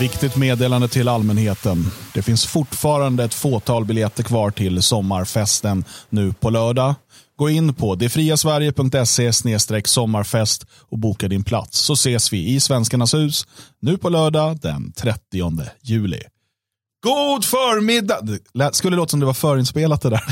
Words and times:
Viktigt 0.00 0.36
meddelande 0.36 0.88
till 0.88 1.08
allmänheten. 1.08 1.84
Det 2.14 2.22
finns 2.22 2.46
fortfarande 2.46 3.24
ett 3.24 3.34
fåtal 3.34 3.84
biljetter 3.84 4.22
kvar 4.22 4.50
till 4.50 4.82
sommarfesten 4.82 5.84
nu 6.08 6.32
på 6.32 6.50
lördag. 6.50 6.94
Gå 7.36 7.50
in 7.50 7.74
på 7.74 7.94
detfriasverige.se 7.94 9.32
sommarfest 9.84 10.66
och 10.90 10.98
boka 10.98 11.28
din 11.28 11.44
plats 11.44 11.78
så 11.78 11.92
ses 11.92 12.32
vi 12.32 12.54
i 12.54 12.60
Svenskarnas 12.60 13.14
hus 13.14 13.46
nu 13.80 13.98
på 13.98 14.08
lördag 14.08 14.58
den 14.60 14.92
30 14.92 15.20
juli. 15.82 16.20
God 17.04 17.44
förmiddag! 17.44 18.20
Det 18.52 18.74
skulle 18.74 18.96
låta 18.96 19.10
som 19.10 19.20
det 19.20 19.26
var 19.26 19.34
förinspelat 19.34 20.02
det 20.02 20.10
där. 20.10 20.22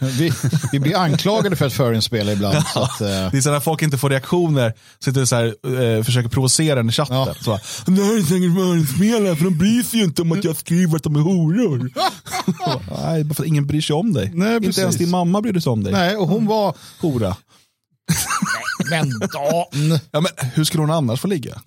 Vi, 0.18 0.32
vi 0.72 0.80
blir 0.80 0.96
anklagade 0.96 1.56
för 1.56 1.66
att 1.66 1.72
förinspela 1.72 2.32
ibland. 2.32 2.64
Så 2.74 2.82
att, 2.82 3.00
eh, 3.00 3.06
Det 3.06 3.36
är 3.36 3.40
så 3.40 3.50
när 3.50 3.60
folk 3.60 3.82
inte 3.82 3.98
får 3.98 4.10
reaktioner, 4.10 4.74
sitter 5.04 5.24
så 5.24 5.36
här, 5.36 5.46
eh, 5.46 6.04
försöker 6.04 6.28
provocera 6.28 6.80
en 6.80 6.88
i 6.88 6.92
chatten. 6.92 7.16
Ja. 7.16 7.34
Så 7.40 7.50
det 7.86 8.02
här 8.02 8.18
är 8.18 8.22
säkert 8.22 8.54
förinspelare 8.54 9.36
för 9.36 9.44
de 9.44 9.58
bryr 9.58 9.82
sig 9.82 9.98
ju 9.98 10.04
inte 10.04 10.22
om 10.22 10.32
att 10.32 10.44
jag 10.44 10.56
skriver 10.56 10.96
att 10.96 11.02
de 11.02 11.16
är 11.16 11.20
horor. 11.20 11.90
Nej, 13.04 13.24
bara 13.24 13.34
för 13.34 13.42
att 13.42 13.48
ingen 13.48 13.66
bryr 13.66 13.80
sig 13.80 13.96
om 13.96 14.12
dig. 14.12 14.30
Nej, 14.34 14.54
inte 14.54 14.66
precis. 14.66 14.82
ens 14.82 14.96
din 14.96 15.10
mamma 15.10 15.40
bryr 15.40 15.60
sig 15.60 15.70
om 15.70 15.84
dig. 15.84 15.92
nej, 15.92 16.16
och 16.16 16.28
hon 16.28 16.46
var... 16.46 16.74
Hora. 17.00 17.36
Men 18.90 19.10
Dan! 19.18 20.00
Ja, 20.10 20.20
men 20.20 20.50
hur 20.54 20.64
skulle 20.64 20.82
hon 20.82 20.90
annars 20.90 21.20
få 21.20 21.28
ligga? 21.28 21.60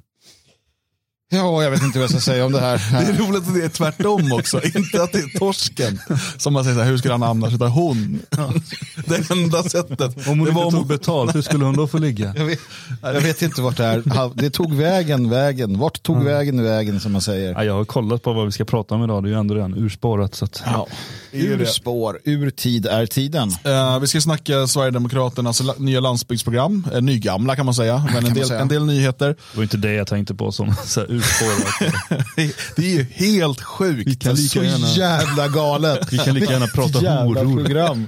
Ja, 1.34 1.63
jag 1.63 1.71
vet 1.71 1.84
inte 1.84 1.99
vad 1.99 2.03
jag 2.03 2.09
ska 2.09 2.20
säga 2.20 2.45
om 2.45 2.52
det 2.52 2.59
här. 2.59 2.81
Det 2.91 3.12
är 3.12 3.27
roligt 3.27 3.48
att 3.48 3.53
det 3.53 3.63
är 3.63 3.70
tvärtom 3.70 4.31
också. 4.31 4.66
inte 4.76 5.03
att 5.03 5.12
det 5.12 5.20
är 5.20 5.39
torsken 5.39 5.99
som 6.38 6.53
man 6.53 6.63
säger 6.63 6.76
så 6.76 6.81
här, 6.81 6.89
hur 6.89 6.98
skulle 6.98 7.13
han 7.13 7.23
annars? 7.23 7.53
Utan 7.53 7.72
hon. 7.72 8.20
Det 9.05 9.31
enda 9.31 9.63
sättet. 9.63 10.02
Om 10.02 10.23
hon 10.25 10.38
det 10.38 10.41
inte 10.41 10.52
var 10.52 10.66
om 10.66 10.72
tog 10.72 10.88
betalt, 10.88 11.36
hur 11.36 11.41
skulle 11.41 11.66
hon 11.66 11.75
då 11.75 11.88
få 11.88 11.98
ligga? 11.98 12.34
Jag 12.38 12.45
vet, 12.45 12.59
jag 13.02 13.22
vet 13.22 13.41
inte 13.41 13.62
vart 13.62 13.77
det 13.77 13.86
är. 13.86 14.31
Det 14.41 14.49
tog 14.49 14.73
vägen, 14.73 15.30
vägen. 15.30 15.80
Vart 15.80 16.03
tog 16.03 16.23
vägen, 16.23 16.63
vägen 16.63 16.99
som 16.99 17.12
man 17.12 17.22
säger. 17.22 17.52
Ja, 17.52 17.64
jag 17.64 17.73
har 17.73 17.86
kollat 17.86 18.23
på 18.23 18.33
vad 18.33 18.45
vi 18.45 18.52
ska 18.52 18.66
prata 18.66 18.95
om 18.95 19.03
idag, 19.03 19.23
det 19.23 19.30
är 19.30 19.31
ju 19.31 19.39
ändå 19.39 19.55
redan 19.55 19.73
urspårat. 19.77 20.36
Så 20.36 20.45
att, 20.45 20.64
Ja. 20.66 20.88
Ur 21.31 21.66
spår, 21.66 22.20
ur 22.23 22.50
tid 22.50 22.86
är 22.86 23.05
tiden. 23.05 23.50
Eh, 23.64 24.00
vi 24.00 24.08
ska 24.08 24.22
snacka 24.22 24.67
Sverigedemokraternas 24.67 25.61
nya 25.77 26.00
landsbygdsprogram. 26.00 26.88
Uh, 26.94 27.02
nygamla 27.02 27.55
kan 27.55 27.66
man 27.66 27.75
säga, 27.75 28.08
men 28.14 28.25
en 28.25 28.33
del, 28.33 28.48
säga. 28.48 28.59
en 28.59 28.67
del 28.67 28.86
nyheter. 28.86 29.27
Det 29.27 29.58
var 29.58 29.64
inte 29.64 29.77
det 29.77 29.94
jag 29.94 30.08
tänkte 30.08 30.36
på 30.36 30.52
som 30.52 30.75
så 30.86 31.00
här, 31.00 31.20
urspårat. 31.22 31.94
det 32.75 32.81
är 32.86 32.89
ju 32.97 33.03
helt 33.03 33.61
sjukt. 33.61 34.08
Vi 34.08 34.16
kan 34.16 34.38
Så 34.38 34.41
lika 34.44 34.64
gärna, 34.72 34.88
jävla 34.88 35.47
galet. 35.47 36.14
vi 36.14 36.17
kan 36.17 36.36
lika 36.36 36.52
gärna 36.53 36.67
prata 36.67 37.03
Jävla 37.03 37.44
horor. 37.44 37.64
program. 37.64 38.08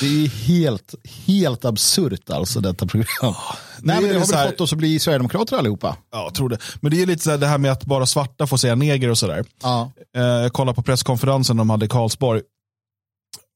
Det 0.00 0.06
är 0.06 0.28
helt, 0.28 0.94
helt 1.26 1.64
absurt 1.64 2.30
alltså 2.30 2.60
detta 2.60 2.86
program. 2.86 3.34
Nej, 3.78 4.00
men 4.00 4.08
det 4.10 4.18
har 4.18 4.24
så 4.26 4.32
väl 4.32 4.40
här- 4.40 4.50
fått 4.50 4.60
oss 4.60 4.72
att 4.72 4.78
bli 4.78 4.98
Sverigedemokrater 4.98 5.56
allihopa. 5.56 5.96
Ja, 6.12 6.30
tror 6.34 6.48
det. 6.48 6.58
Men 6.80 6.90
det 6.90 7.02
är 7.02 7.06
lite 7.06 7.24
så 7.24 7.30
här, 7.30 7.38
det 7.38 7.46
här 7.46 7.58
med 7.58 7.72
att 7.72 7.84
bara 7.84 8.06
svarta 8.06 8.46
får 8.46 8.56
säga 8.56 8.74
neger 8.74 9.08
och 9.08 9.18
sådär. 9.18 9.44
Ja. 9.62 9.92
Jag 10.12 10.52
kollade 10.52 10.76
på 10.76 10.82
presskonferensen 10.82 11.56
de 11.56 11.70
hade 11.70 11.84
i 11.86 11.88
Karlsborg. 11.88 12.42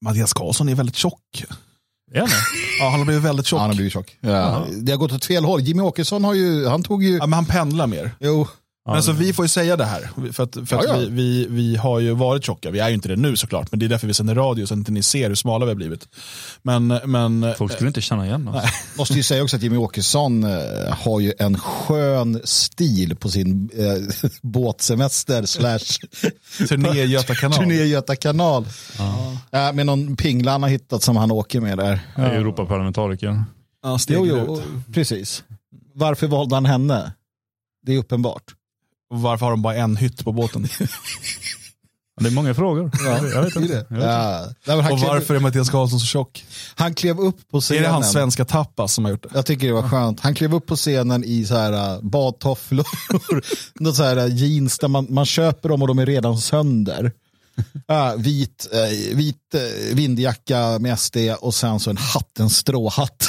Mattias 0.05 0.33
Karlsson 0.33 0.69
är 0.69 0.75
väldigt 0.75 0.97
tjock. 0.97 1.21
Det? 2.13 2.19
Ja, 2.81 2.89
han 2.91 2.99
har 2.99 3.05
blivit 3.07 3.25
väldigt 3.25 3.47
tjock. 3.47 3.61
Han 3.61 3.69
har 3.71 3.75
blivit 3.77 3.93
tjock. 3.93 4.17
Ja. 4.21 4.67
Det 4.83 4.93
har 4.93 4.97
gått 4.99 5.13
åt 5.13 5.25
fel 5.25 5.45
håll. 5.45 5.61
Jimmy 5.61 5.83
Åkesson 5.83 6.25
har 6.25 6.35
ju, 6.35 6.67
han 6.67 6.83
tog 6.83 7.05
ju, 7.05 7.17
Ja, 7.17 7.27
men 7.27 7.33
han 7.33 7.47
pendlar 7.47 7.87
mer. 7.87 8.11
jo, 8.21 8.49
Men 8.87 8.97
alltså, 8.97 9.13
vi 9.13 9.33
får 9.33 9.45
ju 9.45 9.49
säga 9.49 9.77
det 9.77 9.85
här. 9.85 10.11
För 10.33 10.43
att, 10.43 10.55
för 10.55 10.61
att 10.61 10.85
Ja, 10.85 10.85
ja. 10.87 10.97
Vi, 10.97 11.07
vi, 11.09 11.47
vi 11.51 11.77
har 11.77 12.01
ju 12.01 12.15
varit 12.15 12.45
tjocka. 12.45 12.71
Vi 12.71 12.79
är 12.79 12.89
ju 12.89 12.95
inte 12.95 13.09
det 13.09 13.17
nu 13.17 13.37
såklart. 13.37 13.71
Men 13.73 13.79
det 13.81 13.87
är 13.87 13.89
därför 13.89 14.07
vi 14.07 14.15
sänder 14.15 14.35
radio 14.35 14.67
så 14.67 14.75
att 14.75 14.79
inte 14.79 14.93
ni 14.93 15.03
ser 15.03 15.29
hur 15.29 15.35
smala 15.35 15.65
vi 15.65 15.71
har 15.71 15.77
blivit. 15.77 16.09
Men, 16.63 16.87
men 17.05 17.55
Folk 17.59 17.73
skulle 17.73 17.89
inte 17.89 18.01
känna 18.01 18.27
igen 18.27 18.49
oss. 18.49 18.65
måste 18.99 19.15
ju 19.15 19.23
säga 19.23 19.43
också 19.43 19.57
att 19.57 19.63
Jimmy 19.63 19.77
Åkesson 19.77 20.45
eh, 20.45 20.51
har 20.91 21.21
ju 21.21 21.33
en 21.39 21.59
skön 21.59 22.41
stil 22.45 23.17
på 23.17 23.29
sin 23.31 23.71
eh, 23.75 24.31
båtsemester 24.43 25.45
slash 25.47 25.79
turné 26.69 27.05
Göta 27.05 27.35
kanal. 27.35 27.59
turné 27.59 27.85
Göta 27.85 28.17
kanal. 28.17 28.67
Ja, 29.51 29.73
med 29.73 29.87
någon 29.87 30.17
pingla 30.17 30.53
han 30.53 30.63
har 30.63 30.71
hittat 30.71 31.03
som 31.03 31.17
han 31.17 31.31
åker 31.31 31.61
med 31.61 31.79
där. 31.79 32.01
Är 32.15 32.31
Europaparlamentariker. 32.31 33.45
Ja, 33.83 33.99
Jo, 34.09 34.27
jo, 34.27 34.63
precis. 34.93 35.45
Varför 35.95 36.27
valde 36.27 36.55
han 36.57 36.67
henne? 36.67 37.13
Det 37.87 37.95
är 37.95 37.99
uppenbart. 37.99 38.43
Och 39.11 39.21
varför 39.21 39.47
har 39.47 39.51
de 39.51 39.63
bara 39.63 39.75
en 39.75 39.97
hytt 39.97 40.25
på 40.25 40.33
båten? 40.33 40.69
Det 42.21 42.27
är 42.29 42.31
många 42.33 42.55
frågor. 42.55 42.91
jag 43.07 43.43
vet 43.43 43.57
är 43.57 43.61
inte. 43.63 43.75
det. 43.75 43.87
Jag 43.91 43.97
vet 43.97 44.05
Ja. 44.07 44.47
Nej, 44.67 44.81
han, 44.83 44.93
Och 44.93 44.99
klev, 44.99 45.11
varför 45.11 45.35
är 45.35 45.41
Mattias 45.41 45.71
Karlsson 45.71 46.01
så 46.01 46.07
tjock? 46.07 46.45
han 46.75 46.95
klev 46.95 47.21
upp 47.21 47.49
på 47.51 47.57
Är 47.57 47.61
scenen. 47.61 47.83
det 47.83 47.89
hans 47.89 48.13
svenska 48.13 48.45
tapas 48.45 48.95
som 48.95 49.05
har 49.05 49.11
gjort 49.13 49.23
det? 49.23 49.29
Jag 49.35 49.47
tycker 49.47 49.67
det 49.67 49.73
var 49.73 49.89
skönt. 49.89 50.21
Han 50.21 50.35
klev 50.35 50.55
upp 50.55 50.67
på 50.67 50.77
scenen 50.77 51.25
i 51.25 51.45
så 51.45 51.55
här 51.57 51.73
uh, 51.97 52.03
badtofflor, 52.03 52.87
något 53.81 53.97
så 53.97 54.03
här 54.03 54.17
uh, 54.19 54.35
jeans 54.37 54.79
där 54.79 54.89
man, 54.89 55.07
man 55.11 55.27
köper 55.27 55.69
dem 55.69 55.83
och 55.83 55.89
de 55.89 55.99
är 55.99 56.07
redan 56.07 56.39
sönder. 56.39 57.13
Uh, 57.91 58.17
vit 58.23 58.69
uh, 58.75 59.17
vit 59.17 59.37
uh, 59.55 59.95
vindjacka 59.97 60.79
med 60.79 60.99
SD 60.99 61.17
och 61.41 61.55
sen 61.55 61.81
så 61.81 61.91
en 61.91 61.97
hatt, 61.97 62.39
en 62.41 62.51
stråhatt. 62.51 63.27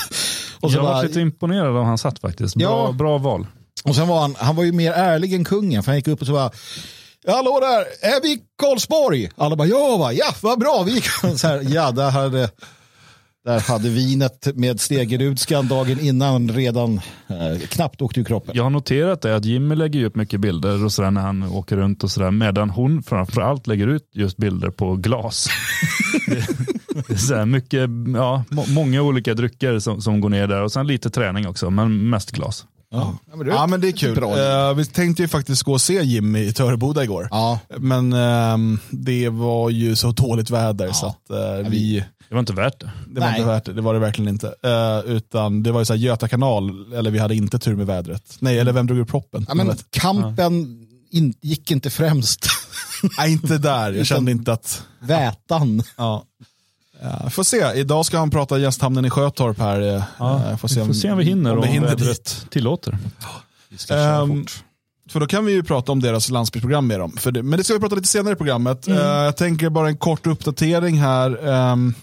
Och, 0.59 0.71
så 0.71 0.77
jag 0.77 0.83
var 0.83 0.93
bara, 0.93 1.01
lite 1.01 1.19
imponerad 1.21 1.75
av 1.77 1.83
hans 1.85 2.03
hatt 2.03 2.19
faktiskt. 2.19 2.55
Bra, 2.55 2.85
Ja. 2.87 2.91
bra 2.91 3.17
val. 3.17 3.47
Och 3.85 3.95
sen 3.95 4.07
var 4.07 4.21
han, 4.21 4.35
han 4.37 4.55
var 4.55 4.63
ju 4.63 4.71
mer 4.71 4.91
ärlig 4.91 5.33
än 5.33 5.43
kungen 5.43 5.83
för 5.83 5.91
han 5.91 5.97
gick 5.97 6.07
upp 6.07 6.21
och 6.21 6.27
så 6.27 6.33
bara 6.33 6.51
Hallå 7.27 7.59
där, 7.59 8.09
är 8.09 8.21
vi 8.21 8.31
i 8.31 8.41
Karlsborg? 8.57 9.29
Alla 9.35 9.55
bara 9.55 9.67
ja, 9.67 9.97
va? 9.97 10.13
ja 10.13 10.25
vad 10.41 10.59
bra. 10.59 10.83
Vi 10.85 10.91
gick 10.91 11.05
så 11.37 11.47
här, 11.47 11.61
ja, 11.67 11.91
där 11.91 12.09
hade, 12.09 12.49
där 13.45 13.59
hade 13.59 13.89
vinet 13.89 14.47
med 14.55 14.79
stegerudskan 14.79 15.67
dagen 15.67 15.99
innan 15.99 16.49
redan 16.49 17.01
eh, 17.27 17.67
knappt 17.69 18.01
åkt 18.01 18.17
ur 18.17 18.23
kroppen. 18.23 18.55
Jag 18.55 18.63
har 18.63 18.69
noterat 18.69 19.21
det 19.21 19.35
att 19.35 19.45
Jimmy 19.45 19.75
lägger 19.75 20.03
upp 20.03 20.15
mycket 20.15 20.39
bilder 20.39 20.85
och 20.85 20.91
sådär 20.91 21.11
när 21.11 21.21
han 21.21 21.43
åker 21.43 21.77
runt 21.77 22.03
och 22.03 22.11
sådär. 22.11 22.31
Medan 22.31 22.69
hon 22.69 23.03
framförallt 23.03 23.67
lägger 23.67 23.87
ut 23.87 24.09
just 24.13 24.37
bilder 24.37 24.69
på 24.69 24.95
glas. 24.95 25.47
det, 27.07 27.13
är 27.13 27.17
så 27.17 27.45
mycket, 27.45 27.89
ja, 28.15 28.43
må, 28.49 28.65
många 28.67 29.01
olika 29.01 29.33
drycker 29.33 29.79
som, 29.79 30.01
som 30.01 30.21
går 30.21 30.29
ner 30.29 30.47
där 30.47 30.61
och 30.61 30.71
sen 30.71 30.87
lite 30.87 31.09
träning 31.09 31.47
också, 31.47 31.69
men 31.69 32.09
mest 32.09 32.31
glas. 32.31 32.65
Ja, 32.97 33.35
men 33.35 33.45
det, 33.47 33.51
Ja 33.53 33.67
men 33.67 33.81
det 33.81 33.87
är 33.87 33.91
kul. 33.91 34.15
Bra. 34.15 34.69
Eh, 34.69 34.73
vi 34.75 34.85
tänkte 34.85 35.21
ju 35.21 35.27
faktiskt 35.27 35.63
gå 35.63 35.73
och 35.73 35.81
se 35.81 36.03
Jimmy 36.03 36.39
i 36.39 36.53
Töreboda 36.53 37.03
igår. 37.03 37.27
ja, 37.31 37.59
Men 37.77 38.13
ehm, 38.13 38.79
det 38.89 39.29
var 39.29 39.69
ju 39.69 39.95
så 39.95 40.11
dåligt 40.11 40.49
väder 40.49 40.91
så 40.91 41.05
att 41.05 41.29
eh, 41.29 41.69
vi, 41.69 42.03
Det 42.29 42.35
var 42.35 42.39
inte 42.39 42.53
värt 42.53 42.79
det. 42.79 42.91
det 43.07 43.19
var 43.19 43.27
Nej. 43.27 43.39
inte 43.39 43.49
värt 43.51 43.65
det. 43.65 43.73
Det 43.73 43.81
var 43.81 43.93
det 43.93 43.99
verkligen 43.99 44.29
inte. 44.29 44.47
Eh, 44.63 45.11
utan 45.11 45.63
det 45.63 45.71
var 45.71 45.79
ju 45.81 45.85
så 45.85 45.93
här 45.93 45.99
Göta 45.99 46.27
kanal, 46.27 46.93
eller 46.93 47.11
vi 47.11 47.19
hade 47.19 47.35
inte 47.35 47.59
tur 47.59 47.75
med 47.75 47.85
vädret. 47.87 48.37
Nej, 48.39 48.59
eller 48.59 48.71
vem 48.73 48.87
drog 48.87 48.99
ur 48.99 49.05
proppen? 49.05 49.45
ja, 49.47 49.53
men 49.55 49.75
kampen 49.89 50.81
in, 51.11 51.33
gick 51.41 51.71
inte 51.71 51.89
främst. 51.89 52.47
Nej, 53.17 53.31
inte 53.31 53.57
där. 53.57 53.91
Jag 53.93 54.05
kände 54.05 54.31
inte 54.31 54.53
att... 54.53 54.83
Vätan. 54.99 55.83
Ja. 55.97 56.23
Ja, 57.23 57.29
får 57.29 57.43
se, 57.43 57.71
idag 57.75 58.05
ska 58.05 58.17
han 58.17 58.29
prata 58.29 58.57
gästhamnen 58.57 59.05
i 59.05 59.09
Sjötorp 59.09 59.59
här. 59.59 59.81
eh, 59.95 60.03
Ja, 60.19 60.35
eh, 60.35 60.57
får 60.57 60.67
vi 60.67 60.85
får 60.85 60.93
se 60.93 61.11
om 61.11 61.17
vi 61.17 61.23
hinner 61.23 61.51
om 61.51 61.57
och 61.57 61.65
vi 61.65 61.69
hinner 61.69 61.89
dit. 61.89 62.01
vädret 62.01 62.45
tillåter. 62.49 62.97
Vi 63.69 63.77
ska 63.77 63.93
köra 63.93 64.27
fort. 64.27 64.63
För 65.09 65.19
då 65.19 65.27
kan 65.27 65.45
vi 65.45 65.51
ju 65.51 65.63
prata 65.63 65.91
om 65.91 66.01
deras 66.01 66.29
landsbygdsprogram 66.29 66.87
med 66.87 66.99
dem. 66.99 67.11
För 67.17 67.31
det, 67.31 67.43
men 67.43 67.57
det 67.57 67.63
ska 67.63 67.73
vi 67.73 67.79
prata 67.79 67.95
lite 67.95 68.07
senare 68.07 68.33
i 68.33 68.35
programmet. 68.35 68.87
Mm. 68.87 68.99
Eh, 68.99 69.05
jag 69.05 69.37
tänker 69.37 69.69
bara 69.69 69.87
en 69.87 69.97
kort 69.97 70.27
uppdatering 70.27 70.99
här. 71.01 71.47
Ehm, 71.47 71.93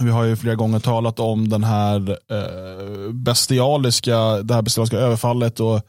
vi 0.00 0.10
har 0.10 0.24
ju 0.24 0.36
flera 0.36 0.54
gånger 0.54 0.78
talat 0.80 1.20
om 1.20 1.48
den 1.48 1.64
här 1.64 2.10
uh, 2.10 3.12
bestialiska, 3.12 4.18
det 4.42 4.54
här 4.54 4.62
bestialiska 4.62 4.96
överfallet 4.96 5.60
och 5.60 5.80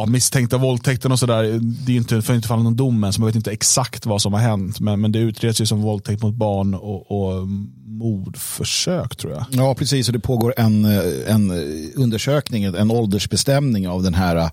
ja, 0.00 0.06
misstänkta 0.06 0.58
våldtäkten 0.58 1.12
och 1.12 1.18
sådär. 1.18 1.42
Det 1.62 1.90
är 1.90 1.94
ju 1.94 1.98
inte, 1.98 2.22
för 2.22 2.34
inte 2.34 2.48
falla 2.48 2.62
någon 2.62 2.76
dom 2.76 3.04
än, 3.04 3.12
så 3.12 3.20
man 3.20 3.26
vet 3.26 3.36
inte 3.36 3.50
exakt 3.50 4.06
vad 4.06 4.22
som 4.22 4.32
har 4.32 4.40
hänt. 4.40 4.80
Men, 4.80 5.00
men 5.00 5.12
det 5.12 5.18
utreds 5.18 5.60
ju 5.60 5.66
som 5.66 5.82
våldtäkt 5.82 6.22
mot 6.22 6.34
barn 6.34 6.74
och, 6.74 7.10
och 7.10 7.48
mordförsök 7.86 9.16
tror 9.16 9.32
jag. 9.32 9.44
Ja, 9.50 9.74
precis. 9.74 10.08
Och 10.08 10.12
det 10.12 10.20
pågår 10.20 10.54
en, 10.56 10.84
en 11.26 11.52
undersökning, 11.96 12.64
en 12.64 12.90
åldersbestämning 12.90 13.88
av 13.88 14.02
den 14.02 14.14
här 14.14 14.50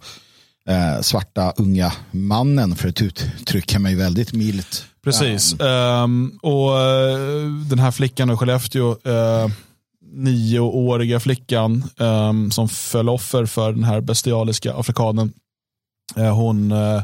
eh, 0.69 1.01
svarta 1.01 1.53
unga 1.57 1.91
mannen, 2.11 2.75
för 2.75 2.89
att 2.89 3.01
uttrycka 3.01 3.79
mig 3.79 3.95
väldigt 3.95 4.33
milt. 4.33 4.85
Precis. 5.03 5.59
Ehm, 5.59 6.39
och 6.41 6.81
eh, 6.81 7.49
den 7.69 7.79
här 7.79 7.91
flickan 7.91 8.29
i 8.29 8.37
Skellefteå, 8.37 8.91
uh, 8.91 9.51
nioåriga 10.15 11.19
flickan 11.19 11.83
um, 11.97 12.51
som 12.51 12.69
föll 12.69 13.09
offer 13.09 13.45
för 13.45 13.71
den 13.71 13.83
här 13.83 14.01
bestialiska 14.01 14.73
afrikanen. 14.73 15.33
Uh, 16.17 16.33
hon 16.33 16.71
uh, 16.71 17.01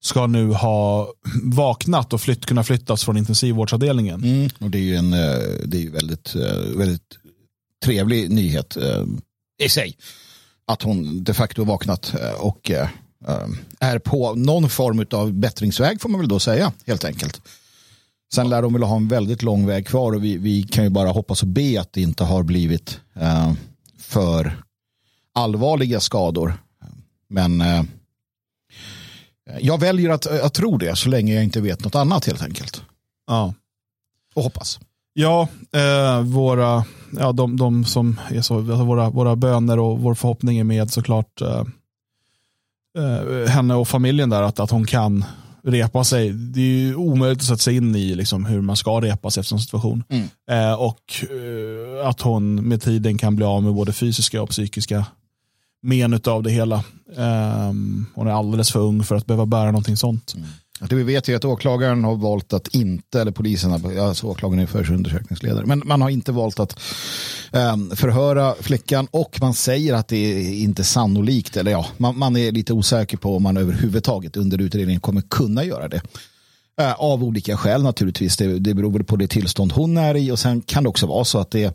ska 0.00 0.26
nu 0.26 0.52
ha 0.52 1.12
vaknat 1.42 2.12
och 2.12 2.20
flytt, 2.20 2.46
kunna 2.46 2.64
flyttas 2.64 3.04
från 3.04 3.16
intensivvårdsavdelningen. 3.16 4.24
Mm. 4.24 4.50
Och 4.58 4.70
det 4.70 4.78
är 4.78 4.82
ju 4.82 4.96
en 4.96 5.12
eh, 5.12 5.38
det 5.64 5.86
är 5.86 5.90
väldigt, 5.90 6.34
väldigt 6.76 7.18
trevlig 7.84 8.30
nyhet 8.30 8.76
i 9.62 9.68
sig. 9.68 9.96
Att 10.66 10.82
hon 10.82 11.24
de 11.24 11.34
facto 11.34 11.64
vaknat 11.64 12.14
och 12.38 12.70
ehm, 12.70 13.58
är 13.80 13.98
på 13.98 14.34
någon 14.34 14.70
form 14.70 15.06
av 15.10 15.32
bättringsväg 15.32 16.00
får 16.00 16.08
man 16.08 16.20
väl 16.20 16.28
då 16.28 16.38
säga 16.40 16.72
helt 16.86 17.04
enkelt. 17.04 17.40
Sen 18.34 18.48
lär 18.48 18.62
de 18.62 18.72
väl 18.72 18.82
ha 18.82 18.96
en 18.96 19.08
väldigt 19.08 19.42
lång 19.42 19.66
väg 19.66 19.86
kvar 19.86 20.12
och 20.12 20.24
vi, 20.24 20.36
vi 20.36 20.62
kan 20.62 20.84
ju 20.84 20.90
bara 20.90 21.08
hoppas 21.08 21.42
och 21.42 21.48
be 21.48 21.80
att 21.80 21.92
det 21.92 22.00
inte 22.00 22.24
har 22.24 22.42
blivit 22.42 23.00
eh, 23.14 23.52
för 23.98 24.62
allvarliga 25.34 26.00
skador. 26.00 26.54
Men 27.28 27.60
eh, 27.60 27.82
Jag 29.60 29.80
väljer 29.80 30.10
att, 30.10 30.26
att 30.26 30.54
tro 30.54 30.78
det 30.78 30.96
så 30.96 31.08
länge 31.08 31.34
jag 31.34 31.44
inte 31.44 31.60
vet 31.60 31.84
något 31.84 31.94
annat 31.94 32.24
helt 32.24 32.42
enkelt. 32.42 32.82
Ja. 33.26 33.54
Och 34.34 34.42
hoppas. 34.42 34.80
Ja, 35.12 35.48
eh, 35.72 36.20
våra, 36.22 36.84
ja 37.18 37.32
de, 37.32 37.56
de 37.56 37.84
som 37.84 38.20
är 38.30 38.40
så, 38.42 38.58
alltså 38.58 38.84
våra, 38.84 39.10
våra 39.10 39.36
böner 39.36 39.78
och 39.78 39.98
vår 39.98 40.14
förhoppning 40.14 40.58
är 40.58 40.64
med 40.64 40.90
såklart 40.90 41.40
eh, 41.40 41.64
eh, 42.98 43.48
henne 43.48 43.74
och 43.74 43.88
familjen 43.88 44.30
där, 44.30 44.42
att, 44.42 44.60
att 44.60 44.70
hon 44.70 44.86
kan 44.86 45.24
repa 45.64 46.04
sig. 46.04 46.32
Det 46.32 46.60
är 46.60 46.64
ju 46.64 46.94
omöjligt 46.94 47.38
att 47.38 47.44
sätta 47.44 47.58
sig 47.58 47.76
in 47.76 47.96
i 47.96 48.14
liksom, 48.14 48.44
hur 48.44 48.60
man 48.60 48.76
ska 48.76 49.00
repa 49.00 49.30
sig 49.30 49.40
efter 49.40 49.54
en 49.54 49.60
situation. 49.60 50.04
Mm. 50.08 50.28
Eh, 50.50 50.74
och 50.74 51.24
eh, 51.30 52.08
att 52.08 52.20
hon 52.20 52.68
med 52.68 52.82
tiden 52.82 53.18
kan 53.18 53.36
bli 53.36 53.44
av 53.44 53.62
med 53.62 53.74
både 53.74 53.92
fysiska 53.92 54.42
och 54.42 54.50
psykiska 54.50 55.06
men 55.82 56.20
av 56.24 56.42
det 56.42 56.50
hela. 56.50 56.76
Eh, 57.16 57.72
hon 58.14 58.26
är 58.26 58.30
alldeles 58.30 58.72
för 58.72 58.80
ung 58.80 59.04
för 59.04 59.16
att 59.16 59.26
behöva 59.26 59.46
bära 59.46 59.66
någonting 59.66 59.96
sånt. 59.96 60.34
Mm. 60.36 60.48
Det 60.80 60.94
vi 60.94 61.02
vet 61.02 61.28
är 61.28 61.36
att 61.36 61.44
åklagaren 61.44 62.04
har 62.04 62.16
valt 62.16 62.52
att 62.52 62.68
inte, 62.68 63.20
eller 63.20 63.32
polisen, 63.32 63.98
alltså 63.98 64.26
åklagaren 64.26 64.62
är 64.62 64.66
förundersökningsledare, 64.66 65.66
men 65.66 65.82
man 65.84 66.02
har 66.02 66.10
inte 66.10 66.32
valt 66.32 66.60
att 66.60 66.80
um, 67.52 67.90
förhöra 67.96 68.54
flickan 68.60 69.08
och 69.10 69.38
man 69.40 69.54
säger 69.54 69.94
att 69.94 70.08
det 70.08 70.16
är 70.16 70.54
inte 70.54 70.84
sannolikt, 70.84 71.56
eller 71.56 71.70
ja, 71.70 71.86
man, 71.96 72.18
man 72.18 72.36
är 72.36 72.52
lite 72.52 72.72
osäker 72.72 73.16
på 73.16 73.36
om 73.36 73.42
man 73.42 73.56
överhuvudtaget 73.56 74.36
under 74.36 74.60
utredningen 74.60 75.00
kommer 75.00 75.20
kunna 75.20 75.64
göra 75.64 75.88
det. 75.88 76.00
Uh, 76.80 76.92
av 77.00 77.24
olika 77.24 77.56
skäl 77.56 77.82
naturligtvis, 77.82 78.36
det, 78.36 78.58
det 78.58 78.74
beror 78.74 79.02
på 79.02 79.16
det 79.16 79.28
tillstånd 79.28 79.72
hon 79.72 79.96
är 79.96 80.16
i 80.16 80.30
och 80.30 80.38
sen 80.38 80.60
kan 80.60 80.82
det 80.82 80.88
också 80.88 81.06
vara 81.06 81.24
så 81.24 81.38
att 81.38 81.50
det 81.50 81.74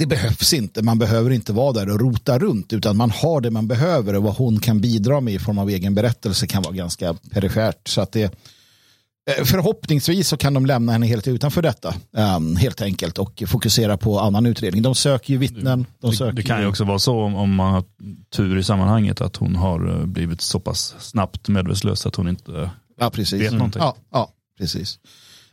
det 0.00 0.06
behövs 0.06 0.52
inte. 0.52 0.82
Man 0.82 0.98
behöver 0.98 1.30
inte 1.30 1.52
vara 1.52 1.72
där 1.72 1.88
och 1.88 2.00
rota 2.00 2.38
runt 2.38 2.72
utan 2.72 2.96
man 2.96 3.10
har 3.10 3.40
det 3.40 3.50
man 3.50 3.68
behöver 3.68 4.16
och 4.16 4.22
vad 4.22 4.34
hon 4.34 4.60
kan 4.60 4.80
bidra 4.80 5.20
med 5.20 5.34
i 5.34 5.38
form 5.38 5.58
av 5.58 5.70
egen 5.70 5.94
berättelse 5.94 6.46
kan 6.46 6.62
vara 6.62 6.74
ganska 6.74 7.14
perifert. 7.14 7.88
Så 7.88 8.00
att 8.00 8.12
det, 8.12 8.22
eh, 8.22 9.44
förhoppningsvis 9.44 10.28
så 10.28 10.36
kan 10.36 10.54
de 10.54 10.66
lämna 10.66 10.92
henne 10.92 11.06
helt 11.06 11.28
utanför 11.28 11.62
detta 11.62 11.94
um, 12.36 12.56
helt 12.56 12.82
enkelt 12.82 13.18
och 13.18 13.42
fokusera 13.46 13.96
på 13.96 14.20
annan 14.20 14.46
utredning. 14.46 14.82
De 14.82 14.94
söker 14.94 15.32
ju 15.32 15.38
vittnen. 15.38 15.86
De 16.00 16.12
söker 16.12 16.32
det, 16.32 16.42
kan 16.42 16.60
ju 16.60 16.66
också 16.66 16.84
vara 16.84 16.98
så 16.98 17.20
om, 17.20 17.34
om 17.34 17.54
man 17.54 17.72
har 17.72 17.84
tur 18.30 18.58
i 18.58 18.62
sammanhanget 18.62 19.20
att 19.20 19.36
hon 19.36 19.56
har 19.56 20.00
eh, 20.00 20.06
blivit 20.06 20.40
så 20.40 20.60
pass 20.60 20.94
snabbt 20.98 21.48
medvetslös 21.48 22.06
att 22.06 22.16
hon 22.16 22.28
inte 22.28 22.70
ja, 22.98 23.10
vet 23.16 23.52
någonting. 23.52 23.82
Ja, 23.82 23.96
ja, 24.12 24.32
precis. 24.58 24.98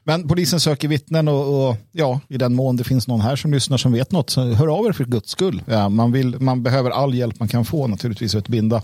Men 0.08 0.28
polisen 0.28 0.60
söker 0.60 0.88
vittnen 0.88 1.28
och, 1.28 1.70
och, 1.70 1.78
ja, 1.92 2.20
i 2.28 2.38
den 2.38 2.56
mån 2.56 2.78
det 2.78 2.84
finns 2.84 3.08
någon 3.08 3.22
här 3.22 3.36
som 3.36 3.54
lyssnar 3.54 3.78
som 3.78 3.92
vet 3.92 4.12
något, 4.12 4.30
så 4.30 4.54
hör 4.54 4.68
av 4.68 4.86
er 4.86 4.92
för 4.92 5.06
guds 5.06 5.30
skull. 5.30 5.64
Ja, 5.66 5.90
man, 5.90 6.12
vill, 6.12 6.40
man 6.40 6.64
behöver 6.64 6.92
all 6.92 7.14
hjälp 7.14 7.40
man 7.40 7.48
kan 7.48 7.66
få 7.66 7.88
naturligtvis 7.88 8.32
för 8.32 8.40
att 8.40 8.48
binda, 8.48 8.82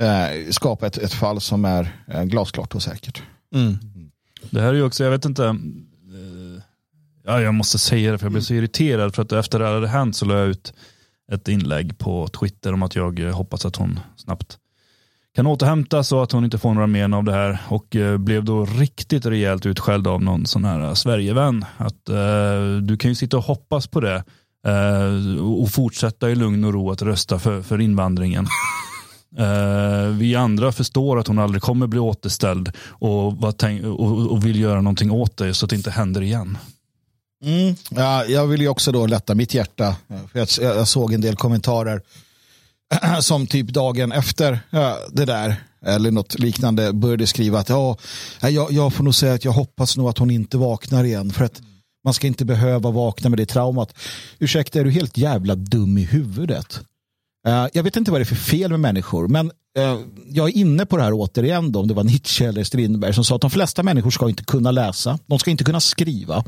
eh, 0.00 0.50
skapa 0.50 0.86
ett, 0.86 0.98
ett 0.98 1.12
fall 1.12 1.40
som 1.40 1.64
är 1.64 2.02
eh, 2.06 2.22
glasklart 2.22 2.74
och 2.74 2.82
säkert. 2.82 3.22
Mm. 3.54 3.78
Det 4.50 4.60
här 4.60 4.68
är 4.68 4.74
ju 4.74 4.82
också, 4.82 5.04
jag 5.04 5.10
vet 5.10 5.24
inte, 5.24 5.44
eh, 5.44 6.62
ja, 7.24 7.40
jag 7.40 7.54
måste 7.54 7.78
säga 7.78 8.12
det 8.12 8.18
för 8.18 8.26
jag 8.26 8.32
blev 8.32 8.42
så 8.42 8.54
irriterad 8.54 9.14
för 9.14 9.22
att 9.22 9.32
efter 9.32 9.58
det 9.58 9.66
här 9.66 9.74
hade 9.74 9.88
hänt 9.88 10.16
så 10.16 10.24
la 10.24 10.38
jag 10.38 10.48
ut 10.48 10.74
ett 11.32 11.48
inlägg 11.48 11.98
på 11.98 12.28
Twitter 12.28 12.72
om 12.72 12.82
att 12.82 12.96
jag 12.96 13.20
eh, 13.20 13.36
hoppas 13.36 13.64
att 13.64 13.76
hon 13.76 14.00
snabbt 14.16 14.58
kan 15.34 15.46
återhämta 15.46 16.04
så 16.04 16.22
att 16.22 16.32
hon 16.32 16.44
inte 16.44 16.58
får 16.58 16.74
några 16.74 16.86
men 16.86 17.14
av 17.14 17.24
det 17.24 17.32
här 17.32 17.58
och 17.68 17.96
eh, 17.96 18.18
blev 18.18 18.44
då 18.44 18.64
riktigt 18.64 19.26
rejält 19.26 19.66
utskälld 19.66 20.06
av 20.06 20.22
någon 20.22 20.46
sån 20.46 20.64
här 20.64 20.80
eh, 20.80 20.94
Sverigevän. 20.94 21.64
Att 21.76 22.08
eh, 22.08 22.76
du 22.82 22.96
kan 22.96 23.10
ju 23.10 23.14
sitta 23.14 23.36
och 23.36 23.44
hoppas 23.44 23.86
på 23.86 24.00
det 24.00 24.24
eh, 24.66 25.42
och 25.42 25.70
fortsätta 25.70 26.30
i 26.30 26.34
lugn 26.34 26.64
och 26.64 26.72
ro 26.72 26.90
att 26.90 27.02
rösta 27.02 27.38
för, 27.38 27.62
för 27.62 27.80
invandringen. 27.80 28.46
Eh, 29.38 30.06
vi 30.06 30.34
andra 30.34 30.72
förstår 30.72 31.18
att 31.18 31.26
hon 31.26 31.38
aldrig 31.38 31.62
kommer 31.62 31.86
bli 31.86 31.98
återställd 31.98 32.72
och, 32.88 33.26
och, 33.84 34.30
och 34.30 34.46
vill 34.46 34.60
göra 34.60 34.80
någonting 34.80 35.10
åt 35.10 35.36
det 35.36 35.54
så 35.54 35.66
att 35.66 35.70
det 35.70 35.76
inte 35.76 35.90
händer 35.90 36.22
igen. 36.22 36.58
Mm, 37.44 37.74
ja, 37.90 38.24
jag 38.24 38.46
vill 38.46 38.60
ju 38.60 38.68
också 38.68 38.92
då 38.92 39.06
lätta 39.06 39.34
mitt 39.34 39.54
hjärta. 39.54 39.96
Jag, 40.32 40.48
jag 40.58 40.88
såg 40.88 41.12
en 41.12 41.20
del 41.20 41.36
kommentarer 41.36 42.02
som 43.20 43.46
typ 43.46 43.68
dagen 43.68 44.12
efter 44.12 44.60
det 45.12 45.24
där 45.24 45.56
eller 45.86 46.10
något 46.10 46.38
liknande 46.38 46.92
började 46.92 47.26
skriva 47.26 47.58
att 47.58 47.68
ja, 47.68 47.96
jag, 48.40 48.72
jag 48.72 48.94
får 48.94 49.04
nog 49.04 49.14
säga 49.14 49.34
att 49.34 49.44
jag 49.44 49.52
hoppas 49.52 49.96
nog 49.96 50.08
att 50.08 50.18
hon 50.18 50.30
inte 50.30 50.58
vaknar 50.58 51.04
igen 51.04 51.30
för 51.30 51.44
att 51.44 51.62
man 52.04 52.14
ska 52.14 52.26
inte 52.26 52.44
behöva 52.44 52.90
vakna 52.90 53.30
med 53.30 53.38
det 53.38 53.46
traumat. 53.46 53.94
Ursäkta, 54.38 54.80
är 54.80 54.84
du 54.84 54.90
helt 54.90 55.16
jävla 55.16 55.54
dum 55.54 55.98
i 55.98 56.04
huvudet? 56.04 56.80
Uh, 57.48 57.66
jag 57.72 57.82
vet 57.82 57.96
inte 57.96 58.10
vad 58.10 58.20
det 58.20 58.22
är 58.22 58.26
för 58.26 58.34
fel 58.34 58.70
med 58.70 58.80
människor, 58.80 59.28
men 59.28 59.46
uh, 59.78 60.00
jag 60.28 60.48
är 60.48 60.56
inne 60.56 60.86
på 60.86 60.96
det 60.96 61.02
här 61.02 61.12
återigen 61.14 61.72
då, 61.72 61.80
om 61.80 61.88
det 61.88 61.94
var 61.94 62.04
Nietzsche 62.04 62.44
eller 62.44 62.64
Strindberg 62.64 63.14
som 63.14 63.24
sa 63.24 63.34
att 63.34 63.40
de 63.40 63.50
flesta 63.50 63.82
människor 63.82 64.10
ska 64.10 64.28
inte 64.28 64.44
kunna 64.44 64.70
läsa, 64.70 65.18
de 65.26 65.38
ska 65.38 65.50
inte 65.50 65.64
kunna 65.64 65.80
skriva. 65.80 66.44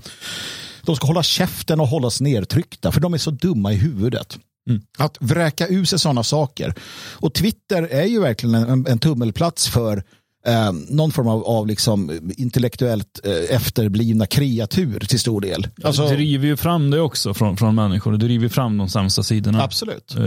De 0.83 0.97
ska 0.97 1.07
hålla 1.07 1.23
käften 1.23 1.81
och 1.81 1.89
hållas 1.89 2.21
nedtryckta, 2.21 2.93
för 2.93 3.01
de 3.01 3.15
är 3.15 3.19
så 3.19 3.31
dumma 3.31 3.73
i 3.73 3.77
huvudet. 3.77 4.39
Mm. 4.69 4.83
Att 4.99 5.17
vräka 5.21 5.69
ur 5.69 5.85
sig 5.85 5.99
sådana 5.99 6.23
saker. 6.23 6.75
Och 7.13 7.35
Twitter 7.35 7.83
är 7.83 8.07
ju 8.07 8.21
verkligen 8.21 8.55
en, 8.55 8.87
en 8.87 8.99
tummelplats 8.99 9.69
för 9.69 10.03
eh, 10.47 10.73
någon 10.89 11.13
form 11.13 11.29
av, 11.29 11.45
av 11.45 11.67
liksom 11.67 12.21
intellektuellt 12.37 13.21
eh, 13.25 13.57
efterblivna 13.57 14.27
kreatur 14.27 15.01
till 15.01 15.21
stor 15.21 15.41
del. 15.41 15.69
Alltså, 15.85 16.03
det 16.03 16.15
driver 16.15 16.47
ju 16.47 16.57
fram 16.57 16.91
det 16.91 17.01
också 17.01 17.35
från, 17.35 17.57
från 17.57 17.75
människor. 17.75 18.13
Det 18.13 18.19
driver 18.19 18.49
fram 18.49 18.79
de 18.79 18.89
sämsta 18.89 19.23
sidorna. 19.23 19.63
Absolut. 19.63 20.15
Eh, 20.15 20.21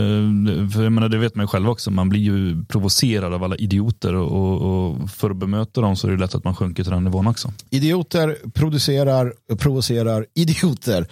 för 0.74 0.82
jag 0.82 0.92
menar, 0.92 1.08
det 1.08 1.18
vet 1.18 1.34
man 1.34 1.44
ju 1.44 1.48
själv 1.48 1.68
också. 1.68 1.90
Man 1.90 2.08
blir 2.08 2.20
ju 2.20 2.64
provocerad 2.64 3.34
av 3.34 3.44
alla 3.44 3.56
idioter 3.56 4.14
och, 4.14 4.60
och, 4.62 5.10
för 5.10 5.30
att 5.30 5.36
bemöta 5.36 5.80
dem 5.80 5.96
så 5.96 6.06
är 6.06 6.12
det 6.12 6.18
lätt 6.18 6.34
att 6.34 6.44
man 6.44 6.56
sjunker 6.56 6.82
till 6.82 6.92
den 6.92 7.04
nivån 7.04 7.26
också. 7.26 7.52
Idioter 7.70 8.36
producerar, 8.54 9.32
provocerar 9.58 10.26
idioter. 10.34 11.06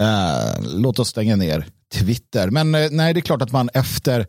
Eh, 0.00 0.62
låt 0.74 0.98
oss 0.98 1.08
stänga 1.08 1.36
ner 1.36 1.66
Twitter. 1.92 2.50
Men 2.50 2.74
eh, 2.74 2.88
nej, 2.90 3.14
det 3.14 3.20
är 3.20 3.22
klart 3.22 3.42
att 3.42 3.52
man 3.52 3.70
efter 3.74 4.26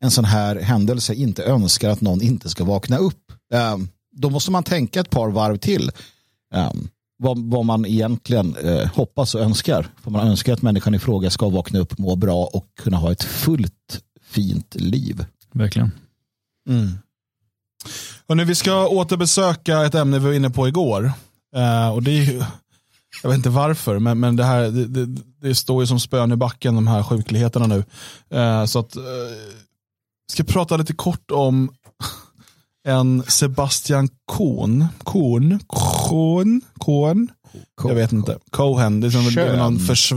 en 0.00 0.10
sån 0.10 0.24
här 0.24 0.56
händelse 0.56 1.14
inte 1.14 1.44
önskar 1.44 1.90
att 1.90 2.00
någon 2.00 2.22
inte 2.22 2.48
ska 2.48 2.64
vakna 2.64 2.98
upp. 2.98 3.32
Um, 3.74 3.88
då 4.12 4.30
måste 4.30 4.50
man 4.50 4.62
tänka 4.62 5.00
ett 5.00 5.10
par 5.10 5.28
varv 5.28 5.56
till. 5.56 5.90
Um, 6.54 6.88
vad, 7.18 7.38
vad, 7.38 7.64
man 7.64 7.86
egentligen 7.86 8.56
uh, 8.56 8.86
hoppas 8.86 9.34
och 9.34 9.40
önskar. 9.40 9.86
För 10.02 10.10
man 10.10 10.28
önskar 10.28 10.52
att 10.52 10.62
människan 10.62 10.94
i 10.94 10.98
fråga 10.98 11.30
ska 11.30 11.48
vakna 11.48 11.78
upp, 11.78 11.98
må 11.98 12.16
bra 12.16 12.44
och 12.44 12.66
kunna 12.76 12.96
ha 12.96 13.12
ett 13.12 13.22
fullt 13.22 14.00
fint 14.22 14.74
liv. 14.74 15.24
Verkligen. 15.52 15.90
Mm. 16.68 16.98
Hörrni, 18.28 18.44
vi 18.44 18.54
ska 18.54 18.88
återbesöka 18.88 19.84
ett 19.84 19.94
ämne 19.94 20.18
vi 20.18 20.24
var 20.24 20.32
inne 20.32 20.50
på 20.50 20.68
igår. 20.68 21.12
Uh, 21.56 21.88
och 21.88 22.02
det 22.02 22.10
är 22.10 22.46
jag 23.22 23.30
vet 23.30 23.36
inte 23.36 23.50
varför, 23.50 23.98
men, 23.98 24.20
men 24.20 24.36
det, 24.36 24.44
här, 24.44 24.62
det, 24.62 24.86
det, 24.86 25.22
det 25.40 25.54
står 25.54 25.82
ju 25.82 25.86
som 25.86 26.00
spön 26.00 26.32
i 26.32 26.36
backen 26.36 26.74
de 26.74 26.86
här 26.86 27.02
sjukligheterna 27.02 27.66
nu. 27.66 27.84
Uh, 28.38 28.64
så 28.64 28.78
att, 28.78 28.96
uh, 28.96 29.02
ska 30.32 30.44
prata 30.44 30.76
lite 30.76 30.92
kort 30.92 31.30
om 31.30 31.70
en 32.84 33.22
Sebastian 33.28 34.08
Kohn. 34.24 34.86
Kohn? 35.04 35.60
Kohn? 35.66 36.60
Kohn? 36.78 37.28
Jag 37.82 37.94
vet 37.94 38.12
inte. 38.12 38.38
Cohen. 38.50 39.00
Det 39.00 39.06
är, 39.06 39.10
som, 39.10 39.38
är 39.38 39.56
någon 39.56 39.78
förs, 39.78 40.12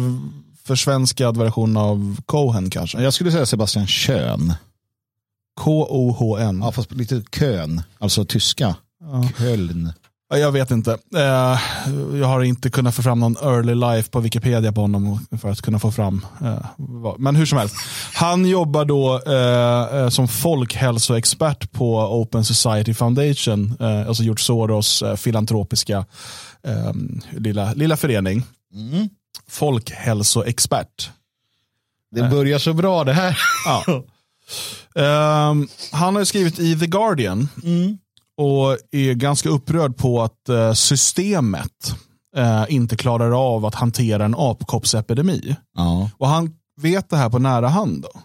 försvenskad 0.63 1.38
version 1.38 1.77
av 1.77 2.18
Cohen 2.25 2.70
kanske. 2.70 3.01
Jag 3.01 3.13
skulle 3.13 3.32
säga 3.32 3.46
Sebastian 3.46 3.88
Kön. 3.88 4.54
K-O-H-N. 5.60 6.60
Ja, 6.63 6.72
fast 6.72 6.92
lite 6.92 7.24
kön, 7.32 7.82
alltså 8.00 8.25
tyska. 8.25 8.75
Ja. 9.01 9.30
Köln. 9.38 9.94
Jag 10.29 10.51
vet 10.51 10.72
inte. 10.72 10.98
Eh, 11.15 11.60
jag 12.19 12.27
har 12.27 12.43
inte 12.43 12.69
kunnat 12.69 12.96
få 12.96 13.01
fram 13.01 13.19
någon 13.19 13.38
early 13.38 13.75
life 13.75 14.10
på 14.10 14.19
Wikipedia 14.19 14.72
på 14.72 14.81
honom 14.81 15.25
för 15.41 15.50
att 15.50 15.62
kunna 15.62 15.79
få 15.79 15.91
fram. 15.91 16.25
Eh, 16.41 16.65
men 17.17 17.36
hur 17.36 17.46
som 17.46 17.57
helst. 17.57 17.75
Han 18.13 18.46
jobbar 18.46 18.86
då 18.86 19.22
eh, 19.34 20.10
som 20.10 20.27
folkhälsoexpert 20.27 21.72
på 21.72 21.98
Open 22.00 22.46
Society 22.46 22.93
Foundation, 22.93 23.77
alltså 23.79 24.24
George 24.24 24.43
Soros 24.43 25.03
filantropiska 25.17 26.05
lilla, 27.31 27.74
lilla 27.74 27.98
förening. 27.98 28.43
Mm. 28.74 29.10
Folkhälsoexpert. 29.50 31.12
Det 32.12 32.24
börjar 32.24 32.60
så 32.60 32.74
bra 32.74 33.03
det 33.03 33.13
här. 33.13 33.38
ja. 33.65 33.84
han 35.91 36.15
har 36.15 36.24
skrivit 36.24 36.60
i 36.60 36.79
The 36.79 36.88
Guardian. 36.88 37.50
Mm 37.63 37.98
och 38.38 38.77
är 38.91 39.13
ganska 39.13 39.50
upprörd 39.50 39.98
på 39.98 40.24
att 40.24 40.50
eh, 40.50 40.74
systemet 40.74 41.96
eh, 42.36 42.65
inte 42.70 42.96
klarar 42.96 43.56
av 43.56 43.65
att 43.65 43.75
hantera 43.75 44.25
en 44.25 44.36
apkoppsepidemi. 44.38 45.56
Ja. 45.77 46.10
Och 46.17 46.27
han 46.27 46.53
vet 46.82 47.10
det 47.10 47.17
här 47.17 47.29
på 47.29 47.39
nära 47.39 47.67
hand. 47.67 48.01
Då. 48.01 48.22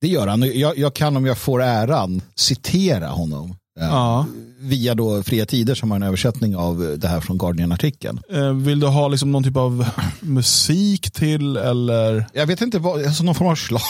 Det 0.00 0.08
gör 0.08 0.26
han. 0.26 0.58
Jag, 0.58 0.78
jag 0.78 0.94
kan 0.94 1.16
om 1.16 1.26
jag 1.26 1.38
får 1.38 1.62
äran 1.62 2.22
citera 2.34 3.08
honom. 3.08 3.56
Eh, 3.80 3.86
ja. 3.86 4.26
Via 4.58 4.94
då 4.94 5.22
Fria 5.22 5.46
Tider 5.46 5.74
som 5.74 5.90
har 5.90 5.96
en 5.96 6.02
översättning 6.02 6.56
av 6.56 6.96
det 6.98 7.08
här 7.08 7.20
från 7.20 7.38
Guardian-artikeln. 7.38 8.20
vill 8.64 8.80
du 8.80 8.86
ha 8.86 9.08
liksom 9.08 9.32
någon 9.32 9.44
typ 9.44 9.56
av 9.56 9.88
musik 10.20 11.10
till 11.10 11.56
eller? 11.56 12.26
Jag 12.32 12.46
vet 12.46 12.60
inte 12.60 12.78
vad, 12.78 13.06
alltså 13.06 13.24
någon 13.24 13.34
form 13.34 13.48
av 13.48 13.54
slag. 13.54 13.80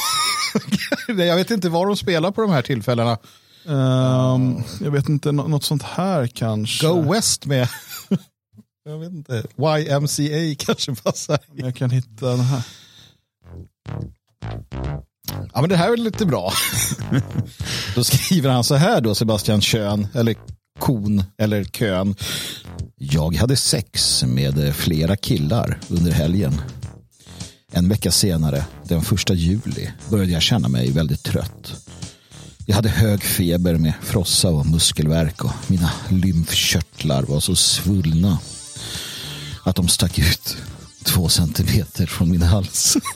jag 1.08 1.36
vet 1.36 1.50
inte 1.50 1.68
vad 1.68 1.86
de 1.86 1.96
spelar 1.96 2.30
på 2.30 2.40
de 2.40 2.50
här 2.50 2.62
tillfällena. 2.62 3.18
Ehm, 3.68 4.62
jag 4.80 4.90
vet 4.90 5.08
inte, 5.08 5.32
nå- 5.32 5.48
något 5.48 5.64
sånt 5.64 5.82
här 5.82 6.26
kanske. 6.26 6.86
Go 6.86 7.12
West 7.12 7.46
med, 7.46 7.68
jag 8.84 8.98
vet 8.98 9.12
inte, 9.12 9.42
YMCA 9.58 10.54
kanske 10.66 10.94
passar. 10.94 11.38
Jag 11.54 11.76
kan 11.76 11.90
hitta 11.90 12.26
den 12.30 12.40
här. 12.40 12.62
Ja 15.54 15.60
men 15.60 15.68
det 15.70 15.76
här 15.76 15.92
är 15.92 15.96
lite 15.96 16.26
bra. 16.26 16.52
då 17.94 18.04
skriver 18.04 18.50
han 18.50 18.64
så 18.64 18.74
här 18.74 19.00
då, 19.00 19.14
Sebastian 19.14 19.60
Kön, 19.60 20.06
eller 20.14 20.34
Kon, 20.78 21.22
eller 21.38 21.64
Kön. 21.64 22.14
Jag 22.96 23.34
hade 23.36 23.56
sex 23.56 24.24
med 24.24 24.74
flera 24.74 25.16
killar 25.16 25.78
under 25.88 26.12
helgen. 26.12 26.60
En 27.72 27.88
vecka 27.88 28.10
senare, 28.10 28.66
den 28.84 29.02
första 29.02 29.34
juli, 29.34 29.90
började 30.10 30.32
jag 30.32 30.42
känna 30.42 30.68
mig 30.68 30.90
väldigt 30.90 31.22
trött. 31.22 31.85
Jag 32.68 32.74
hade 32.76 32.88
hög 32.88 33.22
feber 33.22 33.74
med 33.74 33.92
frossa 34.02 34.48
och 34.48 34.66
muskelvärk 34.66 35.44
och 35.44 35.50
mina 35.66 35.90
lymfkörtlar 36.08 37.22
var 37.22 37.40
så 37.40 37.56
svullna 37.56 38.38
att 39.64 39.76
de 39.76 39.88
stack 39.88 40.18
ut 40.18 40.56
två 41.04 41.28
centimeter 41.28 42.06
från 42.06 42.30
min 42.30 42.42
hals. 42.42 42.96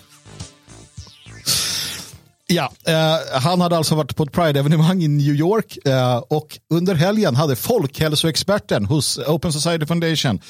Ja, 2.53 2.73
eh, 2.87 3.41
han 3.41 3.61
hade 3.61 3.77
alltså 3.77 3.95
varit 3.95 4.17
på 4.17 4.23
ett 4.23 4.33
Pride-evenemang 4.33 5.03
i 5.03 5.09
New 5.09 5.35
York 5.35 5.79
eh, 5.87 6.17
och 6.17 6.59
under 6.71 6.95
helgen 6.95 7.37
hade 7.37 7.57
folkhälsoexperten 7.57 8.85
hos 8.85 9.19
Open 9.19 9.53
Society 9.53 9.87
Foundation 9.87 10.41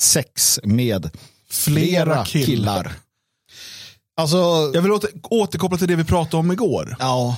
sex 0.00 0.60
med 0.64 1.10
flera, 1.50 2.04
Flera 2.04 2.24
killar. 2.24 2.46
killar. 2.46 2.92
Alltså, 4.16 4.36
Jag 4.74 4.82
vill 4.82 4.92
åter, 4.92 5.10
återkoppla 5.22 5.78
till 5.78 5.88
det 5.88 5.96
vi 5.96 6.04
pratade 6.04 6.36
om 6.36 6.52
igår. 6.52 6.96
ja. 6.98 7.36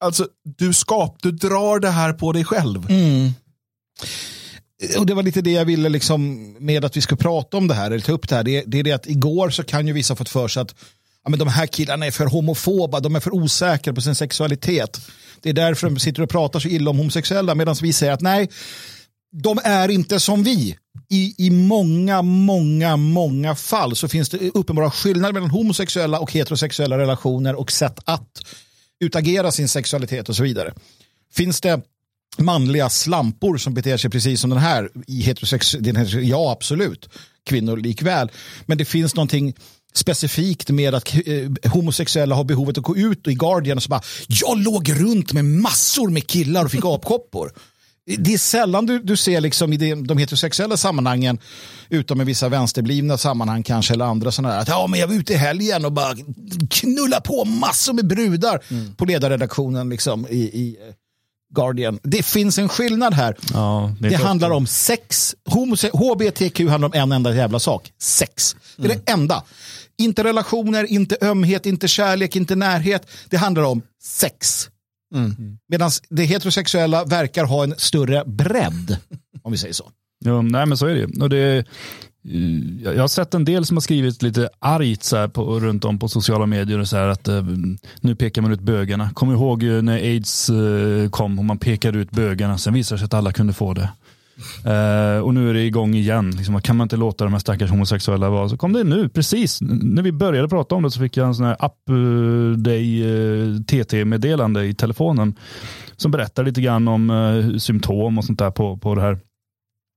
Alltså, 0.00 0.26
du, 0.58 0.74
skap, 0.74 1.16
du 1.22 1.30
drar 1.30 1.78
det 1.78 1.90
här 1.90 2.12
på 2.12 2.32
dig 2.32 2.44
själv. 2.44 2.90
Mm. 2.90 3.32
Och 4.98 5.06
det 5.06 5.14
var 5.14 5.22
lite 5.22 5.40
det 5.40 5.50
jag 5.50 5.64
ville 5.64 5.88
liksom 5.88 6.52
med 6.60 6.84
att 6.84 6.96
vi 6.96 7.00
ska 7.00 7.16
prata 7.16 7.56
om 7.56 7.68
det 7.68 7.74
här, 7.74 7.86
eller 7.86 8.00
ta 8.00 8.12
upp 8.12 8.28
det 8.28 8.36
här. 8.36 8.42
Det, 8.42 8.64
det 8.66 8.78
är 8.78 8.84
det 8.84 8.92
att 8.92 9.06
igår 9.06 9.50
så 9.50 9.64
kan 9.64 9.86
ju 9.86 9.92
vissa 9.92 10.16
fått 10.16 10.28
för 10.28 10.48
sig 10.48 10.60
att 10.60 10.74
ja, 11.24 11.30
men 11.30 11.38
de 11.38 11.48
här 11.48 11.66
killarna 11.66 12.06
är 12.06 12.10
för 12.10 12.26
homofoba, 12.26 13.00
de 13.00 13.16
är 13.16 13.20
för 13.20 13.34
osäkra 13.34 13.92
på 13.92 14.00
sin 14.00 14.14
sexualitet. 14.14 15.00
Det 15.40 15.48
är 15.48 15.52
därför 15.52 15.90
de 15.90 15.98
sitter 15.98 16.22
och 16.22 16.30
pratar 16.30 16.60
så 16.60 16.68
illa 16.68 16.90
om 16.90 16.98
homosexuella, 16.98 17.54
medan 17.54 17.74
vi 17.82 17.92
säger 17.92 18.12
att 18.12 18.20
nej, 18.20 18.48
de 19.32 19.58
är 19.64 19.88
inte 19.88 20.20
som 20.20 20.42
vi. 20.42 20.76
I, 21.10 21.46
I 21.46 21.50
många, 21.50 22.22
många, 22.22 22.96
många 22.96 23.54
fall 23.54 23.96
så 23.96 24.08
finns 24.08 24.28
det 24.28 24.38
uppenbara 24.54 24.90
skillnader 24.90 25.32
mellan 25.32 25.50
homosexuella 25.50 26.20
och 26.20 26.32
heterosexuella 26.32 26.98
relationer 26.98 27.54
och 27.54 27.72
sätt 27.72 28.00
att 28.04 28.42
utagera 29.00 29.52
sin 29.52 29.68
sexualitet 29.68 30.28
och 30.28 30.36
så 30.36 30.42
vidare. 30.42 30.74
Finns 31.32 31.60
det 31.60 31.80
manliga 32.38 32.90
slampor 32.90 33.56
som 33.56 33.74
beter 33.74 33.96
sig 33.96 34.10
precis 34.10 34.40
som 34.40 34.50
den 34.50 34.58
här 34.58 34.90
i 35.06 35.22
heterosex, 35.22 35.74
ja 36.22 36.52
absolut, 36.52 37.08
kvinnor 37.46 37.76
likväl. 37.76 38.30
Men 38.66 38.78
det 38.78 38.84
finns 38.84 39.14
någonting 39.14 39.54
specifikt 39.94 40.70
med 40.70 40.94
att 40.94 41.14
eh, 41.14 41.70
homosexuella 41.72 42.34
har 42.34 42.44
behovet 42.44 42.78
att 42.78 42.84
gå 42.84 42.96
ut 42.96 43.26
och 43.26 43.32
i 43.32 43.36
Guardian 43.36 43.76
och 43.76 43.82
så 43.82 43.88
bara, 43.88 44.02
jag 44.26 44.58
låg 44.58 44.90
runt 45.00 45.32
med 45.32 45.44
massor 45.44 46.10
med 46.10 46.26
killar 46.26 46.64
och 46.64 46.70
fick 46.70 46.84
apkoppor. 46.84 47.52
Det 48.18 48.34
är 48.34 48.38
sällan 48.38 48.86
du, 48.86 48.98
du 48.98 49.16
ser 49.16 49.40
liksom 49.40 49.72
i 49.72 49.76
de, 49.94 50.18
heterosexuella 50.18 50.76
sammanhangen, 50.76 51.38
utom 51.88 52.20
i 52.20 52.24
vissa 52.24 52.48
vänsterblivna 52.48 53.18
sammanhang 53.18 53.62
kanske, 53.62 53.94
eller 53.94 54.04
andra 54.04 54.32
sådana 54.32 54.54
där, 54.54 54.60
att 54.60 54.68
ja, 54.68 54.86
men 54.86 55.00
jag 55.00 55.06
var 55.06 55.14
ute 55.14 55.32
i 55.32 55.36
helgen 55.36 55.84
och 55.84 55.92
bara 55.92 56.14
knulla 56.70 57.20
på 57.20 57.44
massor 57.44 57.92
med 57.92 58.06
brudar 58.06 58.62
på 58.96 59.04
ledarredaktionen 59.04 59.88
liksom, 59.88 60.26
i, 60.30 60.38
i 60.38 60.76
eh, 60.88 60.94
Guardian. 61.54 61.98
Det 62.02 62.22
finns 62.22 62.58
en 62.58 62.68
skillnad 62.68 63.14
här. 63.14 63.36
Ja, 63.52 63.94
Det, 64.00 64.10
för- 64.10 64.24
handlar 64.24 64.50
om 64.50 64.66
sex. 64.66 65.34
HBTQ 65.92 66.60
handlar 66.68 66.86
om 66.88 66.94
en 66.94 67.12
enda 67.12 67.34
jävla 67.34 67.58
sak. 67.58 67.92
Sex. 68.00 68.56
Det 68.76 68.84
är 68.84 68.88
det 68.88 69.12
enda. 69.12 69.42
Inte 69.98 70.24
relationer, 70.24 70.84
inte 70.84 71.16
ömhet, 71.20 71.66
inte 71.66 71.88
kärlek, 71.88 72.36
inte 72.36 72.54
närhet. 72.54 73.06
Det 73.28 73.36
handlar 73.36 73.62
om 73.62 73.82
sex. 74.02 74.68
Medan 75.68 75.90
det 76.08 76.24
heterosexuella 76.24 77.04
verkar 77.04 77.44
ha 77.44 77.64
en 77.64 77.74
större 77.76 78.24
bredd. 78.26 78.96
Om 79.42 79.52
vi 79.52 79.58
säger 79.58 79.74
så. 79.74 79.90
Jo, 80.24 80.42
nej 80.42 80.66
men 80.66 80.78
så 80.78 80.86
är 80.86 80.94
det 80.94 81.00
ju. 81.00 81.22
Och 81.22 81.30
det 81.30 81.56
eh, 81.56 81.64
jag 82.82 83.00
har 83.00 83.08
sett 83.08 83.34
en 83.34 83.44
del 83.44 83.66
som 83.66 83.76
har 83.76 83.80
skrivit 83.80 84.22
lite 84.22 84.48
argt 84.58 85.02
så 85.02 85.16
här 85.16 85.28
på, 85.28 85.60
runt 85.60 85.84
om 85.84 85.98
på 85.98 86.08
sociala 86.08 86.46
medier 86.46 86.78
och 86.78 86.88
så 86.88 86.96
här 86.96 87.08
att 87.08 87.28
eh, 87.28 87.44
nu 88.00 88.14
pekar 88.14 88.42
man 88.42 88.52
ut 88.52 88.60
bögarna. 88.60 89.10
Kommer 89.14 89.32
ihåg 89.32 89.62
när 89.62 89.94
aids 89.94 90.50
eh, 90.50 91.10
kom 91.10 91.38
och 91.38 91.44
man 91.44 91.58
pekade 91.58 91.98
ut 91.98 92.10
bögarna, 92.10 92.58
sen 92.58 92.74
visade 92.74 92.96
det 92.96 92.98
sig 92.98 93.06
att 93.06 93.14
alla 93.14 93.32
kunde 93.32 93.52
få 93.52 93.74
det. 93.74 93.90
Eh, 94.64 95.22
och 95.22 95.34
nu 95.34 95.50
är 95.50 95.54
det 95.54 95.62
igång 95.62 95.94
igen. 95.94 96.30
Liksom, 96.30 96.60
kan 96.60 96.76
man 96.76 96.84
inte 96.84 96.96
låta 96.96 97.24
de 97.24 97.32
här 97.32 97.40
stackars 97.40 97.70
homosexuella 97.70 98.30
vara? 98.30 98.48
Så 98.48 98.56
kom 98.56 98.72
det 98.72 98.84
nu, 98.84 99.08
precis. 99.08 99.58
När 99.60 100.02
vi 100.02 100.12
började 100.12 100.48
prata 100.48 100.74
om 100.74 100.82
det 100.82 100.90
så 100.90 101.00
fick 101.00 101.16
jag 101.16 101.26
en 101.26 101.34
sån 101.34 101.46
här 101.46 101.56
app 101.58 101.88
eh, 101.88 101.94
uh, 101.94 102.56
Day 102.56 103.02
uh, 103.02 103.56
eh, 103.56 103.62
TT-meddelande 103.62 104.64
i 104.64 104.74
telefonen 104.74 105.34
som 105.96 106.10
berättar 106.10 106.44
lite 106.44 106.60
grann 106.60 106.88
om 106.88 107.10
uh, 107.10 107.56
symptom 107.58 108.18
och 108.18 108.24
sånt 108.24 108.38
där 108.38 108.50
på, 108.50 108.76
på 108.76 108.94
det 108.94 109.00
här. 109.00 109.18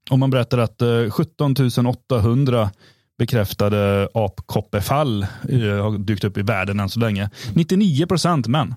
Och 0.10 0.20
man 0.20 0.30
berättar 0.30 0.58
att 0.58 0.82
uh, 0.82 1.10
17 1.10 1.56
800 1.88 2.70
bekräftade 3.18 4.10
apkoppefall 4.14 5.26
uh, 5.54 5.82
har 5.82 5.98
dykt 5.98 6.24
upp 6.24 6.38
i 6.38 6.42
världen 6.42 6.80
än 6.80 6.90
så 6.90 7.00
länge. 7.00 7.30
99 7.54 8.06
procent 8.06 8.48
män. 8.48 8.76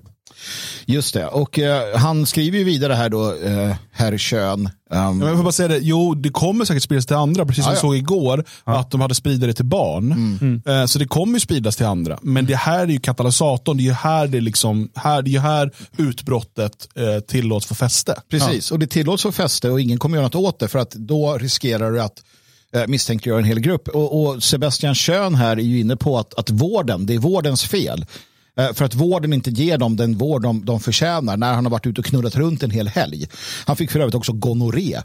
Just 0.86 1.14
det. 1.14 1.26
Och 1.26 1.58
eh, 1.58 1.96
han 1.98 2.26
skriver 2.26 2.58
ju 2.58 2.64
vidare 2.64 2.92
här 2.92 3.08
då, 3.08 3.34
eh, 3.34 3.74
herr 3.92 4.18
Kön. 4.18 4.68
ehm, 4.90 5.18
Men 5.18 5.28
jag 5.28 5.36
får 5.36 5.42
bara 5.44 5.52
säga 5.52 5.68
det, 5.68 5.78
jo 5.82 6.14
det 6.14 6.28
kommer 6.28 6.64
säkert 6.64 6.82
spridas 6.82 7.06
till 7.06 7.16
andra, 7.16 7.46
precis 7.46 7.64
som 7.64 7.70
Ja, 7.70 7.74
vi 7.74 7.76
ja. 7.76 7.80
såg 7.80 7.96
igår, 7.96 8.44
att 8.64 8.90
de 8.90 9.00
hade 9.00 9.14
spridit 9.14 9.40
det 9.40 9.52
till 9.54 9.64
barn. 9.64 10.62
Eh, 10.66 10.86
Så 10.86 10.98
det 10.98 11.06
kommer 11.06 11.34
ju 11.34 11.40
spridas 11.40 11.76
till 11.76 11.86
andra. 11.86 12.18
Men 12.22 12.46
det 12.46 12.56
här 12.56 12.80
är 12.82 12.86
ju 12.88 12.98
katalysatorn, 13.00 13.76
det 13.76 13.82
är 13.82 13.84
ju 13.84 13.92
här, 13.92 14.26
det 14.26 14.40
liksom, 14.40 14.88
här, 14.94 15.22
det 15.22 15.36
är 15.36 15.40
här 15.40 15.70
utbrottet 15.96 16.88
eh, 16.94 17.20
tillåts 17.20 17.66
få 17.66 17.74
fäste. 17.74 18.14
Precis, 18.30 18.70
och 18.72 18.78
det 18.78 18.86
tillåts 18.86 19.22
få 19.22 19.32
fäste 19.32 19.70
och 19.70 19.80
ingen 19.80 19.98
kommer 19.98 20.16
göra 20.16 20.26
något 20.26 20.34
åt 20.34 20.58
det 20.58 20.68
för 20.68 20.78
att 20.78 20.90
då 20.90 21.38
riskerar 21.38 21.90
du 21.92 22.02
att 22.02 22.22
eh, 22.74 22.86
misstänkliggöra 22.86 23.38
en 23.38 23.44
hel 23.44 23.60
grupp. 23.60 23.88
Och, 23.88 24.22
och 24.26 24.42
Sebastian 24.42 24.94
Kön 24.94 25.34
här 25.34 25.56
är 25.56 25.62
ju 25.62 25.80
inne 25.80 25.96
på 25.96 26.18
att, 26.18 26.34
att 26.34 26.50
vården, 26.50 27.06
det 27.06 27.14
är 27.14 27.18
vårdens 27.18 27.64
fel. 27.64 28.06
Eh, 28.58 28.72
för 28.72 28.84
att 28.84 28.94
vården 28.94 29.32
inte 29.32 29.50
ger 29.50 29.78
dem 29.78 29.96
den 29.96 30.18
vård 30.18 30.42
de, 30.42 30.64
de 30.64 30.80
förtjänar 30.80 31.36
när 31.36 31.54
han 31.54 31.64
har 31.64 31.70
varit 31.70 31.86
ute 31.86 32.00
och 32.00 32.04
knullat 32.04 32.36
runt 32.36 32.62
en 32.62 32.70
hel 32.70 32.88
helg. 32.88 33.28
Han 33.66 33.76
fick 33.76 33.90
för 33.90 34.00
övrigt 34.00 34.14
också 34.14 34.32
gonorré 34.32 35.00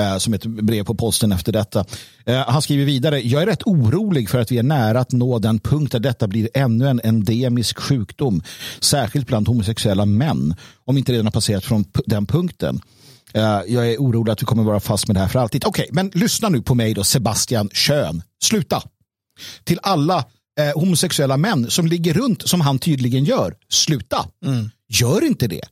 eh, 0.00 0.18
som 0.18 0.34
ett 0.34 0.46
brev 0.46 0.84
på 0.84 0.94
posten 0.94 1.32
efter 1.32 1.52
detta. 1.52 1.84
Eh, 2.26 2.48
han 2.48 2.62
skriver 2.62 2.84
vidare, 2.84 3.20
jag 3.20 3.42
är 3.42 3.46
rätt 3.46 3.62
orolig 3.62 4.30
för 4.30 4.40
att 4.40 4.52
vi 4.52 4.58
är 4.58 4.62
nära 4.62 5.00
att 5.00 5.12
nå 5.12 5.38
den 5.38 5.58
punkt 5.58 5.92
där 5.92 6.00
detta 6.00 6.28
blir 6.28 6.48
ännu 6.54 6.88
en 6.88 7.00
endemisk 7.04 7.78
sjukdom, 7.78 8.42
särskilt 8.80 9.26
bland 9.26 9.48
homosexuella 9.48 10.06
män, 10.06 10.54
om 10.84 10.98
inte 10.98 11.12
redan 11.12 11.26
har 11.26 11.32
passerat 11.32 11.64
från 11.64 11.84
den 12.06 12.26
punkten. 12.26 12.80
Jag 13.66 13.92
är 13.92 13.96
orolig 13.96 14.32
att 14.32 14.42
vi 14.42 14.46
kommer 14.46 14.62
vara 14.62 14.80
fast 14.80 15.06
med 15.06 15.16
det 15.16 15.20
här 15.20 15.28
för 15.28 15.38
alltid. 15.38 15.64
Okej, 15.64 15.88
men 15.92 16.10
lyssna 16.14 16.48
nu 16.48 16.62
på 16.62 16.74
mig 16.74 16.94
då, 16.94 17.04
Sebastian 17.04 17.68
Kön. 17.72 18.22
Sluta. 18.42 18.82
Till 19.64 19.78
alla 19.82 20.24
eh, 20.60 20.80
homosexuella 20.80 21.36
män 21.36 21.70
som 21.70 21.86
ligger 21.86 22.14
runt 22.14 22.48
som 22.48 22.60
han 22.60 22.78
tydligen 22.78 23.24
gör. 23.24 23.54
Sluta. 23.68 24.26
Gör 24.88 25.24
inte 25.24 25.46
det. 25.48 25.64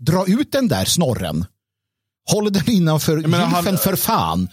Dra 0.00 0.26
ut 0.26 0.52
den 0.52 0.68
där 0.68 0.84
snorren. 0.84 1.46
Håll 2.30 2.52
den 2.52 2.70
innanför 2.70 3.16
gylfen 3.16 3.78
för 3.78 3.96
fan. 3.96 4.48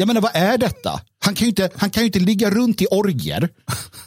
Jag 0.00 0.06
menar, 0.06 0.20
vad 0.20 0.30
är 0.34 0.58
detta? 0.58 1.00
Han 1.24 1.34
kan 1.34 1.44
ju 1.44 1.48
inte, 1.48 1.70
han 1.76 1.90
kan 1.90 2.02
ju 2.02 2.06
inte 2.06 2.18
ligga 2.18 2.50
runt 2.50 2.82
i 2.82 2.86
orger 2.90 3.48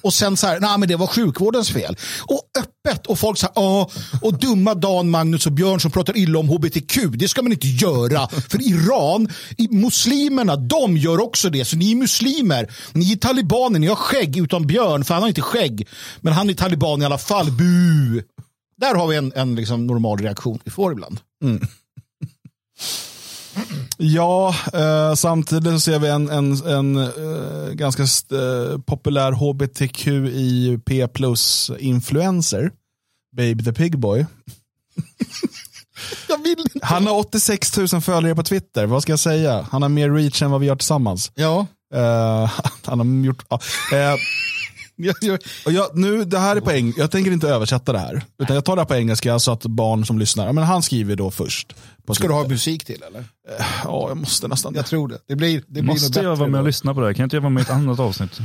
och 0.01 0.13
sen 0.13 0.37
så 0.37 0.47
här, 0.47 0.59
nej 0.59 0.77
men 0.77 0.89
det 0.89 0.95
var 0.95 1.07
sjukvårdens 1.07 1.69
fel. 1.69 1.97
Och 2.21 2.41
öppet 2.59 3.07
och 3.07 3.19
folk 3.19 3.37
säger, 3.37 3.53
ja, 3.55 3.89
och 4.21 4.39
dumma 4.39 4.73
Dan, 4.73 5.09
Magnus 5.09 5.45
och 5.45 5.51
Björn 5.51 5.79
som 5.79 5.91
pratar 5.91 6.17
illa 6.17 6.39
om 6.39 6.49
hbtq, 6.49 6.97
det 7.13 7.27
ska 7.27 7.41
man 7.41 7.51
inte 7.51 7.67
göra. 7.67 8.27
För 8.27 8.61
Iran, 8.61 9.29
muslimerna, 9.69 10.55
de 10.55 10.97
gör 10.97 11.21
också 11.21 11.49
det. 11.49 11.65
Så 11.65 11.75
ni 11.75 11.91
är 11.91 11.95
muslimer, 11.95 12.71
ni 12.91 13.11
är 13.11 13.15
talibaner, 13.15 13.79
ni 13.79 13.87
har 13.87 13.95
skägg 13.95 14.37
utom 14.37 14.67
Björn, 14.67 15.03
för 15.03 15.13
han 15.13 15.23
har 15.23 15.27
inte 15.27 15.41
skägg. 15.41 15.87
Men 16.21 16.33
han 16.33 16.49
är 16.49 16.53
taliban 16.53 17.01
i 17.01 17.05
alla 17.05 17.17
fall, 17.17 17.51
bu. 17.51 18.23
Där 18.77 18.95
har 18.95 19.07
vi 19.07 19.15
en, 19.15 19.33
en 19.35 19.55
liksom 19.55 19.87
normal 19.87 20.17
reaktion 20.17 20.59
vi 20.63 20.71
får 20.71 20.91
ibland. 20.91 21.19
Mm. 21.43 21.67
Ja, 23.97 24.55
eh, 24.73 25.15
samtidigt 25.15 25.73
så 25.73 25.79
ser 25.79 25.99
vi 25.99 26.07
en, 26.07 26.29
en, 26.29 26.53
en 26.53 26.97
eh, 26.97 27.73
ganska 27.73 28.03
eh, 28.03 28.79
populär 28.85 29.31
hbtqi 29.31 31.07
plus 31.13 31.71
influencer 31.79 32.71
Baby 33.37 33.63
the 33.63 33.73
Pigboy. 33.73 34.25
Han 36.81 37.07
har 37.07 37.15
86 37.17 37.77
000 37.77 37.87
följare 38.01 38.35
på 38.35 38.43
Twitter, 38.43 38.85
vad 38.85 39.01
ska 39.01 39.11
jag 39.11 39.19
säga? 39.19 39.67
Han 39.71 39.81
har 39.81 39.89
mer 39.89 40.11
reach 40.11 40.41
än 40.41 40.51
vad 40.51 40.61
vi 40.61 40.69
har 40.69 40.75
tillsammans. 40.75 41.31
Ja, 41.35 41.67
Eh, 41.93 42.51
han 42.85 42.99
har 42.99 43.25
gjort... 43.25 43.45
ja. 43.91 44.17
Eh, 44.99 45.05
Jag, 45.05 45.15
jag, 45.21 45.39
Och 45.65 45.71
jag, 45.71 45.97
nu, 45.97 46.25
det 46.25 46.39
här 46.39 46.55
är 46.55 46.61
på 46.61 46.71
eng, 46.71 46.93
jag 46.97 47.11
tänker 47.11 47.31
inte 47.31 47.49
översätta 47.49 47.91
det 47.93 47.99
här. 47.99 48.21
Utan 48.39 48.55
jag 48.55 48.65
tar 48.65 48.75
det 48.75 48.81
här 48.81 48.87
på 48.87 48.95
engelska 48.95 49.39
så 49.39 49.51
att 49.51 49.65
barn 49.65 50.05
som 50.05 50.19
lyssnar, 50.19 50.45
ja, 50.45 50.51
men 50.51 50.63
han 50.63 50.81
skriver 50.81 51.15
då 51.15 51.31
först. 51.31 51.75
På 52.05 52.15
ska 52.15 52.27
du 52.27 52.33
ha 52.33 52.47
musik 52.47 52.85
till 52.85 53.03
eller? 53.07 53.25
Ja, 53.83 54.05
jag 54.07 54.17
måste 54.17 54.47
nästan. 54.47 54.75
Jag 54.75 54.85
tror 54.85 55.07
det. 55.07 55.17
Det 55.27 55.35
blir, 55.35 55.57
det 55.67 55.81
blir 55.81 55.83
Måste 55.83 56.05
jag 56.05 56.13
bättre 56.13 56.35
vara 56.35 56.49
med 56.49 56.59
och 56.59 56.65
lyssna 56.67 56.93
på 56.93 56.99
det 56.99 57.05
här? 57.05 57.13
Kan 57.13 57.21
jag 57.23 57.25
inte 57.25 57.35
jag 57.35 57.41
vara 57.41 57.49
med 57.49 57.61
i 57.61 57.63
ett 57.63 57.69
annat 57.69 57.99
avsnitt? 57.99 58.39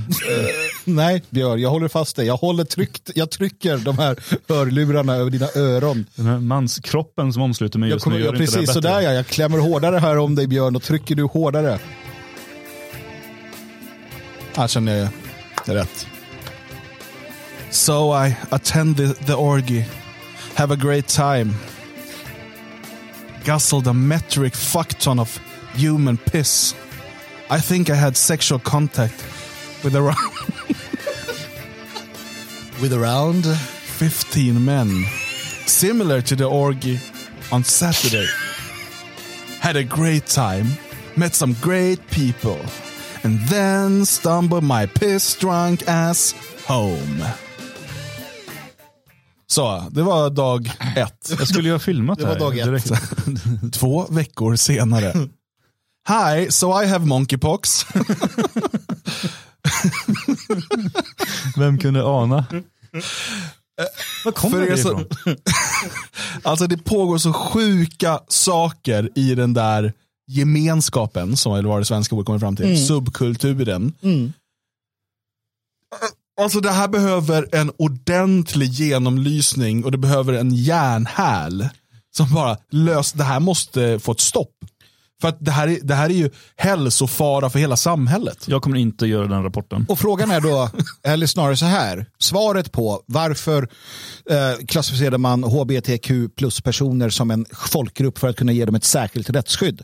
Nej, 0.84 1.22
Björn, 1.30 1.60
jag 1.60 1.70
håller 1.70 1.88
fast 1.88 2.16
dig. 2.16 2.26
Jag, 2.26 2.36
håller 2.36 2.64
tryckt, 2.64 3.10
jag 3.14 3.30
trycker 3.30 3.76
de 3.76 3.98
här 3.98 4.16
hörlurarna 4.48 5.14
över 5.14 5.30
dina 5.30 5.46
öron. 5.56 6.06
Den 6.14 6.26
här 6.26 6.38
manskroppen 6.38 7.32
som 7.32 7.42
omsluter 7.42 7.78
mig 7.78 7.88
Jag 7.88 7.94
just 7.96 8.04
kommer, 8.04 8.16
nu 8.16 8.22
gör 8.24 8.32
jag, 8.32 8.34
inte 8.34 8.42
det 8.42 8.46
precis 8.46 8.60
bättre. 8.60 8.72
sådär 8.72 9.00
ja, 9.00 9.12
jag 9.12 9.26
klämmer 9.26 9.58
hårdare 9.58 9.96
här 9.98 10.18
om 10.18 10.34
dig 10.34 10.46
Björn 10.46 10.76
och 10.76 10.82
trycker 10.82 11.14
du 11.14 11.22
hårdare. 11.24 11.78
Här 14.56 14.68
känner 14.68 14.96
jag 14.96 15.08
det 15.66 15.72
är 15.72 15.76
rätt. 15.76 16.06
So 17.70 18.10
I 18.10 18.37
attend 18.50 18.96
the, 18.96 19.14
the 19.26 19.34
orgy. 19.34 19.84
Have 20.56 20.70
a 20.70 20.76
great 20.76 21.08
time. 21.08 21.54
Guzzled 23.44 23.87
a 23.87 23.94
metric 23.94 24.54
fuckton 24.54 25.20
of 25.20 25.38
human 25.75 26.16
piss. 26.16 26.75
I 27.50 27.60
think 27.60 27.90
I 27.90 27.94
had 27.94 28.16
sexual 28.16 28.58
contact 28.58 29.25
with 29.82 29.94
around 29.94 30.16
With 32.80 32.92
around. 32.92 33.44
15 33.44 34.64
men. 34.64 35.04
Similar 35.66 36.20
to 36.22 36.37
the 36.37 36.44
orgy 36.44 37.00
on 37.50 37.64
Saturday. 37.64 38.28
Had 39.60 39.76
a 39.76 39.82
great 39.82 40.26
time. 40.26 40.66
Met 41.16 41.34
some 41.34 41.54
great 41.60 42.06
people. 42.10 42.60
And 43.25 43.40
then 43.48 44.04
stumbled 44.04 44.62
my 44.62 44.87
piss 44.87 45.34
drunk 45.34 45.88
ass 45.88 46.34
home. 46.66 47.25
Så, 49.50 49.88
det 49.90 50.02
var 50.02 50.30
dag 50.30 50.72
ett. 50.96 51.32
Jag 51.38 51.48
skulle 51.48 51.68
ju 51.68 51.72
ha 51.74 51.78
filmat 51.78 52.18
Det 52.18 52.24
var 52.24 52.32
här 52.32 52.38
dag 52.40 52.58
ett. 52.58 52.64
direkt. 52.66 52.92
Två 53.72 54.06
veckor 54.10 54.56
senare. 54.56 55.28
Hi, 56.08 56.50
so 56.50 56.82
I 56.82 56.86
have 56.86 57.06
monkeypox. 57.06 57.86
Vem 61.56 61.78
kunde 61.78 62.04
ana? 62.04 62.46
Var 64.24 64.32
kommer 64.32 64.60
det 64.60 64.74
ifrån? 64.78 65.04
Alltså 66.42 66.66
det 66.66 66.78
pågår 66.78 67.18
så 67.18 67.32
sjuka 67.32 68.20
saker 68.28 69.10
i 69.14 69.34
den 69.34 69.54
där 69.54 69.92
gemenskapen, 70.26 71.36
som 71.36 71.52
eller 71.54 71.68
vad 71.68 71.80
det 71.80 71.84
svenska 71.84 72.14
ordet 72.14 72.26
kommer 72.26 72.38
fram 72.38 72.56
till, 72.56 72.86
subkulturen. 72.86 73.92
Alltså 76.38 76.61
det 76.61 76.71
här 76.71 76.88
behöver 76.88 77.49
en 77.52 77.73
ordentlig 77.78 78.68
genomlysning 78.68 79.85
och 79.85 79.92
det 79.92 79.99
behöver 79.99 80.33
en 80.33 80.54
järnhäl 80.54 81.68
som 82.16 82.35
bara 82.35 82.57
löser, 82.71 83.18
det 83.18 83.25
här 83.25 83.40
måste 83.40 83.99
få 83.99 84.12
ett 84.12 84.21
stopp. 84.21 84.54
För 85.21 85.28
att 85.28 85.37
det 85.40 85.50
här, 85.50 85.68
är, 85.68 85.78
det 85.83 85.95
här 85.95 86.11
är 86.11 86.14
ju 86.14 86.30
hälsofara 86.57 87.50
för 87.50 87.59
hela 87.59 87.76
samhället. 87.76 88.49
Jag 88.49 88.62
kommer 88.62 88.76
inte 88.76 89.07
göra 89.07 89.26
den 89.26 89.42
rapporten. 89.42 89.87
Och 89.88 89.99
frågan 89.99 90.30
är 90.30 90.40
då, 90.40 90.71
eller 91.02 91.26
snarare 91.26 91.57
så 91.57 91.64
här, 91.64 92.07
svaret 92.18 92.73
på 92.73 93.02
varför 93.07 93.68
eh, 94.30 94.66
klassificerar 94.66 95.18
man 95.18 95.45
hbtq 95.45 96.11
plus 96.37 96.61
personer 96.61 97.11
som 97.11 97.30
en 97.30 97.47
folkgrupp 97.52 98.18
för 98.18 98.28
att 98.28 98.37
kunna 98.37 98.52
ge 98.52 98.64
dem 98.64 98.75
ett 98.75 98.85
särskilt 98.85 99.30
rättsskydd? 99.30 99.83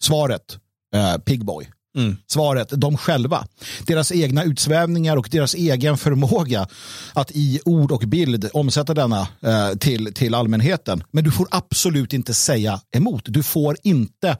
Svaret, 0.00 0.58
eh, 0.94 1.18
Pigboy. 1.18 1.68
Mm. 1.96 2.16
Svaret, 2.26 2.68
de 2.70 2.96
själva. 2.96 3.46
Deras 3.86 4.12
egna 4.12 4.44
utsvävningar 4.44 5.16
och 5.16 5.28
deras 5.30 5.54
egen 5.54 5.98
förmåga 5.98 6.68
att 7.12 7.30
i 7.30 7.60
ord 7.64 7.92
och 7.92 8.00
bild 8.00 8.50
omsätta 8.52 8.94
denna 8.94 9.28
eh, 9.40 9.70
till, 9.78 10.14
till 10.14 10.34
allmänheten. 10.34 11.04
Men 11.10 11.24
du 11.24 11.30
får 11.30 11.48
absolut 11.50 12.12
inte 12.12 12.34
säga 12.34 12.80
emot. 12.96 13.22
Du 13.24 13.42
får 13.42 13.76
inte 13.82 14.38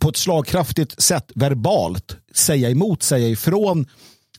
på 0.00 0.08
ett 0.08 0.16
slagkraftigt 0.16 1.02
sätt 1.02 1.32
verbalt 1.34 2.16
säga 2.34 2.70
emot, 2.70 3.02
säga 3.02 3.28
ifrån, 3.28 3.86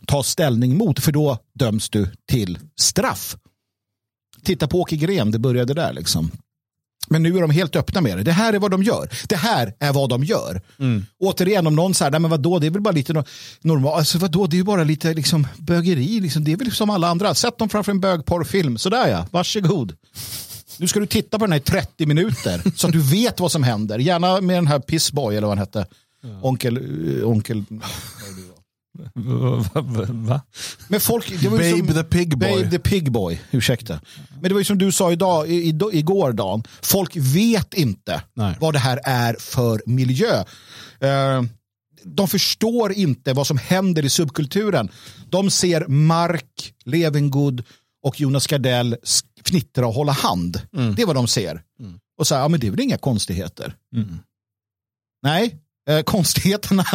ta 0.05 0.23
ställning 0.23 0.77
mot, 0.77 0.99
för 0.99 1.11
då 1.11 1.37
döms 1.55 1.89
du 1.89 2.11
till 2.31 2.59
straff. 2.79 3.37
Titta 4.43 4.67
på 4.67 4.79
Åke 4.79 4.95
Gren, 4.95 5.31
det 5.31 5.39
började 5.39 5.73
där 5.73 5.93
liksom. 5.93 6.31
Men 7.07 7.23
nu 7.23 7.37
är 7.37 7.41
de 7.41 7.49
helt 7.51 7.75
öppna 7.75 8.01
med 8.01 8.17
det. 8.17 8.23
Det 8.23 8.31
här 8.31 8.53
är 8.53 8.59
vad 8.59 8.71
de 8.71 8.83
gör. 8.83 9.09
Det 9.29 9.35
här 9.35 9.73
är 9.79 9.93
vad 9.93 10.09
de 10.09 10.23
gör. 10.23 10.61
Återigen, 11.19 11.67
om 11.67 11.75
någon 11.75 11.93
säger, 11.93 12.11
nej 12.11 12.19
men 12.19 12.31
vadå, 12.31 12.59
det 12.59 12.67
är 12.67 12.71
väl 12.71 12.81
bara 12.81 12.91
lite 12.91 13.13
no- 13.13 13.27
normalt. 13.61 13.97
Alltså 13.97 14.17
vadå, 14.17 14.47
det 14.47 14.59
är 14.59 14.63
bara 14.63 14.83
lite 14.83 15.13
liksom 15.13 15.47
bögeri. 15.57 16.19
Liksom. 16.19 16.43
Det 16.43 16.51
är 16.53 16.57
väl 16.57 16.71
som 16.71 16.89
alla 16.89 17.07
andra. 17.07 17.35
Sätt 17.35 17.57
dem 17.57 17.69
framför 17.69 17.91
en 17.91 17.99
bögporrfilm. 17.99 18.77
Sådär 18.77 19.07
ja, 19.07 19.27
varsågod. 19.31 19.95
Nu 20.77 20.87
ska 20.87 20.99
du 20.99 21.05
titta 21.05 21.39
på 21.39 21.45
den 21.45 21.51
här 21.51 21.59
i 21.59 21.63
30 21.63 22.05
minuter 22.05 22.61
så 22.75 22.87
att 22.87 22.93
du 22.93 23.01
vet 23.01 23.39
vad 23.39 23.51
som 23.51 23.63
händer. 23.63 23.99
Gärna 23.99 24.41
med 24.41 24.57
den 24.57 24.67
här 24.67 24.79
Pissboy 24.79 25.35
eller 25.35 25.47
vad 25.47 25.57
han 25.57 25.67
hette. 25.67 25.85
Onkel, 26.41 26.77
eh, 26.77 27.29
onkel. 27.29 27.63
Va? 30.11 30.41
Men 30.87 30.99
folk, 30.99 31.41
det 31.41 31.49
var 31.49 31.61
ju 31.61 31.71
Babe 31.71 31.93
som, 31.93 32.03
the 32.03 32.03
Pig 32.03 32.37
Boy. 32.37 32.63
Babe 32.63 32.71
the 32.71 32.79
Pig 32.79 33.11
Boy, 33.11 33.41
ursäkta. 33.51 34.01
Men 34.33 34.43
det 34.43 34.53
var 34.53 34.59
ju 34.59 34.65
som 34.65 34.77
du 34.77 34.91
sa 34.91 35.11
idag, 35.11 35.49
i, 35.49 35.53
i, 35.53 35.79
igår 35.93 36.33
Dan, 36.33 36.63
folk 36.81 37.15
vet 37.15 37.73
inte 37.73 38.21
Nej. 38.33 38.57
vad 38.59 38.73
det 38.73 38.79
här 38.79 38.99
är 39.03 39.35
för 39.39 39.81
miljö. 39.85 40.43
Eh, 40.99 41.43
de 42.03 42.27
förstår 42.27 42.91
inte 42.93 43.33
vad 43.33 43.47
som 43.47 43.57
händer 43.57 44.05
i 44.05 44.09
subkulturen. 44.09 44.89
De 45.29 45.49
ser 45.51 45.87
Mark 45.87 46.73
Levengood 46.85 47.63
och 48.03 48.19
Jonas 48.19 48.47
Gardell 48.47 48.95
fnittra 49.45 49.87
och 49.87 49.93
hålla 49.93 50.11
hand. 50.11 50.61
Det 50.95 51.01
är 51.01 51.05
vad 51.05 51.15
de 51.15 51.27
ser. 51.27 51.61
Och 52.17 52.27
så 52.27 52.35
här, 52.35 52.41
ja 52.41 52.47
men 52.47 52.59
det 52.59 52.67
är 52.67 52.71
väl 52.71 52.79
inga 52.79 52.97
konstigheter. 52.97 53.73
Nej, 55.23 55.57
eh, 55.89 56.01
konstigheterna 56.01 56.85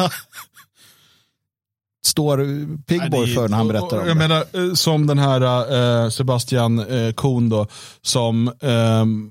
står 2.04 2.38
Pigboy 2.86 3.34
för 3.34 3.48
när 3.48 3.56
han 3.56 3.68
berättar 3.68 4.00
om 4.00 4.06
Jag 4.08 4.16
det. 4.16 4.28
menar, 4.28 4.68
eh, 4.68 4.74
som 4.74 5.06
den 5.06 5.18
här 5.18 6.02
eh, 6.04 6.10
Sebastian 6.10 6.78
eh, 6.78 7.12
Kuhn 7.12 7.48
då, 7.48 7.66
som 8.02 8.52
ehm, 8.60 9.30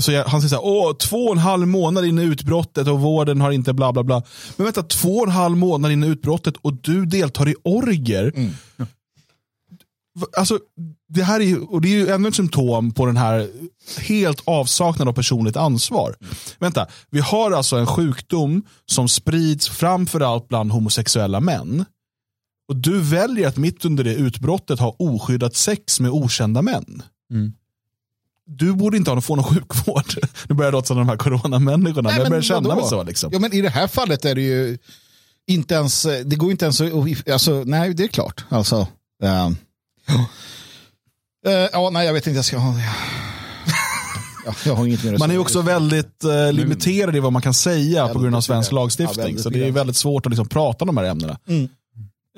så 0.00 0.12
han 0.26 0.40
säger 0.40 0.48
så 0.48 0.54
här, 0.54 0.64
Åh, 0.64 0.92
två 0.96 1.16
och 1.16 1.32
en 1.32 1.38
halv 1.38 1.66
månad 1.66 2.04
in 2.04 2.18
i 2.18 2.22
utbrottet 2.22 2.88
och 2.88 3.00
vården 3.00 3.40
har 3.40 3.50
inte 3.50 3.72
bla 3.72 3.92
bla 3.92 4.02
bla. 4.02 4.22
Men 4.56 4.64
vänta, 4.64 4.82
två 4.82 5.16
och 5.16 5.26
en 5.26 5.32
halv 5.32 5.56
månad 5.56 5.92
in 5.92 6.04
i 6.04 6.06
utbrottet 6.06 6.54
och 6.56 6.72
du 6.74 7.06
deltar 7.06 7.48
i 7.48 7.54
orger. 7.64 8.32
V- 10.20 10.26
Alltså, 10.38 10.58
det 11.14 11.24
här 11.24 11.40
är 11.40 11.44
ju, 11.44 11.60
och 11.60 11.80
det 11.80 11.88
är 11.88 11.98
ju 11.98 12.08
ännu 12.08 12.28
ett 12.28 12.34
symptom 12.34 12.92
på 12.92 13.06
den 13.06 13.16
här 13.16 13.48
helt 13.98 14.42
avsaknad 14.44 15.08
av 15.08 15.12
personligt 15.12 15.56
ansvar. 15.56 16.16
Vänta, 16.58 16.86
vi 17.10 17.20
har 17.20 17.50
alltså 17.50 17.76
en 17.76 17.86
sjukdom 17.86 18.62
som 18.86 19.08
sprids 19.08 19.68
framförallt 19.68 20.48
bland 20.48 20.72
homosexuella 20.72 21.40
män. 21.40 21.84
Och 22.68 22.76
du 22.76 23.00
väljer 23.00 23.48
att 23.48 23.56
mitt 23.56 23.84
under 23.84 24.04
det 24.04 24.14
utbrottet 24.14 24.80
ha 24.80 24.96
oskyddat 24.98 25.56
sex 25.56 26.00
med 26.00 26.10
okända 26.10 26.62
män. 26.62 27.02
Mm. 27.30 27.52
Du 28.46 28.72
borde 28.72 28.96
inte 28.96 29.10
ha 29.10 29.20
få 29.20 29.36
någon 29.36 29.44
sjukvård. 29.44 30.14
Nu 30.48 30.54
börjar 30.54 30.66
jag 30.66 30.72
låta 30.72 30.86
som 30.86 30.96
de 30.96 31.08
här 31.08 31.16
coronamänniskorna. 31.16 32.08
men 32.08 32.18
jag 32.18 32.28
börjar 32.28 32.42
känna 32.42 32.74
mig 32.74 32.84
så. 32.84 33.02
Liksom. 33.02 33.30
Ja, 33.32 33.38
men 33.38 33.52
i 33.52 33.60
det 33.60 33.68
här 33.68 33.86
fallet 33.86 34.24
är 34.24 34.34
det 34.34 34.42
ju 34.42 34.78
inte 35.46 35.74
ens, 35.74 36.02
det 36.02 36.36
går 36.36 36.50
inte 36.50 36.64
ens 36.64 36.80
att, 36.80 37.28
alltså, 37.30 37.62
nej 37.66 37.94
det 37.94 38.04
är 38.04 38.08
klart. 38.08 38.44
Alltså, 38.48 38.86
ehm, 39.22 39.56
ja. 41.44 41.50
Eh, 41.50 41.68
ja, 41.72 41.90
nej 41.90 42.06
jag 42.06 42.12
vet 42.12 42.26
inte, 42.26 42.36
jag 42.38 42.44
ska 42.44 42.58
ha, 42.58 42.74
ja, 44.46 44.54
jag 44.66 44.74
har 44.74 44.86
inget 44.86 45.04
mer 45.04 45.18
Man 45.18 45.30
är 45.30 45.38
också 45.38 45.62
väldigt 45.62 46.24
eh, 46.24 46.52
limiterad 46.52 47.16
i 47.16 47.20
vad 47.20 47.32
man 47.32 47.42
kan 47.42 47.54
säga 47.54 48.08
på 48.08 48.18
grund 48.18 48.36
av 48.36 48.40
svensk. 48.40 48.72
Ja, 48.72 48.74
lagstiftning. 48.76 49.38
så 49.38 49.50
det 49.50 49.66
är 49.66 49.70
väldigt 49.70 49.96
svårt 49.96 50.26
att 50.26 50.30
liksom 50.32 50.48
prata 50.48 50.84
om 50.84 50.86
de 50.86 50.96
här 50.96 51.04
ämnena. 51.04 51.38
Mm. 51.48 51.68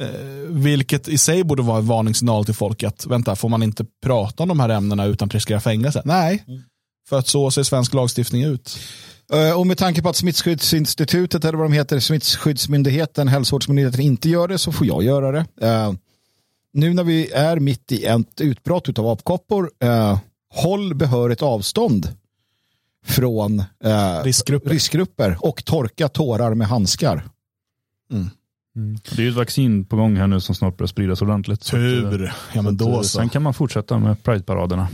Eh, 0.00 0.08
vilket 0.48 1.08
i 1.08 1.18
sig 1.18 1.44
borde 1.44 1.62
vara 1.62 1.78
en 1.78 1.86
varningssignal 1.86 2.44
till 2.44 2.54
folk 2.54 2.82
att 2.82 3.06
vänta, 3.06 3.36
får 3.36 3.48
man 3.48 3.62
inte 3.62 3.84
prata 4.04 4.42
om 4.42 4.48
de 4.48 4.60
här 4.60 4.68
ämnena 4.68 5.04
utan 5.04 5.26
att 5.26 5.34
riskera 5.34 5.60
fängelse? 5.60 6.02
Nej, 6.04 6.44
Mm. 6.48 6.62
för 7.08 7.18
att 7.18 7.28
så 7.28 7.50
ser 7.50 7.62
svensk 7.62 7.94
lagstiftning 7.94 8.44
ut. 8.44 8.78
Eh, 9.32 9.58
Och 9.58 9.66
med 9.66 9.78
tanke 9.78 10.02
på 10.02 10.08
att 10.08 10.16
Smittskyddsinstitutet 10.16 11.44
eller 11.44 11.58
vad 11.58 11.66
de 11.66 11.72
heter, 11.72 12.00
Smittskyddsmyndigheten, 12.00 13.28
hälsovårdsmyndigheten 13.28 14.00
inte 14.00 14.28
gör 14.28 14.48
det 14.48 14.58
så 14.58 14.72
får 14.72 14.86
jag 14.86 15.02
göra 15.02 15.32
det. 15.32 15.46
Eh, 16.76 16.80
nu 16.80 16.94
när 16.94 17.04
vi 17.04 17.30
är 17.30 17.60
mitt 17.60 17.92
i 17.92 18.04
ett 18.04 18.40
utbrott 18.40 18.98
av 18.98 19.06
apkoppor, 19.08 19.70
uh, 19.84 20.18
håll 20.54 20.94
behörigt 20.94 21.42
avstånd 21.42 22.08
från 23.06 23.60
eh, 23.60 24.22
Riskgrupper. 24.24 24.70
riskgrupper 24.70 25.36
och 25.40 25.64
torka 25.64 26.08
tårar 26.08 26.54
med 26.54 26.68
handskar. 26.68 27.24
Det 28.74 29.18
är 29.18 29.22
ju 29.22 29.28
ett 29.28 29.34
vaccin 29.34 29.84
på 29.84 29.96
gång 29.96 30.16
här 30.16 30.26
nu 30.26 30.40
som 30.40 30.54
snart 30.54 30.76
börjar 30.76 30.88
spridas 30.88 31.22
ordentligt. 31.22 31.62
Så 31.62 31.76
att, 31.76 31.82
eh, 31.82 32.10
Tur. 32.10 32.32
Ja 32.54 32.62
men 32.62 32.76
då 32.76 32.88
eh, 32.88 32.96
så. 32.96 33.04
Sen 33.04 33.28
kan 33.28 33.42
man 33.42 33.54
fortsätta 33.54 33.98
med 33.98 34.22
Pride-paraderna. 34.22 34.88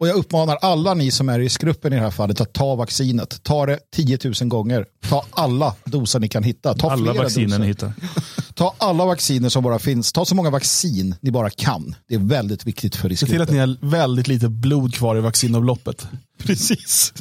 Och 0.00 0.08
jag 0.08 0.16
uppmanar 0.16 0.56
alla 0.56 0.94
ni 0.94 1.10
som 1.10 1.28
är 1.28 1.38
i 1.40 1.44
riskgruppen 1.44 1.92
i 1.92 1.96
det 1.96 2.02
här 2.02 2.10
fallet 2.10 2.40
att 2.40 2.52
ta 2.52 2.74
vaccinet. 2.74 3.42
Ta 3.42 3.66
det 3.66 3.78
10 3.92 4.18
000 4.24 4.34
gånger. 4.48 4.86
Ta 5.08 5.24
alla 5.30 5.74
doser 5.84 6.20
ni 6.20 6.28
kan 6.28 6.42
hitta. 6.42 6.74
Ta 6.74 6.90
Alla 6.90 7.12
vacciner 7.12 7.46
doser. 7.46 7.58
ni 7.58 7.66
hittar. 7.66 7.92
Ta 8.54 8.74
alla 8.78 9.04
vacciner 9.06 9.48
som 9.48 9.62
bara 9.64 9.78
finns. 9.78 10.12
Ta 10.12 10.24
så 10.24 10.34
många 10.34 10.50
vaccin 10.50 11.14
ni 11.20 11.30
bara 11.30 11.50
kan. 11.50 11.94
Det 12.08 12.14
är 12.14 12.18
väldigt 12.18 12.66
viktigt 12.66 12.96
för 12.96 13.08
Se 13.08 13.16
till 13.16 13.26
riskgruppen. 13.38 13.42
att 13.42 13.50
ni 13.50 13.58
har 13.58 13.90
väldigt 13.90 14.28
lite 14.28 14.48
blod 14.48 14.94
kvar 14.94 15.16
i 15.16 15.20
vaccinomloppet. 15.20 16.08
Precis. 16.38 17.12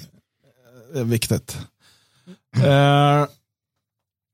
Det 0.94 1.00
är 1.00 1.04
viktigt. 1.04 1.58
Eh, 2.56 3.26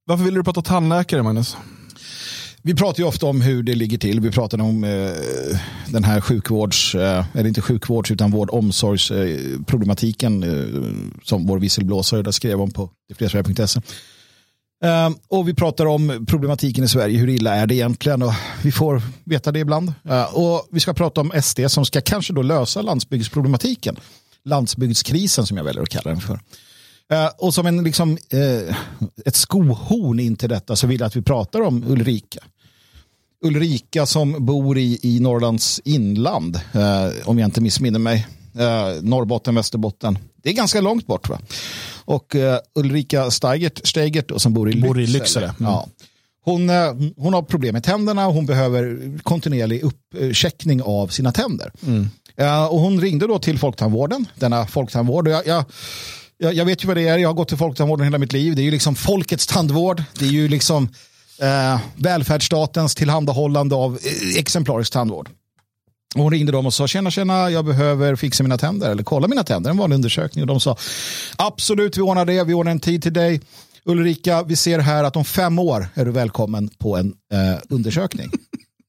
varför 0.05 0.23
vill 0.23 0.33
du 0.33 0.43
prata 0.43 0.61
tandläkare, 0.61 1.23
Magnus? 1.23 1.57
Vi 2.67 2.75
pratar 2.75 2.99
ju 2.99 3.07
ofta 3.07 3.25
om 3.25 3.41
hur 3.41 3.63
det 3.63 3.75
ligger 3.75 3.97
till. 3.97 4.19
Vi 4.19 4.31
pratar 4.31 4.61
om 4.61 4.83
eh, 4.83 5.59
den 5.87 6.03
här 6.03 6.21
sjukvårds, 6.21 6.95
eh, 6.95 7.25
eller 7.33 7.47
inte 7.47 7.61
sjukvårds 7.61 8.11
utan 8.11 8.31
vård 8.31 8.49
omsorgsproblematiken 8.49 10.43
eh, 10.43 10.49
eh, 10.49 10.91
som 11.23 11.47
vår 11.47 11.59
visselblåsare 11.59 12.21
där 12.21 12.31
skrev 12.31 12.61
om 12.61 12.71
på 12.71 12.89
detfriasverige.se. 13.09 13.81
Eh, 14.83 15.09
och 15.27 15.47
vi 15.47 15.53
pratar 15.53 15.85
om 15.85 16.25
problematiken 16.29 16.83
i 16.83 16.87
Sverige, 16.87 17.19
hur 17.19 17.29
illa 17.29 17.55
är 17.55 17.67
det 17.67 17.75
egentligen? 17.75 18.21
Och 18.21 18.33
vi 18.63 18.71
får 18.71 19.01
veta 19.23 19.51
det 19.51 19.59
ibland. 19.59 19.93
Eh, 20.09 20.35
och 20.35 20.67
vi 20.71 20.79
ska 20.79 20.93
prata 20.93 21.21
om 21.21 21.31
SD 21.41 21.59
som 21.67 21.85
ska 21.85 22.01
kanske 22.01 22.33
då 22.33 22.41
lösa 22.41 22.81
landsbygdsproblematiken. 22.81 23.95
Landsbygdskrisen 24.45 25.45
som 25.45 25.57
jag 25.57 25.63
väljer 25.63 25.83
att 25.83 25.89
kalla 25.89 26.11
den 26.11 26.21
för. 26.21 26.39
Eh, 27.11 27.29
och 27.37 27.53
som 27.53 27.65
en, 27.65 27.83
liksom, 27.83 28.17
eh, 28.29 28.75
ett 29.25 29.35
skohorn 29.35 30.19
in 30.19 30.35
till 30.35 30.49
detta 30.49 30.75
så 30.75 30.87
vill 30.87 30.99
jag 30.99 31.07
att 31.07 31.15
vi 31.15 31.21
pratar 31.21 31.61
om 31.61 31.83
Ulrika. 31.87 32.39
Ulrika 33.41 34.05
som 34.05 34.45
bor 34.45 34.77
i, 34.77 34.99
i 35.03 35.19
Norrlands 35.19 35.81
inland, 35.85 36.55
eh, 36.55 37.29
om 37.29 37.39
jag 37.39 37.47
inte 37.47 37.61
missminner 37.61 37.99
mig. 37.99 38.27
Eh, 38.57 39.01
Norrbotten, 39.01 39.55
Västerbotten. 39.55 40.17
Det 40.43 40.49
är 40.49 40.53
ganska 40.53 40.81
långt 40.81 41.07
bort. 41.07 41.29
Va? 41.29 41.39
Och 42.05 42.35
eh, 42.35 42.59
Ulrika 42.75 43.31
Steigert, 43.31 43.87
Steigert 43.87 44.29
då, 44.29 44.39
som 44.39 44.53
bor 44.53 44.71
i 44.71 44.81
Bor 44.81 44.99
i 44.99 45.07
Lycksele. 45.07 45.19
Lycksele. 45.19 45.45
Mm. 45.45 45.71
Ja. 45.71 45.87
Hon, 46.45 46.69
eh, 46.69 46.93
hon 47.17 47.33
har 47.33 47.41
problem 47.41 47.73
med 47.73 47.83
tänderna 47.83 48.27
och 48.27 48.33
hon 48.33 48.45
behöver 48.45 48.99
kontinuerlig 49.23 49.83
uppcheckning 49.83 50.81
av 50.81 51.07
sina 51.07 51.31
tänder. 51.31 51.71
Eh, 52.37 52.65
och 52.65 52.79
hon 52.79 53.01
ringde 53.01 53.27
då 53.27 53.39
till 53.39 53.59
Folktandvården, 53.59 54.25
denna 54.35 54.67
folktandvård. 54.67 55.27
Och 55.27 55.33
jag, 55.33 55.47
jag, 55.47 55.63
jag, 56.37 56.53
jag 56.53 56.65
vet 56.65 56.83
ju 56.83 56.87
vad 56.87 56.97
det 56.97 57.07
är, 57.07 57.17
jag 57.17 57.29
har 57.29 57.33
gått 57.33 57.47
till 57.47 57.57
Folktandvården 57.57 58.03
hela 58.03 58.17
mitt 58.17 58.33
liv. 58.33 58.55
Det 58.55 58.61
är 58.61 58.63
ju 58.63 58.71
liksom 58.71 58.95
folkets 58.95 59.47
tandvård. 59.47 60.03
Det 60.19 60.25
är 60.25 60.29
ju 60.29 60.47
liksom 60.47 60.89
eh, 61.41 61.79
välfärdsstatens 61.95 62.95
tillhandahållande 62.95 63.75
av 63.75 63.99
eh, 64.03 64.39
exemplarisk 64.39 64.93
tandvård. 64.93 65.29
Och 66.15 66.21
hon 66.21 66.31
ringde 66.31 66.51
dem 66.51 66.65
och 66.65 66.73
sa 66.73 66.87
tjena 66.87 67.11
tjena 67.11 67.49
jag 67.49 67.65
behöver 67.65 68.15
fixa 68.15 68.43
mina 68.43 68.57
tänder 68.57 68.91
eller 68.91 69.03
kolla 69.03 69.27
mina 69.27 69.43
tänder, 69.43 69.71
en 69.71 69.77
vanlig 69.77 69.95
undersökning. 69.95 70.43
Och 70.43 70.47
de 70.47 70.59
sa 70.59 70.77
absolut 71.37 71.97
vi 71.97 72.01
ordnar 72.01 72.25
det, 72.25 72.43
vi 72.43 72.53
ordnar 72.53 72.71
en 72.71 72.79
tid 72.79 73.03
till 73.03 73.13
dig. 73.13 73.41
Ulrika, 73.83 74.43
vi 74.43 74.55
ser 74.55 74.79
här 74.79 75.03
att 75.03 75.15
om 75.15 75.25
fem 75.25 75.59
år 75.59 75.87
är 75.93 76.05
du 76.05 76.11
välkommen 76.11 76.67
på 76.67 76.97
en 76.97 77.13
eh, 77.33 77.59
undersökning. 77.69 78.31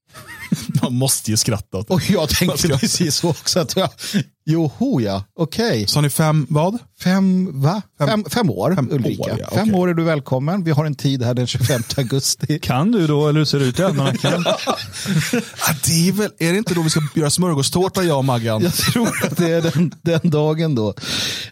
Man 0.82 0.94
måste 0.94 1.30
ju 1.30 1.36
skratta 1.36 1.78
åt 1.78 1.88
det. 1.88 1.94
Och 1.94 2.10
jag 2.10 2.28
tänkte 2.28 2.68
precis 2.68 3.16
så 3.16 3.30
också. 3.30 3.60
Att 3.60 3.76
jag, 3.76 3.90
joho 4.44 5.00
ja, 5.00 5.24
okej. 5.36 5.86
Så 5.86 5.96
har 5.96 6.02
ni 6.02 6.10
fem, 6.10 6.46
vad? 6.50 6.78
Fem, 7.00 7.50
va? 7.62 7.82
Fem, 7.98 8.24
fem 8.30 8.50
år, 8.50 8.74
Fem 8.74 8.88
Ulrika. 8.92 9.22
år, 9.22 9.38
ja, 9.40 9.50
Fem 9.54 9.74
år 9.74 9.88
är 9.88 9.94
du 9.94 10.04
välkommen. 10.04 10.64
Vi 10.64 10.70
har 10.70 10.84
en 10.84 10.94
tid 10.94 11.22
här 11.22 11.34
den 11.34 11.46
25 11.46 11.82
augusti. 11.96 12.58
Kan 12.58 12.92
du 12.92 13.06
då, 13.06 13.28
eller 13.28 13.38
hur 13.38 13.44
ser 13.44 13.58
det 13.58 13.64
ut 13.64 13.78
i 13.78 13.82
almanackan? 13.82 14.44
Det 15.86 16.08
är, 16.08 16.12
väl, 16.12 16.30
är 16.38 16.52
det 16.52 16.58
inte 16.58 16.74
då 16.74 16.82
vi 16.82 16.90
ska 16.90 17.00
göra 17.14 17.30
smörgåstårta, 17.30 18.02
jag 18.02 18.18
och 18.18 18.24
Maggan? 18.24 18.62
Jag 18.62 18.74
tror 18.74 19.24
att 19.24 19.36
det 19.36 19.50
är 19.52 19.62
den, 19.62 19.94
den 20.02 20.30
dagen 20.30 20.74
då. 20.74 20.94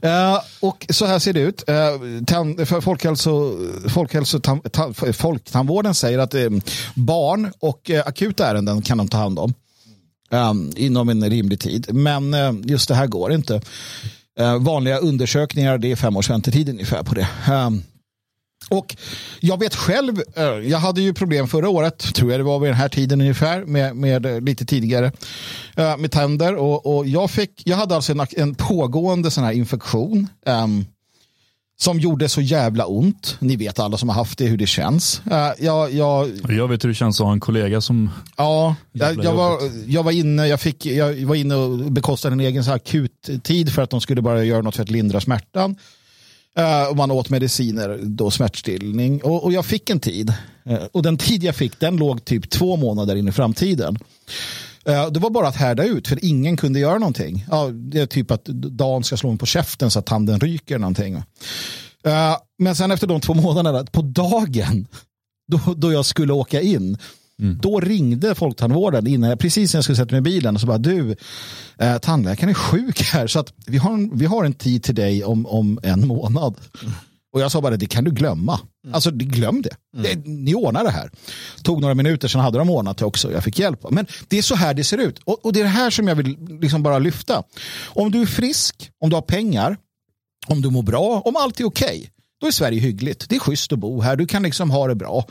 Eh, 0.03 0.39
och 0.61 0.87
så 0.91 1.07
här 1.07 1.19
ser 1.19 1.33
det 1.33 1.41
ut. 1.41 1.65
Uh, 1.69 2.25
tan, 2.27 2.67
för 2.67 2.81
folkhälso, 2.81 3.59
folkhälso, 3.89 4.41
tan, 4.41 4.61
tan, 4.61 4.95
folktandvården 4.95 5.95
säger 5.95 6.19
att 6.19 6.35
eh, 6.35 6.51
barn 6.95 7.53
och 7.61 7.91
eh, 7.91 8.07
akuta 8.07 8.47
ärenden 8.47 8.83
kan 8.83 8.99
de 8.99 9.09
ta 9.15 9.23
hand 9.23 9.39
om. 9.39 9.55
um, 10.31 10.73
inom 10.77 11.09
en 11.09 11.31
rimlig 11.31 11.61
tid. 11.61 11.95
Men 11.95 12.35
uh, 12.35 12.55
just 12.65 12.89
det 12.89 12.95
här 12.95 13.07
går 13.07 13.33
inte. 13.33 13.61
Uh, 14.41 14.59
vanliga 14.59 14.99
undersökningar, 14.99 15.79
det 15.79 15.93
är 15.93 15.97
fem 15.97 16.17
års 16.17 16.31
väntetid 16.31 16.69
ungefär 16.69 17.03
på 17.03 17.15
det. 17.15 17.29
Um, 17.53 17.83
och 18.71 18.97
jag 19.41 19.61
vet 19.61 19.75
själv, 19.75 20.23
eh, 20.37 20.45
jag 20.45 20.79
hade 20.79 21.01
ju 21.01 21.15
problem 21.15 21.49
förra 21.49 21.69
året, 21.69 21.99
tror 22.15 22.31
jag 22.31 22.41
det 22.41 22.45
var 22.45 22.59
vid 22.59 22.71
den 22.71 22.77
här 22.77 22.89
tiden 22.89 23.21
ungefär, 23.21 23.65
med, 23.65 23.97
med 23.97 24.27
eh, 24.27 24.41
lite 24.41 24.67
tidigare, 24.67 25.13
med 25.99 26.11
tänder. 26.11 26.57
Och, 26.57 26.97
och 26.97 27.07
jag, 27.07 27.31
fick, 27.31 27.63
jag 27.65 27.77
hade 27.77 27.95
alltså 27.95 28.13
en, 28.13 28.27
en 28.37 28.55
pågående 28.55 29.31
sån 29.31 29.45
här 29.45 29.53
infektion. 29.53 30.29
Um, 30.47 30.87
som 31.77 32.01
gjorde 32.01 32.29
så 32.29 32.41
jävla 32.41 32.87
ont. 32.87 33.37
Ni 33.41 33.57
vet 33.57 33.79
alla 33.79 33.99
som 33.99 34.09
har 34.09 34.17
haft 34.17 34.39
det 34.39 34.47
hur 34.47 34.57
det 34.57 34.67
känns. 34.67 35.23
Eh, 35.31 35.51
jag, 35.59 35.93
jag, 35.93 36.31
Jag 36.49 36.69
vet 36.69 36.85
hur 36.85 36.89
det 36.89 36.95
känns 36.95 37.21
att 37.21 37.27
ha 37.27 37.33
en 37.33 37.41
kollega 37.41 37.81
som... 37.81 38.11
Ja, 38.37 38.77
jag, 38.93 39.35
var, 39.35 39.59
jag 39.87 40.03
var 40.03 40.13
inne, 40.13 40.47
jag, 40.47 40.61
fick, 40.61 40.87
jag 40.87 41.27
var 41.27 41.35
inne 41.35 41.55
och 41.55 41.93
bekostade 41.93 42.33
en 42.33 42.41
egen 42.41 42.65
så 42.65 42.71
här 42.71 42.77
akut 42.77 43.31
tid 43.43 43.73
för 43.73 43.83
att 43.83 43.91
de 43.91 44.01
skulle 44.01 44.23
bara 44.23 44.45
göra 44.45 44.63
något 44.63 44.77
för 44.77 44.83
att 44.83 44.91
lindra 44.91 45.21
smärtan. 45.21 45.77
Eh, 46.57 46.89
och 46.91 46.97
man 46.97 47.11
åt 47.11 47.31
mediciner, 47.31 47.99
då 48.03 48.31
smärtstillning. 48.31 49.23
Och, 49.23 49.45
och 49.45 49.53
jag 49.53 49.67
fick 49.67 49.91
en 49.91 50.01
tid. 50.01 50.35
Eh, 50.65 50.79
och 50.93 51.03
den 51.03 51.17
tid 51.17 51.45
jag 51.45 51.57
fick, 51.57 51.81
den 51.81 51.97
låg 51.97 52.25
typ 52.25 52.51
två 52.51 52.77
månader 52.77 53.17
in 53.17 53.29
i 53.29 53.33
framtiden. 53.33 53.99
Eh, 54.87 55.11
det 55.11 55.21
var 55.21 55.31
bara 55.31 55.49
att 55.49 55.57
härda 55.57 55.85
ut, 55.85 56.09
för 56.09 56.25
ingen 56.25 56.57
kunde 56.57 56.81
göra 56.81 56.99
någonting. 56.99 57.47
Ja, 57.51 57.71
det 57.73 58.01
är 58.01 58.07
typ 58.07 58.31
att 58.31 58.45
Dan 58.45 59.05
ska 59.05 59.17
slå 59.17 59.31
mig 59.31 59.39
på 59.39 59.47
käften 59.47 59.91
så 59.91 59.99
att 59.99 60.07
tanden 60.07 60.41
ryker 60.41 60.79
någonting. 60.79 61.15
Eh, 61.15 62.37
men 62.59 62.77
sen 62.77 62.91
efter 62.91 63.07
de 63.07 63.21
två 63.21 63.35
månaderna, 63.35 63.85
på 63.85 64.03
dagen, 64.03 64.87
då, 65.53 65.75
då 65.77 65.93
jag 65.93 66.05
skulle 66.05 66.33
åka 66.33 66.61
in, 66.61 66.99
då 67.61 67.81
ringde 67.81 68.35
folktandvården 68.35 69.07
innan 69.07 69.31
jag, 69.31 69.39
precis 69.39 69.73
när 69.73 69.79
jag 69.79 69.85
skulle 69.85 69.97
sätta 69.97 70.11
mig 70.11 70.19
i 70.19 70.23
bilen 70.23 70.55
och 70.55 70.61
så 70.61 70.67
bara 70.67 70.79
du, 70.79 71.17
eh, 71.79 71.99
tandläkaren 71.99 72.51
är 72.51 72.55
sjuk 72.55 73.03
här 73.03 73.27
så 73.27 73.39
att 73.39 73.53
vi 73.67 73.79
har 73.79 73.93
en, 73.95 74.19
vi 74.19 74.27
har 74.27 74.45
en 74.45 74.53
tid 74.53 74.83
till 74.83 74.95
dig 74.95 75.25
om, 75.25 75.47
om 75.47 75.79
en 75.83 76.07
månad. 76.07 76.55
Och 77.35 77.41
jag 77.41 77.53
sa 77.53 77.61
bara 77.61 77.77
det 77.77 77.87
kan 77.87 78.05
du 78.05 78.11
glömma. 78.11 78.61
Alltså 78.93 79.11
glöm 79.11 79.63
det. 79.63 79.77
det. 80.03 80.27
Ni 80.27 80.55
ordnar 80.55 80.85
det 80.85 80.91
här. 80.91 81.11
Tog 81.63 81.81
några 81.81 81.95
minuter, 81.95 82.29
sen 82.29 82.41
hade 82.41 82.59
de 82.59 82.71
ordnat 82.71 82.99
det 82.99 83.05
också. 83.05 83.33
Jag 83.33 83.45
fick 83.45 83.59
hjälp. 83.59 83.91
Men 83.91 84.07
det 84.29 84.39
är 84.39 84.43
så 84.43 84.55
här 84.55 84.75
det 84.75 84.85
ser 84.85 84.99
ut. 84.99 85.19
Och, 85.25 85.45
och 85.45 85.53
det 85.53 85.61
är 85.61 85.65
det 85.65 85.71
här 85.71 85.91
som 85.91 86.09
jag 86.09 86.15
vill 86.15 86.37
liksom 86.61 86.83
bara 86.83 86.99
lyfta. 86.99 87.43
Om 87.85 88.11
du 88.11 88.23
är 88.23 88.27
frisk, 88.27 88.91
om 89.01 89.11
du 89.11 89.17
har 89.17 89.23
pengar, 89.23 89.77
om 90.47 90.63
du 90.63 90.71
mår 90.71 90.83
bra, 90.83 91.23
om 91.25 91.37
allt 91.37 91.61
är 91.61 91.65
okej, 91.65 92.11
då 92.41 92.47
är 92.47 92.51
Sverige 92.51 92.81
hyggligt. 92.81 93.29
Det 93.29 93.37
är 93.37 93.41
schysst 93.41 93.73
att 93.73 93.79
bo 93.79 94.01
här, 94.01 94.17
du 94.17 94.27
kan 94.27 94.43
liksom 94.43 94.71
ha 94.71 94.89
det 94.89 94.95
bra. 94.95 95.27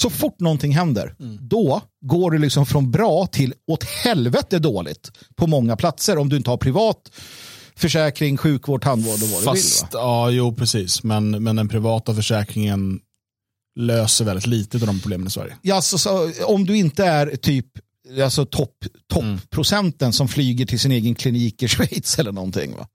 Så 0.00 0.10
fort 0.10 0.40
någonting 0.40 0.72
händer, 0.72 1.14
då 1.40 1.80
går 2.04 2.30
det 2.30 2.38
liksom 2.38 2.66
från 2.66 2.90
bra 2.90 3.26
till 3.26 3.54
åt 3.66 3.84
helvete 3.84 4.58
dåligt 4.58 5.10
på 5.36 5.46
många 5.46 5.76
platser 5.76 6.18
om 6.18 6.28
du 6.28 6.36
inte 6.36 6.50
har 6.50 6.56
privat 6.56 7.10
försäkring, 7.82 8.36
sjukvård, 8.36 8.82
tandvård 8.82 9.14
och 9.14 9.28
vad 9.28 9.28
du 9.30 9.36
vill. 9.36 9.44
Fast, 9.44 9.82
Va? 9.82 9.88
ja, 9.92 10.30
jo 10.30 10.54
precis. 10.54 11.02
Men, 11.02 11.42
men 11.42 11.56
den 11.56 11.68
privata 11.68 12.14
försäkringen 12.14 13.00
löser 13.78 14.24
väldigt 14.24 14.46
lite 14.46 14.76
av 14.76 14.86
de 14.86 15.00
problemen 15.00 15.26
i 15.26 15.30
Sverige. 15.30 15.56
Ja, 15.62 15.82
så, 15.82 15.98
så, 15.98 16.30
om 16.44 16.66
du 16.66 16.76
inte 16.76 17.04
är 17.04 17.36
typ 17.36 17.66
alltså 18.22 18.44
topp 18.46 18.74
topprocenten 19.12 20.12
som 20.12 20.28
flyger 20.28 20.66
till 20.66 20.80
sin 20.80 20.92
egen 20.92 21.14
klinik 21.14 21.62
i 21.62 21.68
Schweiz 21.72 22.18
eller 22.18 22.32
någonting. 22.32 22.74
Va? 22.76 22.86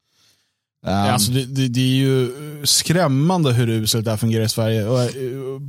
Um, 0.88 0.94
Alltså, 0.94 1.32
det, 1.32 1.46
det, 1.46 1.68
det 1.68 1.82
är 1.82 1.96
ju 1.96 2.32
skrämmande 2.64 3.54
hur 3.54 3.70
uselt 3.70 4.06
det 4.06 4.12
här 4.12 4.18
fungerar 4.18 4.44
i 4.44 4.50
Sverige. 4.50 4.86
Och, 4.86 5.02
eh, 5.02 5.62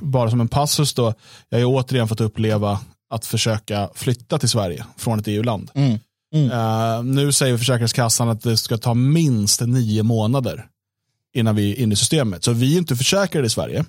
bara 0.00 0.30
som 0.30 0.40
en 0.40 0.48
passus 0.48 0.94
då, 0.94 1.14
jag 1.48 1.58
har 1.58 1.66
återigen 1.66 2.08
fått 2.08 2.20
uppleva 2.20 2.80
att 3.10 3.26
försöka 3.26 3.90
flytta 3.94 4.38
till 4.38 4.48
Sverige 4.48 4.84
från 4.96 5.18
ett 5.18 5.28
EU-land. 5.28 5.70
Mm. 5.74 5.98
Mm. 6.32 6.50
Eh, 6.50 7.02
nu 7.04 7.32
säger 7.32 7.58
Försäkringskassan 7.58 8.28
att 8.28 8.42
det 8.42 8.56
ska 8.56 8.78
ta 8.78 8.94
minst 8.94 9.60
nio 9.60 10.02
månader 10.02 10.66
innan 11.34 11.56
vi 11.56 11.72
är 11.72 11.76
inne 11.76 11.92
i 11.92 11.96
systemet. 11.96 12.44
Så 12.44 12.52
vi 12.52 12.74
är 12.74 12.78
inte 12.78 12.96
försäkrade 12.96 13.46
i 13.46 13.50
Sverige. 13.50 13.84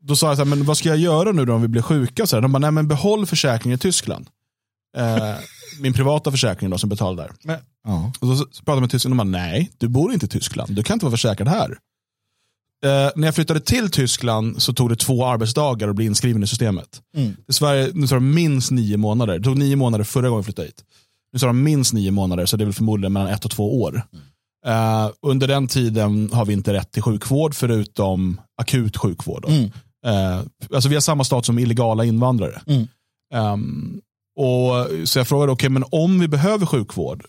Då 0.00 0.16
sa 0.16 0.26
jag 0.26 0.36
så 0.36 0.44
här, 0.44 0.50
men 0.50 0.64
vad 0.64 0.78
ska 0.78 0.88
jag 0.88 0.98
göra 0.98 1.32
nu 1.32 1.44
då 1.44 1.54
om 1.54 1.62
vi 1.62 1.68
blir 1.68 1.82
sjuka? 1.82 2.26
Så 2.26 2.36
här, 2.36 2.40
de 2.40 2.52
bara, 2.52 2.58
nej 2.58 2.70
men 2.70 2.88
behåll 2.88 3.26
försäkringen 3.26 3.76
i 3.76 3.78
Tyskland. 3.78 4.26
Eh, 4.96 5.34
min 5.80 5.92
privata 5.92 6.30
försäkring 6.30 6.70
då 6.70 6.78
som 6.78 6.88
betalar 6.88 7.24
där. 7.24 7.32
Men, 7.42 7.58
ja. 7.84 8.12
och 8.20 8.38
så, 8.38 8.44
pratade 8.44 8.76
jag 8.76 8.80
med 8.80 8.90
Tyskland 8.90 9.20
och 9.20 9.26
de 9.26 9.32
bara, 9.32 9.42
nej, 9.42 9.70
du 9.78 9.88
bor 9.88 10.12
inte 10.12 10.26
i 10.26 10.28
Tyskland. 10.28 10.74
Du 10.74 10.82
kan 10.82 10.94
inte 10.94 11.06
vara 11.06 11.16
försäkrad 11.16 11.48
här. 11.48 11.78
Eh, 12.84 13.10
när 13.16 13.28
jag 13.28 13.34
flyttade 13.34 13.60
till 13.60 13.90
Tyskland 13.90 14.62
så 14.62 14.72
tog 14.72 14.88
det 14.88 14.96
två 14.96 15.26
arbetsdagar 15.26 15.88
att 15.88 15.96
bli 15.96 16.04
inskriven 16.04 16.42
i 16.42 16.46
systemet. 16.46 17.02
Mm. 17.16 17.36
I 17.48 17.52
Sverige 17.52 17.90
nu 17.94 18.06
tar 18.06 18.16
det 18.16 18.22
minst 18.22 18.70
nio 18.70 18.96
månader. 18.96 19.38
Det 19.38 19.44
tog 19.44 19.58
nio 19.58 19.76
månader 19.76 20.04
förra 20.04 20.28
gången 20.28 20.38
jag 20.38 20.44
flyttade 20.44 20.68
hit. 20.68 20.84
Nu 21.34 21.38
tar 21.38 21.46
det 21.46 21.52
minst 21.52 21.92
nio 21.92 22.10
månader, 22.10 22.46
så 22.46 22.56
det 22.56 22.64
är 22.64 22.66
väl 22.66 22.74
förmodligen 22.74 23.12
mellan 23.12 23.28
ett 23.28 23.44
och 23.44 23.50
två 23.50 23.82
år. 23.82 24.02
Eh, 24.66 25.10
under 25.22 25.48
den 25.48 25.68
tiden 25.68 26.30
har 26.32 26.44
vi 26.44 26.52
inte 26.52 26.72
rätt 26.72 26.92
till 26.92 27.02
sjukvård 27.02 27.54
förutom 27.54 28.40
akut 28.60 28.96
sjukvård. 28.96 29.44
Mm. 29.48 29.70
Eh, 30.06 30.40
alltså 30.74 30.88
vi 30.88 30.94
har 30.94 31.00
samma 31.00 31.24
stat 31.24 31.46
som 31.46 31.58
illegala 31.58 32.04
invandrare. 32.04 32.62
Mm. 32.66 32.88
Ehm, 33.34 34.00
och, 34.36 35.08
så 35.08 35.18
jag 35.18 35.28
frågade, 35.28 35.52
okej, 35.52 35.68
men 35.68 35.84
om 35.90 36.20
vi 36.20 36.28
behöver 36.28 36.66
sjukvård, 36.66 37.24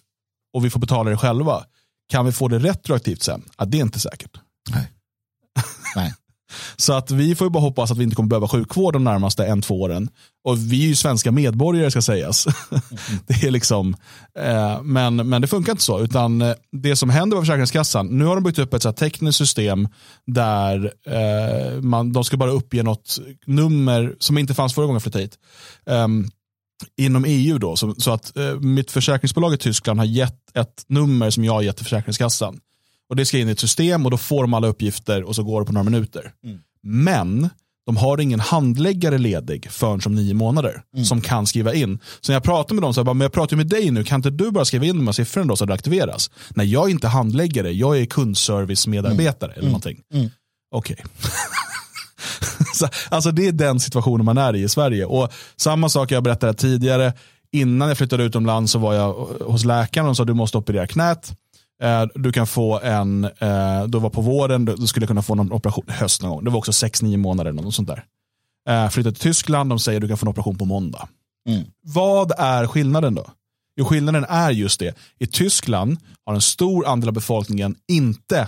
och 0.56 0.66
vi 0.66 0.70
får 0.70 0.80
betala 0.80 1.10
det 1.10 1.18
själva. 1.18 1.64
Kan 2.10 2.26
vi 2.26 2.32
få 2.32 2.48
det 2.48 2.60
retroaktivt 2.60 3.24
sen? 3.24 3.44
Ja, 3.58 3.66
det 3.66 3.78
är 3.78 3.82
inte 3.82 4.00
säkert. 4.00 4.38
Nej. 4.70 4.92
Nej. 5.96 6.14
Så 6.76 6.94
att 6.94 7.12
vi 7.12 7.36
får 7.36 7.46
ju 7.46 7.52
bara 7.52 7.60
hoppas 7.60 7.92
att 7.92 7.98
vi 7.98 8.04
inte 8.04 8.16
kommer 8.16 8.30
behöva 8.30 8.48
sjukvård 8.48 8.94
de 8.94 9.04
närmaste 9.04 9.46
en, 9.46 9.62
två 9.62 9.82
åren. 9.82 10.10
Och 10.44 10.58
vi 10.58 10.84
är 10.84 10.88
ju 10.88 10.96
svenska 10.96 11.32
medborgare 11.32 11.92
ska 11.92 12.02
sägas. 12.02 12.46
det 13.28 13.44
är 13.44 13.52
liksom, 13.52 13.96
eh, 14.40 14.82
men, 14.82 15.16
men 15.16 15.42
det 15.42 15.48
funkar 15.48 15.72
inte 15.72 15.84
så. 15.84 16.00
Utan 16.00 16.42
eh, 16.42 16.54
det 16.72 16.96
som 16.96 17.10
händer 17.10 17.38
på 17.38 17.42
Försäkringskassan, 17.42 18.08
nu 18.08 18.26
har 18.26 18.36
de 18.36 18.44
byggt 18.44 18.60
upp 18.60 18.74
ett 18.74 18.84
så 18.84 18.94
tekniskt 18.94 19.38
system 19.38 19.88
där 20.26 20.94
eh, 21.08 21.82
man, 21.82 22.14
de 22.14 22.24
ska 22.24 22.38
bara 22.38 22.52
uppge 22.52 22.84
något 22.84 23.18
nummer 23.46 24.16
som 24.20 24.38
inte 24.38 24.54
fanns 24.54 24.74
förra 24.74 24.86
gången 24.86 24.96
jag 24.96 25.04
flyttade 25.04 25.24
hit. 25.24 25.38
Um, 25.86 26.30
inom 26.98 27.26
EU 27.28 27.58
då, 27.58 27.76
så, 27.76 27.96
så 27.98 28.12
att 28.12 28.38
eh, 28.38 28.60
mitt 28.60 28.92
försäkringsbolag 28.92 29.54
i 29.54 29.58
Tyskland 29.58 30.00
har 30.00 30.06
gett 30.06 30.58
ett 30.58 30.86
nummer 30.88 31.30
som 31.30 31.44
jag 31.44 31.54
har 31.54 31.62
gett 31.62 31.76
till 31.76 31.86
Försäkringskassan. 31.86 32.60
Och 33.10 33.16
Det 33.16 33.26
ska 33.26 33.38
in 33.38 33.50
i 33.50 33.52
ett 33.52 33.60
system 33.60 34.06
och 34.06 34.12
då 34.12 34.18
får 34.18 34.44
de 34.44 34.54
alla 34.54 34.68
uppgifter 34.68 35.24
och 35.24 35.36
så 35.36 35.44
går 35.44 35.62
det 35.62 35.66
på 35.66 35.74
några 35.74 35.84
minuter. 35.84 36.32
Mm. 36.44 36.60
Men 36.84 37.50
de 37.86 37.98
har 37.98 38.22
ingen 38.22 38.40
handläggare 38.40 39.18
ledig 39.18 39.72
förrän 39.72 40.02
som 40.02 40.16
nio 40.16 40.34
månader 40.34 40.82
mm. 40.94 41.06
som 41.06 41.22
kan 41.22 41.48
skriva 41.48 41.74
in. 41.74 42.00
Så 42.22 42.32
när 42.32 42.36
jag 42.36 42.44
pratar 42.44 42.76
med 42.76 42.82
dem 42.82 42.94
så 42.94 43.00
jag 43.00 43.06
bara, 43.06 43.14
men 43.14 43.26
jag 43.26 43.34
pratar 43.34 43.58
med 43.58 43.68
dig 43.68 43.92
nu, 43.92 44.04
kan 44.04 44.20
inte 44.20 44.30
du 44.30 44.52
bara 44.52 44.66
skriva 44.66 44.86
in 44.86 44.96
de 44.96 45.08
här 45.08 45.14
siffrorna 45.14 45.48
då 45.48 45.56
så 45.56 45.66
det 45.66 45.74
aktiveras? 45.74 46.32
Nej, 46.50 46.72
jag 46.72 46.86
är 46.86 46.92
inte 46.92 47.08
handläggare, 47.08 47.72
jag 47.72 47.98
är 48.00 48.06
kundservice-medarbetare 48.06 49.52
mm. 49.52 49.60
eller 49.60 49.70
någonting. 49.70 50.02
Mm. 50.14 50.30
Okej. 50.72 50.98
Okay. 52.76 52.90
alltså 53.10 53.32
det 53.32 53.48
är 53.48 53.52
den 53.52 53.80
situationen 53.80 54.26
man 54.26 54.38
är 54.38 54.56
i 54.56 54.64
i 54.64 54.70
Sverige. 54.70 55.06
Och 55.06 55.34
Samma 55.56 55.90
sak 55.90 56.12
jag 56.12 56.24
berättade 56.24 56.54
tidigare, 56.54 57.14
innan 57.52 57.88
jag 57.88 57.98
flyttade 57.98 58.24
utomlands 58.24 58.72
så 58.72 58.80
var 58.80 58.94
jag 58.94 59.14
hos 59.46 59.66
läkaren 59.66 60.08
och 60.08 60.18
sa 60.18 60.26
du 60.26 60.34
måste 60.34 60.58
operera 60.58 60.88
knät. 60.88 61.34
Eh, 61.84 62.06
du 62.16 62.32
kan 62.32 62.48
få 62.48 62.80
en, 62.80 63.24
eh, 63.24 63.84
då 63.88 64.00
var 64.00 64.10
på 64.10 64.22
våren, 64.22 64.66
du 64.66 64.88
skulle 64.88 65.08
kunna 65.08 65.22
få 65.22 65.34
en 65.34 65.52
operation 65.52 65.86
höst 65.88 66.22
någon 66.22 66.32
gång. 66.32 66.44
Det 66.44 66.50
var 66.50 66.58
också 66.58 66.72
6-9 66.72 67.18
månader 67.18 67.50
eller 67.50 67.64
något 67.64 67.76
sånt 67.76 67.88
där. 67.88 68.04
Eh, 68.70 68.90
flytta 68.90 69.12
till 69.12 69.20
Tyskland, 69.20 69.70
de 69.70 69.80
säger 69.80 70.00
du 70.00 70.08
kan 70.08 70.18
få 70.18 70.26
en 70.26 70.30
operation 70.30 70.58
på 70.58 70.66
måndag. 70.66 71.08
Mm. 71.50 71.64
Vad 71.82 72.32
är 72.38 72.68
skillnaden 72.68 73.16
då? 73.16 73.26
Jo, 73.78 73.86
skillnaden 73.86 74.26
är 74.30 74.52
just 74.52 74.80
det. 74.80 74.98
I 75.20 75.28
Tyskland 75.28 75.98
har 76.26 76.34
en 76.34 76.42
stor 76.42 76.88
andel 76.88 77.08
av 77.08 77.14
befolkningen 77.14 77.76
inte 77.88 78.48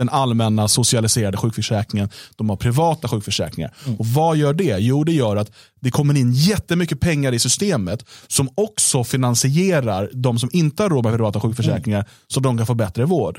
den 0.00 0.08
allmänna 0.08 0.68
socialiserade 0.68 1.36
sjukförsäkringen. 1.36 2.08
De 2.36 2.48
har 2.48 2.56
privata 2.56 3.08
sjukförsäkringar. 3.08 3.74
Mm. 3.86 3.98
Och 3.98 4.06
Vad 4.06 4.36
gör 4.36 4.54
det? 4.54 4.78
Jo, 4.78 5.04
det 5.04 5.12
gör 5.12 5.36
att 5.36 5.52
det 5.80 5.90
kommer 5.90 6.16
in 6.16 6.32
jättemycket 6.32 7.00
pengar 7.00 7.32
i 7.32 7.38
systemet 7.38 8.04
som 8.26 8.48
också 8.54 9.04
finansierar 9.04 10.10
de 10.12 10.38
som 10.38 10.50
inte 10.52 10.82
har 10.82 10.90
råd 10.90 11.04
med 11.04 11.14
privata 11.14 11.40
sjukförsäkringar 11.40 11.98
mm. 11.98 12.10
så 12.26 12.40
de 12.40 12.56
kan 12.56 12.66
få 12.66 12.74
bättre 12.74 13.04
vård. 13.04 13.38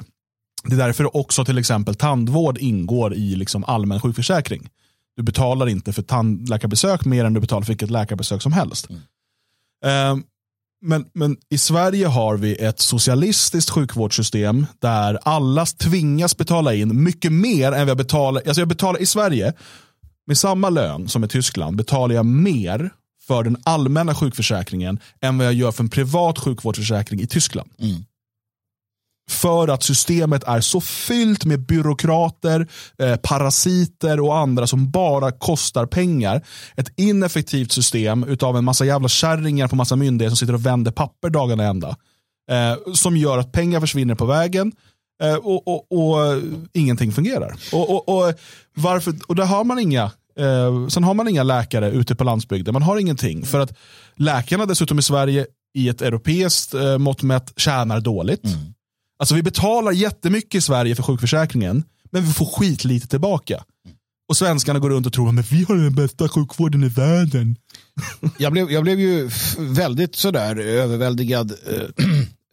Det 0.64 0.74
är 0.74 0.78
därför 0.78 1.18
också 1.18 1.46
till 1.46 1.58
exempel 1.58 1.96
tandvård 1.96 2.58
ingår 2.58 3.14
i 3.14 3.36
liksom 3.36 3.64
allmän 3.64 4.02
sjukförsäkring. 4.02 4.70
Du 5.18 5.24
betalar 5.24 5.70
inte 5.70 5.94
för 5.94 6.02
tandläkarbesök 6.02 7.06
mer 7.06 7.26
än 7.26 7.34
du 7.34 7.40
betalar 7.40 7.62
för 7.62 7.74
vilket 7.74 7.92
läkarbesök 7.92 8.42
som 8.42 8.52
helst. 8.52 8.88
Mm. 8.90 10.12
Um, 10.12 10.24
men, 10.82 11.06
men 11.14 11.38
i 11.50 11.58
Sverige 11.58 12.08
har 12.08 12.38
vi 12.38 12.56
ett 12.56 12.80
socialistiskt 12.80 13.70
sjukvårdssystem 13.70 14.66
där 14.80 15.20
alla 15.24 15.66
tvingas 15.66 16.38
betala 16.38 16.74
in 16.74 17.04
mycket 17.04 17.32
mer 17.32 17.72
än 17.72 17.88
vi 17.88 17.96
betalar. 17.96 18.42
Alltså 18.46 18.62
jag 18.62 18.68
betalar 18.68 19.02
i 19.02 19.06
Sverige, 19.06 19.54
med 20.28 20.38
samma 20.38 20.70
lön 20.70 21.08
som 21.08 21.24
i 21.24 21.28
Tyskland, 21.28 21.76
betalar 21.76 22.16
jag 22.16 22.26
mer 22.26 22.90
för 23.28 23.44
den 23.44 23.58
allmänna 23.64 24.16
sjukförsäkringen 24.16 25.00
än 25.22 25.38
vad 25.38 25.48
jag 25.48 25.54
gör 25.54 25.72
för 25.72 25.84
en 25.84 25.90
privat 25.90 26.40
sjukvårdsförsäkring 26.40 27.22
i 27.22 27.28
Tyskland. 27.28 27.70
Mm. 27.80 28.06
För 29.30 29.68
att 29.68 29.84
systemet 29.84 30.44
är 30.44 30.62
så 30.62 30.82
fyllt 30.82 31.46
med 31.46 31.66
byråkrater, 31.66 32.68
eh, 33.00 33.16
parasiter 33.16 34.20
och 34.20 34.38
andra 34.38 34.68
som 34.68 34.92
bara 34.92 35.32
kostar 35.32 35.86
pengar. 35.86 36.42
Ett 36.76 36.94
ineffektivt 36.98 37.72
system 37.72 38.24
utav 38.24 38.58
en 38.58 38.64
massa 38.64 38.86
jävla 38.86 39.08
kärringar 39.08 39.68
på 39.68 39.76
massa 39.76 39.96
myndigheter 39.96 40.36
som 40.36 40.38
sitter 40.38 40.54
och 40.54 40.66
vänder 40.66 40.92
papper 40.92 41.30
dagarna 41.30 41.64
ända. 41.64 41.96
Eh, 42.52 42.94
som 42.94 43.18
gör 43.18 43.38
att 43.38 43.52
pengar 43.52 43.80
försvinner 43.80 44.16
på 44.16 44.26
vägen 44.26 44.72
eh, 45.24 45.36
och, 45.36 45.68
och, 45.68 45.92
och, 45.92 46.42
ingenting 46.74 47.12
fungerar. 47.12 47.56
Och, 47.74 48.10
och, 48.10 48.34
varför, 48.76 49.14
och 49.28 49.36
där 49.36 49.46
har 49.46 49.64
man 49.64 49.80
inga 49.80 50.12
eh, 50.40 50.88
sen 50.88 51.04
har 51.04 51.14
man 51.14 51.28
inga 51.28 51.44
läkare 51.44 51.92
ute 51.92 52.16
på 52.16 52.24
landsbygden. 52.24 52.74
Man 52.74 52.84
har 52.84 52.98
ingenting. 52.98 53.46
För 53.46 53.60
att 53.60 53.78
läkarna 54.16 54.66
dessutom 54.66 55.00
i 55.00 55.02
Sverige 55.02 55.46
i 55.74 55.90
ett 55.90 56.02
europeiskt 56.02 56.74
eh, 56.74 56.98
mått 56.98 57.22
mätt 57.22 57.54
tjänar 57.56 58.00
dåligt. 58.00 58.46
Mm. 58.46 58.74
Alltså 59.22 59.36
vi 59.36 59.44
betalar 59.44 59.92
jättemycket 59.92 60.56
i 60.56 60.62
Sverige 60.62 60.96
för 60.96 61.04
sjukförsäkringen, 61.04 61.84
men 62.12 62.24
vi 62.24 62.34
får 62.34 62.46
skit 62.46 62.86
lite 62.86 63.08
tillbaka. 63.08 63.64
Och 64.30 64.38
svenskarna 64.38 64.80
går 64.80 64.90
runt 64.90 65.06
och 65.06 65.14
tror 65.14 65.40
att 65.40 65.52
vi 65.52 65.64
har 65.64 65.76
den 65.76 65.96
bästa 65.96 66.30
sjukvården 66.30 66.84
i 66.84 66.88
världen. 66.88 67.56
Jag 68.38 68.52
blev, 68.52 68.72
jag 68.72 68.84
blev 68.84 69.00
ju 69.00 69.30
väldigt 69.58 70.16
sådär 70.16 70.56
överväldigad 70.60 71.52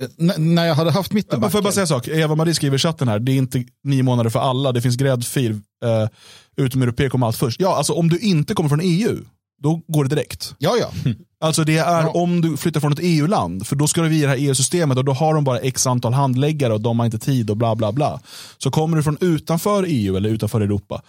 äh, 0.02 0.38
när 0.38 0.66
jag 0.66 0.74
hade 0.74 0.90
haft 0.90 1.12
mitt 1.12 1.30
Får 1.30 1.50
jag 1.52 1.62
bara 1.62 1.72
säga 1.72 1.82
en 1.82 1.88
sak? 1.88 2.08
Eva-Marie 2.08 2.54
skriver 2.54 2.76
i 2.76 2.78
chatten 2.78 3.08
här, 3.08 3.18
det 3.18 3.32
är 3.32 3.36
inte 3.36 3.64
nio 3.84 4.02
månader 4.02 4.30
för 4.30 4.40
alla, 4.40 4.72
det 4.72 4.80
finns 4.80 4.96
gräddfil. 4.96 5.52
Uh, 5.52 6.08
utom 6.56 6.82
europeer 6.82 7.08
kommer 7.08 7.26
allt 7.26 7.36
först. 7.36 7.60
Ja, 7.60 7.76
alltså 7.76 7.92
om 7.92 8.08
du 8.08 8.18
inte 8.18 8.54
kommer 8.54 8.68
från 8.68 8.80
EU, 8.82 9.16
då 9.62 9.82
går 9.88 10.04
det 10.04 10.14
direkt. 10.14 10.54
Ja, 10.58 10.76
ja. 10.80 11.12
Alltså 11.40 11.64
det 11.64 11.76
är 11.78 12.02
ja. 12.02 12.10
om 12.10 12.40
du 12.40 12.56
flyttar 12.56 12.80
från 12.80 12.92
ett 12.92 12.98
EU-land, 13.02 13.66
för 13.66 13.76
då 13.76 13.86
ska 13.86 14.02
du 14.02 14.08
via 14.08 14.26
det 14.26 14.32
här 14.32 14.38
EU-systemet 14.38 14.98
och 14.98 15.04
då 15.04 15.12
har 15.12 15.34
de 15.34 15.44
bara 15.44 15.58
x 15.58 15.86
antal 15.86 16.12
handläggare 16.12 16.72
och 16.72 16.80
de 16.80 16.98
har 16.98 17.06
inte 17.06 17.18
tid 17.18 17.50
och 17.50 17.56
bla 17.56 17.76
bla 17.76 17.92
bla. 17.92 18.20
Så 18.58 18.70
kommer 18.70 18.96
du 18.96 19.02
från 19.02 19.18
utanför 19.20 19.84
EU 19.88 20.16
eller 20.16 20.30
utanför 20.30 20.60
Europa, 20.60 21.02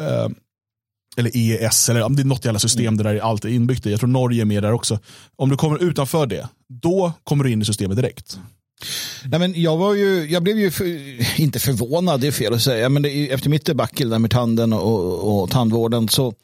eh, 0.00 0.28
eller 1.16 1.36
EES, 1.36 1.88
eller 1.88 2.08
det 2.08 2.22
är 2.22 2.24
något 2.24 2.44
jävla 2.44 2.58
system 2.58 2.86
mm. 2.86 2.96
där 2.96 3.18
allt 3.18 3.44
är 3.44 3.48
inbyggt 3.48 3.86
i. 3.86 3.90
Jag 3.90 4.00
tror 4.00 4.08
Norge 4.10 4.42
är 4.42 4.44
med 4.44 4.62
där 4.62 4.72
också. 4.72 4.98
Om 5.36 5.48
du 5.48 5.56
kommer 5.56 5.82
utanför 5.82 6.26
det, 6.26 6.48
då 6.82 7.12
kommer 7.24 7.44
du 7.44 7.50
in 7.50 7.62
i 7.62 7.64
systemet 7.64 7.96
direkt. 7.96 8.38
Nej, 9.24 9.40
men 9.40 9.62
jag, 9.62 9.76
var 9.76 9.94
ju, 9.94 10.30
jag 10.30 10.42
blev 10.42 10.58
ju, 10.58 10.70
för, 10.70 10.84
inte 11.40 11.60
förvånad, 11.60 12.20
det 12.20 12.26
är 12.26 12.32
fel 12.32 12.54
att 12.54 12.62
säga, 12.62 12.88
men 12.88 13.02
det, 13.02 13.32
efter 13.32 13.50
mitt 13.50 13.66
debacle 13.66 14.18
med 14.18 14.30
tanden 14.30 14.72
och, 14.72 15.42
och 15.42 15.50
tandvården 15.50 16.08
så 16.08 16.34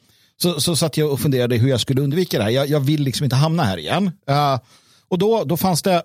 så, 0.41 0.61
så 0.61 0.75
satt 0.75 0.97
jag 0.97 1.11
och 1.11 1.19
funderade 1.19 1.57
hur 1.57 1.69
jag 1.69 1.79
skulle 1.79 2.01
undvika 2.01 2.37
det 2.37 2.43
här. 2.43 2.51
Jag, 2.51 2.69
jag 2.69 2.79
vill 2.79 3.01
liksom 3.01 3.23
inte 3.23 3.35
hamna 3.35 3.63
här 3.63 3.77
igen. 3.77 4.11
Uh, 4.29 4.59
och 5.07 5.17
då, 5.17 5.43
då 5.43 5.57
fanns 5.57 5.81
det, 5.81 6.03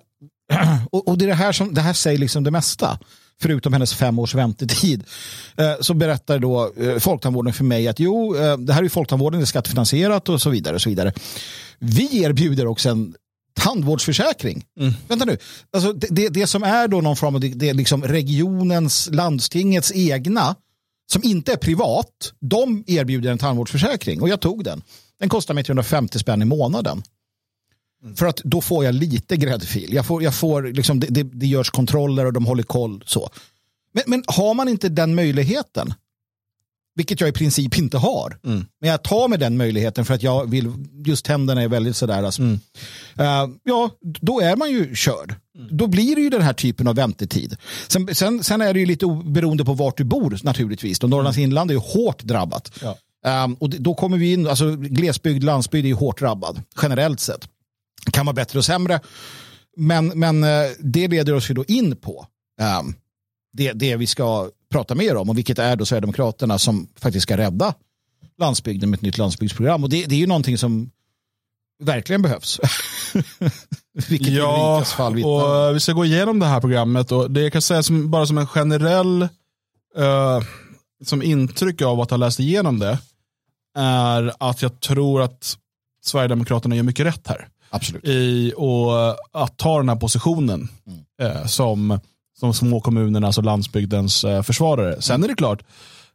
och, 0.91 1.09
och, 1.09 1.19
det 1.19 1.25
är 1.25 1.29
det 1.29 1.35
här 1.35 1.53
som, 1.53 1.75
det 1.75 1.81
här 1.81 1.93
säger 1.93 2.19
liksom 2.19 2.45
det 2.45 2.51
mesta 2.51 2.99
förutom 3.43 3.73
hennes 3.73 3.95
fem 3.95 4.19
års 4.19 4.35
väntetid, 4.35 5.05
uh, 5.61 5.81
så 5.81 5.95
berättar 5.95 6.39
då 6.39 6.73
uh, 6.81 6.99
Folktandvården 6.99 7.53
för 7.53 7.65
mig 7.65 7.89
att 7.89 8.01
jo, 8.01 8.35
det 8.59 8.73
här 8.73 8.85
är 8.85 8.89
Folktandvården, 8.89 9.41
det 9.41 9.45
är 9.45 9.47
skattefinansierat 9.47 10.29
och 10.29 10.43
så 10.43 10.51
vidare. 10.51 10.75
Och 10.75 10.83
så 10.83 10.89
vidare. 10.89 11.13
Vi 11.79 12.23
erbjuder 12.23 12.67
också 12.67 12.89
en 12.89 13.15
tandvårdsförsäkring. 13.55 14.65
Mm. 14.81 14.93
Vänta 15.09 15.25
nu, 15.25 15.39
alltså 15.73 15.93
det, 15.93 16.07
det, 16.11 16.29
det, 16.29 16.47
som 16.47 16.63
är 16.63 16.89
då 16.89 17.01
någon 17.01 17.17
form 17.17 17.35
av 17.35 17.41
det, 17.41 17.49
det 17.49 17.73
liksom 17.73 18.05
regionens, 18.05 19.09
landstingets 19.13 19.93
egna 19.95 20.57
som 21.13 21.23
inte 21.25 21.53
är 21.53 21.57
privat, 21.57 22.33
de 22.41 22.85
erbjuder 22.87 23.31
en 23.31 23.39
tandvårdsförsäkring 23.39 24.21
och 24.21 24.29
jag 24.29 24.41
tog 24.41 24.65
den. 24.65 24.83
Den 25.19 25.29
kostar 25.29 25.55
mig 25.55 25.65
350 25.65 26.19
spänn 26.19 26.43
i 26.43 26.45
månaden. 26.45 27.03
Mm. 28.03 28.17
För 28.17 28.27
att 28.27 28.41
då 28.45 28.61
får 28.61 28.85
jag 28.85 28.95
lite 28.95 29.37
gräddfil. 29.37 29.95
Jag 29.95 30.07
får, 30.07 30.23
jag 30.23 30.35
får 30.35 30.63
liksom, 30.63 31.01
det, 31.01 31.07
det, 31.07 31.23
det 31.23 31.47
görs 31.47 31.71
kontroller 31.71 32.27
och 32.27 32.33
de 32.33 32.47
håller 32.47 32.63
koll. 32.63 33.03
så. 33.07 33.31
Men, 33.93 34.05
men 34.07 34.25
har 34.27 34.55
man 34.55 34.69
inte 34.69 34.89
den 34.89 35.15
möjligheten, 35.15 35.95
vilket 37.01 37.21
jag 37.21 37.29
i 37.29 37.33
princip 37.33 37.79
inte 37.79 37.99
har. 37.99 38.39
Mm. 38.45 38.67
Men 38.81 38.91
jag 38.91 39.03
tar 39.03 39.29
med 39.29 39.41
den 39.41 39.57
möjligheten 39.57 40.05
för 40.05 40.15
att 40.15 40.23
jag 40.23 40.51
vill, 40.51 40.73
just 41.07 41.25
tänderna 41.25 41.63
är 41.63 41.69
väldigt 41.69 41.97
sådär. 41.97 42.23
Alltså. 42.23 42.43
Mm. 42.43 42.61
Uh, 43.21 43.57
ja, 43.65 43.91
då 44.01 44.41
är 44.41 44.57
man 44.57 44.71
ju 44.71 44.95
körd. 44.95 45.35
Mm. 45.59 45.69
Då 45.77 45.87
blir 45.87 46.17
det 46.17 46.23
ju 46.23 46.31
den 46.31 46.43
här 46.43 46.53
typen 46.53 46.89
av 46.89 46.95
väntetid. 46.95 47.57
Sen, 47.89 48.15
sen, 48.15 48.45
sen, 48.45 48.61
är 48.61 48.75
det 48.75 48.81
ju 48.81 48.87
lite 48.87 49.07
beroende 49.25 49.65
på 49.65 49.75
vart 49.75 49.97
du 49.97 50.05
bor 50.05 50.39
naturligtvis. 50.43 51.03
Norrlands 51.03 51.39
mm. 51.39 51.51
inland 51.51 51.71
är 51.71 51.75
ju 51.75 51.81
hårt 51.81 52.23
drabbat. 52.23 52.73
Ja. 52.83 52.97
Um, 53.45 53.55
och 53.55 53.71
då 53.71 53.95
kommer 53.95 54.19
vi 54.19 54.33
in, 54.33 54.47
alltså 54.47 54.77
glesbygd, 54.77 55.45
landsbygd 55.45 55.85
är 55.85 55.89
ju 55.89 55.95
hårt 55.95 56.19
drabbad 56.19 56.63
generellt 56.83 57.21
sett. 57.21 57.49
Kan 58.13 58.27
vara 58.27 58.35
bättre 58.35 58.59
och 58.59 58.65
sämre. 58.65 59.01
Men, 59.77 60.07
men 60.07 60.45
uh, 60.45 60.51
det 60.79 61.09
leder 61.09 61.35
oss 61.35 61.51
ju 61.51 61.55
då 61.55 61.65
in 61.65 61.97
på 61.97 62.27
um, 62.81 62.95
det, 63.53 63.73
det 63.73 63.97
vi 63.97 64.07
ska 64.07 64.51
prata 64.71 64.95
mer 64.95 65.17
om 65.17 65.31
och 65.31 65.39
vilket 65.39 65.59
är 65.59 65.77
då 65.77 65.87
Sverigedemokraterna 65.87 66.59
som 66.59 66.89
faktiskt 66.97 67.23
ska 67.23 67.37
rädda 67.37 67.75
landsbygden 68.39 68.91
med 68.91 68.97
ett 68.97 69.03
nytt 69.03 69.19
landsbygdsprogram. 69.19 69.85
Och 69.85 69.91
det, 69.91 70.07
det 70.07 70.15
är 70.15 70.19
ju 70.19 70.27
någonting 70.27 70.59
som 70.59 70.91
verkligen 71.83 72.23
behövs. 72.23 72.61
Vilket 74.09 74.33
ja, 74.33 74.85
fall 74.85 75.25
och 75.25 75.77
vi 75.77 75.81
ska 75.81 75.93
gå 75.93 76.05
igenom 76.05 76.39
det 76.39 76.47
här 76.47 76.61
programmet 76.61 77.13
och 77.13 77.31
det 77.31 77.43
jag 77.43 77.53
kan 77.53 77.63
säga 77.63 77.83
som, 77.83 78.11
bara 78.11 78.27
som 78.27 78.39
en 78.39 78.47
generell 78.47 79.23
uh, 79.99 80.41
som 81.05 81.23
intryck 81.23 81.83
av 81.83 82.01
att 82.01 82.11
ha 82.11 82.17
läst 82.17 82.41
igenom 82.41 82.79
det 82.79 82.99
är 83.79 84.33
att 84.39 84.63
jag 84.63 84.81
tror 84.81 85.23
att 85.23 85.57
Sverigedemokraterna 86.05 86.77
gör 86.77 86.83
mycket 86.83 87.07
rätt 87.07 87.27
här. 87.29 87.49
Absolut. 87.71 88.05
i 88.05 88.53
och 88.57 88.93
att 89.33 89.57
ta 89.57 89.79
den 89.79 89.89
här 89.89 89.97
positionen 89.97 90.69
eh, 91.23 91.47
som 91.47 92.01
de 92.41 92.55
små 92.55 92.81
kommunernas 92.81 93.39
och 93.39 93.45
landsbygdens 93.45 94.25
eh, 94.25 94.43
försvarare. 94.43 95.03
Sen 95.03 95.25
är 95.25 95.29
det 95.29 95.35
klart, 95.35 95.63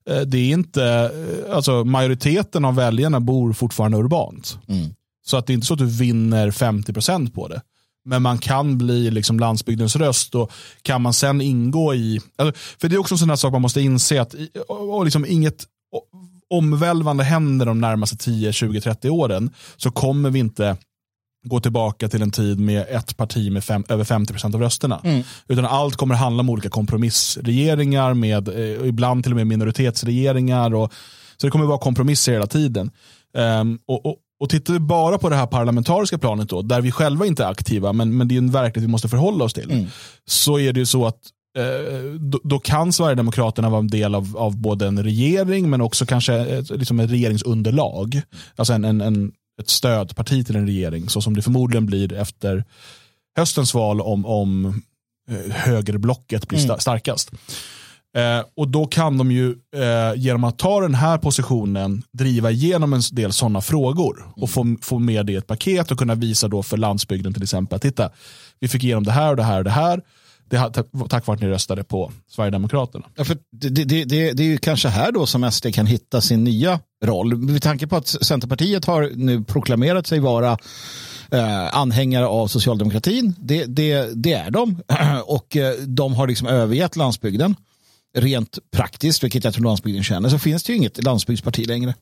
eh, 0.09 0.21
det 0.21 0.37
är 0.37 0.53
inte, 0.53 0.83
eh, 0.83 1.55
alltså 1.55 1.83
majoriteten 1.83 2.65
av 2.65 2.75
väljarna 2.75 3.19
bor 3.19 3.53
fortfarande 3.53 3.97
urbant. 3.97 4.57
Mm. 4.67 4.93
Så 5.25 5.37
att 5.37 5.47
det 5.47 5.53
är 5.53 5.55
inte 5.55 5.67
så 5.67 5.73
att 5.73 5.79
du 5.79 5.85
vinner 5.85 6.51
50% 6.51 7.33
på 7.33 7.47
det. 7.47 7.61
Men 8.05 8.21
man 8.21 8.37
kan 8.37 8.77
bli 8.77 9.11
liksom 9.11 9.39
landsbygdens 9.39 9.95
röst 9.95 10.35
och 10.35 10.51
kan 10.81 11.01
man 11.01 11.13
sen 11.13 11.41
ingå 11.41 11.95
i, 11.95 12.21
alltså, 12.35 12.59
för 12.81 12.89
det 12.89 12.95
är 12.95 12.99
också 12.99 13.13
en 13.13 13.19
sån 13.19 13.29
här 13.29 13.35
sak 13.35 13.51
man 13.51 13.61
måste 13.61 13.81
inse 13.81 14.21
att 14.21 14.35
och 14.67 15.05
liksom 15.05 15.25
inget 15.25 15.65
omvälvande 16.49 17.23
händer 17.23 17.65
de 17.65 17.81
närmaste 17.81 18.17
10, 18.17 18.53
20, 18.53 18.81
30 18.81 19.09
åren 19.09 19.49
så 19.77 19.91
kommer 19.91 20.29
vi 20.29 20.39
inte 20.39 20.77
gå 21.45 21.59
tillbaka 21.59 22.07
till 22.07 22.21
en 22.21 22.31
tid 22.31 22.59
med 22.59 22.85
ett 22.89 23.17
parti 23.17 23.51
med 23.51 23.63
fem, 23.63 23.83
över 23.89 24.03
50% 24.03 24.55
av 24.55 24.61
rösterna. 24.61 25.01
Utan 25.47 25.65
allt 25.65 25.95
kommer 25.95 26.15
handla 26.15 26.39
om 26.39 26.49
olika 26.49 26.69
kompromissregeringar 26.69 28.13
med 28.13 28.47
eh, 28.47 28.87
ibland 28.87 29.23
till 29.23 29.33
och 29.33 29.37
med 29.37 29.47
minoritetsregeringar. 29.47 30.73
Och, 30.75 30.93
så 31.37 31.47
det 31.47 31.51
kommer 31.51 31.65
vara 31.65 31.77
kompromisser 31.77 32.31
hela 32.31 32.47
tiden. 32.47 32.91
Ehm, 33.37 33.79
och, 33.87 34.05
och, 34.05 34.15
och 34.39 34.49
tittar 34.49 34.73
vi 34.73 34.79
bara 34.79 35.17
på 35.17 35.29
det 35.29 35.35
här 35.35 35.47
parlamentariska 35.47 36.17
planet 36.17 36.49
då, 36.49 36.61
där 36.61 36.81
vi 36.81 36.91
själva 36.91 37.25
inte 37.25 37.43
är 37.43 37.47
aktiva, 37.47 37.93
men, 37.93 38.17
men 38.17 38.27
det 38.27 38.35
är 38.35 38.37
en 38.37 38.51
verklighet 38.51 38.87
vi 38.87 38.91
måste 38.91 39.09
förhålla 39.09 39.45
oss 39.45 39.53
till. 39.53 39.87
Så 40.25 40.59
är 40.59 40.73
det 40.73 40.79
ju 40.79 40.85
så 40.85 41.05
att 41.05 41.19
eh, 41.57 42.19
då, 42.19 42.39
då 42.43 42.59
kan 42.59 42.93
Sverigedemokraterna 42.93 43.69
vara 43.69 43.79
en 43.79 43.87
del 43.87 44.15
av, 44.15 44.37
av 44.37 44.57
både 44.57 44.87
en 44.87 45.03
regering 45.03 45.69
men 45.69 45.81
också 45.81 46.05
kanske 46.05 46.33
ett, 46.33 46.69
liksom 46.69 46.99
ett 46.99 47.11
regeringsunderlag. 47.11 48.21
Alltså 48.55 48.73
en, 48.73 48.85
en, 48.85 49.01
en, 49.01 49.31
ett 49.61 49.69
stödparti 49.69 50.45
till 50.45 50.55
en 50.55 50.65
regering 50.65 51.09
så 51.09 51.21
som 51.21 51.35
det 51.35 51.41
förmodligen 51.41 51.85
blir 51.85 52.13
efter 52.13 52.63
höstens 53.37 53.73
val 53.73 54.01
om, 54.01 54.25
om 54.25 54.81
eh, 55.29 55.51
högerblocket 55.55 56.47
blir 56.47 56.59
sta- 56.59 56.77
starkast. 56.77 57.31
Eh, 58.17 58.45
och 58.55 58.67
då 58.67 58.85
kan 58.85 59.17
de 59.17 59.31
ju 59.31 59.49
eh, 59.75 60.13
genom 60.15 60.43
att 60.43 60.57
ta 60.57 60.81
den 60.81 60.95
här 60.95 61.17
positionen 61.17 62.03
driva 62.13 62.51
igenom 62.51 62.93
en 62.93 63.01
del 63.11 63.33
sådana 63.33 63.61
frågor 63.61 64.25
och 64.35 64.49
få, 64.49 64.75
få 64.81 64.99
med 64.99 65.25
det 65.25 65.33
i 65.33 65.35
ett 65.35 65.47
paket 65.47 65.91
och 65.91 65.99
kunna 65.99 66.15
visa 66.15 66.47
då 66.47 66.63
för 66.63 66.77
landsbygden 66.77 67.33
till 67.33 67.43
exempel, 67.43 67.79
titta, 67.79 68.09
vi 68.59 68.67
fick 68.67 68.83
igenom 68.83 69.03
det 69.03 69.11
här 69.11 69.29
och 69.29 69.35
det 69.35 69.43
här 69.43 69.57
och 69.57 69.63
det 69.63 69.69
här. 69.69 70.01
Det 70.49 70.57
har, 70.57 70.69
tack 71.07 71.27
vare 71.27 71.35
att 71.35 71.41
ni 71.41 71.47
röstade 71.47 71.83
på 71.83 72.11
Sverigedemokraterna. 72.27 73.05
Ja, 73.15 73.23
för 73.25 73.37
det, 73.51 73.69
det, 73.69 73.83
det, 73.83 74.03
det 74.03 74.31
det 74.31 74.43
är 74.43 74.47
ju 74.47 74.57
kanske 74.57 74.87
här 74.89 75.11
då 75.11 75.25
som 75.25 75.51
SD 75.51 75.73
kan 75.73 75.85
hitta 75.85 76.21
sin 76.21 76.43
nya 76.43 76.79
roll. 77.05 77.37
Med 77.37 77.61
tanke 77.61 77.87
på 77.87 77.95
att 77.95 78.07
Centerpartiet 78.07 78.85
har 78.85 79.11
nu 79.15 79.43
proklamerat 79.43 80.07
sig 80.07 80.19
vara 80.19 80.57
eh, 81.31 81.75
anhängare 81.75 82.27
av 82.27 82.47
socialdemokratin. 82.47 83.35
Det, 83.39 83.65
det, 83.65 84.09
det 84.15 84.33
är 84.33 84.51
de. 84.51 84.81
Och 85.25 85.57
eh, 85.57 85.73
de 85.73 86.13
har 86.13 86.27
liksom 86.27 86.47
övergett 86.47 86.95
landsbygden. 86.95 87.55
Rent 88.17 88.59
praktiskt, 88.71 89.23
vilket 89.23 89.43
jag 89.43 89.53
tror 89.53 89.63
landsbygden 89.63 90.03
känner, 90.03 90.29
så 90.29 90.39
finns 90.39 90.63
det 90.63 90.73
ju 90.73 90.77
inget 90.77 91.03
landsbygdsparti 91.03 91.67
längre. 91.67 91.93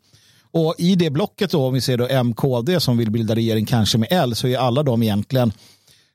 Och 0.52 0.76
i 0.78 0.96
det 0.96 1.10
blocket 1.10 1.52
då, 1.52 1.66
om 1.66 1.74
vi 1.74 1.82
ser 1.82 1.98
då 1.98 2.24
MKD 2.24 2.80
som 2.80 2.98
vill 2.98 3.12
bilda 3.12 3.36
regering 3.36 3.66
kanske 3.66 3.98
med 3.98 4.08
L, 4.12 4.36
så 4.36 4.48
är 4.48 4.58
alla 4.58 4.84
de 4.84 5.04
egentligen 5.04 5.54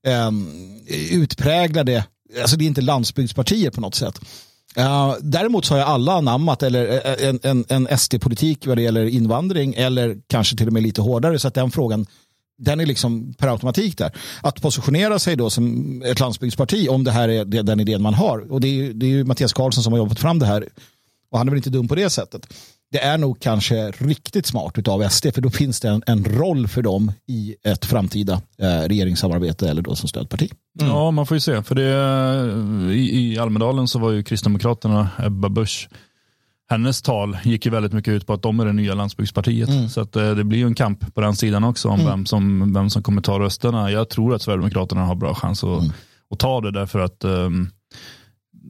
eh, 0.06 0.30
utpräglade, 1.10 2.04
alltså 2.40 2.56
det 2.56 2.64
är 2.64 2.66
inte 2.66 2.80
landsbygdspartier 2.80 3.70
på 3.70 3.80
något 3.80 3.94
sätt. 3.94 4.20
Uh, 4.76 5.14
däremot 5.20 5.64
så 5.64 5.74
har 5.74 5.78
jag 5.78 5.88
alla 5.88 6.12
anammat 6.12 6.62
eller 6.62 6.88
eh, 6.88 7.12
eh, 7.12 7.28
en, 7.28 7.40
en, 7.42 7.64
en 7.68 7.98
SD-politik 7.98 8.66
vad 8.66 8.76
det 8.76 8.82
gäller 8.82 9.04
invandring 9.04 9.74
eller 9.74 10.16
kanske 10.26 10.56
till 10.56 10.66
och 10.66 10.72
med 10.72 10.82
lite 10.82 11.00
hårdare 11.02 11.38
så 11.38 11.48
att 11.48 11.54
den 11.54 11.70
frågan 11.70 12.06
den 12.58 12.80
är 12.80 12.86
liksom 12.86 13.34
per 13.34 13.48
automatik 13.48 13.98
där. 13.98 14.12
Att 14.42 14.62
positionera 14.62 15.18
sig 15.18 15.36
då 15.36 15.50
som 15.50 16.02
ett 16.02 16.20
landsbygdsparti 16.20 16.88
om 16.88 17.04
det 17.04 17.10
här 17.10 17.28
är 17.28 17.44
den 17.44 17.80
idén 17.80 18.02
man 18.02 18.14
har. 18.14 18.52
Och 18.52 18.60
det 18.60 18.68
är, 18.68 18.92
det 18.92 19.06
är 19.06 19.10
ju 19.10 19.24
Mattias 19.24 19.52
Karlsson 19.52 19.84
som 19.84 19.92
har 19.92 19.98
jobbat 19.98 20.18
fram 20.18 20.38
det 20.38 20.46
här. 20.46 20.68
Och 21.30 21.38
han 21.38 21.48
är 21.48 21.50
väl 21.50 21.56
inte 21.56 21.70
dum 21.70 21.88
på 21.88 21.94
det 21.94 22.10
sättet. 22.10 22.54
Det 22.90 22.98
är 22.98 23.18
nog 23.18 23.40
kanske 23.40 23.90
riktigt 23.90 24.46
smart 24.46 24.88
av 24.88 25.08
SD 25.08 25.26
för 25.34 25.40
då 25.40 25.50
finns 25.50 25.80
det 25.80 25.88
en, 25.88 26.02
en 26.06 26.24
roll 26.24 26.68
för 26.68 26.82
dem 26.82 27.12
i 27.26 27.54
ett 27.64 27.84
framtida 27.84 28.40
eh, 28.58 28.88
regeringssamarbete 28.88 29.70
eller 29.70 29.82
då 29.82 29.94
som 29.94 30.08
stödparti. 30.08 30.50
Ja, 30.80 31.10
man 31.10 31.26
får 31.26 31.36
ju 31.36 31.40
se. 31.40 31.62
För 31.62 31.74
det, 31.74 32.94
i, 32.94 33.32
I 33.32 33.38
Almedalen 33.38 33.88
så 33.88 33.98
var 33.98 34.10
ju 34.10 34.22
Kristdemokraterna, 34.22 35.10
Ebba 35.18 35.48
Busch, 35.48 35.88
hennes 36.70 37.02
tal 37.02 37.38
gick 37.44 37.64
ju 37.66 37.72
väldigt 37.72 37.92
mycket 37.92 38.12
ut 38.12 38.26
på 38.26 38.32
att 38.32 38.42
de 38.42 38.60
är 38.60 38.64
det 38.64 38.72
nya 38.72 38.94
landsbygdspartiet. 38.94 39.90
Så 39.90 40.00
att, 40.00 40.16
eh, 40.16 40.30
det 40.30 40.44
blir 40.44 40.58
ju 40.58 40.66
en 40.66 40.74
kamp 40.74 41.14
på 41.14 41.20
den 41.20 41.36
sidan 41.36 41.64
också 41.64 41.88
om 41.88 42.04
vem, 42.04 42.26
som, 42.26 42.72
vem 42.72 42.90
som 42.90 43.02
kommer 43.02 43.22
ta 43.22 43.38
rösterna. 43.38 43.90
Jag 43.90 44.08
tror 44.08 44.34
att 44.34 44.42
Sverigedemokraterna 44.42 45.04
har 45.04 45.14
bra 45.14 45.34
chans 45.34 45.64
att, 45.64 45.82
att 46.30 46.38
ta 46.38 46.60
det 46.60 46.72
därför 46.72 46.98
att 46.98 47.24
ehm, 47.24 47.70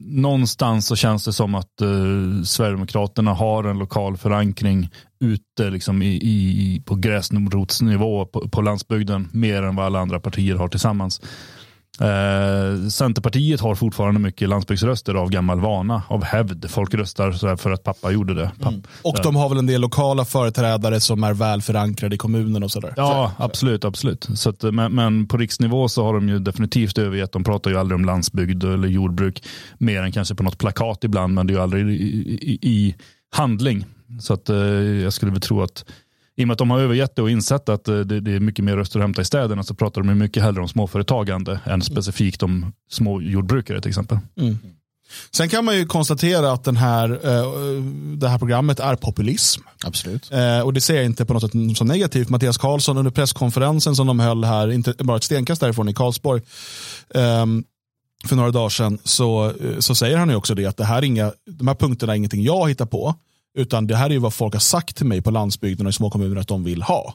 någonstans 0.05 0.87
så 0.87 0.95
känns 0.95 1.25
det 1.25 1.33
som 1.33 1.55
att 1.55 1.81
eh, 1.81 2.43
Sverigedemokraterna 2.43 3.33
har 3.33 3.63
en 3.63 3.79
lokal 3.79 4.17
förankring 4.17 4.89
ute 5.19 5.69
liksom 5.69 6.01
i, 6.01 6.15
i, 6.15 6.81
på 6.85 6.95
gräsrotsnivå 6.95 8.25
på, 8.25 8.49
på 8.49 8.61
landsbygden 8.61 9.29
mer 9.33 9.63
än 9.63 9.75
vad 9.75 9.85
alla 9.85 9.99
andra 9.99 10.19
partier 10.19 10.55
har 10.55 10.67
tillsammans. 10.67 11.21
Eh, 12.01 12.87
Centerpartiet 12.89 13.61
har 13.61 13.75
fortfarande 13.75 14.19
mycket 14.19 14.49
landsbygdsröster 14.49 15.13
av 15.13 15.29
gammal 15.29 15.59
vana, 15.59 16.03
av 16.07 16.23
hävd. 16.23 16.69
Folk 16.69 16.93
röstar 16.93 17.31
så 17.31 17.47
här 17.47 17.55
för 17.55 17.71
att 17.71 17.83
pappa 17.83 18.11
gjorde 18.11 18.33
det. 18.33 18.51
Papp, 18.59 18.73
Och 19.01 19.17
de 19.23 19.35
har 19.35 19.49
väl 19.49 19.57
en 19.57 19.65
del 19.65 19.81
lokala 19.81 20.25
företrädare 20.25 20.99
som 20.99 21.23
är 21.23 21.33
väl 21.33 21.61
förankrade 21.61 22.15
i 22.15 22.17
kommunen 22.17 22.63
och 22.63 22.71
sådär. 22.71 22.93
Ja, 22.97 23.31
absolut. 23.37 23.85
absolut. 23.85 24.27
Så 24.35 24.49
att, 24.49 24.63
men, 24.63 24.95
men 24.95 25.27
på 25.27 25.37
riksnivå 25.37 25.89
så 25.89 26.03
har 26.03 26.13
de 26.13 26.29
ju 26.29 26.39
definitivt 26.39 26.97
övergett. 26.97 27.31
De 27.31 27.43
pratar 27.43 27.71
ju 27.71 27.77
aldrig 27.77 27.95
om 27.95 28.05
landsbygd 28.05 28.63
eller 28.63 28.87
jordbruk. 28.87 29.43
Mer 29.77 30.03
än 30.03 30.11
kanske 30.11 30.35
på 30.35 30.43
något 30.43 30.57
plakat 30.57 31.03
ibland, 31.03 31.33
men 31.33 31.47
det 31.47 31.53
är 31.53 31.55
ju 31.55 31.61
aldrig 31.61 31.89
i, 31.89 31.93
i, 31.93 32.59
i 32.61 32.95
handling. 33.31 33.85
Så 34.19 34.33
att, 34.33 34.49
eh, 34.49 34.57
jag 35.03 35.13
skulle 35.13 35.31
väl 35.31 35.41
tro 35.41 35.61
att 35.61 35.85
i 36.39 36.43
och 36.43 36.47
med 36.47 36.53
att 36.53 36.57
de 36.57 36.71
har 36.71 36.79
övergett 36.79 37.15
det 37.15 37.21
och 37.21 37.29
insett 37.29 37.69
att 37.69 37.87
eh, 37.87 37.99
det, 37.99 38.19
det 38.19 38.31
är 38.31 38.39
mycket 38.39 38.65
mer 38.65 38.75
röster 38.75 38.99
att 38.99 39.03
hämta 39.03 39.21
i 39.21 39.25
städerna 39.25 39.63
så 39.63 39.73
pratar 39.73 40.01
de 40.01 40.17
mycket 40.17 40.43
hellre 40.43 40.61
om 40.61 40.67
småföretagande 40.67 41.59
än 41.65 41.81
specifikt 41.81 42.43
om 42.43 42.73
små 42.89 43.21
jordbrukare 43.21 43.81
till 43.81 43.89
exempel. 43.89 44.17
Sen 45.31 45.49
kan 45.49 45.65
man 45.65 45.77
ju 45.77 45.85
konstatera 45.85 46.51
att 46.51 46.63
den 46.63 46.77
här, 46.77 47.09
eh, 47.09 47.51
det 48.17 48.29
här 48.29 48.37
programmet 48.37 48.79
är 48.79 48.95
populism. 48.95 49.61
Absolut. 49.85 50.31
Eh, 50.31 50.61
och 50.61 50.73
det 50.73 50.81
ser 50.81 50.95
jag 50.95 51.05
inte 51.05 51.25
på 51.25 51.33
något 51.33 51.41
sätt 51.41 51.77
som 51.77 51.87
negativt. 51.87 52.29
Mattias 52.29 52.57
Karlsson 52.57 52.97
under 52.97 53.11
presskonferensen 53.11 53.95
som 53.95 54.07
de 54.07 54.19
höll 54.19 54.43
här, 54.43 54.71
inte 54.71 54.93
bara 54.99 55.17
ett 55.17 55.23
stenkast 55.23 55.61
därifrån 55.61 55.89
i 55.89 55.93
Karlsborg, 55.93 56.41
ehm, 57.15 57.63
för 58.25 58.35
några 58.35 58.51
dagar 58.51 58.69
sedan, 58.69 58.99
så, 59.03 59.53
så 59.79 59.95
säger 59.95 60.17
han 60.17 60.29
ju 60.29 60.35
också 60.35 60.55
det 60.55 60.65
att 60.65 60.77
det 60.77 60.85
här 60.85 60.97
är 60.97 61.03
inga, 61.03 61.31
de 61.45 61.67
här 61.67 61.75
punkterna 61.75 62.13
är 62.13 62.17
ingenting 62.17 62.43
jag 62.43 62.69
hittar 62.69 62.85
på, 62.85 63.15
utan 63.57 63.87
det 63.87 63.95
här 63.95 64.05
är 64.05 64.13
ju 64.13 64.17
vad 64.19 64.33
folk 64.33 64.53
har 64.53 64.59
sagt 64.59 64.95
till 64.97 65.05
mig 65.05 65.21
på 65.21 65.31
landsbygden 65.31 65.85
och 65.85 65.89
i 65.89 65.93
små 65.93 66.09
kommuner 66.09 66.35
att 66.41 66.47
de 66.47 66.63
vill 66.63 66.81
ha. 66.81 67.13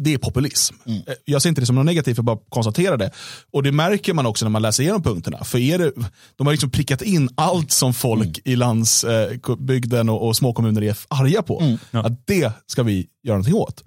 Det 0.00 0.14
är 0.14 0.18
populism. 0.18 0.74
Eh, 0.86 1.14
Jag 1.24 1.42
ser 1.42 1.48
inte 1.48 1.60
det 1.60 1.66
som 1.66 1.76
något 1.76 1.86
negativt, 1.86 2.16
jag 2.16 2.24
bara 2.24 2.38
konstaterar 2.48 2.96
det. 2.96 3.10
Och 3.52 3.62
det 3.62 3.72
märker 3.72 4.14
man 4.14 4.26
också 4.26 4.44
när 4.44 4.50
man 4.50 4.62
läser 4.62 4.82
igenom 4.82 5.02
punkterna. 5.02 5.44
För 5.44 5.58
är 5.58 5.78
det, 5.78 5.92
de 6.36 6.46
har 6.46 6.52
liksom 6.52 6.70
prickat 6.70 7.02
in 7.02 7.28
allt 7.34 7.70
som 7.70 7.94
folk 7.94 8.40
i 8.44 8.56
landsbygden 8.56 10.08
och, 10.08 10.26
och 10.28 10.36
små 10.36 10.52
kommuner 10.52 10.82
är 10.82 10.96
arga 11.08 11.42
på. 11.42 11.78
Att 11.92 12.26
det 12.26 12.52
ska 12.66 12.82
vi 12.82 13.06
göra 13.24 13.36
någonting 13.36 13.54
åt. 13.54 13.82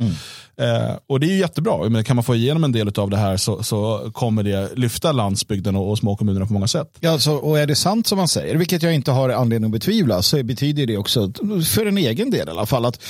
Eh, 0.59 0.95
och 1.07 1.19
det 1.19 1.27
är 1.27 1.29
ju 1.29 1.37
jättebra. 1.37 1.89
Men 1.89 2.03
kan 2.03 2.15
man 2.15 2.23
få 2.23 2.35
igenom 2.35 2.63
en 2.63 2.71
del 2.71 2.91
av 2.97 3.09
det 3.09 3.17
här 3.17 3.37
så, 3.37 3.63
så 3.63 4.11
kommer 4.13 4.43
det 4.43 4.75
lyfta 4.75 5.11
landsbygden 5.11 5.75
och, 5.75 5.89
och 5.89 5.97
små 5.97 6.15
kommunerna 6.15 6.45
på 6.45 6.53
många 6.53 6.67
sätt. 6.67 6.97
Ja, 6.99 7.19
så, 7.19 7.35
och 7.35 7.59
är 7.59 7.67
det 7.67 7.75
sant 7.75 8.07
som 8.07 8.17
man 8.17 8.27
säger, 8.27 8.55
vilket 8.55 8.83
jag 8.83 8.93
inte 8.93 9.11
har 9.11 9.29
anledning 9.29 9.67
att 9.67 9.71
betvivla, 9.71 10.21
så 10.21 10.43
betyder 10.43 10.85
det 10.85 10.97
också, 10.97 11.31
för 11.65 11.85
en 11.85 11.97
egen 11.97 12.31
del 12.31 12.47
i 12.47 12.51
alla 12.51 12.65
fall, 12.65 12.85
att 12.85 13.03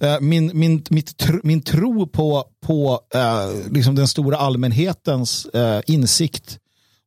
eh, 0.00 0.20
min, 0.20 0.50
min, 0.54 0.84
mitt, 0.90 1.16
tr, 1.16 1.40
min 1.42 1.62
tro 1.62 2.06
på, 2.06 2.44
på 2.66 3.00
eh, 3.14 3.72
liksom 3.72 3.94
den 3.94 4.08
stora 4.08 4.36
allmänhetens 4.36 5.46
eh, 5.46 5.80
insikt 5.86 6.58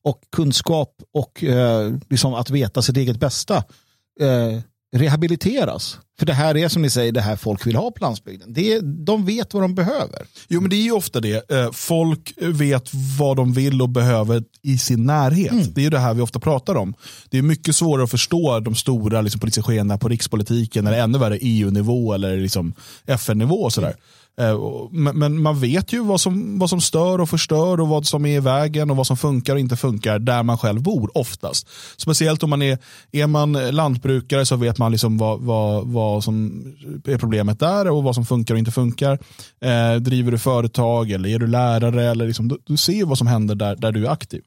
och 0.04 0.22
kunskap 0.36 0.96
och 1.14 1.44
eh, 1.44 1.94
liksom 2.10 2.34
att 2.34 2.50
veta 2.50 2.82
sitt 2.82 2.98
eget 2.98 3.20
bästa 3.20 3.64
eh, 4.20 4.60
rehabiliteras. 4.96 5.98
För 6.20 6.26
det 6.26 6.34
här 6.34 6.58
är 6.58 6.68
som 6.70 6.82
ni 6.82 6.90
säger, 6.90 7.12
det 7.12 7.22
här 7.22 7.36
folk 7.36 7.68
vill 7.68 7.76
ha 7.76 7.92
på 7.92 7.98
landsbygden. 8.02 8.54
Det 8.54 8.74
är, 8.74 8.82
de 8.82 9.26
vet 9.26 9.54
vad 9.54 9.64
de 9.64 9.76
behöver. 9.76 10.26
Jo 10.48 10.62
men 10.62 10.70
det 10.70 10.76
är 10.76 10.84
ju 10.84 10.92
ofta 10.92 11.20
det. 11.20 11.52
Eh, 11.52 11.72
Folk 11.72 12.34
vet 12.38 12.90
vad 13.20 13.38
de 13.38 13.54
vill 13.54 13.82
och 13.82 13.90
behöver 13.90 14.44
i 14.62 14.78
sin 14.78 15.06
närhet. 15.06 15.76
Det 15.76 15.82
är 15.82 15.84
ju 15.84 15.90
det 15.90 16.00
här 16.00 16.14
vi 16.14 16.22
ofta 16.22 16.40
pratar 16.40 16.76
om. 16.76 16.94
Det 17.30 17.38
är 17.38 17.42
mycket 17.42 17.76
svårare 17.76 18.04
att 18.04 18.12
förstå 18.12 18.60
de 18.60 18.76
stora 18.76 19.22
liksom, 19.22 19.40
politiska 19.40 19.64
skeendena 19.64 19.98
på 19.98 20.10
rikspolitiken 20.10 20.88
eller 20.88 21.00
ännu 21.04 21.18
värre 21.18 21.38
EU-nivå 21.42 22.14
eller 22.14 22.38
liksom, 22.38 22.74
FN-nivå 23.06 23.56
och 23.56 23.74
sådär. 23.74 23.90
Och- 23.90 23.96
Eh, 24.40 24.60
men, 24.92 25.42
man 25.42 25.60
vet 25.60 25.94
ju 25.94 26.04
vad 26.04 26.22
som, 26.22 26.60
vad 26.60 26.70
som 26.70 26.82
stör 26.82 27.22
och 27.22 27.30
förstör 27.30 27.80
och 27.80 27.88
vad 27.88 28.06
som 28.06 28.26
är 28.26 28.38
i 28.38 28.40
vägen 28.40 28.92
och 28.92 28.98
vad 28.98 29.08
som 29.08 29.18
funkar 29.18 29.54
och 29.54 29.60
inte 29.60 29.76
funkar 29.76 30.20
där 30.20 30.44
man 30.44 30.58
själv 30.58 30.82
bor 30.82 31.18
oftast. 31.18 31.68
Speciellt 31.98 32.44
om 32.44 32.50
man 32.50 32.62
är, 32.62 32.78
är 33.12 33.28
man 33.28 33.54
lantbrukare 33.54 34.46
så 34.46 34.56
vet 34.56 34.78
man 34.78 34.92
liksom 34.92 35.18
vad, 35.18 35.40
vad, 35.40 35.88
vad 35.88 36.12
vad 36.12 36.24
som 36.24 36.64
är 37.06 37.18
problemet 37.18 37.60
där 37.60 37.90
och 37.90 38.04
vad 38.04 38.16
som 38.16 38.26
funkar 38.26 38.54
och 38.54 38.60
inte 38.60 38.72
funkar. 38.72 39.20
Eh, 39.62 39.96
driver 39.96 40.32
du 40.32 40.38
företag 40.38 41.12
eller 41.12 41.30
är 41.30 41.40
du 41.40 41.48
lärare? 41.48 42.04
Eller 42.04 42.28
liksom, 42.28 42.48
du, 42.48 42.58
du 42.66 42.78
ser 42.78 43.06
vad 43.06 43.18
som 43.18 43.28
händer 43.28 43.56
där, 43.56 43.76
där 43.76 43.92
du 43.92 44.06
är 44.06 44.12
aktiv. 44.12 44.42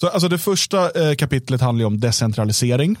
Så, 0.00 0.08
alltså 0.08 0.28
det 0.28 0.38
första 0.38 0.90
eh, 0.90 1.14
kapitlet 1.14 1.60
handlar 1.60 1.86
om 1.86 2.00
decentralisering 2.00 2.96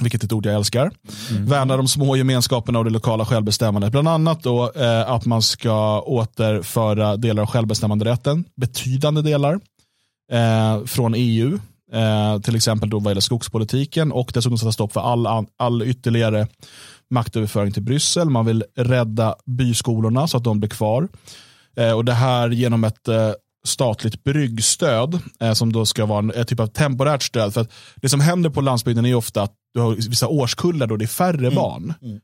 vilket 0.00 0.22
är 0.22 0.26
ett 0.26 0.32
ord 0.32 0.46
jag 0.46 0.54
älskar. 0.54 0.90
Mm. 1.30 1.46
Värna 1.46 1.76
de 1.76 1.88
små 1.88 2.16
gemenskaperna 2.16 2.78
och 2.78 2.84
det 2.84 2.90
lokala 2.90 3.24
självbestämmandet. 3.24 3.92
Bland 3.92 4.08
annat 4.08 4.42
då 4.42 4.72
eh, 4.76 5.10
att 5.10 5.26
man 5.26 5.42
ska 5.42 6.00
återföra 6.00 7.16
delar 7.16 7.42
av 7.42 7.48
självbestämmanderätten, 7.48 8.44
betydande 8.56 9.22
delar, 9.22 9.60
eh, 10.32 10.84
från 10.84 11.14
EU. 11.16 11.58
Eh, 11.92 12.40
till 12.40 12.56
exempel 12.56 12.90
då 12.90 12.98
vad 12.98 13.10
gäller 13.10 13.20
skogspolitiken 13.20 14.12
och 14.12 14.30
dessutom 14.34 14.58
sätta 14.58 14.72
stopp 14.72 14.92
för 14.92 15.00
all, 15.00 15.46
all 15.58 15.82
ytterligare 15.82 16.46
maktöverföring 17.10 17.72
till 17.72 17.82
Bryssel. 17.82 18.30
Man 18.30 18.46
vill 18.46 18.64
rädda 18.76 19.34
byskolorna 19.46 20.28
så 20.28 20.36
att 20.36 20.44
de 20.44 20.60
blir 20.60 20.70
kvar. 20.70 21.08
Eh, 21.76 21.92
och 21.92 22.04
Det 22.04 22.12
här 22.12 22.50
genom 22.50 22.84
ett 22.84 23.08
eh, 23.08 23.32
statligt 23.64 24.24
bryggstöd 24.24 25.18
eh, 25.40 25.52
som 25.52 25.72
då 25.72 25.86
ska 25.86 26.06
vara 26.06 26.18
en 26.18 26.46
typ 26.46 26.60
av 26.60 26.66
temporärt 26.66 27.22
stöd. 27.22 27.54
För 27.54 27.60
att 27.60 27.72
Det 27.96 28.08
som 28.08 28.20
händer 28.20 28.50
på 28.50 28.60
landsbygden 28.60 29.06
är 29.06 29.14
ofta 29.14 29.42
att 29.42 29.52
du 29.74 29.80
har 29.80 29.94
vissa 29.94 30.28
årskullar 30.28 30.86
då 30.86 30.96
det 30.96 31.04
är 31.04 31.06
färre 31.06 31.46
mm. 31.46 31.54
barn. 31.54 31.94
Mm. 32.02 32.20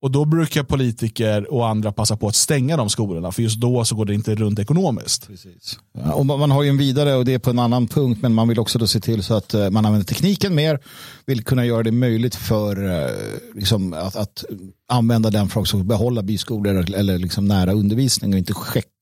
Och 0.00 0.10
då 0.10 0.24
brukar 0.24 0.62
politiker 0.62 1.52
och 1.52 1.68
andra 1.68 1.92
passa 1.92 2.16
på 2.16 2.28
att 2.28 2.34
stänga 2.34 2.76
de 2.76 2.90
skolorna 2.90 3.32
för 3.32 3.42
just 3.42 3.60
då 3.60 3.84
så 3.84 3.94
går 3.94 4.04
det 4.04 4.14
inte 4.14 4.34
runt 4.34 4.58
ekonomiskt. 4.58 5.26
Precis. 5.26 5.78
Ja, 5.92 6.12
och 6.12 6.26
man 6.26 6.50
har 6.50 6.62
ju 6.62 6.68
en 6.68 6.78
vidare 6.78 7.14
och 7.14 7.24
det 7.24 7.34
är 7.34 7.38
på 7.38 7.50
en 7.50 7.58
annan 7.58 7.86
punkt 7.86 8.18
men 8.22 8.34
man 8.34 8.48
vill 8.48 8.58
också 8.58 8.78
då 8.78 8.86
se 8.86 9.00
till 9.00 9.22
så 9.22 9.34
att 9.34 9.54
eh, 9.54 9.70
man 9.70 9.86
använder 9.86 10.06
tekniken 10.06 10.54
mer. 10.54 10.80
Vill 11.26 11.44
kunna 11.44 11.64
göra 11.64 11.82
det 11.82 11.92
möjligt 11.92 12.34
för 12.34 13.02
eh, 13.02 13.10
liksom, 13.54 13.92
att, 13.92 14.16
att 14.16 14.44
använda 14.88 15.30
den 15.30 15.48
för 15.48 15.60
att 15.60 15.86
behålla 15.86 16.22
byskolor 16.22 16.94
eller 16.94 17.18
liksom 17.18 17.44
nära 17.44 17.72
undervisning 17.72 18.32
och 18.32 18.38
inte 18.38 18.54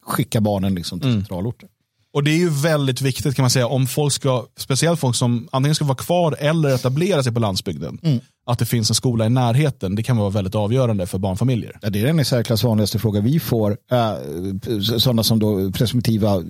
skicka 0.03 0.41
barnen 0.41 0.75
liksom 0.75 1.01
till 1.01 1.09
mm. 1.09 1.21
centralorter. 1.21 1.69
Och 2.17 2.25
det 2.25 2.31
är 2.31 2.37
ju 2.37 2.49
väldigt 2.49 3.01
viktigt 3.01 3.37
kan 3.37 3.43
man 3.43 3.51
säga 3.51 3.67
om 3.67 3.87
folk 3.87 4.13
ska, 4.13 4.47
speciellt 4.57 5.01
folk 5.01 5.17
som 5.17 5.49
antingen 5.53 5.75
ska 5.75 5.85
vara 5.85 5.97
kvar 5.97 6.37
eller 6.39 6.75
etablera 6.75 7.23
sig 7.23 7.33
på 7.33 7.41
landsbygden. 7.41 7.99
Mm. 8.03 8.21
Att 8.47 8.59
det 8.59 8.67
finns 8.67 8.91
en 8.91 8.95
skola 8.95 9.27
i 9.27 9.31
närheten, 9.31 9.95
det 9.95 10.03
kan 10.03 10.17
vara 10.17 10.31
väldigt 10.31 10.55
avgörande 10.55 11.07
för 11.07 11.19
barnfamiljer. 11.19 11.79
Ja, 11.83 11.91
det 11.91 12.01
är 12.01 12.07
den 12.07 12.21
i 12.21 12.25
särklass 12.25 12.65
vanligaste 12.65 12.99
fråga 12.99 13.21
vi 13.21 13.41
får. 13.41 13.79
Äh, 13.91 14.99
sådana 14.99 15.23
som 15.23 15.39
då 15.39 15.73
presumtiva 15.73 16.35
eh, 16.35 16.43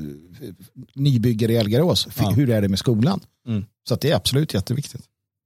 nybyggare 0.94 1.52
i 1.52 1.56
Elgarås. 1.56 2.08
Ja. 2.18 2.30
Hur 2.30 2.50
är 2.50 2.62
det 2.62 2.68
med 2.68 2.78
skolan? 2.78 3.20
Mm. 3.48 3.64
Så 3.88 3.96
det 3.96 4.10
är 4.10 4.16
absolut 4.16 4.54
jätteviktigt. 4.54 5.02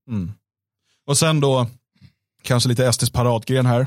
Mm. 0.08 0.32
Och 1.06 1.18
sen 1.18 1.40
då, 1.40 1.66
kanske 2.42 2.68
lite 2.68 2.86
Estes 2.86 3.10
paradgren 3.10 3.66
här. 3.66 3.86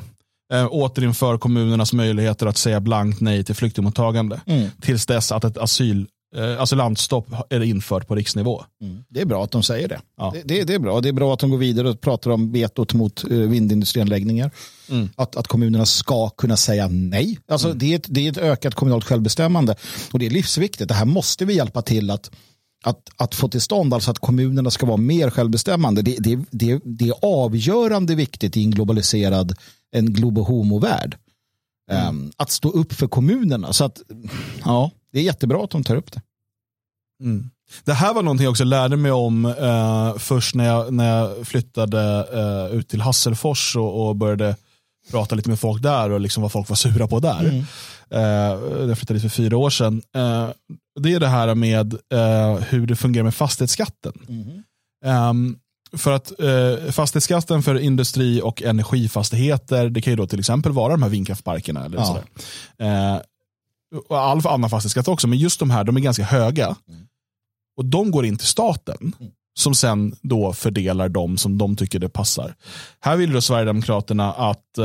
Äh, 0.53 0.67
återinför 0.71 1.37
kommunernas 1.37 1.93
möjligheter 1.93 2.45
att 2.45 2.57
säga 2.57 2.79
blankt 2.79 3.21
nej 3.21 3.43
till 3.43 3.55
flyktingmottagande. 3.55 4.41
Mm. 4.45 4.69
Tills 4.81 5.05
dess 5.05 5.31
att 5.31 5.43
ett 5.43 5.57
asyl 5.57 6.07
eh, 6.35 6.61
asylantstopp 6.61 7.27
är 7.49 7.63
infört 7.63 8.07
på 8.07 8.15
riksnivå. 8.15 8.63
Mm. 8.81 9.03
Det 9.09 9.21
är 9.21 9.25
bra 9.25 9.43
att 9.43 9.51
de 9.51 9.63
säger 9.63 9.87
det. 9.87 10.01
Ja. 10.17 10.33
Det, 10.35 10.41
det. 10.45 10.63
det, 10.63 10.73
är 10.73 10.79
bra. 10.79 11.01
Det 11.01 11.09
är 11.09 11.13
bra 11.13 11.33
att 11.33 11.39
de 11.39 11.49
går 11.49 11.57
vidare 11.57 11.89
och 11.89 12.01
pratar 12.01 12.31
om 12.31 12.51
vetot 12.51 12.93
mot 12.93 13.23
eh, 13.23 13.37
vindindustrianläggningar. 13.37 14.51
Mm. 14.89 15.09
Att, 15.15 15.35
att 15.35 15.47
kommunerna 15.47 15.85
ska 15.85 16.29
kunna 16.29 16.57
säga 16.57 16.87
nej. 16.87 17.37
Alltså, 17.47 17.67
mm. 17.67 17.79
det, 17.79 17.93
är 17.93 17.95
ett, 17.95 18.05
det 18.07 18.27
är 18.27 18.31
ett 18.31 18.37
ökat 18.37 18.75
kommunalt 18.75 19.05
självbestämmande 19.05 19.75
och 20.11 20.19
det 20.19 20.25
är 20.25 20.29
livsviktigt. 20.29 20.87
Det 20.87 20.93
här 20.93 21.05
måste 21.05 21.45
vi 21.45 21.53
hjälpa 21.53 21.81
till 21.81 22.09
att 22.09 22.31
att, 22.85 23.09
att 23.15 23.35
få 23.35 23.47
till 23.47 23.61
stånd, 23.61 23.93
alltså 23.93 24.11
att 24.11 24.19
kommunerna 24.19 24.71
ska 24.71 24.85
vara 24.85 24.97
mer 24.97 25.29
självbestämmande, 25.29 26.01
det, 26.01 26.17
det, 26.19 26.39
det, 26.51 26.81
det 26.85 27.07
är 27.07 27.15
avgörande 27.21 28.15
viktigt 28.15 28.57
i 28.57 28.63
en 28.63 28.71
globaliserad, 28.71 29.55
en 29.91 30.13
globo-homo-värld. 30.13 31.17
Mm. 31.91 32.07
Um, 32.07 32.31
att 32.37 32.51
stå 32.51 32.69
upp 32.69 32.93
för 32.93 33.07
kommunerna. 33.07 33.73
Så 33.73 33.85
att, 33.85 34.01
ja, 34.65 34.91
det 35.13 35.19
är 35.19 35.23
jättebra 35.23 35.63
att 35.63 35.71
de 35.71 35.83
tar 35.83 35.95
upp 35.95 36.11
det. 36.11 36.21
Mm. 37.23 37.49
Det 37.83 37.93
här 37.93 38.13
var 38.13 38.21
någonting 38.21 38.43
jag 38.43 38.51
också 38.51 38.63
lärde 38.63 38.97
mig 38.97 39.11
om 39.11 39.45
eh, 39.45 40.17
först 40.17 40.55
när 40.55 40.65
jag, 40.65 40.93
när 40.93 41.19
jag 41.19 41.47
flyttade 41.47 42.27
eh, 42.33 42.77
ut 42.77 42.89
till 42.89 43.01
Hasselfors 43.01 43.75
och, 43.75 44.07
och, 44.07 44.15
började 44.15 44.55
prata 45.11 45.35
lite 45.35 45.49
med 45.49 45.59
folk 45.59 45.83
där 45.83 46.09
och 46.09 46.19
liksom 46.19 46.43
vad 46.43 46.51
folk 46.51 46.69
var 46.69 46.75
sura 46.75 47.07
på 47.07 47.19
där. 47.19 47.39
Mm. 47.39 47.65
Eh, 48.09 48.87
jag 48.87 48.97
flyttade 48.97 49.19
dit 49.19 49.21
för 49.21 49.43
fyra 49.43 49.57
år 49.57 49.69
sedan. 49.69 50.01
Eh, 50.15 50.49
det 50.99 51.13
är 51.13 51.19
det 51.19 51.27
här 51.27 51.55
med 51.55 51.93
eh, 51.93 52.55
hur 52.55 52.87
det 52.87 52.95
fungerar 52.95 53.23
med 53.23 53.35
fastighetsskatten. 53.35 54.13
Mm. 55.05 55.55
För 55.97 56.11
att 56.11 56.39
eh, 56.39 56.91
fastighetsskatten 56.91 57.63
för 57.63 57.79
industri 57.79 58.41
och 58.41 58.63
energifastigheter, 58.63 59.89
det 59.89 60.01
kan 60.01 60.13
ju 60.13 60.17
då 60.17 60.27
till 60.27 60.39
exempel 60.39 60.71
vara 60.71 60.93
de 60.93 61.03
här 61.03 61.09
vindkraftparkerna. 61.09 61.85
Eller 61.85 61.97
ja. 61.97 62.05
sådär. 62.05 62.23
Och 64.07 64.19
all 64.19 64.47
annan 64.47 64.69
fastighetsskatt 64.69 65.07
också, 65.07 65.27
men 65.27 65.39
just 65.39 65.59
de 65.59 65.69
här 65.69 65.83
de 65.83 65.97
är 65.97 66.01
ganska 66.01 66.23
höga. 66.23 66.65
Mm. 66.65 67.07
Och 67.77 67.85
de 67.85 68.11
går 68.11 68.25
in 68.25 68.37
till 68.37 68.47
staten 68.47 69.13
mm. 69.19 69.31
som 69.59 69.75
sen 69.75 70.15
då 70.21 70.53
fördelar 70.53 71.09
dem 71.09 71.37
som 71.37 71.57
de 71.57 71.75
tycker 71.75 71.99
det 71.99 72.09
passar. 72.09 72.55
Här 72.99 73.17
vill 73.17 73.33
då 73.33 73.41
Sverigedemokraterna 73.41 74.33
att 74.33 74.77
eh, 74.77 74.83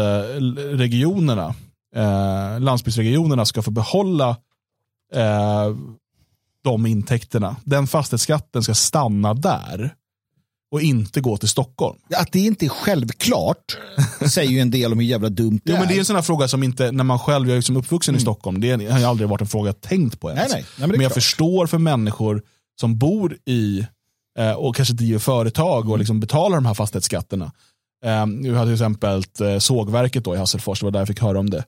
regionerna, 0.76 1.54
eh, 1.94 2.60
landsbygdsregionerna 2.60 3.44
ska 3.44 3.62
få 3.62 3.70
behålla 3.70 4.28
eh, 5.14 5.76
de 6.64 6.86
intäkterna. 6.86 7.56
Den 7.64 7.86
fastighetsskatten 7.86 8.62
ska 8.62 8.74
stanna 8.74 9.34
där 9.34 9.94
och 10.70 10.80
inte 10.80 11.20
gå 11.20 11.36
till 11.36 11.48
Stockholm. 11.48 11.98
Att 12.16 12.32
det 12.32 12.38
inte 12.38 12.64
är 12.66 12.68
självklart 12.68 13.78
säger 14.30 14.50
ju 14.50 14.60
en 14.60 14.70
del 14.70 14.92
om 14.92 14.98
hur 14.98 15.06
jävla 15.06 15.28
dumt 15.28 15.60
det 15.64 15.70
jo, 15.70 15.76
är. 15.76 15.78
Men 15.78 15.88
det 15.88 15.94
är 15.94 15.98
en 15.98 16.04
sån 16.04 16.16
här 16.16 16.22
fråga 16.22 16.48
som 16.48 16.62
inte, 16.62 16.92
när 16.92 17.04
man 17.04 17.18
själv, 17.18 17.48
jag 17.48 17.52
är 17.52 17.58
liksom 17.58 17.76
uppvuxen 17.76 18.14
mm. 18.14 18.18
i 18.18 18.22
Stockholm, 18.22 18.60
det 18.60 18.90
har 18.90 19.04
aldrig 19.04 19.28
varit 19.28 19.40
en 19.40 19.46
fråga 19.46 19.68
jag 19.68 19.80
tänkt 19.80 20.20
på 20.20 20.30
ens. 20.30 20.52
Nej, 20.52 20.60
nej. 20.60 20.70
nej 20.78 20.88
men, 20.88 20.96
men 20.96 21.00
jag 21.00 21.14
förstår 21.14 21.66
för 21.66 21.78
människor 21.78 22.42
som 22.80 22.98
bor 22.98 23.36
i 23.44 23.86
eh, 24.38 24.52
och 24.52 24.76
kanske 24.76 24.94
driver 24.94 25.18
företag 25.18 25.78
och 25.78 25.86
mm. 25.86 25.98
liksom 25.98 26.20
betalar 26.20 26.56
de 26.56 26.66
här 26.66 26.74
fastighetsskatterna. 26.74 27.52
Eh, 28.04 28.26
vi 28.26 28.54
hade 28.54 28.66
till 28.66 28.72
exempel 28.72 29.22
eh, 29.40 29.58
sågverket 29.58 30.24
då 30.24 30.34
i 30.34 30.38
Hasselfors, 30.38 30.80
det 30.80 30.86
var 30.86 30.90
där 30.90 31.00
jag 31.00 31.08
fick 31.08 31.20
höra 31.20 31.38
om 31.38 31.50
det 31.50 31.64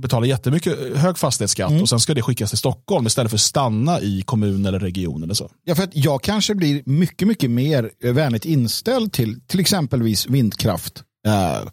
betalar 0.00 0.26
jättemycket 0.26 0.96
hög 0.96 1.18
fastighetsskatt 1.18 1.70
mm. 1.70 1.82
och 1.82 1.88
sen 1.88 2.00
ska 2.00 2.14
det 2.14 2.22
skickas 2.22 2.50
till 2.50 2.58
Stockholm 2.58 3.06
istället 3.06 3.30
för 3.30 3.36
att 3.36 3.40
stanna 3.40 4.00
i 4.00 4.22
kommun 4.22 4.66
eller 4.66 4.80
region 4.80 5.22
eller 5.22 5.34
så. 5.34 5.50
Ja, 5.64 5.74
för 5.74 5.82
att 5.82 5.96
jag 5.96 6.22
kanske 6.22 6.54
blir 6.54 6.82
mycket, 6.86 7.28
mycket 7.28 7.50
mer 7.50 7.90
vänligt 8.12 8.44
inställd 8.44 9.12
till 9.12 9.40
till 9.40 9.60
exempelvis 9.60 10.26
vindkraft 10.26 11.02
eh, 11.26 11.68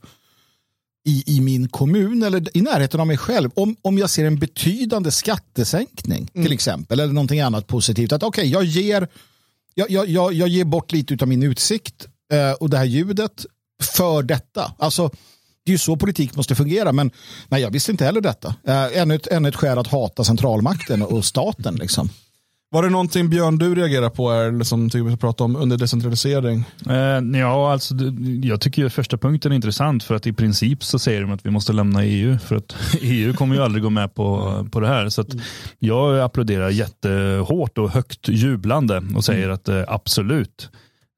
i, 1.08 1.24
i 1.38 1.42
min 1.42 1.70
kommun 1.70 2.24
eller 2.24 2.58
i 2.58 2.62
närheten 2.62 3.00
av 3.00 3.08
mig 3.08 3.18
själv. 3.18 3.52
Om, 3.56 3.76
om 3.82 3.98
jag 3.98 4.10
ser 4.10 4.26
en 4.26 4.40
betydande 4.40 5.12
skattesänkning 5.12 6.30
mm. 6.34 6.46
till 6.46 6.54
exempel 6.54 7.00
eller 7.00 7.14
någonting 7.14 7.40
annat 7.40 7.68
positivt. 7.68 8.12
Att 8.12 8.24
okej, 8.24 8.42
okay, 8.42 8.52
jag 8.52 8.64
ger 8.64 9.08
jag, 9.74 9.92
jag, 9.92 10.10
jag, 10.10 10.34
jag 10.34 10.48
ger 10.48 10.66
bort 10.66 10.92
lite 10.92 11.18
av 11.22 11.28
min 11.28 11.44
utsikt 11.44 12.08
eh, 12.34 12.52
och 12.52 12.70
det 12.70 12.78
här 12.78 12.86
ljudet 12.86 13.46
för 13.84 14.24
detta. 14.24 14.74
Alltså 14.78 15.12
det 15.66 15.70
är 15.70 15.74
ju 15.74 15.78
så 15.78 15.96
politik 15.96 16.36
måste 16.36 16.56
fungera. 16.56 16.92
Men 16.92 17.12
nej, 17.48 17.62
jag 17.62 17.72
visste 17.72 17.92
inte 17.92 18.06
heller 18.06 18.22
detta. 18.22 18.56
Äh, 18.68 19.02
ännu, 19.02 19.16
ett, 19.16 19.28
ännu 19.28 19.50
ett 19.50 19.56
skäl 19.56 19.78
att 19.78 19.88
hata 19.88 20.24
centralmakten 20.24 21.02
och 21.02 21.26
staten. 21.26 21.76
Liksom. 21.76 22.10
Var 22.70 22.84
det 22.84 22.90
någonting 22.90 23.30
Björn 23.30 23.58
du 23.58 23.76
reagerar 23.76 24.10
på 24.10 24.32
eller 24.32 24.64
som 24.64 24.90
tycker 24.90 25.04
vi 25.04 25.12
ska 25.12 25.18
prata 25.18 25.44
om 25.44 25.56
under 25.56 25.78
decentralisering? 25.78 26.64
Eh, 26.90 27.40
ja, 27.40 27.72
alltså, 27.72 27.96
jag 28.44 28.62
tycker 28.62 28.90
första 28.90 29.18
punkten 29.18 29.52
är 29.52 29.56
intressant 29.56 30.04
för 30.04 30.16
att 30.16 30.28
i 30.28 30.34
princip 30.34 30.84
så 30.84 31.00
säger 31.00 31.22
de 31.22 31.32
att 31.32 31.46
vi 31.46 31.52
måste 31.52 31.74
lämna 31.74 32.04
EU 32.04 32.38
för 32.38 32.56
att 32.56 32.76
EU 33.02 33.34
kommer 33.34 33.56
ju 33.56 33.62
aldrig 33.62 33.84
gå 33.84 33.90
med 33.90 34.16
på, 34.16 34.68
på 34.72 34.80
det 34.80 34.88
här. 34.88 35.10
Så 35.10 35.26
jag 35.80 36.20
applåderar 36.20 36.70
jättehårt 36.70 37.78
och 37.78 37.90
högt 37.90 38.28
jublande 38.28 39.04
och 39.16 39.26
säger 39.26 39.44
mm. 39.44 39.56
att 39.56 39.70
eh, 39.70 39.84
absolut. 39.88 40.70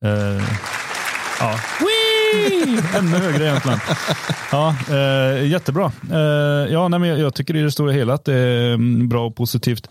Eh, 0.06 0.44
ja. 1.40 1.60
Ännu 2.98 3.18
högre 3.18 3.46
egentligen. 3.46 3.80
Ja, 4.52 4.76
eh, 4.90 5.48
jättebra. 5.48 5.92
Eh, 6.12 6.74
ja, 6.74 6.88
nej, 6.88 7.00
men 7.00 7.10
jag, 7.10 7.20
jag 7.20 7.34
tycker 7.34 7.56
i 7.56 7.62
det 7.62 7.72
stora 7.72 7.92
hela 7.92 8.14
att 8.14 8.26
det 8.26 8.34
är 8.34 8.74
mm, 8.74 9.10
bra 9.10 9.26
och 9.26 9.36
positivt. 9.36 9.90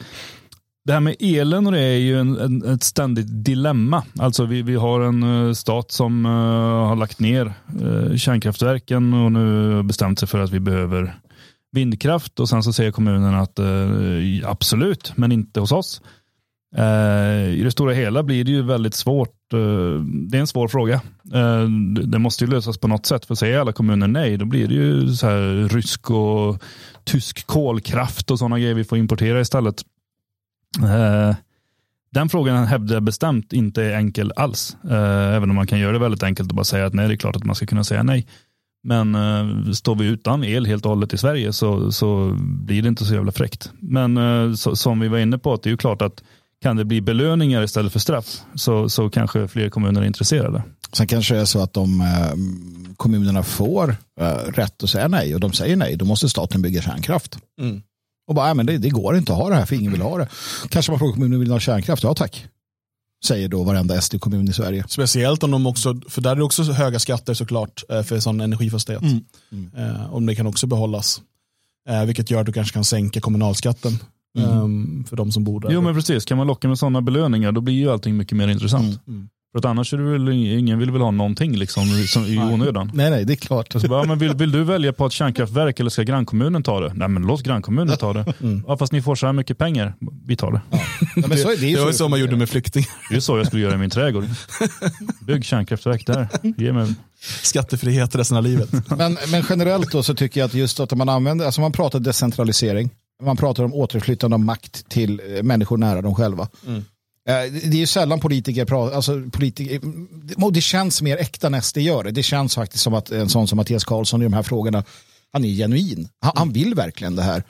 Det 0.85 0.93
här 0.93 1.01
med 1.01 1.17
elen 1.21 1.67
och 1.67 1.73
det 1.73 1.81
är 1.81 1.99
ju 1.99 2.21
en, 2.21 2.39
en, 2.39 2.75
ett 2.75 2.83
ständigt 2.83 3.45
dilemma. 3.45 4.05
Alltså 4.19 4.45
vi, 4.45 4.63
vi 4.63 4.75
har 4.75 5.01
en 5.01 5.47
eh, 5.47 5.53
stat 5.53 5.93
som 5.93 6.27
uh, 6.27 6.33
har 6.89 6.97
lagt 6.97 7.21
ner 7.21 7.55
uh, 7.83 8.17
kärnkraftverken 8.17 9.15
och 9.15 9.33
nu 9.33 9.83
bestämt 9.83 10.19
sig 10.19 10.29
för 10.29 10.39
att 10.39 10.51
vi 10.51 10.61
behöver 10.61 11.19
vindkraft 11.73 12.41
och 12.41 12.49
sen 12.49 12.63
så 12.63 12.73
säger 12.73 12.91
kommunen 12.91 13.35
att 13.35 13.61
absolut, 14.45 15.13
men 15.17 15.33
inte 15.33 15.61
hos 15.61 15.73
oss. 15.73 16.01
Eh, 16.79 17.49
I 17.49 17.61
det 17.65 17.71
stora 17.71 17.93
hela 17.93 18.23
blir 18.23 18.45
det 18.45 18.51
ju 18.51 18.63
väldigt 18.63 18.95
svårt. 18.95 19.53
Eh, 19.53 20.01
det 20.03 20.37
är 20.37 20.41
en 20.41 20.47
svår 20.47 20.69
fråga. 20.69 20.95
Eh, 21.35 21.63
det 22.05 22.19
måste 22.19 22.45
ju 22.45 22.51
lösas 22.51 22.79
på 22.79 22.89
något 22.89 23.07
sätt. 23.07 23.25
För 23.25 23.35
säger 23.35 23.59
alla 23.59 23.73
kommuner 23.73 24.09
nej, 24.09 24.37
då 24.37 24.45
blir 24.45 24.69
det 24.69 24.75
ju 24.75 25.09
så 25.09 25.27
här 25.27 25.69
rysk 25.69 26.11
och 26.11 26.63
tysk 27.05 27.47
kolkraft 27.47 28.31
och 28.31 28.39
sådana 28.39 28.59
grejer 28.59 28.75
vi 28.75 28.85
får 28.85 28.99
importera 28.99 29.41
istället. 29.41 29.83
Den 32.13 32.29
frågan 32.29 32.67
hävdar 32.67 32.97
jag 32.97 33.03
bestämt 33.03 33.53
inte 33.53 33.85
är 33.85 33.97
enkel 33.97 34.33
alls. 34.37 34.77
Även 35.35 35.51
om 35.51 35.57
man 35.57 35.67
kan 35.67 35.79
göra 35.79 35.93
det 35.93 35.99
väldigt 35.99 36.23
enkelt 36.23 36.51
och 36.51 36.57
bara 36.57 36.65
säga 36.65 36.87
att 36.87 36.95
nej, 36.95 37.09
det 37.09 37.15
är 37.15 37.17
klart 37.17 37.37
att 37.37 37.45
man 37.45 37.55
ska 37.55 37.67
kunna 37.67 37.85
säga 37.85 38.03
nej. 38.03 38.27
Men 38.83 39.15
eh, 39.15 39.73
står 39.73 39.97
vi 39.97 40.07
utan 40.07 40.45
el 40.45 40.67
helt 40.67 40.85
och 40.85 40.91
hållet 40.91 41.13
i 41.13 41.19
Sverige 41.19 41.53
så, 41.53 41.93
så 41.93 42.37
blir 42.39 42.83
det 42.83 42.89
inte 42.89 43.05
så 43.05 43.15
jävla 43.15 43.33
fräckt. 43.33 43.73
Men 43.79 44.17
eh, 44.17 44.55
så, 44.55 44.77
som 44.77 45.01
vi 45.01 45.09
var 45.09 45.19
inne 45.19 45.39
på, 45.39 45.53
att 45.53 45.63
det 45.63 45.69
är 45.69 45.71
ju 45.71 45.77
klart 45.77 46.03
att 46.03 46.23
kan 46.67 46.77
det 46.77 46.85
bli 46.85 47.01
belöningar 47.01 47.63
istället 47.63 47.93
för 47.93 47.99
straff 47.99 48.41
så, 48.55 48.89
så 48.89 49.11
kanske 49.11 49.49
fler 49.49 49.69
kommuner 49.71 50.03
är 50.03 50.07
intresserade. 50.07 50.63
Sen 50.93 51.07
kanske 51.07 51.35
det 51.35 51.41
är 51.41 51.45
så 51.45 51.63
att 51.63 51.73
de 51.73 52.01
eh, 52.01 52.95
kommunerna 52.97 53.43
får 53.43 53.97
eh, 54.21 54.27
rätt 54.35 54.83
att 54.83 54.91
säga 54.91 55.09
nej 55.09 55.35
och 55.35 55.41
de 55.41 55.53
säger 55.53 55.77
nej, 55.77 55.97
då 55.97 56.05
måste 56.05 56.29
staten 56.29 56.63
bygga 56.63 56.83
kärnkraft. 56.83 57.39
Mm. 57.61 57.83
Och 58.29 58.35
bara, 58.35 58.47
"Nej, 58.47 58.55
men 58.55 58.67
det, 58.67 58.79
det 58.79 58.89
går 58.91 59.17
inte 59.17 59.33
att 59.33 59.39
ha 59.39 59.49
det 59.49 59.55
här 59.55 59.67
för 59.67 59.77
ingen 59.77 59.93
vill 59.93 60.01
ha 60.01 60.19
det. 60.19 60.29
Kanske 60.69 60.93
man 60.93 60.99
frågar 60.99 61.13
kommunen 61.15 61.41
vill 61.41 61.51
ha 61.51 61.61
kärnkraft, 61.61 62.03
ja 62.03 62.15
tack. 62.15 62.47
Säger 63.25 63.49
då 63.49 63.63
varenda 63.63 64.01
SD-kommun 64.01 64.49
i 64.49 64.53
Sverige. 64.53 64.85
Speciellt 64.89 65.43
om 65.43 65.51
de 65.51 65.67
också, 65.67 66.01
för 66.09 66.21
där 66.21 66.31
är 66.31 66.37
det 66.37 66.43
också 66.45 66.65
så 66.65 66.73
höga 66.73 66.99
skatter 66.99 67.35
såklart 67.35 67.85
eh, 67.89 68.03
för 68.03 68.21
sån 68.21 68.41
energifastighet. 68.41 69.03
Mm. 69.03 69.71
Eh, 69.77 70.15
Om 70.15 70.27
det 70.27 70.35
kan 70.35 70.47
också 70.47 70.67
behållas. 70.67 71.21
Eh, 71.89 72.05
Vilket 72.05 72.31
gör 72.31 72.41
att 72.41 72.47
du 72.47 72.53
kanske 72.53 72.75
kan 72.75 72.85
sänka 72.85 73.21
kommunalskatten 73.21 73.99
Mm. 74.37 74.51
ehm, 74.51 75.05
för 75.09 75.17
de 75.17 75.33
som 75.33 75.45
bor 75.45 75.61
där. 75.61 75.71
Jo 75.71 75.81
men 75.81 75.95
precis, 75.95 76.25
kan 76.25 76.39
man 76.39 76.47
locka 76.47 76.69
med 76.69 76.79
sådana 76.79 77.03
belöningar 77.03 77.53
då 77.53 77.61
blir 77.61 77.75
ju 77.75 77.91
allting 77.91 78.17
mycket 78.17 78.37
mer 78.39 78.49
intressant. 78.49 79.01
Mm. 79.07 79.29
För 79.57 79.59
att 79.59 79.65
annars 79.65 79.93
är 79.93 79.99
det 79.99 80.05
väl 80.05 80.29
ingen 80.29 80.79
vill 80.79 80.91
väl 80.91 81.01
ha 81.01 81.11
någonting 81.11 81.57
liksom 81.57 81.85
som, 82.07 82.25
i 82.25 82.39
onödan. 82.39 82.91
Nej, 82.95 83.11
nej, 83.11 83.25
det 83.25 83.33
är 83.33 83.37
klart. 83.37 83.73
Så 83.73 83.89
bara, 83.89 84.05
men 84.05 84.19
vill, 84.19 84.35
vill 84.35 84.53
du 84.53 84.65
välja 84.65 84.93
på 84.93 85.07
ett 85.07 85.13
kärnkraftverk 85.13 85.81
eller 85.81 85.91
ska 85.91 86.03
grannkommunen 86.03 86.63
ta 86.63 86.81
det? 86.81 86.95
Nej 86.95 87.09
men 87.09 87.23
låt 87.23 87.43
grannkommunen 87.43 87.97
ta 87.97 88.13
det. 88.13 88.35
Mm. 88.43 88.65
Ja, 88.67 88.77
fast 88.77 88.93
ni 88.93 89.03
får 89.03 89.15
så 89.15 89.27
här 89.27 89.33
mycket 89.33 89.59
pengar, 89.59 89.95
vi 90.27 90.37
tar 90.37 90.53
det. 90.53 90.61
Ja, 91.17 91.29
men 91.29 91.39
så 91.39 91.51
är 91.51 91.57
det, 91.57 91.81
var 91.81 91.87
ju 91.87 91.93
så 91.93 91.99
så 91.99 92.09
man 92.09 92.21
gjorde 92.21 92.37
med 92.37 92.49
flyktingar. 92.49 92.89
Det 93.11 93.17
är 93.17 93.21
så 93.21 93.39
jag 93.39 93.47
skulle 93.47 93.63
göra 93.63 93.75
i 93.75 93.79
min 93.79 93.91
trädgård. 93.91 94.25
Bygg 95.27 95.45
kärnkraftverk 95.45 96.07
där. 96.07 96.29
Ge 96.57 96.73
mig. 96.73 96.95
Skattefrihet 97.43 98.15
resten 98.15 98.37
av 98.37 98.43
livet. 98.43 98.73
Men, 98.99 99.19
men 99.31 99.45
generellt 99.49 99.93
då 99.93 100.03
så 100.03 100.15
tycker 100.15 100.41
jag 100.41 100.47
att 100.47 100.55
just 100.55 100.81
att 100.81 100.97
man 100.97 101.09
använder, 101.09 101.47
alltså 101.47 101.61
man 101.61 101.73
pratar 101.73 101.99
decentralisering, 102.01 102.91
man 103.23 103.37
pratar 103.37 103.65
om 103.65 103.75
återflyttande 103.75 104.35
av 104.35 104.41
makt 104.41 104.89
till 104.89 105.21
eh, 105.37 105.43
människor 105.43 105.77
nära 105.77 106.03
dem 106.03 106.15
själva. 106.15 106.49
Mm. 106.67 106.79
Eh, 107.29 107.53
Det 107.53 107.77
är 107.77 107.81
ju 107.81 107.87
sällan 107.87 108.21
politiker 108.21 108.65
pratar, 108.65 108.97
alltså 108.97 109.23
politiker, 109.33 109.81
och 110.45 110.53
det 110.53 110.61
känns 110.61 111.03
mer 111.03 111.17
äkta 111.17 111.49
när 111.49 111.61
SD 111.61 111.79
gör 111.79 112.05
det. 112.05 112.11
Det 112.11 112.23
känns 112.23 112.55
faktiskt 112.55 112.85
som 112.85 112.95
att 112.95 113.11
en 113.11 113.29
sån 113.29 113.49
som 113.49 113.57
Mattias 113.57 113.85
Karlsson 113.85 114.23
i 114.23 114.25
de 114.25 114.33
här 114.33 114.43
frågorna, 114.43 114.85
han 115.33 115.45
är 115.45 115.49
genuin. 115.49 116.09
Han, 116.21 116.33
han 116.37 116.53
vill 116.53 116.75
verkligen 116.75 117.17
det 117.17 117.23
här. 117.23 117.43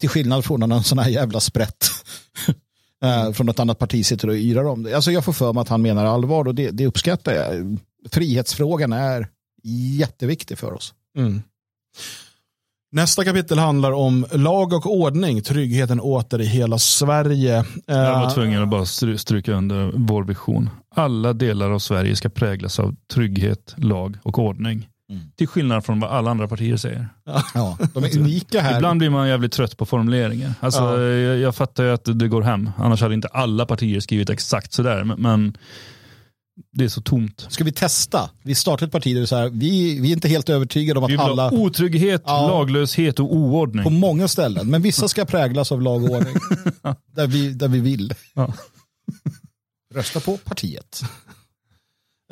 Till 0.00 0.08
skillnad 0.08 0.44
från 0.44 0.72
en 0.72 0.84
sån 0.84 0.98
här 0.98 1.10
jävla 1.10 1.40
sprätt 1.40 1.86
eh, 3.04 3.32
från 3.32 3.48
ett 3.48 3.60
annat 3.60 3.78
parti 3.78 4.06
sitter 4.06 4.28
och 4.28 4.36
yrar 4.36 4.64
om 4.64 4.82
det. 4.82 4.94
Alltså 4.94 5.12
jag 5.12 5.24
får 5.24 5.32
för 5.32 5.52
mig 5.52 5.60
att 5.60 5.68
han 5.68 5.82
menar 5.82 6.04
allvar 6.04 6.48
och 6.48 6.54
det, 6.54 6.70
det 6.70 6.86
uppskattar 6.86 7.32
jag. 7.32 7.78
Frihetsfrågan 8.10 8.92
är 8.92 9.28
jätteviktig 9.98 10.58
för 10.58 10.72
oss. 10.72 10.94
Mm. 11.16 11.42
Nästa 12.92 13.24
kapitel 13.24 13.58
handlar 13.58 13.92
om 13.92 14.26
lag 14.32 14.72
och 14.72 14.86
ordning, 14.86 15.42
tryggheten 15.42 16.00
åter 16.00 16.40
i 16.40 16.44
hela 16.46 16.78
Sverige. 16.78 17.64
Jag 17.86 18.12
var 18.14 18.22
Eh, 18.24 18.34
tvungen 18.34 18.62
att 18.62 18.68
bara 18.68 18.84
stry- 18.84 19.16
stryka 19.16 19.52
under 19.52 19.92
vår 19.94 20.24
vision. 20.24 20.70
Alla 20.96 21.32
delar 21.32 21.70
av 21.70 21.78
Sverige 21.78 22.16
ska 22.16 22.28
präglas 22.28 22.78
av 22.78 22.94
trygghet, 23.14 23.74
lag 23.76 24.16
och 24.22 24.38
ordning. 24.38 24.88
Mm. 25.10 25.22
Till 25.38 25.48
skillnad 25.48 25.84
från 25.84 26.00
vad 26.00 26.10
alla 26.10 26.30
andra 26.30 26.48
partier 26.48 26.76
säger. 26.76 27.08
Ja, 27.54 27.78
de 27.94 28.04
är 28.04 28.18
unika 28.18 28.60
här. 28.60 28.76
Ibland 28.76 28.98
blir 28.98 29.10
man 29.10 29.28
jävligt 29.28 29.52
trött 29.52 29.76
på 29.76 29.86
formuleringar. 29.86 30.54
Alltså, 30.60 30.80
Ja. 30.80 31.00
jag, 31.00 31.38
jag 31.38 31.54
fattar 31.54 31.84
ju 31.84 31.90
att 31.90 32.18
det 32.18 32.28
går 32.28 32.42
hem. 32.42 32.70
Annars 32.78 33.00
hade 33.02 33.14
inte 33.14 33.28
alla 33.28 33.66
partier 33.66 34.00
skrivit 34.00 34.30
exakt 34.30 34.72
sådär. 34.72 35.04
Men, 35.04 35.20
men 35.22 35.56
det 36.72 36.84
är 36.84 36.88
så 36.88 37.00
tomt. 37.02 37.46
Ska 37.48 37.64
vi 37.64 37.72
testa? 37.72 38.30
Vi 38.42 38.54
startar 38.54 38.86
ett 38.86 38.92
parti 38.92 39.14
där 39.14 39.20
vi, 39.20 39.26
så 39.26 39.36
här, 39.36 39.48
vi, 39.48 40.00
vi 40.00 40.08
är 40.08 40.12
inte 40.12 40.28
helt 40.28 40.48
övertygade 40.48 41.00
om 41.00 41.06
Vi 41.06 41.14
att 41.16 41.20
vill 41.24 41.30
alla 41.30 41.48
ha 41.48 41.56
otrygghet, 41.56 42.22
Ja. 42.26 42.48
laglöshet 42.48 43.20
och 43.20 43.34
oordning. 43.36 43.84
på 43.84 43.90
många 43.90 44.28
ställen, 44.28 44.70
men 44.70 44.82
vissa 44.82 45.08
ska 45.08 45.24
präglas 45.24 45.72
av 45.72 45.82
lag 45.82 46.04
och 46.04 46.10
ordning. 46.10 46.34
där, 47.14 47.26
vi, 47.26 47.50
där 47.52 47.68
vi 47.68 47.80
vill. 47.80 48.14
Ja. 48.34 48.52
Rösta 49.94 50.20
på 50.20 50.36
partiet. 50.36 51.02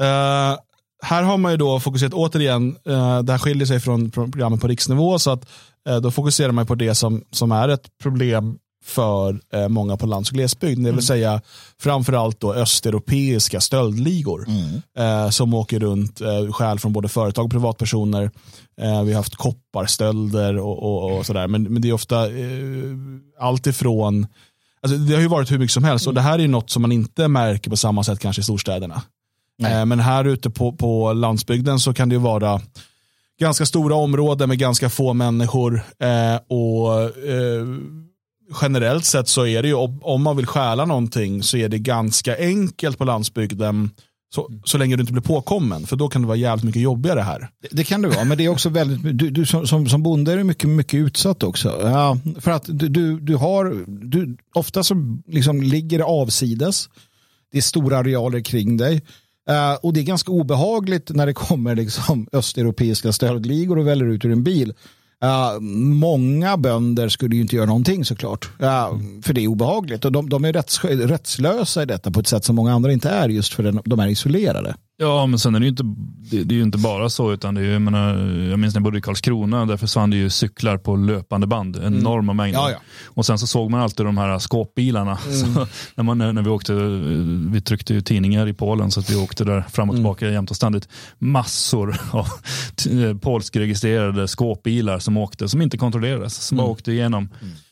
Eh, 0.01 0.59
här 1.03 1.23
har 1.23 1.37
man 1.39 1.53
ju 1.53 1.59
då 1.59 1.81
fokuserat 1.81 2.15
återigen, 2.15 2.77
uh, 2.89 3.19
det 3.23 3.33
här 3.33 3.39
skiljer 3.39 3.67
sig 3.67 3.81
från 3.81 4.11
pro- 4.11 4.31
programmet 4.33 4.61
på 4.61 4.69
riksnivå, 4.69 5.19
så 5.19 5.31
att 5.31 5.49
eh, 5.89 5.97
då 5.97 6.11
fokuserar 6.11 6.53
man 6.53 6.67
på 6.67 6.75
det 6.75 6.95
som, 6.95 7.25
som 7.31 7.53
är 7.53 7.69
ett 7.69 7.87
problem 8.03 8.59
för 8.87 9.41
eh, 9.53 9.69
många 9.69 9.97
på 9.97 10.07
lands 10.07 10.31
och 10.31 10.35
glesbygd, 10.35 10.85
det 10.85 10.93
vill 10.93 11.07
säga 11.07 11.41
framförallt 11.81 12.41
då 12.41 12.55
östeuropeiska 12.55 13.61
stöldligor 13.61 14.47
eh, 14.99 15.31
som 15.31 15.55
åker 15.55 15.81
runt, 15.81 16.21
eh, 16.21 16.53
stjäl 16.53 16.79
från 16.79 16.93
både 16.93 17.09
företag 17.09 17.45
och 17.45 17.51
privatpersoner. 17.51 18.31
Eh, 18.81 19.03
vi 19.03 19.13
har 19.13 19.17
haft 19.17 19.37
kopparstölder 19.37 20.59
och, 20.59 20.83
och, 20.83 21.19
och 21.19 21.27
sådär, 21.27 21.49
men, 21.49 21.63
men 21.63 21.83
det 21.83 21.89
är 21.89 21.93
ofta 21.93 22.27
eh, 22.27 22.95
allt 23.41 23.67
ifrån 23.67 24.27
Alltså 24.83 24.99
det 24.99 25.15
har 25.15 25.23
ju 25.23 25.29
varit 25.29 25.51
hur 25.53 25.59
mycket 25.59 25.73
som 25.75 25.85
helst 25.85 26.07
och 26.07 26.15
det 26.15 26.21
här 26.21 26.35
är 26.35 26.43
ju 26.43 26.49
något 26.49 26.71
som 26.71 26.83
man 26.83 26.93
inte 26.93 27.29
märker 27.29 27.71
på 27.71 27.77
samma 27.77 28.05
sätt 28.05 28.19
kanske 28.19 28.41
i 28.41 28.43
storstäderna. 28.43 29.03
Eh, 29.63 29.85
Men 29.85 30.01
här 30.01 30.25
ute 30.25 30.51
på, 30.51 30.73
på 30.73 31.13
landsbygden 31.13 31.81
så 31.81 31.95
kan 31.95 32.09
det 32.09 32.15
ju 32.15 32.21
vara 32.21 32.61
ganska 33.41 33.67
stora 33.67 33.95
områden 33.95 34.49
med 34.49 34.59
ganska 34.59 34.91
få 34.91 35.13
människor. 35.15 35.83
Och 36.49 37.11
Generellt 38.63 39.05
sett 39.05 39.29
så 39.29 39.47
är 39.47 39.63
det 39.63 39.69
ju 39.69 39.75
om, 39.75 40.23
man 40.23 40.37
vill 40.37 40.47
stjäla 40.47 40.85
någonting 40.85 41.43
så 41.43 41.57
är 41.57 41.69
det 41.69 41.79
ganska 41.79 42.39
enkelt 42.39 42.99
på 42.99 43.05
landsbygden. 43.05 43.91
Så, 44.35 44.51
så 44.65 44.79
länge 44.79 44.97
du 44.97 45.01
inte 45.01 45.13
blir 45.13 45.23
påkommen, 45.23 45.87
för 45.87 45.97
då 45.97 46.09
kan 46.09 46.23
det 46.23 46.29
vara 46.29 46.37
jävligt 46.37 46.65
mycket 46.65 46.83
jobbigare 46.83 47.21
här. 47.21 47.49
Det, 47.63 47.69
det 47.71 47.85
kan 47.85 48.03
det 48.03 48.09
vara, 48.09 48.25
men 48.25 48.39
det 48.39 48.45
är 48.45 48.49
också 48.49 48.69
väldigt, 48.69 49.19
du, 49.19 49.31
du 49.31 49.47
som, 49.47 49.67
som, 49.67 49.89
som 49.89 50.03
bonde 50.03 50.33
är 50.33 50.37
du 50.37 50.45
mycket, 50.45 50.71
mycket 50.71 50.99
utsatt 50.99 51.43
också. 51.43 51.81
Ja, 51.83 52.19
för 52.41 52.51
att 52.51 52.65
du, 52.67 52.89
du, 52.89 53.21
du 53.21 53.37
har, 53.37 53.85
du, 53.87 54.37
ofta 54.55 54.83
så 54.83 54.95
liksom 55.27 55.63
ligger 55.63 55.99
det 55.99 56.05
avsides. 56.05 56.89
Det 57.53 57.59
är 57.59 57.63
stora 57.63 57.99
arealer 57.99 58.41
kring 58.41 58.77
dig. 58.77 59.03
Uh, 59.51 59.75
och 59.83 59.93
det 59.93 60.01
är 60.01 60.05
ganska 60.05 60.33
obehagligt 60.33 61.11
när 61.11 61.27
det 61.27 61.33
kommer 61.33 61.75
liksom 61.75 62.27
östeuropeiska 62.33 63.13
stöldligor 63.13 63.79
och 63.79 63.87
väller 63.87 64.07
ut 64.07 64.25
ur 64.25 64.33
en 64.33 64.45
bil. 64.45 64.75
Uh, 65.25 65.61
många 65.61 66.57
bönder 66.57 67.09
skulle 67.09 67.37
ju 67.37 67.43
inte 67.43 67.57
göra 67.57 67.67
någonting 67.67 68.05
såklart. 68.05 68.51
Uh, 68.63 68.99
för 69.23 69.33
det 69.33 69.45
är 69.45 69.49
obehagligt. 69.49 70.05
Och 70.05 70.13
de, 70.13 70.29
de 70.29 70.45
är 70.45 70.53
rätts, 70.53 70.85
rättslösa 70.85 71.83
i 71.83 71.87
detta 71.87 72.11
på 72.11 72.21
ett 72.21 72.27
sätt 72.27 72.45
som 72.45 72.57
många 72.57 72.73
andra 72.73 72.93
inte 72.93 73.11
är 73.11 73.29
just 73.29 73.55
för 73.55 73.63
den, 73.63 73.81
de 73.85 74.01
är 74.01 74.09
isolerade. 74.09 74.75
Ja, 74.99 75.27
men 75.27 75.39
sen 75.39 75.55
är 75.55 75.61
det 75.61 75.65
ju 75.65 75.71
inte, 75.71 75.83
det, 76.31 76.45
det 76.45 76.55
är 76.55 76.57
ju 76.57 76.63
inte 76.63 76.79
bara 76.79 77.11
så, 77.11 77.33
utan 77.33 77.55
det 77.55 77.61
är 77.61 77.65
ju, 77.65 77.73
jag, 77.73 77.83
menar, 77.83 78.15
jag 78.51 78.59
minns 78.59 78.75
när 78.75 78.81
jag 78.81 78.85
bodde 78.85 78.99
i 78.99 79.01
Karlskrona, 79.01 79.67
där 79.67 79.77
försvann 79.77 80.11
det 80.11 80.17
ju 80.17 80.31
cyklar 80.31 80.77
på 80.79 80.97
löpande 80.97 81.47
band, 81.47 81.77
enorma 81.77 82.33
mängder. 82.33 82.59
Ja, 82.59 82.71
ja. 82.71 82.77
Och 83.07 83.27
sen 83.27 83.39
så 83.39 83.47
såg 83.47 83.71
man 83.71 83.81
alltid 83.81 84.07
de 84.07 84.19
här 84.19 84.39
skåpbilarna. 84.39 85.17
Så, 85.17 85.67
när, 85.95 86.03
man, 86.05 86.19
när 86.19 86.43
vi 86.43 86.51
åkte, 86.51 86.73
vi 87.53 87.61
tryckte 87.61 87.95
ju 87.95 88.01
tidningar 88.01 88.47
i 88.49 88.53
Polen, 88.53 88.91
så 88.91 89.01
att 89.01 89.11
vi 89.11 89.17
åkte 89.17 89.45
där 89.45 89.61
fram 89.71 89.91
och 89.91 89.97
tillbaka 89.97 90.31
jämt 90.31 90.51
och 90.51 90.57
ständigt. 90.57 90.89
Massor 91.19 92.01
av 92.11 92.27
t- 92.77 93.15
polskregistrerade 93.23 94.29
skåpbilar 94.29 94.99
som 94.99 95.17
åkte, 95.17 95.49
som 95.49 95.63
inte 95.63 95.79
kontrollerades, 95.79 96.35
som 96.35 96.59
bara 96.59 96.67
åkte 96.67 96.93
igenom. 96.93 97.29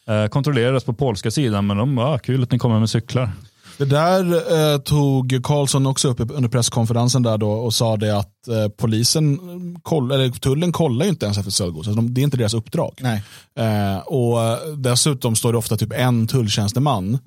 Eh, 0.08 0.26
kontrollerades 0.26 0.84
på 0.84 0.92
polska 0.92 1.30
sidan, 1.30 1.66
men 1.66 1.76
de 1.76 1.96
var 1.96 2.18
kul 2.18 2.42
att 2.42 2.52
ni 2.52 2.58
kommer 2.58 2.80
med 2.80 2.90
cyklar. 2.90 3.30
Det 3.78 3.84
där 3.84 4.32
eh, 4.72 4.78
tog 4.78 5.40
Karlsson 5.44 5.86
också 5.86 6.08
upp 6.08 6.20
under 6.20 6.48
presskonferensen 6.48 7.22
där 7.22 7.38
då 7.38 7.50
och 7.50 7.74
sa 7.74 7.96
det 7.96 8.18
att 8.18 8.48
eh, 8.48 8.68
polisen, 8.68 9.38
koll, 9.82 10.12
eller 10.12 10.30
tullen 10.30 10.72
kollar 10.72 11.04
ju 11.04 11.10
inte 11.10 11.26
ens 11.26 11.38
efter 11.38 11.50
stöldgods. 11.52 11.88
Alltså 11.88 12.02
de, 12.02 12.14
det 12.14 12.20
är 12.20 12.22
inte 12.22 12.36
deras 12.36 12.54
uppdrag. 12.54 13.00
Nej. 13.00 13.22
Eh, 13.58 13.98
och 13.98 14.38
dessutom 14.76 15.36
står 15.36 15.52
det 15.52 15.58
ofta 15.58 15.76
typ 15.76 15.92
en 15.92 16.26
tulltjänsteman 16.26 17.18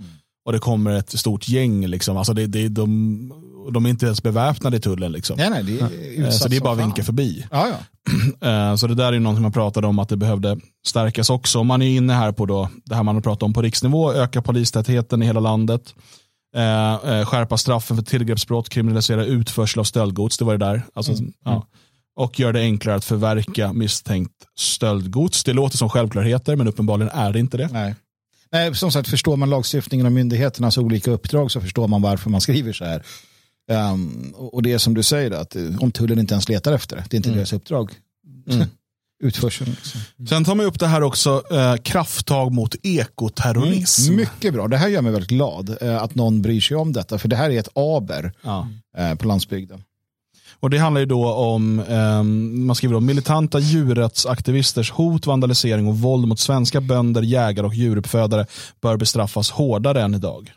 och 0.45 0.53
det 0.53 0.59
kommer 0.59 0.91
ett 0.91 1.19
stort 1.19 1.47
gäng. 1.49 1.87
Liksom. 1.87 2.17
Alltså 2.17 2.33
det, 2.33 2.47
det, 2.47 2.67
de, 2.67 3.33
de 3.71 3.85
är 3.85 3.89
inte 3.89 4.05
ens 4.05 4.23
beväpnade 4.23 4.77
i 4.77 4.79
tullen. 4.79 5.11
Liksom. 5.11 5.37
Nej, 5.37 5.49
nej, 5.49 5.63
det 5.63 5.79
är 5.79 6.23
Eh, 6.23 6.29
så 6.29 6.47
det 6.47 6.55
är 6.55 6.61
bara 6.61 6.73
att 6.73 6.79
vinka 6.79 7.03
förbi. 7.03 7.45
Ja, 7.51 7.67
ja. 7.67 7.77
Eh, 8.47 8.75
Så 8.75 8.87
det 8.87 8.95
där 8.95 9.07
är 9.07 9.13
ju 9.13 9.19
någonting 9.19 9.41
man 9.43 9.51
pratade 9.51 9.87
om 9.87 9.99
att 9.99 10.09
det 10.09 10.17
behövde 10.17 10.57
stärkas 10.87 11.29
också. 11.29 11.63
Man 11.63 11.81
är 11.81 11.97
inne 11.97 12.13
här 12.13 12.31
på 12.31 12.45
då, 12.45 12.69
det 12.85 12.95
här 12.95 13.03
man 13.03 13.15
har 13.15 13.21
pratat 13.21 13.43
om 13.43 13.53
på 13.53 13.61
riksnivå, 13.61 14.13
öka 14.13 14.41
polistätheten 14.41 15.23
i 15.23 15.25
hela 15.25 15.39
landet. 15.39 15.93
Eh, 16.55 16.93
eh, 16.93 17.25
skärpa 17.25 17.57
straffen 17.57 17.97
för 17.97 18.03
tillgreppsbrott, 18.03 18.69
kriminalisera 18.69 19.25
utförsel 19.25 19.79
av 19.79 19.83
stöldgods, 19.83 20.37
det 20.37 20.45
var 20.45 20.57
det 20.57 20.65
där. 20.65 20.81
Alltså, 20.93 21.13
ja. 21.43 21.67
Och 22.15 22.39
göra 22.39 22.51
det 22.51 22.59
enklare 22.59 22.95
att 22.95 23.05
förverka 23.05 23.73
misstänkt 23.73 24.33
stöldgods. 24.59 25.43
Det 25.43 25.53
låter 25.53 25.77
som 25.77 25.89
självklarheter, 25.89 26.55
men 26.55 26.67
uppenbarligen 26.67 27.11
är 27.13 27.33
det 27.33 27.39
inte 27.39 27.57
det. 27.57 27.67
Nej. 27.71 27.95
Nej, 28.51 28.75
som 28.75 28.91
sagt, 28.91 29.09
förstår 29.09 29.37
man 29.37 29.49
lagstiftningen 29.49 30.05
och 30.05 30.11
myndigheternas 30.11 30.77
olika 30.77 31.11
uppdrag 31.11 31.51
så 31.51 31.61
förstår 31.61 31.87
man 31.87 32.01
varför 32.01 32.29
man 32.29 32.41
skriver 32.41 32.73
så 32.73 32.85
här. 32.85 33.03
Ehm, 33.71 34.33
och 34.35 34.63
det 34.63 34.73
är 34.73 34.77
som 34.77 34.93
du 34.93 35.03
säger, 35.03 35.31
att 35.31 35.55
eh, 35.55 35.63
om 35.79 35.91
tullen 35.91 36.19
inte 36.19 36.33
ens 36.33 36.49
letar 36.49 36.73
efter 36.73 36.95
det, 36.95 37.03
det 37.09 37.15
är 37.15 37.17
inte 37.17 37.29
deras 37.29 37.53
uppdrag. 37.53 37.91
Utförseln. 39.23 39.69
Liksom. 39.71 40.27
Sen 40.27 40.43
tar 40.45 40.55
man 40.55 40.65
upp 40.65 40.79
det 40.79 40.87
här 40.87 41.03
också, 41.03 41.43
eh, 41.51 41.75
krafttag 41.75 42.51
mot 42.53 42.75
ekoterrorism. 42.83 44.15
Mycket 44.15 44.53
bra, 44.53 44.67
det 44.67 44.77
här 44.77 44.87
gör 44.87 45.01
mig 45.01 45.11
väldigt 45.11 45.29
glad 45.29 45.77
eh, 45.81 45.97
att 46.03 46.15
någon 46.15 46.41
bryr 46.41 46.61
sig 46.61 46.77
om 46.77 46.93
detta, 46.93 47.17
för 47.19 47.27
det 47.27 47.35
här 47.35 47.49
är 47.49 47.59
ett 47.59 47.69
aber 47.77 48.33
Ja. 48.41 48.67
eh, 48.97 49.15
på 49.15 49.27
landsbygden. 49.27 49.83
Och 50.59 50.69
Det 50.69 50.77
handlar 50.77 50.99
ju 50.99 51.05
då 51.05 51.33
om, 51.33 51.79
eh, 51.79 52.23
man 52.67 52.75
skriver 52.75 52.95
om 52.95 53.05
militanta 53.05 53.59
djurrättsaktivisters 53.59 54.91
hot, 54.91 55.25
vandalisering 55.25 55.87
och 55.87 55.97
våld 55.99 56.27
mot 56.27 56.39
svenska 56.39 56.81
bönder, 56.81 57.21
jägare 57.21 57.65
och 57.67 57.75
djuruppfödare 57.75 58.45
bör 58.81 58.97
bestraffas 58.97 59.51
hårdare 59.51 60.01
än 60.01 60.13
idag. 60.15 60.51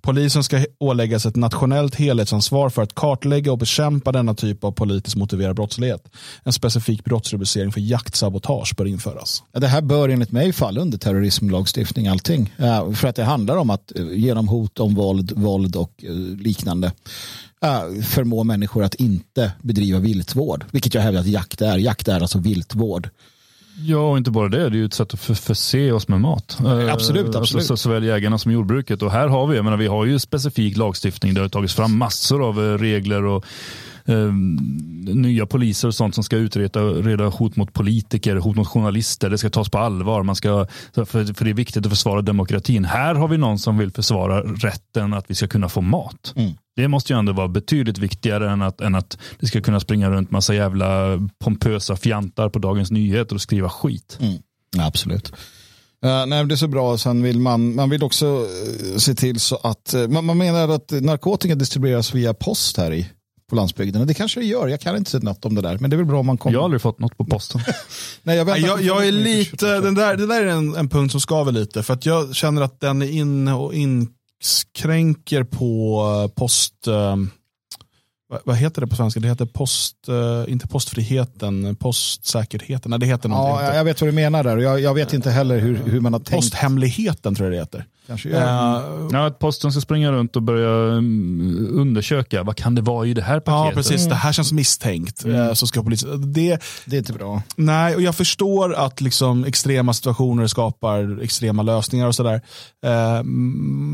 Polisen 0.00 0.44
ska 0.44 0.64
åläggas 0.78 1.26
ett 1.26 1.36
nationellt 1.36 1.94
helhetsansvar 1.94 2.70
för 2.70 2.82
att 2.82 2.94
kartlägga 2.94 3.52
och 3.52 3.58
bekämpa 3.58 4.12
denna 4.12 4.34
typ 4.34 4.64
av 4.64 4.72
politiskt 4.72 5.16
motiverad 5.16 5.56
brottslighet. 5.56 6.08
En 6.44 6.52
specifik 6.52 7.04
brottsrubricering 7.04 7.72
för 7.72 7.80
jaktsabotage 7.80 8.74
bör 8.76 8.86
införas. 8.86 9.42
Det 9.52 9.66
här 9.66 9.82
bör 9.82 10.08
enligt 10.08 10.32
mig 10.32 10.52
falla 10.52 10.80
under 10.80 10.98
terrorismlagstiftning 10.98 12.08
allting. 12.08 12.54
För 12.94 13.06
att 13.06 13.16
det 13.16 13.24
handlar 13.24 13.56
om 13.56 13.70
att 13.70 13.92
eh, 13.96 14.06
genom 14.12 14.48
hot 14.48 14.80
om 14.80 14.94
våld, 14.94 15.32
våld 15.36 15.76
och 15.76 16.04
eh, 16.04 16.14
liknande 16.38 16.92
förmå 18.02 18.44
människor 18.44 18.84
att 18.84 18.94
inte 18.94 19.52
bedriva 19.62 19.98
viltvård. 19.98 20.64
Vilket 20.70 20.94
jag 20.94 21.02
hävdar 21.02 21.20
att 21.20 21.26
jakt 21.26 21.60
är. 21.60 21.78
Jakt 21.78 22.08
är 22.08 22.20
alltså 22.20 22.38
viltvård. 22.38 23.08
Ja, 23.76 24.10
och 24.10 24.18
inte 24.18 24.30
bara 24.30 24.48
det. 24.48 24.58
Det 24.58 24.76
är 24.76 24.78
ju 24.78 24.84
ett 24.84 24.94
sätt 24.94 25.14
att 25.14 25.20
förse 25.20 25.92
oss 25.92 26.08
med 26.08 26.20
mat. 26.20 26.56
Absolut, 26.58 26.88
eh, 26.88 26.94
absolut. 26.94 27.34
Alltså, 27.34 27.60
så, 27.60 27.76
såväl 27.76 28.04
jägarna 28.04 28.38
som 28.38 28.52
jordbruket. 28.52 29.02
Och 29.02 29.12
här 29.12 29.28
har 29.28 29.46
vi, 29.46 29.56
jag 29.56 29.64
menar, 29.64 29.76
vi 29.76 29.86
har 29.86 30.04
ju 30.04 30.18
specifik 30.18 30.76
lagstiftning. 30.76 31.34
Det 31.34 31.40
har 31.40 31.48
tagits 31.48 31.74
fram 31.74 31.98
massor 31.98 32.48
av 32.48 32.64
eh, 32.64 32.78
regler 32.78 33.24
och 33.24 33.44
eh, 34.04 34.32
nya 35.14 35.46
poliser 35.46 35.88
och 35.88 35.94
sånt 35.94 36.14
som 36.14 36.24
ska 36.24 36.36
utreda 36.36 36.80
reda 36.80 37.24
hot 37.24 37.56
mot 37.56 37.72
politiker, 37.72 38.36
hot 38.36 38.56
mot 38.56 38.68
journalister. 38.68 39.30
Det 39.30 39.38
ska 39.38 39.50
tas 39.50 39.68
på 39.68 39.78
allvar. 39.78 40.22
Man 40.22 40.36
ska, 40.36 40.66
för, 40.92 41.04
för 41.04 41.44
det 41.44 41.50
är 41.50 41.54
viktigt 41.54 41.86
att 41.86 41.92
försvara 41.92 42.22
demokratin. 42.22 42.84
Här 42.84 43.14
har 43.14 43.28
vi 43.28 43.38
någon 43.38 43.58
som 43.58 43.78
vill 43.78 43.90
försvara 43.90 44.40
rätten 44.40 45.14
att 45.14 45.30
vi 45.30 45.34
ska 45.34 45.48
kunna 45.48 45.68
få 45.68 45.80
mat. 45.80 46.32
Mm. 46.36 46.52
Det 46.76 46.88
måste 46.88 47.12
ju 47.12 47.18
ändå 47.18 47.32
vara 47.32 47.48
betydligt 47.48 47.98
viktigare 47.98 48.50
än 48.50 48.62
att, 48.62 48.80
än 48.80 48.94
att 48.94 49.18
det 49.40 49.46
ska 49.46 49.60
kunna 49.60 49.80
springa 49.80 50.10
runt 50.10 50.30
massa 50.30 50.54
jävla 50.54 51.18
pompösa 51.44 51.96
fjantar 51.96 52.48
på 52.48 52.58
Dagens 52.58 52.90
Nyheter 52.90 53.34
och 53.34 53.40
skriva 53.40 53.68
skit. 53.68 54.18
Mm. 54.20 54.38
Absolut. 54.78 55.32
Uh, 56.04 56.26
nej, 56.26 56.46
det 56.46 56.54
är 56.54 56.56
så 56.56 56.68
bra. 56.68 56.98
Sen 56.98 57.22
vill 57.22 57.38
man, 57.38 57.74
man 57.74 57.90
vill 57.90 58.02
också 58.02 58.26
uh, 58.26 58.96
se 58.96 59.14
till 59.14 59.40
så 59.40 59.56
att 59.56 59.94
uh, 59.96 60.08
man, 60.08 60.24
man 60.24 60.38
menar 60.38 60.68
att 60.68 60.90
narkotika 60.90 61.54
distribueras 61.54 62.14
via 62.14 62.34
post 62.34 62.76
här 62.76 62.92
i 62.92 63.08
på 63.50 63.56
landsbygden. 63.56 64.06
Det 64.06 64.14
kanske 64.14 64.40
det 64.40 64.46
gör. 64.46 64.68
Jag 64.68 64.80
kan 64.80 64.96
inte 64.96 65.10
säga 65.10 65.22
något 65.22 65.44
om 65.44 65.54
det 65.54 65.62
där. 65.62 65.78
Men 65.78 65.90
det 65.90 65.96
är 65.96 65.98
väl 65.98 66.06
bra 66.06 66.20
om 66.20 66.26
man 66.26 66.38
kommer. 66.38 66.54
Jag 66.54 66.60
har 66.60 66.64
aldrig 66.64 66.82
fått 66.82 66.98
något 66.98 67.16
på 67.16 67.24
posten. 67.24 67.60
Nej, 68.22 68.36
jag, 68.36 68.58
jag, 68.58 68.82
jag 68.82 69.06
är 69.06 69.12
lite, 69.12 69.80
den 69.80 69.94
där, 69.94 70.16
det 70.16 70.26
där 70.26 70.42
är 70.42 70.46
en, 70.46 70.74
en 70.74 70.88
punkt 70.88 71.10
som 71.10 71.20
skaver 71.20 71.52
lite. 71.52 71.82
För 71.82 71.94
att 71.94 72.06
jag 72.06 72.34
känner 72.34 72.62
att 72.62 72.80
den 72.80 73.02
är 73.02 73.10
inne 73.10 73.54
och 73.54 73.74
inskränker 73.74 75.44
på 75.44 76.30
post... 76.36 76.88
Um, 76.88 77.30
vad 78.44 78.56
heter 78.56 78.80
det 78.80 78.86
på 78.86 78.96
svenska? 78.96 79.20
Det 79.20 79.28
heter 79.28 79.46
post, 79.46 79.96
uh, 80.08 80.52
inte 80.52 80.68
postfriheten, 80.68 81.76
postsäkerheten. 81.76 82.90
Nej, 82.90 82.98
det 82.98 83.06
heter. 83.06 83.28
Ja, 83.28 83.74
jag 83.74 83.84
vet 83.84 84.00
vad 84.00 84.08
du 84.08 84.14
menar 84.14 84.44
där. 84.44 84.56
Jag, 84.58 84.80
jag 84.80 84.94
vet 84.94 85.12
inte 85.12 85.30
heller 85.30 85.58
hur, 85.58 85.76
hur 85.76 86.00
man 86.00 86.12
har 86.12 86.20
tänkt. 86.20 86.44
Posthemligheten 86.44 87.34
tror 87.34 87.46
jag 87.46 87.52
det 87.52 87.60
heter. 87.60 87.86
Kanske 88.06 88.28
uh, 88.28 88.36
ja, 89.12 89.26
att 89.26 89.38
posten 89.38 89.72
ska 89.72 89.80
springa 89.80 90.12
runt 90.12 90.36
och 90.36 90.42
börja 90.42 90.68
um, 90.68 91.68
undersöka. 91.72 92.42
Vad 92.42 92.56
kan 92.56 92.74
det 92.74 92.82
vara 92.82 93.06
i 93.06 93.14
det 93.14 93.22
här 93.22 93.40
paketet? 93.40 93.76
Ja, 93.76 93.82
precis. 93.82 94.00
Mm. 94.00 94.08
Det 94.08 94.14
här 94.14 94.32
känns 94.32 94.52
misstänkt. 94.52 95.24
Mm. 95.24 95.36
Uh, 95.36 95.52
så 95.52 95.66
ska 95.66 95.82
polisen... 95.82 96.32
Det, 96.32 96.62
det 96.84 96.96
är 96.96 96.98
inte 96.98 97.12
bra. 97.12 97.42
Nej, 97.56 97.94
och 97.94 98.02
jag 98.02 98.14
förstår 98.14 98.74
att 98.74 99.00
liksom 99.00 99.44
extrema 99.44 99.94
situationer 99.94 100.46
skapar 100.46 101.22
extrema 101.22 101.62
lösningar 101.62 102.06
och 102.06 102.14
sådär. 102.14 102.40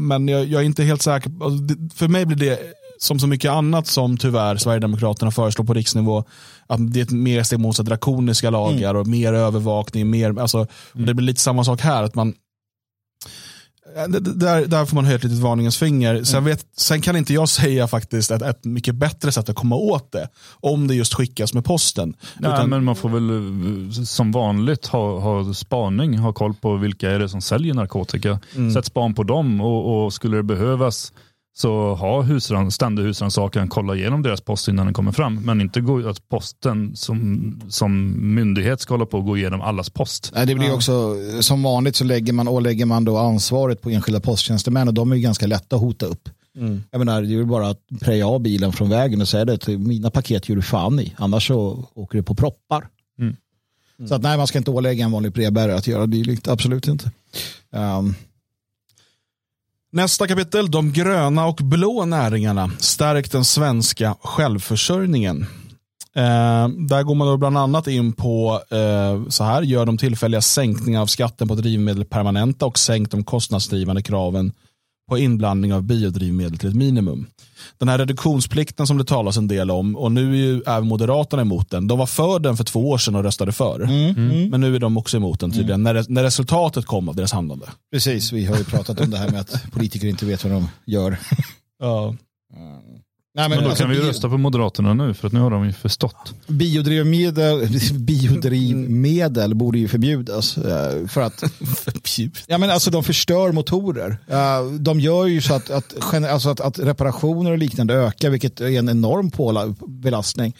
men 0.08 0.28
jag, 0.28 0.44
jag 0.44 0.60
är 0.62 0.66
inte 0.66 0.84
helt 0.84 1.02
säker. 1.02 1.30
För 1.94 2.08
mig 2.08 2.26
blir 2.26 2.36
det 2.36 2.77
som 2.98 3.18
så 3.18 3.26
mycket 3.26 3.50
annat 3.50 3.86
som 3.86 4.16
tyvärr 4.16 4.56
Sverigedemokraterna 4.56 5.30
föreslår 5.30 5.64
på 5.64 5.74
riksnivå, 5.74 6.24
att 6.66 6.92
det 6.92 7.00
är 7.00 7.04
ett 7.04 7.10
mer 7.10 7.42
steg 7.42 7.58
mot 7.58 7.78
drakoniska 7.78 8.50
lagar 8.50 8.90
mm. 8.90 9.00
och 9.00 9.06
mer 9.06 9.32
övervakning. 9.32 10.10
Mer, 10.10 10.40
alltså, 10.40 10.66
mm. 10.94 11.06
Det 11.06 11.14
blir 11.14 11.26
lite 11.26 11.40
samma 11.40 11.64
sak 11.64 11.80
här. 11.80 12.02
att 12.02 12.14
man 12.14 12.34
där, 14.08 14.66
där 14.66 14.84
får 14.84 14.94
man 14.94 15.04
höja 15.04 15.16
ett 15.16 15.24
litet 15.24 15.38
varningens 15.38 15.76
finger. 15.76 16.24
Sen, 16.24 16.38
mm. 16.38 16.50
vet, 16.50 16.66
sen 16.76 17.00
kan 17.00 17.16
inte 17.16 17.34
jag 17.34 17.48
säga 17.48 17.88
faktiskt 17.88 18.30
ett, 18.30 18.42
ett 18.42 18.64
mycket 18.64 18.94
bättre 18.94 19.32
sätt 19.32 19.48
att 19.48 19.56
komma 19.56 19.76
åt 19.76 20.12
det. 20.12 20.28
Om 20.60 20.88
det 20.88 20.94
just 20.94 21.14
skickas 21.14 21.54
med 21.54 21.64
posten. 21.64 22.14
Nej, 22.38 22.52
Utan, 22.52 22.70
men 22.70 22.84
man 22.84 22.96
får 22.96 23.08
väl 23.08 24.06
som 24.06 24.32
vanligt 24.32 24.86
ha, 24.86 25.20
ha 25.20 25.54
spaning, 25.54 26.18
ha 26.18 26.32
koll 26.32 26.54
på 26.54 26.76
vilka 26.76 27.10
är 27.10 27.18
det 27.18 27.28
som 27.28 27.40
säljer 27.40 27.74
narkotika. 27.74 28.40
Mm. 28.54 28.74
Sätt 28.74 28.84
span 28.84 29.14
på 29.14 29.22
dem 29.22 29.60
och, 29.60 30.04
och 30.04 30.12
skulle 30.12 30.36
det 30.36 30.42
behövas 30.42 31.12
så 31.56 31.94
ha 31.94 32.22
husran, 32.22 32.70
ständig 32.70 33.02
husrannsakan, 33.02 33.68
kolla 33.68 33.94
igenom 33.94 34.22
deras 34.22 34.40
post 34.40 34.68
innan 34.68 34.86
den 34.86 34.94
kommer 34.94 35.12
fram. 35.12 35.34
Men 35.44 35.60
inte 35.60 35.80
gå, 35.80 36.08
att 36.08 36.28
posten 36.28 36.96
som, 36.96 37.60
som 37.68 38.14
myndighet 38.34 38.80
ska 38.80 38.94
hålla 38.94 39.06
på 39.06 39.18
och 39.18 39.24
gå 39.24 39.36
igenom 39.36 39.60
allas 39.60 39.90
post. 39.90 40.32
Nej, 40.34 40.46
det 40.46 40.54
blir 40.54 40.74
också, 40.74 41.14
som 41.40 41.62
vanligt 41.62 41.96
så 41.96 42.04
lägger 42.04 42.32
man, 42.32 42.48
ålägger 42.48 42.86
man 42.86 43.04
då 43.04 43.18
ansvaret 43.18 43.82
på 43.82 43.90
enskilda 43.90 44.20
posttjänstemän 44.20 44.88
och 44.88 44.94
de 44.94 45.12
är 45.12 45.16
ganska 45.16 45.46
lätta 45.46 45.76
att 45.76 45.82
hota 45.82 46.06
upp. 46.06 46.28
Mm. 46.56 46.82
Jag 46.90 46.98
menar, 46.98 47.22
det 47.22 47.34
är 47.34 47.44
bara 47.44 47.68
att 47.68 47.80
preja 48.00 48.26
av 48.26 48.40
bilen 48.40 48.72
från 48.72 48.90
vägen 48.90 49.20
och 49.20 49.28
säga 49.28 49.44
det 49.44 49.58
till 49.58 49.78
mina 49.78 50.10
paket 50.10 50.48
gör 50.48 50.56
du 50.56 50.62
fan 50.62 51.00
i, 51.00 51.14
annars 51.16 51.46
så 51.46 51.88
åker 51.94 52.18
det 52.18 52.22
på 52.22 52.34
proppar. 52.34 52.88
Mm. 53.18 53.36
Mm. 53.98 54.08
Så 54.08 54.14
att 54.14 54.22
nej, 54.22 54.36
man 54.36 54.46
ska 54.46 54.58
inte 54.58 54.70
ålägga 54.70 55.04
en 55.04 55.12
vanlig 55.12 55.32
brevbärare 55.32 55.76
att 55.76 55.86
göra 55.86 56.06
dylikt, 56.06 56.48
absolut 56.48 56.88
inte. 56.88 57.10
Um, 57.70 58.14
Nästa 59.90 60.26
kapitel, 60.26 60.70
de 60.70 60.92
gröna 60.92 61.46
och 61.46 61.56
blå 61.56 62.04
näringarna. 62.04 62.70
Stärk 62.78 63.32
den 63.32 63.44
svenska 63.44 64.16
självförsörjningen. 64.22 65.42
Eh, 66.14 66.68
där 66.68 67.02
går 67.02 67.14
man 67.14 67.28
då 67.28 67.36
bland 67.36 67.58
annat 67.58 67.86
in 67.86 68.12
på 68.12 68.62
eh, 68.70 69.28
så 69.28 69.44
här, 69.44 69.62
gör 69.62 69.86
de 69.86 69.98
tillfälliga 69.98 70.40
sänkningar 70.40 71.00
av 71.00 71.06
skatten 71.06 71.48
på 71.48 71.54
drivmedel 71.54 72.04
permanenta 72.04 72.66
och 72.66 72.78
sänk 72.78 73.10
de 73.10 73.24
kostnadsdrivande 73.24 74.02
kraven 74.02 74.52
på 75.08 75.18
inblandning 75.18 75.74
av 75.74 75.82
biodrivmedel 75.82 76.58
till 76.58 76.68
ett 76.68 76.74
minimum. 76.74 77.26
Den 77.78 77.88
här 77.88 77.98
reduktionsplikten 77.98 78.86
som 78.86 78.98
det 78.98 79.04
talas 79.04 79.36
en 79.36 79.48
del 79.48 79.70
om 79.70 79.96
och 79.96 80.12
nu 80.12 80.32
är 80.32 80.36
ju 80.36 80.62
även 80.66 80.88
Moderaterna 80.88 81.42
emot 81.42 81.70
den. 81.70 81.88
De 81.88 81.98
var 81.98 82.06
för 82.06 82.38
den 82.38 82.56
för 82.56 82.64
två 82.64 82.90
år 82.90 82.98
sedan 82.98 83.14
och 83.14 83.22
röstade 83.22 83.52
för. 83.52 83.82
Mm, 83.82 84.16
mm. 84.16 84.50
Men 84.50 84.60
nu 84.60 84.76
är 84.76 84.78
de 84.78 84.96
också 84.96 85.16
emot 85.16 85.40
den 85.40 85.50
tydligen 85.50 85.86
mm. 85.86 85.96
när, 85.96 86.04
när 86.08 86.22
resultatet 86.22 86.86
kom 86.86 87.08
av 87.08 87.16
deras 87.16 87.32
handlande. 87.32 87.66
Precis, 87.92 88.32
vi 88.32 88.44
har 88.44 88.56
ju 88.56 88.64
pratat 88.64 89.00
om 89.00 89.10
det 89.10 89.18
här 89.18 89.30
med 89.30 89.40
att 89.40 89.72
politiker 89.72 90.08
inte 90.08 90.26
vet 90.26 90.44
vad 90.44 90.52
de 90.52 90.68
gör. 90.86 91.18
ja. 91.78 92.14
Nej, 93.38 93.48
men, 93.48 93.56
men 93.56 93.64
då 93.64 93.70
alltså, 93.70 93.84
kan 93.84 93.90
vi 93.90 93.96
ju 93.96 94.02
rösta 94.02 94.28
på 94.28 94.38
Moderaterna 94.38 94.94
nu 94.94 95.14
för 95.14 95.26
att 95.26 95.32
nu 95.32 95.40
har 95.40 95.50
de 95.50 95.66
ju 95.66 95.72
förstått. 95.72 96.34
Biodrivmedel, 96.46 97.68
biodrivmedel 97.98 99.54
borde 99.54 99.78
ju 99.78 99.88
förbjudas. 99.88 100.58
Eh, 100.58 101.06
för 101.06 101.20
att 101.20 101.42
ja, 102.46 102.58
men 102.58 102.70
alltså, 102.70 102.90
de 102.90 103.04
förstör 103.04 103.52
motorer. 103.52 104.18
De 104.78 105.00
gör 105.00 105.26
ju 105.26 105.40
så 105.40 105.54
att, 105.54 105.70
att, 105.70 106.14
alltså 106.14 106.50
att, 106.50 106.60
att 106.60 106.78
reparationer 106.78 107.50
och 107.50 107.58
liknande 107.58 107.94
ökar 107.94 108.30
vilket 108.30 108.60
är 108.60 108.78
en 108.78 108.88
enorm 108.88 109.30
belastning 109.86 110.56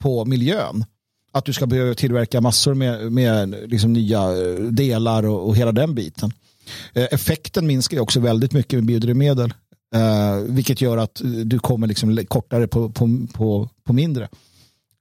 på 0.00 0.24
miljön. 0.24 0.84
Att 1.32 1.44
du 1.44 1.52
ska 1.52 1.66
behöva 1.66 1.94
tillverka 1.94 2.40
massor 2.40 2.74
med, 2.74 3.12
med 3.12 3.54
liksom 3.66 3.92
nya 3.92 4.22
eh, 4.22 4.54
delar 4.54 5.26
och, 5.26 5.48
och 5.48 5.56
hela 5.56 5.72
den 5.72 5.94
biten. 5.94 6.32
Eh, 6.92 7.06
effekten 7.10 7.66
minskar 7.66 7.96
ju 7.96 8.00
också 8.00 8.20
väldigt 8.20 8.52
mycket 8.52 8.76
med 8.76 8.84
biodrivmedel. 8.84 9.54
Uh, 9.96 10.54
vilket 10.54 10.80
gör 10.80 10.98
att 10.98 11.20
du 11.44 11.58
kommer 11.58 11.86
liksom 11.86 12.26
kortare 12.28 12.66
på, 12.66 12.88
på, 12.88 13.26
på, 13.32 13.68
på 13.84 13.92
mindre. 13.92 14.28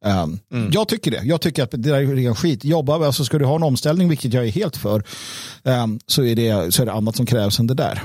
Um, 0.06 0.40
mm. 0.54 0.70
Jag 0.74 0.88
tycker 0.88 1.12
det. 1.12 1.22
Jag 1.24 1.42
tycker 1.42 1.64
att 1.64 1.72
det 1.72 1.78
där 1.78 1.94
är 1.94 2.16
ren 2.16 2.36
skit. 2.36 2.66
Jobba, 2.66 3.06
alltså 3.06 3.26
ska 3.26 3.38
du 3.38 3.46
ha 3.46 3.56
en 3.56 3.64
omställning, 3.64 4.10
vilket 4.10 4.34
jag 4.34 4.48
är 4.48 4.52
helt 4.52 4.78
för, 4.78 5.04
um, 5.64 6.00
så, 6.08 6.24
är 6.24 6.36
det, 6.36 6.74
så 6.74 6.82
är 6.82 6.86
det 6.86 6.94
annat 6.94 7.16
som 7.16 7.26
krävs 7.26 7.60
än 7.60 7.68
det 7.68 7.74
där. 7.74 8.04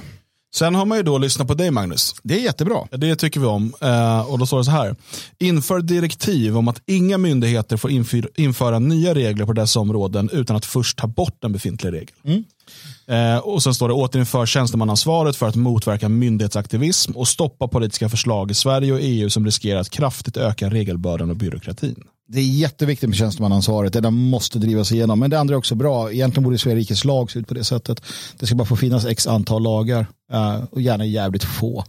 Sen 0.54 0.74
har 0.74 0.84
man 0.84 0.98
ju 0.98 1.02
då 1.04 1.18
lyssnat 1.18 1.48
på 1.48 1.54
dig 1.54 1.70
Magnus. 1.70 2.14
Det 2.22 2.34
är 2.34 2.38
jättebra. 2.38 2.88
Det 2.90 3.16
tycker 3.16 3.40
vi 3.40 3.46
om. 3.46 3.74
Uh, 3.84 4.32
och 4.32 4.38
då 4.38 4.46
står 4.46 4.58
det 4.58 4.64
så 4.64 4.70
här. 4.70 4.96
Inför 5.38 5.80
direktiv 5.80 6.56
om 6.56 6.68
att 6.68 6.82
inga 6.86 7.18
myndigheter 7.18 7.76
får 7.76 7.90
införa 8.36 8.78
nya 8.78 9.14
regler 9.14 9.46
på 9.46 9.52
dessa 9.52 9.80
områden 9.80 10.30
utan 10.32 10.56
att 10.56 10.64
först 10.64 10.98
ta 10.98 11.06
bort 11.06 11.44
en 11.44 11.52
befintlig 11.52 11.92
regel. 11.92 12.14
Mm. 12.24 12.44
Eh, 13.06 13.38
och 13.38 13.62
sen 13.62 13.74
står 13.74 13.88
det 13.88 13.94
återinför 13.94 14.46
tjänstemannaansvaret 14.46 15.36
för 15.36 15.46
att 15.46 15.54
motverka 15.54 16.08
myndighetsaktivism 16.08 17.12
och 17.12 17.28
stoppa 17.28 17.68
politiska 17.68 18.08
förslag 18.08 18.50
i 18.50 18.54
Sverige 18.54 18.92
och 18.92 18.98
EU 19.02 19.30
som 19.30 19.44
riskerar 19.44 19.80
att 19.80 19.90
kraftigt 19.90 20.36
öka 20.36 20.70
regelbördan 20.70 21.30
och 21.30 21.36
byråkratin. 21.36 22.04
Det 22.28 22.38
är 22.38 22.44
jätteviktigt 22.44 23.08
med 23.08 23.18
tjänstemannaansvaret. 23.18 23.92
Det 23.92 24.10
måste 24.10 24.58
drivas 24.58 24.92
igenom. 24.92 25.18
Men 25.18 25.30
det 25.30 25.40
andra 25.40 25.54
är 25.54 25.58
också 25.58 25.74
bra. 25.74 26.12
Egentligen 26.12 26.44
borde 26.44 26.58
Sverige 26.58 26.76
rikes 26.76 27.04
lag 27.04 27.30
se 27.30 27.38
ut 27.38 27.48
på 27.48 27.54
det 27.54 27.64
sättet. 27.64 28.02
Det 28.38 28.46
ska 28.46 28.54
bara 28.54 28.64
få 28.64 28.76
finnas 28.76 29.04
x 29.04 29.26
antal 29.26 29.62
lagar 29.62 30.06
eh, 30.32 30.64
och 30.70 30.80
gärna 30.80 31.04
jävligt 31.04 31.44
få. 31.44 31.84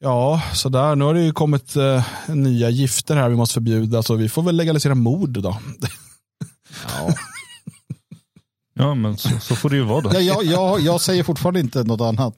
Ja, 0.00 0.42
sådär. 0.54 0.96
Nu 0.96 1.04
har 1.04 1.14
det 1.14 1.22
ju 1.22 1.32
kommit 1.32 1.76
eh, 1.76 2.04
nya 2.28 2.70
gifter 2.70 3.16
här 3.16 3.28
vi 3.28 3.36
måste 3.36 3.54
förbjuda. 3.54 4.02
Så 4.02 4.14
vi 4.14 4.28
får 4.28 4.42
väl 4.42 4.56
legalisera 4.56 4.94
mord 4.94 5.42
då. 5.42 5.58
Ja. 6.86 7.14
Ja, 8.78 8.94
men 8.94 9.16
så, 9.16 9.28
så 9.40 9.56
får 9.56 9.70
det 9.70 9.76
ju 9.76 9.82
vara 9.82 10.00
då. 10.00 10.10
Ja, 10.14 10.20
jag, 10.20 10.44
jag, 10.44 10.80
jag 10.80 11.00
säger 11.00 11.22
fortfarande 11.22 11.60
inte 11.60 11.84
något 11.84 12.00
annat. 12.00 12.34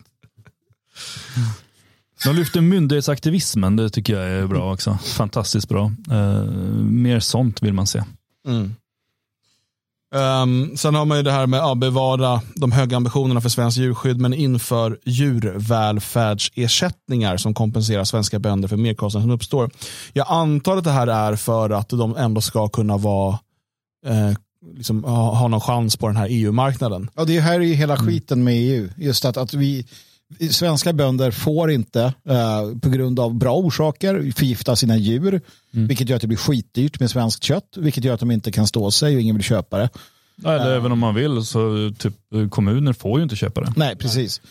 De 2.24 2.36
lyfter 2.36 2.60
myndighetsaktivismen, 2.60 3.76
det 3.76 3.90
tycker 3.90 4.20
jag 4.20 4.30
är 4.30 4.46
bra 4.46 4.72
också. 4.72 4.98
Fantastiskt 5.04 5.68
bra. 5.68 5.92
Eh, 6.10 6.42
mer 6.82 7.20
sånt 7.20 7.62
vill 7.62 7.72
man 7.72 7.86
se. 7.86 8.04
Mm. 8.46 8.74
Um, 10.14 10.76
sen 10.76 10.94
har 10.94 11.04
man 11.04 11.16
ju 11.16 11.22
det 11.22 11.32
här 11.32 11.46
med 11.46 11.60
att 11.60 11.78
bevara 11.78 12.40
de 12.54 12.72
höga 12.72 12.96
ambitionerna 12.96 13.40
för 13.40 13.48
svenskt 13.48 13.78
djurskydd 13.78 14.20
men 14.20 14.34
inför 14.34 14.98
djurvälfärdsersättningar 15.04 17.36
som 17.36 17.54
kompenserar 17.54 18.04
svenska 18.04 18.38
bönder 18.38 18.68
för 18.68 18.76
merkostnader 18.76 19.24
som 19.24 19.30
uppstår. 19.30 19.70
Jag 20.12 20.26
antar 20.28 20.76
att 20.76 20.84
det 20.84 20.90
här 20.90 21.06
är 21.06 21.36
för 21.36 21.70
att 21.70 21.88
de 21.88 22.16
ändå 22.16 22.40
ska 22.40 22.68
kunna 22.68 22.96
vara 22.96 23.38
eh, 24.06 24.32
liksom, 24.76 25.04
ha, 25.04 25.48
någon 25.48 25.60
chans 25.60 25.96
på 25.96 26.06
den 26.06 26.16
här 26.16 26.26
EU-marknaden. 26.30 27.10
Ja, 27.14 27.24
det 27.24 27.40
här 27.40 27.54
är 27.54 27.64
ju 27.64 27.74
hela 27.74 27.96
skiten 27.96 28.44
med 28.44 28.54
EU. 28.54 28.88
Just 28.96 29.24
att, 29.24 29.36
att 29.36 29.54
vi 29.54 29.86
svenska 30.50 30.92
bönder 30.92 31.30
får 31.30 31.70
inte 31.70 32.02
eh, 32.28 32.78
på 32.82 32.88
grund 32.88 33.20
av 33.20 33.34
bra 33.34 33.56
orsaker 33.56 34.32
förgifta 34.36 34.76
sina 34.76 34.96
djur. 34.96 35.40
Mm. 35.74 35.86
Vilket 35.88 36.08
gör 36.08 36.16
att 36.16 36.22
det 36.22 36.28
blir 36.28 36.38
skitdyrt 36.38 37.00
med 37.00 37.10
svenskt 37.10 37.42
kött. 37.42 37.76
Vilket 37.76 38.04
gör 38.04 38.14
att 38.14 38.20
de 38.20 38.30
inte 38.30 38.52
kan 38.52 38.66
stå 38.66 38.90
sig 38.90 39.14
och 39.14 39.20
ingen 39.20 39.36
vill 39.36 39.44
köpa 39.44 39.78
det. 39.78 39.88
eller 40.44 40.70
uh, 40.70 40.76
även 40.76 40.92
om 40.92 40.98
man 40.98 41.14
vill 41.14 41.44
så 41.44 41.92
typ 41.98 42.14
kommuner 42.50 42.92
får 42.92 43.18
ju 43.18 43.22
inte 43.22 43.36
köpa 43.36 43.60
det. 43.60 43.72
Nej, 43.76 43.96
precis. 43.96 44.40
Uh, 44.44 44.48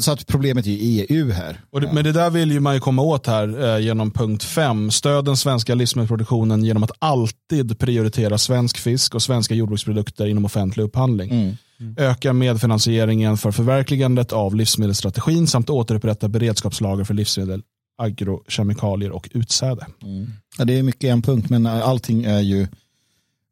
så 0.00 0.12
att 0.12 0.26
problemet 0.26 0.66
är 0.66 0.76
EU 0.80 1.30
här. 1.30 1.60
Det, 1.72 1.92
men 1.92 2.04
det 2.04 2.12
där 2.12 2.30
vill 2.30 2.52
ju 2.52 2.60
man 2.60 2.74
ju 2.74 2.80
komma 2.80 3.02
åt 3.02 3.26
här 3.26 3.64
uh, 3.64 3.80
genom 3.84 4.10
punkt 4.10 4.44
5. 4.44 4.90
Stöd 4.90 5.24
den 5.24 5.36
svenska 5.36 5.74
livsmedelsproduktionen 5.74 6.64
genom 6.64 6.82
att 6.82 6.90
alltid 6.98 7.78
prioritera 7.78 8.38
svensk 8.38 8.78
fisk 8.78 9.14
och 9.14 9.22
svenska 9.22 9.54
jordbruksprodukter 9.54 10.26
inom 10.26 10.44
offentlig 10.44 10.84
upphandling. 10.84 11.30
Mm. 11.30 11.56
Mm. 11.80 11.94
Öka 11.98 12.32
medfinansieringen 12.32 13.36
för 13.36 13.50
förverkligandet 13.50 14.32
av 14.32 14.54
livsmedelsstrategin 14.54 15.46
samt 15.46 15.70
återupprätta 15.70 16.28
beredskapslager 16.28 17.04
för 17.04 17.14
livsmedel, 17.14 17.62
agrokemikalier 17.98 19.10
och 19.10 19.28
utsäde. 19.32 19.86
Mm. 20.02 20.32
Ja, 20.58 20.64
det 20.64 20.78
är 20.78 20.82
mycket 20.82 21.10
en 21.10 21.22
punkt, 21.22 21.50
men 21.50 21.66
allting 21.66 22.24
är 22.24 22.40
ju 22.40 22.62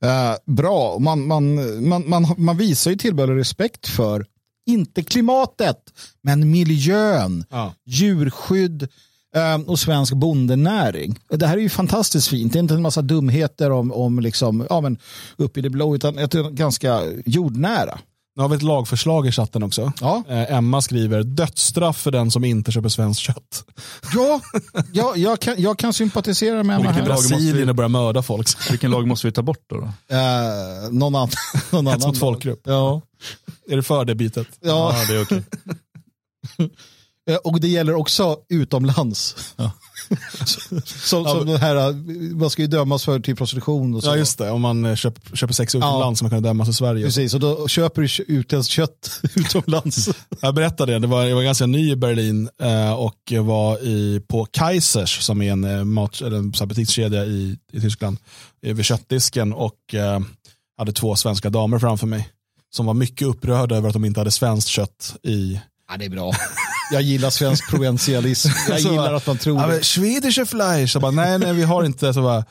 äh, 0.05 0.35
bra. 0.47 0.99
Man, 0.99 1.27
man, 1.27 1.55
man, 1.89 2.09
man, 2.11 2.35
man 2.39 2.57
visar 2.57 2.91
ju 2.91 2.97
tillbörlig 2.97 3.37
respekt 3.37 3.89
för, 3.89 4.27
inte 4.67 5.03
klimatet, 5.03 5.79
men 6.23 6.51
miljön, 6.51 7.45
ja. 7.51 7.75
djurskydd, 7.87 8.89
ehm, 9.37 9.63
och 9.63 9.79
svensk 9.79 10.13
bondenäring. 10.13 11.19
Det 11.29 11.47
här 11.47 11.57
är 11.57 11.63
ju 11.63 11.69
fantastiskt 11.69 12.29
fint. 12.29 12.53
Det 12.53 12.59
är 12.59 12.61
inte 12.61 12.75
en 12.75 12.83
massa 12.83 13.03
dumheter 13.03 13.71
om, 13.71 13.93
om 13.93 14.21
liksom, 14.21 14.67
ja, 14.71 14.81
men 14.81 14.99
upp 15.37 15.57
i 15.57 15.61
det 15.61 15.71
blå, 15.71 15.95
utan 15.95 16.19
ett 16.19 16.33
ganska 16.33 17.03
jordnära. 17.25 17.99
Nu 18.37 18.43
har 18.43 18.49
vi 18.49 18.57
ett 18.57 18.63
lagförslag 18.63 19.27
i 19.27 19.33
chatten 19.33 19.63
också. 19.63 19.93
Ja. 20.01 20.23
Eh, 20.29 20.53
Emma 20.53 20.81
skriver 20.83 21.23
dödsstraff 21.23 21.97
för 22.01 22.11
den 22.11 22.31
som 22.31 22.45
inte 22.45 22.73
köper 22.73 22.89
svenskt 22.89 23.21
kött. 23.21 23.65
Ja, 24.15 24.41
ja 24.93 25.13
jag, 25.17 25.41
kan, 25.41 25.55
jag 25.59 25.79
kan 25.79 25.93
sympatisera 25.93 26.63
med 26.63 26.77
Emma. 26.77 26.89
Vilken 26.89 27.05
Brasilien 27.05 27.69
och 27.69 27.75
börja 27.75 27.89
mörda 27.89 28.23
folk. 28.23 28.71
Vilken 28.71 28.91
lag 28.91 29.07
måste 29.07 29.27
vi 29.27 29.33
ta 29.33 29.43
bort 29.43 29.65
då? 29.67 29.77
då? 29.77 30.17
Eh, 30.17 30.91
någon 30.91 31.15
annan. 31.15 31.29
någon 31.71 31.87
Hets 31.87 32.07
mot 32.07 32.19
folkgrupp. 32.19 32.61
Ja. 32.65 33.03
Är 33.69 33.77
det 33.77 33.83
för 33.83 34.05
det 34.05 34.15
bytet? 34.15 34.49
Ja, 34.61 34.97
ja 34.99 35.07
det 35.09 35.15
är 35.15 35.23
okej. 35.23 35.43
Eh, 37.31 37.37
och 37.37 37.61
det 37.61 37.69
gäller 37.69 37.95
också 37.95 38.37
utomlands. 38.49 39.55
Ja. 39.57 39.71
som, 40.85 41.25
som 41.25 41.47
den 41.47 41.57
här, 41.57 41.93
man 42.35 42.51
ska 42.51 42.63
ju 42.63 42.69
dömas 42.69 43.05
för 43.05 43.21
till 43.21 43.37
prostitution 43.37 43.95
och 43.95 44.03
så. 44.03 44.11
Ja 44.11 44.17
just 44.17 44.39
det, 44.39 44.51
om 44.51 44.61
man 44.61 44.85
eh, 44.85 44.95
köper, 44.95 45.37
köper 45.37 45.55
sex 45.55 45.75
utomlands 45.75 46.21
ja. 46.21 46.25
man 46.25 46.31
kan 46.31 46.43
dömas 46.43 46.69
i 46.69 46.73
Sverige. 46.73 47.05
Precis, 47.05 47.35
och 47.35 47.41
då 47.41 47.69
köper 47.69 48.03
du 48.03 48.25
utländskt 48.35 48.73
kött 48.73 49.21
utomlands. 49.35 50.09
jag 50.41 50.55
berättade 50.55 50.93
det, 50.93 50.99
det 50.99 51.07
var, 51.07 51.25
jag 51.25 51.37
var 51.37 51.43
ganska 51.43 51.67
ny 51.67 51.91
i 51.91 51.97
Berlin 51.97 52.49
eh, 52.63 52.93
och 52.93 53.33
var 53.41 53.79
i, 53.79 54.23
på 54.29 54.47
Kaisers 54.47 55.21
som 55.21 55.43
är 55.43 55.53
en, 55.53 55.93
mat, 55.93 56.21
eller 56.21 56.37
en 56.37 56.51
butikskedja 56.51 57.25
i, 57.25 57.59
i 57.73 57.81
Tyskland 57.81 58.19
vid 58.61 58.85
köttdisken 58.85 59.53
och 59.53 59.95
eh, 59.95 60.21
hade 60.79 60.93
två 60.93 61.17
svenska 61.17 61.51
damer 61.51 61.79
framför 61.79 62.07
mig 62.07 62.29
som 62.75 62.87
var 62.87 62.95
mycket 62.95 63.29
upprörda 63.29 63.77
över 63.77 63.89
att 63.89 63.93
de 63.93 64.05
inte 64.05 64.21
hade 64.21 64.31
svenskt 64.31 64.69
kött 64.69 65.17
i 65.23 65.61
Ja, 65.91 65.97
det 65.97 66.05
är 66.05 66.11
bra. 66.11 66.33
Jag 66.93 67.03
gillar 67.03 67.31
svensk 67.31 67.71
provincialism. 67.71 68.49
Jag 68.69 68.79
gillar 68.79 69.15
att 69.15 69.27
man 69.27 69.39
tror 69.39 69.61
ja, 69.61 69.67
men, 69.67 69.85
Swedish 69.85 70.47
Fleisch. 70.47 70.91
Så 70.91 71.01
bara, 71.01 71.11
nej, 71.11 71.39
nej, 71.39 71.53
vi 71.53 71.63
har 71.63 71.85
inte. 71.85 72.15
Så 72.15 72.23
bara, 72.23 72.45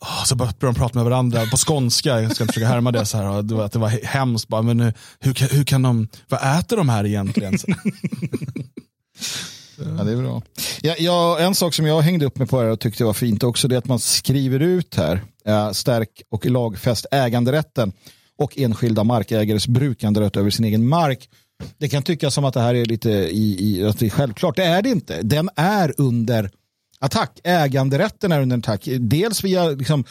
oh, 0.00 0.24
så 0.24 0.34
började 0.34 0.56
de 0.60 0.74
prata 0.74 0.98
med 0.98 1.04
varandra 1.04 1.46
på 1.46 1.56
skånska. 1.56 2.20
Jag 2.20 2.34
ska 2.34 2.46
försöka 2.46 2.66
härma 2.66 2.92
det. 2.92 3.06
Så 3.06 3.16
här, 3.16 3.42
det, 3.42 3.54
var, 3.54 3.64
att 3.64 3.72
det 3.72 3.78
var 3.78 3.88
hemskt. 3.88 4.48
Bara, 4.48 4.62
men 4.62 4.80
hur, 5.20 5.54
hur 5.54 5.64
kan 5.64 5.82
de, 5.82 6.08
vad 6.28 6.58
äter 6.58 6.76
de 6.76 6.88
här 6.88 7.06
egentligen? 7.06 7.58
Ja, 9.98 10.04
det 10.04 10.12
är 10.12 10.16
bra. 10.16 10.42
Ja, 10.80 10.94
ja, 10.98 11.38
en 11.38 11.54
sak 11.54 11.74
som 11.74 11.86
jag 11.86 12.00
hängde 12.00 12.26
upp 12.26 12.38
mig 12.38 12.48
på 12.48 12.60
här 12.60 12.66
och 12.66 12.80
tyckte 12.80 13.04
var 13.04 13.12
fint 13.12 13.42
också 13.42 13.68
det 13.68 13.74
är 13.74 13.78
att 13.78 13.86
man 13.86 13.98
skriver 13.98 14.60
ut 14.60 14.94
här 14.94 15.22
ja, 15.44 15.74
stärk 15.74 16.22
och 16.30 16.46
lagfäst 16.46 17.06
äganderätten 17.10 17.92
och 18.38 18.58
enskilda 18.58 19.04
markägares 19.04 19.68
brukanderätt 19.68 20.36
över 20.36 20.50
sin 20.50 20.64
egen 20.64 20.88
mark 20.88 21.28
det 21.78 21.88
kan 21.88 22.02
tyckas 22.02 22.34
som 22.34 22.44
att 22.44 22.54
det 22.54 22.60
här 22.60 22.74
är 22.74 22.84
lite 22.84 23.10
i, 23.10 23.56
i, 23.60 23.84
att 23.84 23.98
det 23.98 24.06
är 24.06 24.10
självklart. 24.10 24.56
Det 24.56 24.64
är 24.64 24.82
det 24.82 24.88
inte. 24.88 25.22
Den 25.22 25.50
är 25.56 25.94
under 25.98 26.50
attack. 27.00 27.40
Äganderätten 27.44 28.32
är 28.32 28.42
under 28.42 28.58
attack. 28.58 28.88
Dels 29.00 29.44
via 29.44 29.68
liksom, 29.68 30.04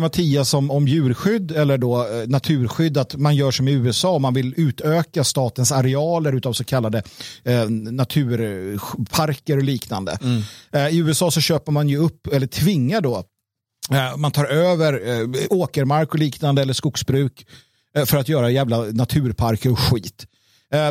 Mattias 0.00 0.54
om, 0.54 0.70
om 0.70 0.88
djurskydd 0.88 1.52
eller 1.52 1.78
då 1.78 2.00
eh, 2.00 2.28
naturskydd. 2.28 2.98
Att 2.98 3.16
man 3.16 3.36
gör 3.36 3.50
som 3.50 3.68
i 3.68 3.72
USA. 3.72 4.18
Man 4.18 4.34
vill 4.34 4.54
utöka 4.56 5.24
statens 5.24 5.72
arealer 5.72 6.46
av 6.46 6.52
så 6.52 6.64
kallade 6.64 7.02
eh, 7.44 7.68
naturparker 7.70 9.56
och 9.56 9.64
liknande. 9.64 10.18
Mm. 10.22 10.42
Eh, 10.72 10.88
I 10.88 10.98
USA 10.98 11.30
så 11.30 11.40
köper 11.40 11.72
man 11.72 11.88
ju 11.88 11.96
upp 11.96 12.26
eller 12.26 12.46
tvingar 12.46 13.00
då 13.00 13.24
Eh, 13.90 14.16
man 14.16 14.32
tar 14.32 14.44
över 14.44 14.92
eh, 15.08 15.28
åkermark 15.50 16.12
och 16.12 16.18
liknande 16.18 16.62
eller 16.62 16.72
skogsbruk 16.72 17.46
eh, 17.96 18.04
för 18.04 18.16
att 18.16 18.28
göra 18.28 18.50
jävla 18.50 18.78
naturparker 18.78 19.72
och 19.72 19.78
skit. 19.78 20.26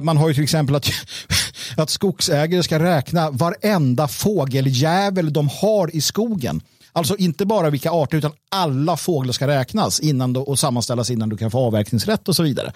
Man 0.01 0.17
har 0.17 0.27
ju 0.27 0.33
till 0.33 0.43
exempel 0.43 0.75
att, 0.75 0.89
att 1.77 1.89
skogsägare 1.89 2.63
ska 2.63 2.79
räkna 2.79 3.31
varenda 3.31 4.07
fågeljävel 4.07 5.33
de 5.33 5.49
har 5.61 5.95
i 5.95 6.01
skogen. 6.01 6.61
Alltså 6.93 7.15
inte 7.17 7.45
bara 7.45 7.69
vilka 7.69 7.91
arter 7.91 8.17
utan 8.17 8.31
alla 8.51 8.97
fåglar 8.97 9.33
ska 9.33 9.47
räknas 9.47 9.99
innan 9.99 10.35
och 10.35 10.59
sammanställas 10.59 11.09
innan 11.09 11.29
du 11.29 11.37
kan 11.37 11.51
få 11.51 11.59
avverkningsrätt 11.59 12.27
och 12.27 12.35
så 12.35 12.43
vidare. 12.43 12.73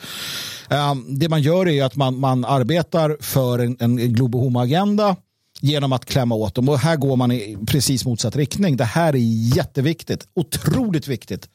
Det 1.07 1.29
man 1.29 1.41
gör 1.41 1.67
är 1.67 1.83
att 1.83 1.95
man, 1.95 2.19
man 2.19 2.45
arbetar 2.45 3.17
för 3.21 3.59
en, 3.59 3.77
en 3.79 3.97
globohoma-agenda 4.13 5.15
genom 5.61 5.93
att 5.93 6.05
klämma 6.05 6.35
åt 6.35 6.55
dem 6.55 6.69
och 6.69 6.79
här 6.79 6.95
går 6.95 7.15
man 7.15 7.31
i 7.31 7.57
precis 7.67 8.05
motsatt 8.05 8.35
riktning. 8.35 8.77
Det 8.77 8.85
här 8.85 9.13
är 9.13 9.55
jätteviktigt, 9.57 10.27
otroligt 10.33 11.07
viktigt. 11.07 11.49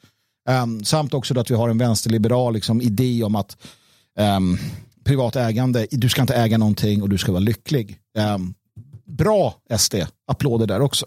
Um, 0.49 0.83
samt 0.83 1.13
också 1.13 1.39
att 1.39 1.51
vi 1.51 1.55
har 1.55 1.69
en 1.69 1.77
vänsterliberal 1.77 2.53
liksom, 2.53 2.81
idé 2.81 3.23
om 3.23 3.35
att 3.35 3.57
um, 4.37 4.57
privat 5.03 5.35
ägande, 5.35 5.87
du 5.91 6.09
ska 6.09 6.21
inte 6.21 6.35
äga 6.35 6.57
någonting 6.57 7.01
och 7.01 7.09
du 7.09 7.17
ska 7.17 7.31
vara 7.31 7.39
lycklig. 7.39 7.97
Um, 8.35 8.53
bra 9.05 9.55
SD, 9.77 9.95
applåder 10.27 10.67
där 10.67 10.81
också. 10.81 11.05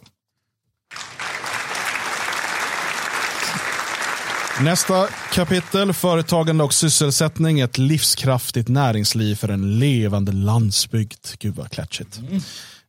Nästa 4.61 5.09
kapitel, 5.33 5.93
företagande 5.93 6.65
och 6.65 6.75
sysselsättning, 6.75 7.61
ett 7.61 7.79
livskraftigt 7.79 8.69
näringsliv 8.69 9.35
för 9.35 9.49
en 9.49 9.79
levande 9.79 10.33
landsbygd. 10.33 11.27
Gud 11.39 11.55
vad 11.55 11.71
klatschigt. 11.71 12.19
Mm. 12.19 12.41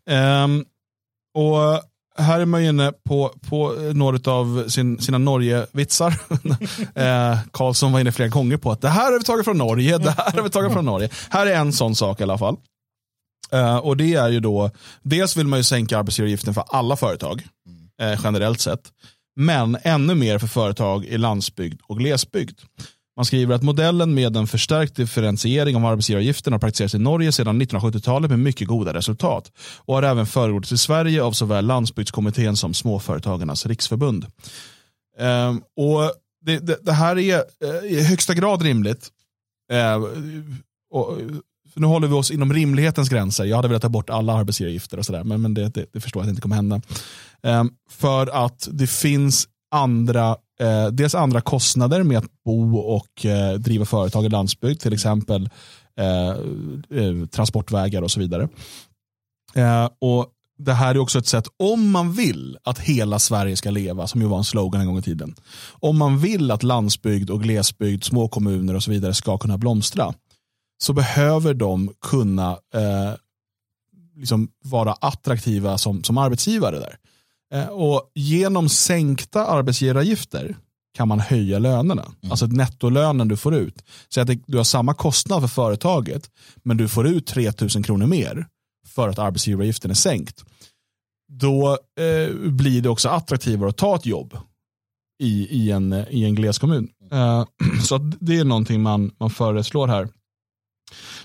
Um, 0.09 0.65
och 1.33 1.83
här 2.17 2.39
är 2.39 2.45
man 2.45 2.63
ju 2.63 2.69
inne 2.69 2.91
på, 2.91 3.33
på 3.49 3.71
några 3.93 4.31
av 4.31 4.67
sin, 4.67 5.01
sina 5.01 5.17
Norge-vitsar. 5.17 6.09
eh, 6.95 7.37
Karlsson 7.51 7.91
var 7.91 7.99
inne 7.99 8.11
flera 8.11 8.29
gånger 8.29 8.57
på 8.57 8.71
att 8.71 8.81
det 8.81 8.89
här 8.89 9.11
har 9.11 9.19
vi 9.19 9.25
tagit 9.25 9.45
från 9.45 9.57
Norge, 9.57 9.97
det 9.97 10.11
här 10.11 10.31
har 10.31 10.41
vi 10.41 10.49
tagit 10.49 10.73
från 10.73 10.85
Norge. 10.85 11.09
Här 11.29 11.45
är 11.45 11.55
en 11.55 11.73
sån 11.73 11.95
sak 11.95 12.19
i 12.19 12.23
alla 12.23 12.37
fall. 12.37 12.57
Eh, 13.51 13.77
och 13.77 13.97
det 13.97 14.13
är 14.13 14.29
ju 14.29 14.39
då, 14.39 14.71
dels 15.03 15.37
vill 15.37 15.47
man 15.47 15.59
ju 15.59 15.63
sänka 15.63 15.97
arbetsgivaravgiften 15.97 16.53
för 16.53 16.63
alla 16.67 16.95
företag, 16.95 17.47
eh, 18.01 18.19
generellt 18.23 18.59
sett. 18.59 18.91
Men 19.35 19.77
ännu 19.83 20.15
mer 20.15 20.39
för 20.39 20.47
företag 20.47 21.05
i 21.05 21.17
landsbygd 21.17 21.81
och 21.87 21.97
glesbygd. 21.97 22.59
Man 23.15 23.25
skriver 23.25 23.55
att 23.55 23.63
modellen 23.63 24.13
med 24.13 24.37
en 24.37 24.47
förstärkt 24.47 24.95
differentiering 24.95 25.75
av 25.75 25.85
arbetsgivaravgiften 25.85 26.53
har 26.53 26.59
praktiserats 26.59 26.95
i 26.95 26.99
Norge 26.99 27.31
sedan 27.31 27.61
1970-talet 27.61 28.29
med 28.29 28.39
mycket 28.39 28.67
goda 28.67 28.93
resultat 28.93 29.51
och 29.77 29.95
har 29.95 30.03
även 30.03 30.25
förordats 30.25 30.71
i 30.71 30.77
Sverige 30.77 31.23
av 31.23 31.31
såväl 31.31 31.65
landsbygdskommittén 31.65 32.55
som 32.55 32.73
Småföretagarnas 32.73 33.65
riksförbund. 33.65 34.25
Ehm, 35.19 35.61
och 35.75 36.11
det, 36.45 36.59
det, 36.59 36.79
det, 36.81 36.93
här 36.93 37.17
är 37.17 37.43
eh, 37.63 37.91
i 37.91 38.03
högsta 38.03 38.33
grad 38.33 38.61
rimligt. 38.61 39.09
Ehm, 39.71 40.03
och, 40.91 41.17
nu 41.75 41.87
håller 41.87 42.07
vi 42.07 42.13
oss 42.13 42.31
inom 42.31 42.53
rimlighetens 42.53 43.09
gränser. 43.09 43.45
Jag 43.45 43.55
hade 43.55 43.67
velat 43.67 43.81
ta 43.81 43.89
bort 43.89 44.09
alla 44.09 44.33
arbetsgivaravgifter 44.33 44.97
och 44.97 45.05
sådär, 45.05 45.23
men, 45.23 45.41
men 45.41 45.53
det, 45.53 45.69
det, 45.69 45.85
det, 45.93 45.99
förstår 45.99 46.19
jag 46.19 46.23
att 46.23 46.27
det 46.27 46.31
inte 46.31 46.41
kommer 46.41 46.55
hända. 46.55 46.81
Ehm, 47.43 47.69
för 47.89 48.45
att 48.45 48.67
det 48.71 48.87
finns 48.87 49.47
andra 49.71 50.37
eh, 50.59 50.87
dels 50.87 51.15
andra 51.15 51.41
kostnader 51.41 52.03
med 52.03 52.17
att 52.17 52.43
bo 52.45 52.77
och 52.77 53.25
eh, 53.25 53.53
driva 53.53 53.85
företag 53.85 54.25
i 54.25 54.29
landsbygd, 54.29 54.79
till 54.79 54.93
exempel 54.93 55.49
eh, 55.99 56.29
eh, 56.99 57.25
transportvägar 57.31 58.01
och 58.01 58.11
så 58.11 58.19
vidare. 58.19 58.49
Eh, 59.55 59.89
och 60.01 60.31
det 60.57 60.73
här 60.73 60.95
är 60.95 60.99
också 60.99 61.19
ett 61.19 61.27
sätt, 61.27 61.47
om 61.57 61.91
man 61.91 62.13
vill 62.13 62.57
att 62.63 62.79
hela 62.79 63.19
Sverige 63.19 63.55
ska 63.55 63.69
leva, 63.69 64.07
som 64.07 64.21
ju 64.21 64.27
var 64.27 64.37
en 64.37 64.43
slogan 64.43 64.81
en 64.81 64.87
gång 64.87 64.97
i 64.97 65.01
tiden. 65.01 65.35
Om 65.71 65.97
man 65.97 66.19
vill 66.19 66.51
att 66.51 66.63
landsbygd 66.63 67.29
och 67.29 67.43
glesbygd, 67.43 68.03
små 68.03 68.27
kommuner 68.27 68.73
och 68.73 68.83
så 68.83 68.91
vidare 68.91 69.13
ska 69.13 69.37
kunna 69.37 69.57
blomstra, 69.57 70.13
så 70.77 70.93
behöver 70.93 71.53
de 71.53 71.93
kunna 72.01 72.51
eh, 72.51 73.13
liksom 74.15 74.47
vara 74.63 74.93
attraktiva 74.93 75.77
som, 75.77 76.03
som 76.03 76.17
arbetsgivare 76.17 76.79
där. 76.79 76.97
Eh, 77.55 77.67
och 77.67 78.11
genom 78.15 78.69
sänkta 78.69 79.45
arbetsgivaravgifter 79.45 80.57
kan 80.95 81.07
man 81.07 81.19
höja 81.19 81.59
lönerna. 81.59 82.03
Mm. 82.03 82.31
Alltså 82.31 82.45
nettolönen 82.45 83.27
du 83.27 83.37
får 83.37 83.55
ut. 83.55 83.83
Så 84.09 84.21
att 84.21 84.29
du 84.47 84.57
har 84.57 84.63
samma 84.63 84.93
kostnad 84.93 85.41
för 85.41 85.47
företaget, 85.47 86.29
men 86.63 86.77
du 86.77 86.87
får 86.87 87.07
ut 87.07 87.27
3000 87.27 87.83
kronor 87.83 88.07
mer 88.07 88.47
för 88.87 89.09
att 89.09 89.19
arbetsgivaravgiften 89.19 89.91
är 89.91 89.95
sänkt. 89.95 90.43
Då 91.31 91.77
eh, 91.99 92.35
blir 92.35 92.81
det 92.81 92.89
också 92.89 93.09
attraktivare 93.09 93.69
att 93.69 93.77
ta 93.77 93.95
ett 93.95 94.05
jobb 94.05 94.37
i, 95.23 95.47
i, 95.49 95.71
en, 95.71 95.93
i 96.09 96.23
en 96.23 96.35
gleskommun. 96.35 96.89
Eh, 97.11 97.45
så 97.83 97.97
det 97.97 98.39
är 98.39 98.43
någonting 98.43 98.81
man, 98.81 99.11
man 99.19 99.29
föreslår 99.29 99.87
här. 99.87 100.09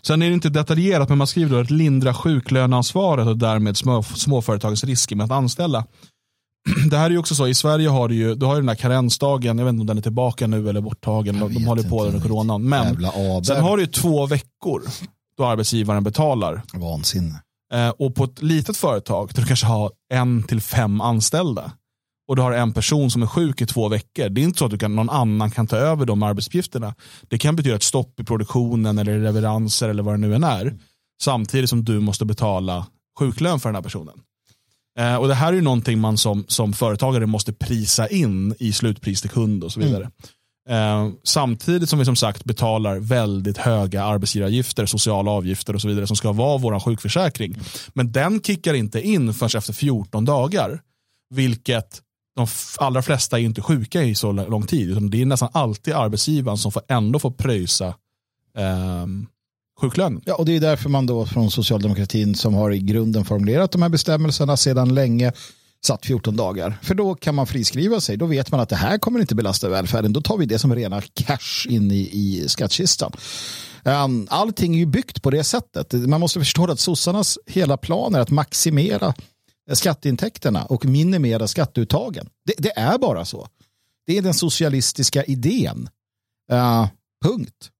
Sen 0.02 0.22
är 0.22 0.28
det 0.28 0.34
inte 0.34 0.48
detaljerat, 0.48 1.08
men 1.08 1.18
man 1.18 1.26
skriver 1.26 1.56
då 1.56 1.60
att 1.60 1.70
lindra 1.70 2.14
sjuklöneansvaret 2.14 3.26
och 3.26 3.36
därmed 3.36 3.76
små, 3.76 4.02
småföretagens 4.02 4.84
risker 4.84 5.16
med 5.16 5.24
att 5.24 5.30
anställa. 5.30 5.86
Det 6.90 6.96
här 6.96 7.06
är 7.06 7.10
ju 7.10 7.18
också 7.18 7.34
så, 7.34 7.46
i 7.46 7.54
Sverige 7.54 7.88
har 7.88 8.08
du 8.08 8.14
ju, 8.14 8.34
du 8.34 8.46
har 8.46 8.54
ju 8.54 8.60
den 8.60 8.68
här 8.68 8.76
karensdagen, 8.76 9.58
jag 9.58 9.64
vet 9.64 9.72
inte 9.72 9.80
om 9.80 9.86
den 9.86 9.98
är 9.98 10.02
tillbaka 10.02 10.46
nu 10.46 10.68
eller 10.68 10.80
borttagen, 10.80 11.40
de, 11.40 11.54
de 11.54 11.64
håller 11.64 11.82
på 11.82 12.04
under 12.04 12.20
coronan. 12.20 12.62
Men 12.62 12.96
sen 13.44 13.62
har 13.62 13.76
du 13.76 13.82
ju 13.82 13.86
två 13.86 14.26
veckor 14.26 14.82
då 15.36 15.46
arbetsgivaren 15.46 16.04
betalar. 16.04 16.62
Vansinne. 16.72 17.42
Eh, 17.72 17.88
och 17.88 18.14
på 18.14 18.24
ett 18.24 18.42
litet 18.42 18.76
företag 18.76 19.30
där 19.34 19.42
du 19.42 19.46
kanske 19.46 19.66
har 19.66 19.90
en 20.12 20.42
till 20.42 20.60
fem 20.60 21.00
anställda 21.00 21.72
och 22.30 22.36
du 22.36 22.42
har 22.42 22.52
en 22.52 22.72
person 22.72 23.10
som 23.10 23.22
är 23.22 23.26
sjuk 23.26 23.60
i 23.60 23.66
två 23.66 23.88
veckor. 23.88 24.28
Det 24.28 24.40
är 24.40 24.42
inte 24.42 24.58
så 24.58 24.64
att 24.64 24.70
du 24.70 24.78
kan, 24.78 24.96
någon 24.96 25.10
annan 25.10 25.50
kan 25.50 25.66
ta 25.66 25.76
över 25.76 26.06
de 26.06 26.22
arbetsuppgifterna. 26.22 26.94
Det 27.28 27.38
kan 27.38 27.56
betyda 27.56 27.76
ett 27.76 27.82
stopp 27.82 28.20
i 28.20 28.24
produktionen 28.24 28.98
eller 28.98 29.18
leveranser 29.18 29.88
eller 29.88 30.02
vad 30.02 30.14
det 30.14 30.18
nu 30.18 30.34
än 30.34 30.44
är. 30.44 30.78
Samtidigt 31.22 31.70
som 31.70 31.84
du 31.84 32.00
måste 32.00 32.24
betala 32.24 32.86
sjuklön 33.18 33.60
för 33.60 33.68
den 33.68 33.74
här 33.74 33.82
personen. 33.82 34.14
Eh, 34.98 35.16
och 35.16 35.28
Det 35.28 35.34
här 35.34 35.48
är 35.48 35.52
ju 35.52 35.60
någonting 35.60 35.98
man 35.98 36.18
som, 36.18 36.44
som 36.48 36.72
företagare 36.72 37.26
måste 37.26 37.52
prisa 37.52 38.08
in 38.08 38.54
i 38.58 38.72
slutpris 38.72 39.20
till 39.20 39.30
kund 39.30 39.64
och 39.64 39.72
så 39.72 39.80
vidare. 39.80 40.10
Mm. 40.68 41.06
Eh, 41.06 41.12
samtidigt 41.24 41.88
som 41.88 41.98
vi 41.98 42.04
som 42.04 42.16
sagt 42.16 42.44
betalar 42.44 42.98
väldigt 42.98 43.58
höga 43.58 44.04
arbetsgivaravgifter, 44.04 44.86
sociala 44.86 45.30
avgifter 45.30 45.74
och 45.74 45.80
så 45.80 45.88
vidare 45.88 46.06
som 46.06 46.16
ska 46.16 46.32
vara 46.32 46.58
vår 46.58 46.80
sjukförsäkring. 46.80 47.58
Men 47.92 48.12
den 48.12 48.40
kickar 48.40 48.74
inte 48.74 49.00
in 49.00 49.34
förrän 49.34 49.58
efter 49.58 49.72
14 49.72 50.24
dagar. 50.24 50.80
Vilket 51.34 52.02
de 52.36 52.46
allra 52.78 53.02
flesta 53.02 53.38
är 53.38 53.42
inte 53.42 53.62
sjuka 53.62 54.02
i 54.02 54.14
så 54.14 54.32
lång 54.32 54.66
tid. 54.66 55.10
Det 55.10 55.22
är 55.22 55.26
nästan 55.26 55.48
alltid 55.52 55.94
arbetsgivaren 55.94 56.58
som 56.58 56.72
får 56.72 56.82
ändå 56.88 57.18
får 57.18 57.30
pröjsa 57.30 57.86
eh, 58.56 59.06
sjuklönen. 59.80 60.22
Ja, 60.24 60.34
och 60.34 60.44
det 60.44 60.56
är 60.56 60.60
därför 60.60 60.88
man 60.88 61.06
då 61.06 61.26
från 61.26 61.50
socialdemokratin 61.50 62.34
som 62.34 62.54
har 62.54 62.72
i 62.72 62.78
grunden 62.78 63.24
formulerat 63.24 63.72
de 63.72 63.82
här 63.82 63.88
bestämmelserna 63.88 64.56
sedan 64.56 64.94
länge 64.94 65.32
satt 65.84 66.06
14 66.06 66.36
dagar. 66.36 66.78
För 66.82 66.94
då 66.94 67.14
kan 67.14 67.34
man 67.34 67.46
friskriva 67.46 68.00
sig. 68.00 68.16
Då 68.16 68.26
vet 68.26 68.50
man 68.50 68.60
att 68.60 68.68
det 68.68 68.76
här 68.76 68.98
kommer 68.98 69.20
inte 69.20 69.34
belasta 69.34 69.68
välfärden. 69.68 70.12
Då 70.12 70.20
tar 70.20 70.38
vi 70.38 70.46
det 70.46 70.58
som 70.58 70.74
rena 70.74 71.02
cash 71.14 71.66
in 71.68 71.90
i, 71.90 72.10
i 72.12 72.48
skattkistan. 72.48 73.12
Um, 73.84 74.26
allting 74.30 74.74
är 74.74 74.78
ju 74.78 74.86
byggt 74.86 75.22
på 75.22 75.30
det 75.30 75.44
sättet. 75.44 75.92
Man 75.92 76.20
måste 76.20 76.38
förstå 76.38 76.70
att 76.70 76.80
sossarnas 76.80 77.38
hela 77.46 77.76
plan 77.76 78.14
är 78.14 78.20
att 78.20 78.30
maximera 78.30 79.14
skatteintäkterna 79.72 80.64
och 80.64 80.84
minimera 80.84 81.46
skatteuttagen. 81.46 82.28
Det, 82.46 82.54
det 82.58 82.78
är 82.78 82.98
bara 82.98 83.24
så. 83.24 83.48
Det 84.06 84.18
är 84.18 84.22
den 84.22 84.34
socialistiska 84.34 85.24
idén. 85.24 85.88
Uh, 86.52 86.88
punkt. 87.24 87.70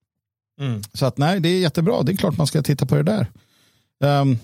Mm. 0.59 0.81
Så 0.93 1.05
att 1.05 1.17
nej, 1.17 1.39
det 1.39 1.49
är 1.49 1.59
jättebra. 1.59 2.03
Det 2.03 2.11
är 2.11 2.15
klart 2.15 2.37
man 2.37 2.47
ska 2.47 2.61
titta 2.61 2.85
på 2.85 2.95
det 2.95 3.03
där. 3.03 3.27
Um, 4.21 4.39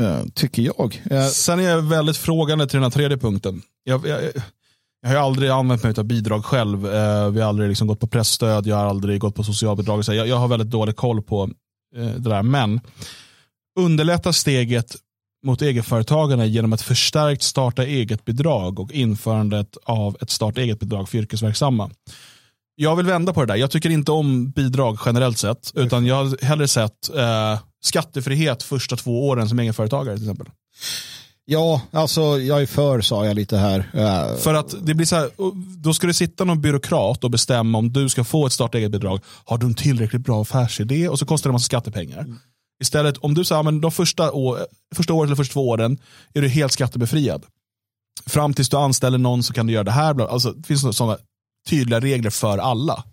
uh, 0.00 0.26
tycker 0.34 0.62
jag. 0.62 1.02
Uh, 1.12 1.26
Sen 1.26 1.60
är 1.60 1.62
jag 1.62 1.82
väldigt 1.82 2.16
frågande 2.16 2.66
till 2.66 2.76
den 2.76 2.82
här 2.82 2.90
tredje 2.90 3.16
punkten. 3.16 3.62
Jag, 3.84 4.06
jag, 4.06 4.22
jag 5.02 5.08
har 5.10 5.16
aldrig 5.16 5.50
använt 5.50 5.82
mig 5.82 5.94
av 5.96 6.04
bidrag 6.04 6.44
själv. 6.44 6.86
Uh, 6.86 7.30
vi 7.30 7.40
har 7.40 7.48
aldrig 7.48 7.68
liksom 7.68 7.86
gått 7.86 8.00
på 8.00 8.06
pressstöd, 8.06 8.66
jag 8.66 8.76
har 8.76 8.86
aldrig 8.86 9.20
gått 9.20 9.34
på 9.34 9.44
socialbidrag. 9.44 10.04
Så 10.04 10.14
jag, 10.14 10.28
jag 10.28 10.36
har 10.36 10.48
väldigt 10.48 10.70
dålig 10.70 10.96
koll 10.96 11.22
på 11.22 11.50
det 11.94 12.18
där. 12.18 12.42
Men 12.42 12.80
underlätta 13.80 14.32
steget 14.32 14.96
mot 15.46 15.62
egenföretagarna 15.62 16.46
genom 16.46 16.72
ett 16.72 16.82
förstärkt 16.82 17.42
starta 17.42 17.84
eget-bidrag 17.84 18.80
och 18.80 18.92
införandet 18.92 19.76
av 19.84 20.16
ett 20.20 20.30
starta 20.30 20.60
eget-bidrag 20.60 21.08
för 21.08 21.18
yrkesverksamma. 21.18 21.90
Jag 22.74 22.96
vill 22.96 23.06
vända 23.06 23.32
på 23.32 23.40
det 23.40 23.46
där. 23.46 23.56
Jag 23.56 23.70
tycker 23.70 23.90
inte 23.90 24.12
om 24.12 24.50
bidrag 24.50 24.98
generellt 25.06 25.38
sett, 25.38 25.72
utan 25.74 26.06
jag 26.06 26.24
har 26.24 26.44
hellre 26.44 26.68
sett 26.68 27.14
eh, 27.16 27.58
skattefrihet 27.84 28.62
första 28.62 28.96
två 28.96 29.28
åren 29.28 29.48
som 29.48 29.58
egenföretagare 29.58 30.16
till 30.16 30.24
exempel. 30.24 30.46
Ja, 31.44 31.80
alltså 31.90 32.20
jag 32.20 32.62
är 32.62 32.66
för 32.66 33.00
sa 33.00 33.26
jag 33.26 33.36
lite 33.36 33.56
här. 33.56 33.78
Uh, 33.78 34.36
för 34.36 34.54
att 34.54 34.74
det 34.86 34.94
blir 34.94 35.06
så 35.06 35.16
här, 35.16 35.30
då 35.82 35.94
ska 35.94 36.06
det 36.06 36.14
sitta 36.14 36.44
någon 36.44 36.60
byråkrat 36.60 37.24
och 37.24 37.30
bestämma 37.30 37.78
om 37.78 37.92
du 37.92 38.08
ska 38.08 38.24
få 38.24 38.46
ett 38.46 38.52
starta 38.52 38.78
eget 38.78 38.90
bidrag. 38.90 39.20
Har 39.44 39.58
du 39.58 39.66
en 39.66 39.74
tillräckligt 39.74 40.22
bra 40.22 40.42
affärsidé? 40.42 41.08
Och 41.08 41.18
så 41.18 41.26
kostar 41.26 41.50
det 41.50 41.52
en 41.52 41.54
massa 41.54 41.64
skattepengar. 41.64 42.20
Mm. 42.20 42.38
Istället 42.82 43.18
om 43.18 43.34
du 43.34 43.44
säger 43.44 43.68
att 43.68 43.82
de 43.82 43.92
första, 43.92 44.32
år, 44.32 44.58
första 44.94 45.12
året 45.12 45.28
eller 45.28 45.36
första 45.36 45.52
två 45.52 45.68
åren 45.68 45.98
är 46.34 46.42
du 46.42 46.48
helt 46.48 46.72
skattebefriad. 46.72 47.44
Fram 48.26 48.54
tills 48.54 48.68
du 48.68 48.76
anställer 48.76 49.18
någon 49.18 49.42
så 49.42 49.52
kan 49.52 49.66
du 49.66 49.72
göra 49.72 49.84
det 49.84 49.90
här. 49.90 50.28
Alltså, 50.28 50.52
det 50.52 50.66
finns 50.66 50.96
sådana 50.96 51.18
tydliga 51.68 52.00
regler 52.00 52.30
för 52.30 52.58
alla. 52.58 53.04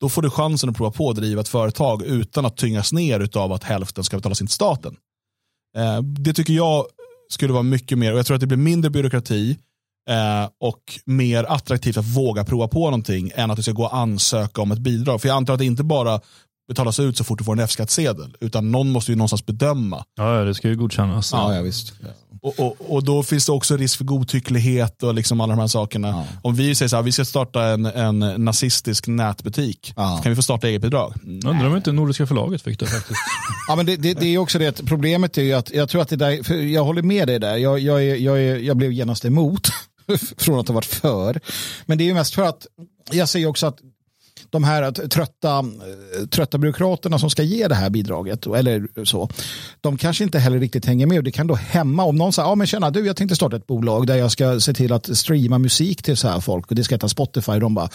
Då 0.00 0.08
får 0.08 0.22
du 0.22 0.30
chansen 0.30 0.70
att 0.70 0.76
prova 0.76 0.90
på 0.90 1.10
att 1.10 1.16
driva 1.16 1.40
ett 1.40 1.48
företag 1.48 2.02
utan 2.02 2.46
att 2.46 2.56
tyngas 2.56 2.92
ner 2.92 3.36
av 3.38 3.52
att 3.52 3.64
hälften 3.64 4.04
ska 4.04 4.16
betalas 4.16 4.40
in 4.40 4.46
till 4.46 4.54
staten. 4.54 4.96
Eh, 5.76 6.02
det 6.02 6.32
tycker 6.32 6.52
jag 6.52 6.86
skulle 7.28 7.52
vara 7.52 7.62
mycket 7.62 7.98
mer, 7.98 8.12
och 8.12 8.18
jag 8.18 8.26
tror 8.26 8.34
att 8.34 8.40
det 8.40 8.46
blir 8.46 8.58
mindre 8.58 8.90
byråkrati 8.90 9.58
eh, 10.10 10.50
och 10.60 11.00
mer 11.04 11.44
attraktivt 11.44 11.96
att 11.96 12.04
våga 12.04 12.44
prova 12.44 12.68
på 12.68 12.84
någonting 12.84 13.32
än 13.34 13.50
att 13.50 13.56
du 13.56 13.62
ska 13.62 13.72
gå 13.72 13.84
och 13.84 13.96
ansöka 13.96 14.62
om 14.62 14.72
ett 14.72 14.78
bidrag. 14.78 15.20
För 15.20 15.28
jag 15.28 15.36
antar 15.36 15.52
att 15.52 15.58
det 15.58 15.64
inte 15.64 15.84
bara 15.84 16.20
betalas 16.68 17.00
ut 17.00 17.16
så 17.16 17.24
fort 17.24 17.38
du 17.38 17.44
får 17.44 17.52
en 17.52 17.58
F-skattsedel. 17.58 18.36
Utan 18.40 18.70
någon 18.70 18.90
måste 18.90 19.12
ju 19.12 19.16
någonstans 19.16 19.46
bedöma. 19.46 20.04
Ja, 20.14 20.44
det 20.44 20.54
ska 20.54 20.68
ju 20.68 20.76
godkännas. 20.76 21.32
Ja, 21.32 21.54
ja 21.54 21.62
visst. 21.62 21.94
Och, 22.44 22.60
och, 22.60 22.76
och, 22.94 23.04
då 23.04 23.22
finns 23.22 23.46
det 23.46 23.52
också 23.52 23.76
risk 23.76 23.96
för 23.98 24.04
godtycklighet 24.04 25.02
och 25.02 25.14
liksom 25.14 25.40
alla 25.40 25.54
de 25.54 25.60
här 25.60 25.66
sakerna. 25.66 26.08
Ja. 26.08 26.24
Om 26.42 26.54
vi 26.54 26.74
säger 26.74 26.88
så 26.88 26.96
här, 26.96 27.02
vi 27.02 27.12
ska 27.12 27.24
starta 27.24 27.64
en, 27.64 27.86
en 27.86 28.18
nazistisk 28.18 29.06
nätbutik, 29.06 29.92
ja. 29.96 30.20
kan 30.22 30.30
vi 30.30 30.36
få 30.36 30.42
starta 30.42 30.68
eget 30.68 30.82
bidrag? 30.82 31.14
Undrar 31.24 31.66
om 31.66 31.76
inte 31.76 31.92
Nordiska 31.92 32.26
förlaget 32.26 32.62
fick 32.62 32.78
det 32.78 32.86
faktiskt. 32.86 33.20
ja, 33.68 33.76
men 33.76 33.86
det, 33.86 33.96
det, 33.96 34.14
det, 34.14 34.26
är 34.26 34.38
också 34.38 34.58
det, 34.58 34.86
problemet 34.86 35.38
är 35.38 35.42
ju 35.42 35.52
att 35.52 35.70
jag 35.70 35.88
tror 35.88 36.02
att 36.02 36.08
det 36.08 36.16
där, 36.16 36.62
jag 36.62 36.84
håller 36.84 37.02
med 37.02 37.28
dig 37.28 37.38
där, 37.38 37.56
jag, 37.56 37.78
jag, 37.78 38.18
jag, 38.18 38.62
jag 38.62 38.76
blev 38.76 38.92
genast 38.92 39.24
emot 39.24 39.68
från 40.36 40.60
att 40.60 40.68
ha 40.68 40.74
varit 40.74 40.84
för. 40.84 41.40
Men 41.86 41.98
det 41.98 42.04
är 42.04 42.06
ju 42.06 42.14
mest 42.14 42.34
för 42.34 42.42
att 42.42 42.66
jag 43.10 43.28
säger 43.28 43.46
också 43.46 43.66
att 43.66 43.78
de 44.54 44.64
här 44.64 44.90
trötta, 44.92 45.64
trötta 46.30 46.58
byråkraterna 46.58 47.18
som 47.18 47.30
ska 47.30 47.42
ge 47.42 47.68
det 47.68 47.74
här 47.74 47.90
bidraget, 47.90 48.46
eller 48.46 49.04
så, 49.04 49.28
de 49.80 49.98
kanske 49.98 50.24
inte 50.24 50.38
heller 50.38 50.58
riktigt 50.58 50.86
hänger 50.86 51.06
med 51.06 51.18
och 51.18 51.24
det 51.24 51.32
kan 51.32 51.46
då 51.46 51.54
hämma 51.54 52.04
om 52.04 52.16
någon 52.16 52.32
säger, 52.32 52.48
ja 52.48 52.54
men 52.54 52.66
tjena 52.66 52.90
du 52.90 53.06
jag 53.06 53.16
tänkte 53.16 53.36
starta 53.36 53.56
ett 53.56 53.66
bolag 53.66 54.06
där 54.06 54.16
jag 54.16 54.30
ska 54.30 54.60
se 54.60 54.74
till 54.74 54.92
att 54.92 55.16
streama 55.16 55.58
musik 55.58 56.02
till 56.02 56.16
så 56.16 56.28
här 56.28 56.40
folk 56.40 56.70
och 56.70 56.74
det 56.74 56.84
ska 56.84 56.94
heta 56.94 57.08
Spotify, 57.08 57.58
de 57.58 57.74
bara, 57.74 57.88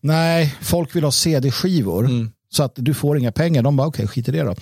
nej, 0.00 0.54
folk 0.60 0.96
vill 0.96 1.04
ha 1.04 1.10
CD-skivor. 1.10 2.04
Mm. 2.04 2.30
Så 2.50 2.62
att 2.62 2.72
du 2.76 2.94
får 2.94 3.18
inga 3.18 3.32
pengar. 3.32 3.62
De 3.62 3.76
bara, 3.76 3.88
okej, 3.88 4.04
okay, 4.04 4.14
skit 4.14 4.28
i 4.28 4.32
det 4.32 4.42
då. 4.42 4.54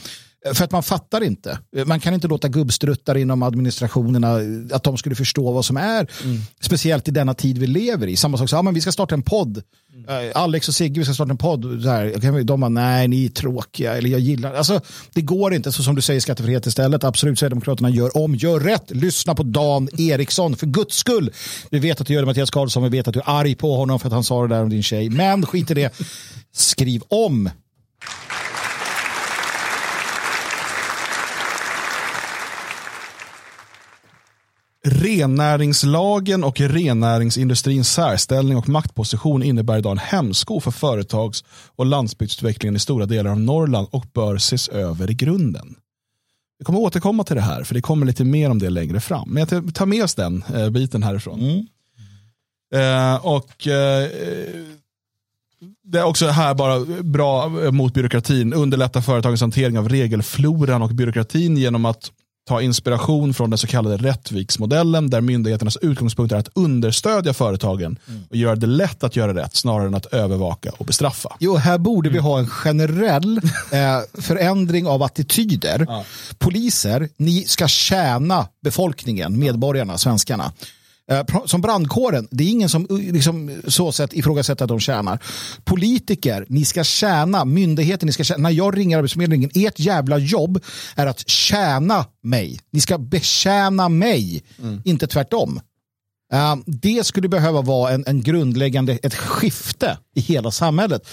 För 0.54 0.64
att 0.64 0.72
man 0.72 0.82
fattar 0.82 1.20
inte. 1.20 1.58
Man 1.86 2.00
kan 2.00 2.14
inte 2.14 2.28
låta 2.28 2.48
gubbstruttar 2.48 3.16
inom 3.16 3.42
administrationerna 3.42 4.40
att 4.72 4.82
de 4.82 4.96
skulle 4.96 5.14
förstå 5.14 5.52
vad 5.52 5.64
som 5.64 5.76
är. 5.76 6.06
Mm. 6.24 6.40
Speciellt 6.60 7.08
i 7.08 7.10
denna 7.10 7.34
tid 7.34 7.58
vi 7.58 7.66
lever 7.66 8.06
i. 8.06 8.16
Samma 8.16 8.38
sak, 8.38 8.48
så, 8.48 8.56
ja, 8.56 8.62
men 8.62 8.74
vi 8.74 8.80
ska 8.80 8.92
starta 8.92 9.14
en 9.14 9.22
podd. 9.22 9.62
Mm. 10.08 10.32
Alex 10.34 10.68
och 10.68 10.74
Sigge, 10.74 11.00
vi 11.00 11.04
ska 11.04 11.14
starta 11.14 11.30
en 11.30 11.38
podd. 11.38 11.82
Så 11.82 11.88
här, 11.88 12.44
de 12.44 12.60
bara, 12.60 12.68
nej, 12.68 13.08
ni 13.08 13.24
är 13.24 13.28
tråkiga. 13.28 13.96
Eller 13.96 14.10
jag 14.10 14.20
gillar. 14.20 14.54
Alltså, 14.54 14.80
det 15.12 15.22
går 15.22 15.54
inte. 15.54 15.72
Så 15.72 15.82
som 15.82 15.94
du 15.94 16.02
säger, 16.02 16.20
skattefrihet 16.20 16.66
istället. 16.66 17.04
Absolut, 17.04 17.38
Sverigedemokraterna 17.38 17.90
gör 17.90 18.16
om. 18.16 18.34
Gör 18.34 18.60
rätt. 18.60 18.90
Lyssna 18.90 19.34
på 19.34 19.42
Dan 19.42 19.88
Eriksson, 19.98 20.56
för 20.56 20.66
guds 20.66 20.96
skull. 20.96 21.32
Vi 21.70 21.78
vet 21.78 22.00
att 22.00 22.06
du 22.06 22.14
gör 22.14 22.20
det 22.22 22.26
Mattias 22.26 22.50
Karlsson. 22.50 22.82
Vi 22.82 22.88
vet 22.88 23.08
att 23.08 23.14
du 23.14 23.20
är 23.20 23.30
arg 23.30 23.54
på 23.54 23.76
honom 23.76 24.00
för 24.00 24.06
att 24.06 24.12
han 24.12 24.24
sa 24.24 24.42
det 24.42 24.54
där 24.54 24.62
om 24.62 24.70
din 24.70 24.82
tjej. 24.82 25.10
Men 25.10 25.46
skit 25.46 25.70
i 25.70 25.74
det. 25.74 26.00
Skriv 26.52 27.02
om. 27.08 27.50
Rennäringslagen 34.86 36.44
och 36.44 36.60
rennäringsindustrins 36.60 37.92
särställning 37.92 38.56
och 38.56 38.68
maktposition 38.68 39.42
innebär 39.42 39.78
idag 39.78 39.92
en 39.92 39.98
hämsko 39.98 40.60
för 40.60 40.70
företags 40.70 41.44
och 41.76 41.86
landsbygdsutvecklingen 41.86 42.76
i 42.76 42.78
stora 42.78 43.06
delar 43.06 43.30
av 43.30 43.40
Norrland 43.40 43.88
och 43.90 44.04
bör 44.14 44.34
ses 44.34 44.68
över 44.68 45.10
i 45.10 45.14
grunden. 45.14 45.74
vi 46.58 46.64
kommer 46.64 46.78
återkomma 46.78 47.24
till 47.24 47.36
det 47.36 47.42
här, 47.42 47.64
för 47.64 47.74
det 47.74 47.80
kommer 47.80 48.06
lite 48.06 48.24
mer 48.24 48.50
om 48.50 48.58
det 48.58 48.70
längre 48.70 49.00
fram. 49.00 49.28
Men 49.30 49.46
jag 49.50 49.74
tar 49.74 49.86
med 49.86 50.04
oss 50.04 50.14
den 50.14 50.44
eh, 50.54 50.70
biten 50.70 51.02
härifrån. 51.02 51.40
Mm. 51.40 51.66
Eh, 52.74 53.26
och 53.26 53.66
eh, 53.66 54.08
det 55.84 55.98
är 55.98 56.04
också 56.04 56.26
här 56.26 56.54
bara 56.54 56.80
bra 57.02 57.48
mot 57.48 57.94
byråkratin. 57.94 58.54
Underlätta 58.54 59.02
företagens 59.02 59.40
hantering 59.40 59.78
av 59.78 59.88
regelfloran 59.88 60.82
och 60.82 60.90
byråkratin 60.90 61.56
genom 61.56 61.84
att 61.84 62.10
ta 62.48 62.62
inspiration 62.62 63.34
från 63.34 63.50
den 63.50 63.58
så 63.58 63.66
kallade 63.66 63.96
Rättviksmodellen 63.96 65.10
där 65.10 65.20
myndigheternas 65.20 65.76
utgångspunkt 65.76 66.32
är 66.32 66.36
att 66.36 66.48
understödja 66.54 67.34
företagen 67.34 67.98
och 68.30 68.36
göra 68.36 68.56
det 68.56 68.66
lätt 68.66 69.04
att 69.04 69.16
göra 69.16 69.34
rätt 69.34 69.56
snarare 69.56 69.86
än 69.86 69.94
att 69.94 70.06
övervaka 70.06 70.72
och 70.78 70.86
bestraffa. 70.86 71.36
Jo, 71.40 71.56
här 71.56 71.78
borde 71.78 72.10
vi 72.10 72.18
ha 72.18 72.38
en 72.38 72.46
generell 72.46 73.40
eh, 73.72 74.22
förändring 74.22 74.86
av 74.86 75.02
attityder. 75.02 75.84
Ja. 75.88 76.04
Poliser, 76.38 77.08
ni 77.16 77.44
ska 77.44 77.68
tjäna 77.68 78.48
befolkningen, 78.62 79.38
medborgarna, 79.38 79.98
svenskarna. 79.98 80.52
Eh, 81.10 81.44
Som 81.44 81.60
brandkåren, 81.60 82.28
det 82.30 82.44
är 82.44 82.48
ingen 82.48 82.68
som 82.68 82.86
uh, 82.90 83.12
liksom, 83.12 83.62
så 83.68 83.92
sätt 83.92 84.12
ifrågasätter 84.12 84.64
att 84.64 84.68
de 84.68 84.80
tjänar. 84.80 85.18
Politiker, 85.64 86.46
ni 86.48 86.64
ska 86.64 86.84
tjäna, 86.84 87.44
myndigheter, 87.44 88.06
ni 88.06 88.12
ska 88.12 88.24
tjäna. 88.24 88.42
När 88.42 88.50
jag 88.50 88.76
ringer 88.78 88.98
Arbetsförmedlingen, 88.98 89.50
ert 89.54 89.78
jävla 89.78 90.18
jobb 90.18 90.64
är 90.96 91.06
att 91.06 91.28
tjäna 91.28 92.06
mig. 92.22 92.60
Ni 92.70 92.80
ska 92.80 92.98
betjäna 92.98 93.88
mig, 93.88 94.42
inte 94.84 95.06
tvärtom. 95.06 95.60
Eh, 96.32 96.56
det 96.66 97.06
skulle 97.06 97.28
behöva 97.28 97.62
vara 97.62 97.92
en, 97.92 98.04
en 98.06 98.22
grundläggande, 98.22 98.98
ett 99.02 99.14
skifte 99.14 99.98
i 100.16 100.20
hela 100.20 100.50
samhället. 100.50 101.08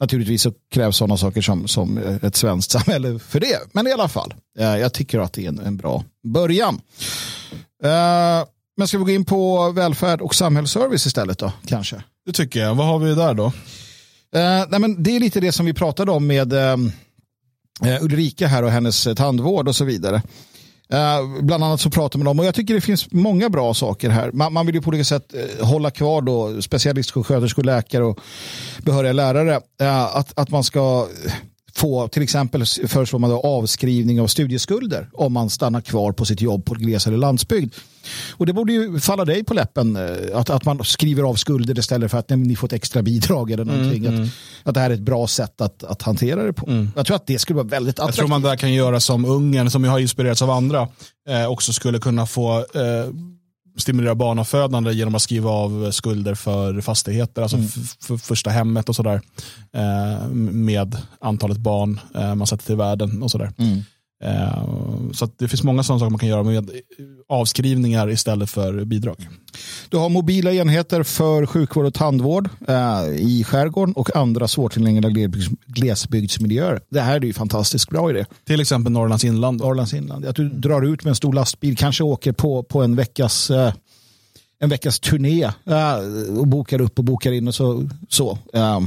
Naturligtvis 0.00 0.42
så 0.42 0.52
krävs 0.70 0.96
sådana 0.96 1.16
saker 1.16 1.40
som, 1.40 1.68
som 1.68 1.98
eh, 1.98 2.16
ett 2.22 2.36
svenskt 2.36 2.70
samhälle 2.78 3.18
för 3.18 3.40
det. 3.40 3.58
Men 3.72 3.86
i 3.86 3.92
alla 3.92 4.08
fall, 4.08 4.34
eh, 4.58 4.76
jag 4.76 4.92
tycker 4.92 5.18
att 5.18 5.32
det 5.32 5.44
är 5.44 5.48
en, 5.48 5.58
en 5.58 5.76
bra 5.76 6.04
början. 6.24 6.80
Eh, 7.84 8.44
men 8.78 8.88
ska 8.88 8.98
vi 8.98 9.04
gå 9.04 9.10
in 9.10 9.24
på 9.24 9.70
välfärd 9.72 10.20
och 10.20 10.34
samhällsservice 10.34 11.06
istället 11.06 11.38
då, 11.38 11.52
kanske? 11.66 12.02
Det 12.26 12.32
tycker 12.32 12.60
jag. 12.60 12.74
Vad 12.74 12.86
har 12.86 12.98
vi 12.98 13.14
där 13.14 13.34
då? 13.34 13.44
Eh, 14.34 14.64
nej, 14.68 14.80
men 14.80 15.02
det 15.02 15.16
är 15.16 15.20
lite 15.20 15.40
det 15.40 15.52
som 15.52 15.66
vi 15.66 15.74
pratade 15.74 16.12
om 16.12 16.26
med 16.26 16.52
eh, 16.52 16.76
eh, 17.84 18.02
Ulrika 18.04 18.46
här 18.46 18.62
och 18.62 18.70
hennes 18.70 19.06
eh, 19.06 19.14
tandvård 19.14 19.68
och 19.68 19.76
så 19.76 19.84
vidare. 19.84 20.22
Eh, 20.92 21.40
bland 21.40 21.64
annat 21.64 21.80
så 21.80 21.90
pratar 21.90 22.18
man 22.18 22.26
om, 22.26 22.38
och 22.38 22.44
jag 22.44 22.54
tycker 22.54 22.74
det 22.74 22.80
finns 22.80 23.12
många 23.12 23.48
bra 23.48 23.74
saker 23.74 24.10
här. 24.10 24.32
Man, 24.32 24.52
man 24.52 24.66
vill 24.66 24.74
ju 24.74 24.82
på 24.82 24.88
olika 24.88 25.04
sätt 25.04 25.34
eh, 25.34 25.66
hålla 25.66 25.90
kvar 25.90 26.22
då 26.22 26.62
specialistsjuksköterskor, 26.62 27.62
läkare 27.62 28.04
och 28.04 28.20
behöriga 28.82 29.12
lärare. 29.12 29.60
Eh, 29.80 30.16
att, 30.16 30.38
att 30.38 30.50
man 30.50 30.64
ska 30.64 31.08
få, 31.78 32.08
till 32.08 32.22
exempel 32.22 32.64
föreslår 32.66 33.18
man 33.18 33.30
då 33.30 33.40
avskrivning 33.40 34.20
av 34.20 34.26
studieskulder 34.26 35.08
om 35.12 35.32
man 35.32 35.50
stannar 35.50 35.80
kvar 35.80 36.12
på 36.12 36.24
sitt 36.24 36.40
jobb 36.40 36.64
på 36.64 36.74
gles 36.74 37.06
eller 37.06 37.16
landsbygd. 37.16 37.74
Och 38.30 38.46
det 38.46 38.52
borde 38.52 38.72
ju 38.72 39.00
falla 39.00 39.24
dig 39.24 39.44
på 39.44 39.54
läppen 39.54 39.96
eh, 39.96 40.38
att, 40.38 40.50
att 40.50 40.64
man 40.64 40.84
skriver 40.84 41.22
av 41.22 41.34
skulder 41.34 41.78
istället 41.78 42.10
för 42.10 42.18
att 42.18 42.30
nej, 42.30 42.38
ni 42.38 42.56
får 42.56 42.66
ett 42.66 42.72
extra 42.72 43.02
bidrag 43.02 43.50
eller 43.50 43.64
någonting. 43.64 44.06
Att, 44.06 44.28
att 44.62 44.74
det 44.74 44.80
här 44.80 44.90
är 44.90 44.94
ett 44.94 45.00
bra 45.00 45.26
sätt 45.26 45.60
att, 45.60 45.84
att 45.84 46.02
hantera 46.02 46.42
det 46.42 46.52
på. 46.52 46.86
Jag 46.96 47.06
tror 47.06 47.16
att 47.16 47.26
det 47.26 47.38
skulle 47.38 47.56
vara 47.56 47.66
väldigt 47.66 47.98
Jag 47.98 48.04
attraktivt. 48.04 48.18
tror 48.18 48.28
man 48.28 48.42
där 48.42 48.56
kan 48.56 48.72
göra 48.72 49.00
som 49.00 49.24
Ungern, 49.24 49.70
som 49.70 49.84
ju 49.84 49.90
har 49.90 49.98
inspirerats 49.98 50.42
av 50.42 50.50
andra, 50.50 50.88
eh, 51.28 51.46
också 51.46 51.72
skulle 51.72 51.98
kunna 51.98 52.26
få 52.26 52.58
eh, 52.58 52.64
stimulera 53.78 54.14
barnafödande 54.14 54.92
genom 54.92 55.14
att 55.14 55.22
skriva 55.22 55.50
av 55.50 55.90
skulder 55.90 56.34
för 56.34 56.80
fastigheter, 56.80 57.42
alltså 57.42 57.56
f- 57.56 57.96
för 58.00 58.16
första 58.16 58.50
hemmet 58.50 58.88
och 58.88 58.96
sådär. 58.96 59.20
Eh, 59.72 60.28
med 60.52 60.96
antalet 61.20 61.58
barn 61.58 62.00
eh, 62.14 62.34
man 62.34 62.46
sätter 62.46 62.66
till 62.66 62.76
världen 62.76 63.22
och 63.22 63.30
sådär. 63.30 63.52
Eh, 63.58 63.78
så 65.12 65.24
att 65.24 65.38
det 65.38 65.48
finns 65.48 65.62
många 65.62 65.82
sådana 65.82 66.00
saker 66.00 66.10
man 66.10 66.18
kan 66.18 66.28
göra 66.28 66.42
med 66.42 66.70
avskrivningar 67.28 68.10
istället 68.10 68.50
för 68.50 68.84
bidrag. 68.84 69.28
Du 69.88 69.96
har 69.96 70.08
mobila 70.08 70.52
enheter 70.52 71.02
för 71.02 71.46
sjukvård 71.46 71.86
och 71.86 71.94
tandvård 71.94 72.48
eh, 72.68 73.02
i 73.16 73.44
skärgården 73.44 73.94
och 73.94 74.16
andra 74.16 74.48
svårtillgängliga 74.48 75.10
glesbygds- 75.10 75.56
glesbygdsmiljöer. 75.66 76.80
Det 76.90 77.00
här 77.00 77.16
är 77.16 77.20
ju 77.20 77.32
fantastiskt 77.32 77.90
bra 77.90 78.10
idé. 78.10 78.24
Till 78.44 78.60
exempel 78.60 78.92
Norrlands 78.92 79.24
inland. 79.24 79.60
Norrlands 79.60 79.94
inland. 79.94 80.26
Att 80.26 80.36
du 80.36 80.48
drar 80.48 80.82
ut 80.82 81.04
med 81.04 81.10
en 81.10 81.16
stor 81.16 81.32
lastbil, 81.32 81.76
kanske 81.76 82.04
åker 82.04 82.32
på, 82.32 82.62
på 82.62 82.82
en 82.82 82.96
veckas 82.96 83.50
eh, 83.50 83.72
en 84.60 84.68
veckas 84.68 85.00
turné 85.00 85.42
eh, 85.44 86.38
och 86.38 86.46
bokar 86.46 86.80
upp 86.80 86.98
och 86.98 87.04
bokar 87.04 87.32
in 87.32 87.48
och 87.48 87.54
så. 87.54 87.88
så. 88.08 88.38
Eh, 88.52 88.80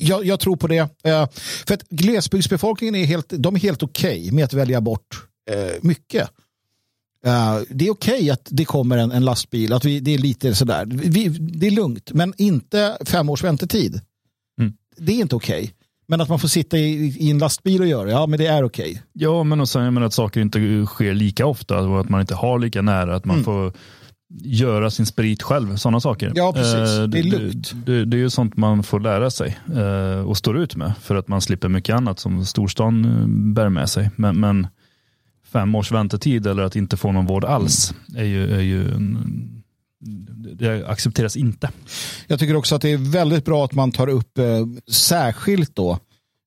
jag, 0.00 0.24
jag 0.24 0.40
tror 0.40 0.56
på 0.56 0.66
det. 0.66 0.78
Eh, 1.04 1.28
för 1.66 1.74
att 1.74 1.88
glesbygdsbefolkningen 1.88 2.94
är 2.94 3.04
helt, 3.04 3.32
de 3.36 3.54
är 3.54 3.60
helt 3.60 3.82
okej 3.82 4.30
med 4.32 4.44
att 4.44 4.52
välja 4.52 4.80
bort 4.80 5.22
eh, 5.50 5.56
mycket. 5.82 6.30
Eh, 7.26 7.58
det 7.68 7.86
är 7.86 7.90
okej 7.92 8.30
att 8.30 8.48
det 8.50 8.64
kommer 8.64 8.98
en, 8.98 9.12
en 9.12 9.24
lastbil, 9.24 9.72
att 9.72 9.84
vi, 9.84 10.00
det 10.00 10.14
är 10.14 10.18
lite 10.18 10.54
sådär. 10.54 10.86
Vi, 10.86 11.28
det 11.28 11.66
är 11.66 11.70
lugnt, 11.70 12.12
men 12.12 12.34
inte 12.36 12.98
fem 13.04 13.28
års 13.28 13.44
väntetid. 13.44 14.00
Mm. 14.60 14.72
Det 14.96 15.12
är 15.12 15.16
inte 15.20 15.36
okej. 15.36 15.74
Men 16.08 16.20
att 16.20 16.28
man 16.28 16.38
får 16.38 16.48
sitta 16.48 16.78
i, 16.78 17.16
i 17.18 17.30
en 17.30 17.38
lastbil 17.38 17.80
och 17.80 17.86
göra, 17.86 18.10
ja 18.10 18.26
men 18.26 18.38
det 18.38 18.46
är 18.46 18.64
okej. 18.64 19.02
Ja, 19.12 19.42
men 19.44 19.60
och 19.60 19.68
sen 19.68 19.84
jag 19.84 19.92
menar 19.92 20.06
att 20.06 20.14
saker 20.14 20.40
inte 20.40 20.86
sker 20.86 21.14
lika 21.14 21.46
ofta 21.46 21.78
och 21.78 22.00
att 22.00 22.08
man 22.08 22.20
inte 22.20 22.34
har 22.34 22.58
lika 22.58 22.82
nära, 22.82 23.16
att 23.16 23.24
man 23.24 23.36
Mm. 23.36 23.44
får 23.44 23.72
göra 24.40 24.90
sin 24.90 25.06
sprit 25.06 25.42
själv, 25.42 25.76
sådana 25.76 26.00
saker. 26.00 26.32
Ja, 26.34 26.52
precis. 26.52 26.98
Eh, 26.98 27.02
Det 27.04 27.18
är 27.18 27.22
lugnt. 27.22 27.72
Det, 27.86 27.92
det, 27.92 28.04
det 28.04 28.16
är 28.16 28.18
ju 28.18 28.30
sånt 28.30 28.56
man 28.56 28.82
får 28.82 29.00
lära 29.00 29.30
sig 29.30 29.58
eh, 29.76 30.20
och 30.20 30.36
står 30.36 30.58
ut 30.58 30.76
med 30.76 30.92
för 31.00 31.14
att 31.14 31.28
man 31.28 31.40
slipper 31.40 31.68
mycket 31.68 31.94
annat 31.96 32.18
som 32.18 32.46
storstan 32.46 33.04
eh, 33.04 33.26
bär 33.54 33.68
med 33.68 33.88
sig. 33.90 34.10
Men, 34.16 34.40
men 34.40 34.66
fem 35.52 35.74
års 35.74 35.92
väntetid 35.92 36.46
eller 36.46 36.62
att 36.62 36.76
inte 36.76 36.96
få 36.96 37.12
någon 37.12 37.26
vård 37.26 37.44
alls 37.44 37.94
är 38.16 38.24
ju, 38.24 38.54
är 38.54 38.60
ju 38.60 38.94
en, 38.94 39.62
det 40.54 40.86
accepteras 40.88 41.36
inte. 41.36 41.70
Jag 42.26 42.38
tycker 42.38 42.56
också 42.56 42.74
att 42.74 42.82
det 42.82 42.92
är 42.92 43.12
väldigt 43.12 43.44
bra 43.44 43.64
att 43.64 43.72
man 43.72 43.92
tar 43.92 44.08
upp 44.08 44.38
eh, 44.38 44.44
särskilt 44.92 45.76
då 45.76 45.98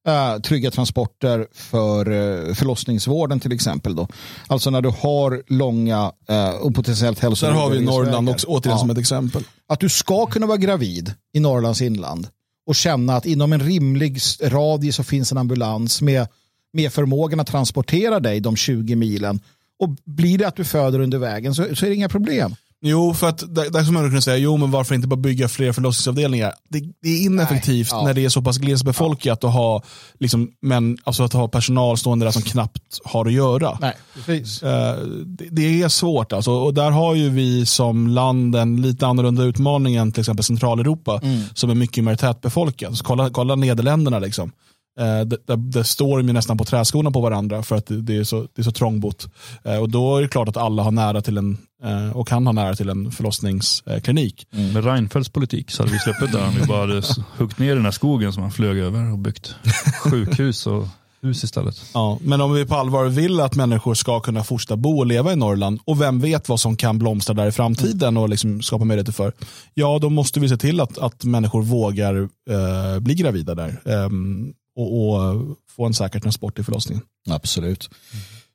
eh, 0.08 0.39
trygga 0.39 0.72
transporter 0.72 1.47
för 1.53 2.12
eh, 2.12 2.53
förlossningsvården 2.53 3.39
till 3.39 3.51
exempel. 3.51 3.95
Då. 3.95 4.08
Alltså 4.47 4.70
när 4.70 4.82
du 4.82 4.89
har 4.89 5.43
långa 5.47 6.12
eh, 6.30 6.49
och 6.49 6.76
potentiellt 6.76 7.22
Där 7.22 7.28
hälsovårdande 7.28 7.62
har 7.64 7.70
vi 7.70 7.86
Norrland 7.86 8.30
också, 8.30 8.47
återigen 8.47 8.76
Ja. 8.76 8.80
som 8.80 8.89
ett 8.89 8.97
exempel. 8.97 9.43
Att 9.68 9.80
du 9.80 9.89
ska 9.89 10.26
kunna 10.26 10.45
vara 10.45 10.58
gravid 10.58 11.14
i 11.34 11.39
Norrlands 11.39 11.82
inland 11.82 12.28
och 12.68 12.76
känna 12.76 13.16
att 13.16 13.26
inom 13.26 13.53
en 13.53 13.60
rimlig 13.60 14.20
radie 14.43 14.93
så 14.93 15.03
finns 15.03 15.32
en 15.32 15.38
ambulans 15.38 16.01
med, 16.01 16.28
med 16.74 16.93
förmågan 16.93 17.39
att 17.39 17.47
transportera 17.47 18.20
dig 18.20 18.39
de 18.39 18.56
20 18.56 18.95
milen. 18.95 19.39
Och 19.80 19.89
blir 20.06 20.38
det 20.38 20.47
att 20.47 20.56
du 20.56 20.64
föder 20.64 20.99
under 20.99 21.18
vägen 21.18 21.56
så, 21.56 21.76
så 21.76 21.86
är 21.86 21.89
det 21.89 21.95
inga 21.95 22.10
problem. 22.10 22.56
Jo, 22.88 23.14
för 23.14 23.30
att 23.30 23.56
där, 23.56 23.70
där 23.70 23.82
skulle 23.82 24.00
man 24.00 24.10
kunna 24.10 24.22
säga, 24.22 24.38
jo 24.38 24.58
men 24.58 24.72
varför 24.72 24.96
inte 24.96 25.08
bara 25.08 25.16
bygga 25.16 25.48
fler 25.48 25.72
förlossningsavdelningar? 25.72 26.54
Det, 26.70 26.80
det 27.02 27.10
är 27.10 27.22
ineffektivt 27.22 27.92
Nej, 27.92 28.02
ja. 28.02 28.08
när 28.08 28.14
det 28.14 28.26
är 28.26 28.30
så 28.30 28.42
pass 28.42 28.58
glesbefolkat 28.58 29.44
att 29.44 29.54
ha, 29.54 29.84
liksom, 30.20 30.52
men, 30.62 30.98
alltså 31.04 31.24
att 31.24 31.34
ha 31.34 31.48
personal 31.48 31.98
stående 31.98 32.26
där 32.26 32.32
som 32.32 32.42
knappt 32.42 33.00
har 33.06 33.26
att 33.26 33.34
göra. 33.34 33.78
Nej, 33.82 33.94
precis. 34.14 34.64
Eh, 34.64 34.98
det, 35.26 35.48
det 35.52 35.82
är 35.82 35.90
svårt 35.90 36.34
alltså. 36.34 36.52
och 36.52 36.74
där 36.74 36.92
har 36.92 37.16
ju 37.16 37.30
vi 37.30 37.66
som 37.66 38.08
land 38.08 38.56
en 38.56 38.82
lite 38.82 39.08
annorlunda 39.08 39.44
utmaning 39.44 39.96
än 39.96 40.12
till 40.12 40.22
exempel 40.22 40.44
Centraleuropa 40.44 41.22
som 41.54 41.70
är 41.70 41.76
mycket 41.76 42.04
mer 42.04 42.16
tätbefolkat. 42.16 42.98
Så 42.98 43.04
kolla, 43.04 43.30
kolla 43.30 43.56
Nederländerna 43.56 44.20
liksom. 44.20 44.52
Eh, 45.00 45.22
det, 45.22 45.38
det, 45.48 45.56
det 45.56 45.84
står 45.84 46.18
de 46.18 46.28
ju 46.28 46.34
nästan 46.34 46.58
på 46.58 46.66
träskorna 46.66 47.12
på 47.12 47.22
varandra 47.22 47.64
för 47.64 47.76
att 47.76 47.86
det, 47.88 48.18
är, 48.18 48.24
så, 48.24 48.48
det 48.56 48.62
är 48.62 48.64
så 48.64 48.72
trångbott. 48.72 49.28
Eh, 49.64 49.78
och 49.78 49.89
då 49.89 50.18
är 50.18 50.22
det 50.22 50.28
klart 50.28 50.48
att 50.48 50.58
alla 50.58 50.84
har 50.84 50.91
nära 50.91 51.22
till 51.22 51.38
en 51.38 51.58
eh, 51.84 52.18
och 52.18 52.28
kan 52.28 52.46
ha 52.46 52.54
nära 52.54 52.76
till 52.76 52.89
en 52.89 53.12
förlossningsklinik. 53.12 54.48
Med 54.52 54.86
Reinfeldts 54.86 55.30
politik 55.30 55.72
så 55.72 55.84
hade 55.84 55.93
vi 55.93 56.00
släppt 56.00 56.32
där 56.32 56.48
om 56.48 56.56
vi 56.62 56.68
bara 56.68 56.80
hade 56.80 57.02
huggit 57.38 57.60
ner 57.60 57.76
den 57.76 57.86
här 57.86 57.91
skogen 57.91 58.34
som 58.34 58.43
han 58.43 58.52
flög 58.52 58.78
över 58.78 59.12
och 59.12 59.20
byggt 59.20 59.56
sjukhus 60.04 60.68
och 60.68 60.88
hus 61.22 61.43
istället. 61.43 61.76
Ja, 61.93 62.18
men 62.22 62.41
om 62.41 62.54
vi 62.54 62.66
på 62.66 62.76
allvar 62.76 63.06
vill 63.06 63.39
att 63.39 63.56
människor 63.56 63.93
ska 63.93 64.20
kunna 64.20 64.43
fortsätta 64.43 64.76
bo 64.76 65.00
och 65.00 65.06
leva 65.06 65.34
i 65.34 65.36
Norrland 65.36 65.80
och 65.86 66.02
vem 66.02 66.20
vet 66.20 66.50
vad 66.50 66.60
som 66.60 66.76
kan 66.76 67.00
blomstra 67.00 67.34
där 67.34 67.48
i 67.48 67.52
framtiden 67.52 68.18
och 68.18 68.30
liksom 68.30 68.62
skapa 68.62 68.86
möjligheter 68.86 69.14
för. 69.14 69.34
Ja, 69.74 70.00
då 70.02 70.10
måste 70.10 70.39
vi 70.39 70.50
se 70.50 70.58
till 70.58 70.80
att, 70.80 70.98
att 70.98 71.24
människor 71.24 71.62
vågar 71.62 72.16
eh, 72.50 73.00
bli 73.00 73.16
gravida 73.16 73.56
där 73.56 73.82
ehm, 73.86 74.54
och, 74.76 75.15
och 75.15 75.57
få 75.76 75.86
en 75.86 75.93
säker 75.93 76.19
transport 76.19 76.55
till 76.55 76.63
förlossningen. 76.63 77.03
Absolut. 77.30 77.89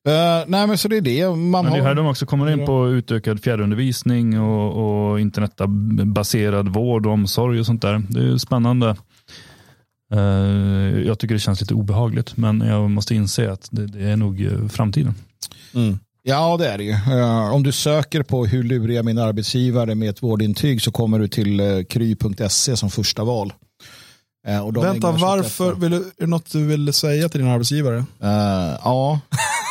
Eh, 0.08 0.44
nej 0.46 0.66
men 0.66 0.78
så 0.78 0.88
det 0.88 0.96
är 0.96 1.00
det 1.00 1.28
man 1.28 1.64
Men 1.64 1.64
det 1.72 1.78
är 1.78 1.80
har. 1.80 1.88
här 1.88 1.94
de 1.94 2.06
också 2.06 2.26
kommer 2.26 2.50
in 2.50 2.66
på 2.66 2.88
utökad 2.90 3.42
fjärrundervisning 3.42 4.40
och, 4.40 5.10
och 5.10 5.20
internetbaserad 5.20 6.68
vård 6.68 7.06
och 7.06 7.12
omsorg 7.12 7.60
och 7.60 7.66
sånt 7.66 7.82
där. 7.82 8.02
Det 8.08 8.20
är 8.32 8.36
spännande. 8.38 8.96
Eh, 10.12 11.00
Jag 11.06 11.18
tycker 11.18 11.34
det 11.34 11.38
känns 11.40 11.60
lite 11.60 11.74
obehagligt, 11.74 12.36
men 12.36 12.60
jag 12.60 12.90
måste 12.90 13.14
inse 13.14 13.52
att 13.52 13.68
det, 13.72 13.86
det 13.86 14.10
är 14.10 14.16
nog 14.16 14.44
eh, 14.44 14.68
framtiden. 14.68 15.14
Ja 16.22 16.56
det 16.56 16.68
är 16.68 16.78
det 16.78 16.84
ju. 16.84 16.90
Eh, 16.92 17.54
om 17.54 17.62
du 17.62 17.72
söker 17.72 18.22
på 18.22 18.46
hur 18.46 18.62
lurar 18.62 18.92
jag 18.94 19.04
min 19.04 19.18
arbetsgivare 19.18 19.94
med 19.94 20.10
ett 20.10 20.22
vårdintyg 20.22 20.82
så 20.82 20.90
kommer 20.90 21.18
du 21.18 21.28
till 21.28 21.60
uh, 21.60 21.84
kry.se 21.84 22.76
som 22.76 22.90
första 22.90 23.24
val. 23.24 23.52
Eh, 24.47 24.72
Vänta, 24.72 25.12
varför? 25.12 25.74
Vill 25.74 25.91
du, 25.91 25.97
är 25.97 26.12
det 26.18 26.26
något 26.26 26.53
du 26.53 26.66
vill 26.66 26.93
säga 26.93 27.28
till 27.28 27.41
din 27.41 27.51
arbetsgivare? 27.51 27.97
Eh, 28.22 28.78
ja. 28.84 29.20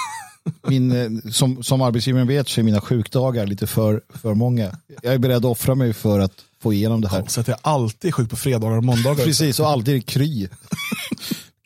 min, 0.68 0.92
eh, 0.92 1.32
som, 1.32 1.64
som 1.64 1.82
arbetsgivaren 1.82 2.28
vet 2.28 2.48
så 2.48 2.62
är 2.62 2.64
mina 2.64 2.82
sjukdagar 2.82 3.46
lite 3.48 3.68
för, 3.68 4.02
för 4.10 4.34
många. 4.34 4.78
Jag 5.02 5.14
är 5.14 5.18
beredd 5.18 5.38
att 5.38 5.46
offra 5.46 5.76
mig 5.76 5.94
för 5.94 6.20
att 6.20 6.34
få 6.62 6.74
igenom 6.74 7.02
det 7.02 7.10
här. 7.10 7.24
Så 7.28 7.42
att 7.42 7.48
jag 7.48 7.58
alltid 7.62 8.10
är 8.10 8.12
sjuk 8.12 8.30
på 8.30 8.36
fredagar 8.36 8.78
och 8.78 8.84
måndagar. 8.84 9.26
Precis, 9.26 9.60
och 9.60 9.70
alltid 9.70 10.06
kry. 10.06 10.48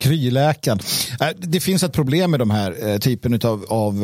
Kryläkaren. 0.00 0.78
Det 1.36 1.60
finns 1.60 1.82
ett 1.82 1.92
problem 1.92 2.30
med 2.30 2.40
de 2.40 2.50
här 2.50 2.98
typen 2.98 3.40
av, 3.44 3.64
av 3.68 3.94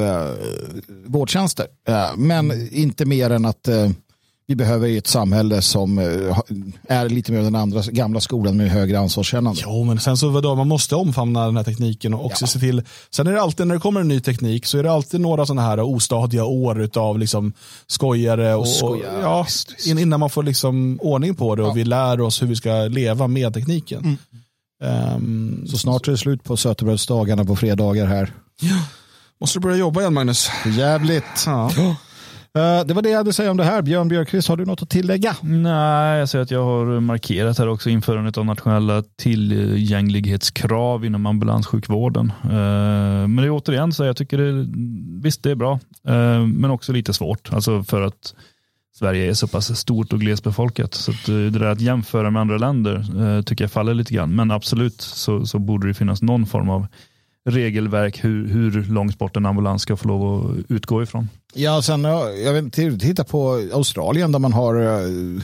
vårdtjänster. 1.07 1.67
Men 2.17 2.69
inte 2.73 3.05
mer 3.05 3.31
än 3.31 3.45
att 3.45 3.69
vi 4.51 4.57
behöver 4.57 4.89
ju 4.89 4.99
ett 4.99 5.07
samhälle 5.07 5.63
som 5.63 5.99
eh, 5.99 6.39
är 6.89 7.09
lite 7.09 7.33
mer 7.33 7.39
av 7.39 7.45
den 7.45 7.55
andra 7.55 7.83
gamla 7.83 8.21
skolan 8.21 8.57
med 8.57 8.71
högre 8.71 8.99
ansvarskännande. 8.99 9.61
Jo, 9.65 9.85
men 9.85 10.01
sen 10.01 10.17
så 10.17 10.29
vadå, 10.29 10.55
man 10.55 10.69
måste 10.69 10.95
omfamna 10.95 11.47
den 11.47 11.57
här 11.57 11.65
tekniken 11.65 12.15
och 12.15 12.27
också 12.27 12.43
Ja. 12.43 12.47
se 12.47 12.59
till. 12.59 12.83
Sen 13.11 13.27
är 13.27 13.33
det 13.33 13.43
alltid 13.43 13.67
när 13.67 13.75
det 13.75 13.81
kommer 13.81 14.01
en 14.01 14.09
ny 14.09 14.21
teknik 14.21 14.67
så 14.67 14.79
är 14.79 14.83
det 14.83 14.93
alltid 14.93 15.21
några 15.21 15.47
sådana 15.47 15.63
här 15.63 15.81
ostadiga 15.81 16.45
år 16.45 16.81
utav 16.83 17.19
liksom 17.19 17.53
skojare 17.87 18.55
och, 18.55 18.67
och, 18.83 18.97
ja, 19.23 19.43
visst, 19.43 19.73
visst. 19.77 19.87
in- 19.87 19.99
innan 19.99 20.21
man 20.21 20.31
får 20.31 20.43
liksom 20.43 20.99
ordning 21.03 21.35
på 21.35 21.55
det 21.55 21.63
och 21.63 21.69
Ja. 21.69 21.73
vi 21.73 21.85
lär 21.85 22.21
oss 22.21 22.43
hur 22.43 22.47
vi 22.47 22.57
ska 22.57 22.71
leva 22.75 23.27
med 23.27 23.55
tekniken. 23.55 24.19
Ehm, 24.85 25.65
Så 25.69 25.79
snart 25.79 26.09
är 26.09 26.13
det 26.13 26.19
slut 26.19 26.45
på 26.45 26.57
sötebrödsdagarna 26.57 27.45
på 27.45 27.57
fredagar 27.57 28.07
här. 28.07 28.33
måste 29.41 29.59
du 29.59 29.63
börja 29.63 29.77
jobba 29.77 30.01
igen 30.01 30.15
Magnus? 30.15 30.51
Jävligt. 30.79 31.45
Ja. 31.47 31.71
Eh, 32.59 32.87
det 32.87 32.95
var 32.95 33.03
det 33.03 33.11
jag 33.11 33.17
hade 33.17 33.31
att 33.31 33.37
säga 33.37 33.51
om 33.51 33.57
det 33.57 33.65
här. 33.65 33.83
Björn 33.83 34.09
Björkqvist, 34.09 34.49
har 34.49 34.57
du 34.57 34.65
något 34.65 34.83
att 34.83 34.91
tillägga? 34.91 35.37
Nej, 35.41 36.19
jag 36.19 36.29
säger 36.29 36.43
att 36.43 36.51
jag 36.51 36.65
har 36.65 37.01
markerat 37.01 37.59
här 37.59 37.69
också 37.69 37.91
införandet 37.91 38.39
av 38.39 38.47
nationella 38.47 39.03
tillgänglighetskrav 39.17 41.05
inom 41.05 41.27
ambulanssjukvården. 41.27 42.33
Eh, 42.45 42.51
men 43.29 43.37
det 43.37 43.45
är 43.45 43.51
återigen 43.51 43.93
så 43.93 44.05
jag 44.05 44.17
tycker 44.17 44.39
det, 44.39 44.67
visst 45.23 45.43
det 45.43 45.51
är 45.51 45.55
bra, 45.55 45.73
eh, 46.09 46.47
men 46.47 46.71
också 46.71 46.93
lite 46.93 47.13
svårt. 47.13 47.53
Alltså 47.53 47.83
för 47.83 48.03
att 48.03 48.35
Sverige 48.95 49.31
är 49.31 49.35
så 49.35 49.49
pass 49.49 49.79
stort 49.79 50.13
och 50.13 50.21
glesbefolkat. 50.21 50.95
Så 50.95 51.11
att 51.11 51.27
det 51.27 51.51
där 51.51 51.67
att 51.67 51.81
jämföra 51.81 52.31
med 52.31 52.41
andra 52.41 52.59
länder 52.59 53.43
tycker 53.43 53.65
jag 53.65 53.73
faller 53.73 53.95
lite 53.95 54.15
grann. 54.15 54.35
Men 54.35 54.51
absolut 54.51 55.01
så, 55.01 55.47
så 55.47 55.59
borde 55.59 55.89
det 55.89 55.95
finnas 55.95 56.23
någon 56.23 56.47
form 56.47 56.71
av 56.71 56.87
regelverk 57.49 58.25
hur, 58.25 58.49
hur 58.49 58.85
långt 58.85 59.19
bort 59.19 59.37
en 59.37 59.47
ambulans 59.47 59.83
ska 59.83 59.97
få 59.97 60.09
lov 60.09 60.51
att 60.51 60.71
utgå 60.71 61.03
ifrån. 61.03 61.29
Ja, 61.55 61.83
sen, 61.83 62.05
ja, 62.05 62.31
jag 62.31 62.53
vet, 62.53 62.79
inte, 62.79 63.07
titta 63.07 63.25
på 63.25 63.69
Australien 63.73 64.33
där 64.33 64.39
man 64.39 64.53
har 64.53 64.81
eh, 64.81 65.43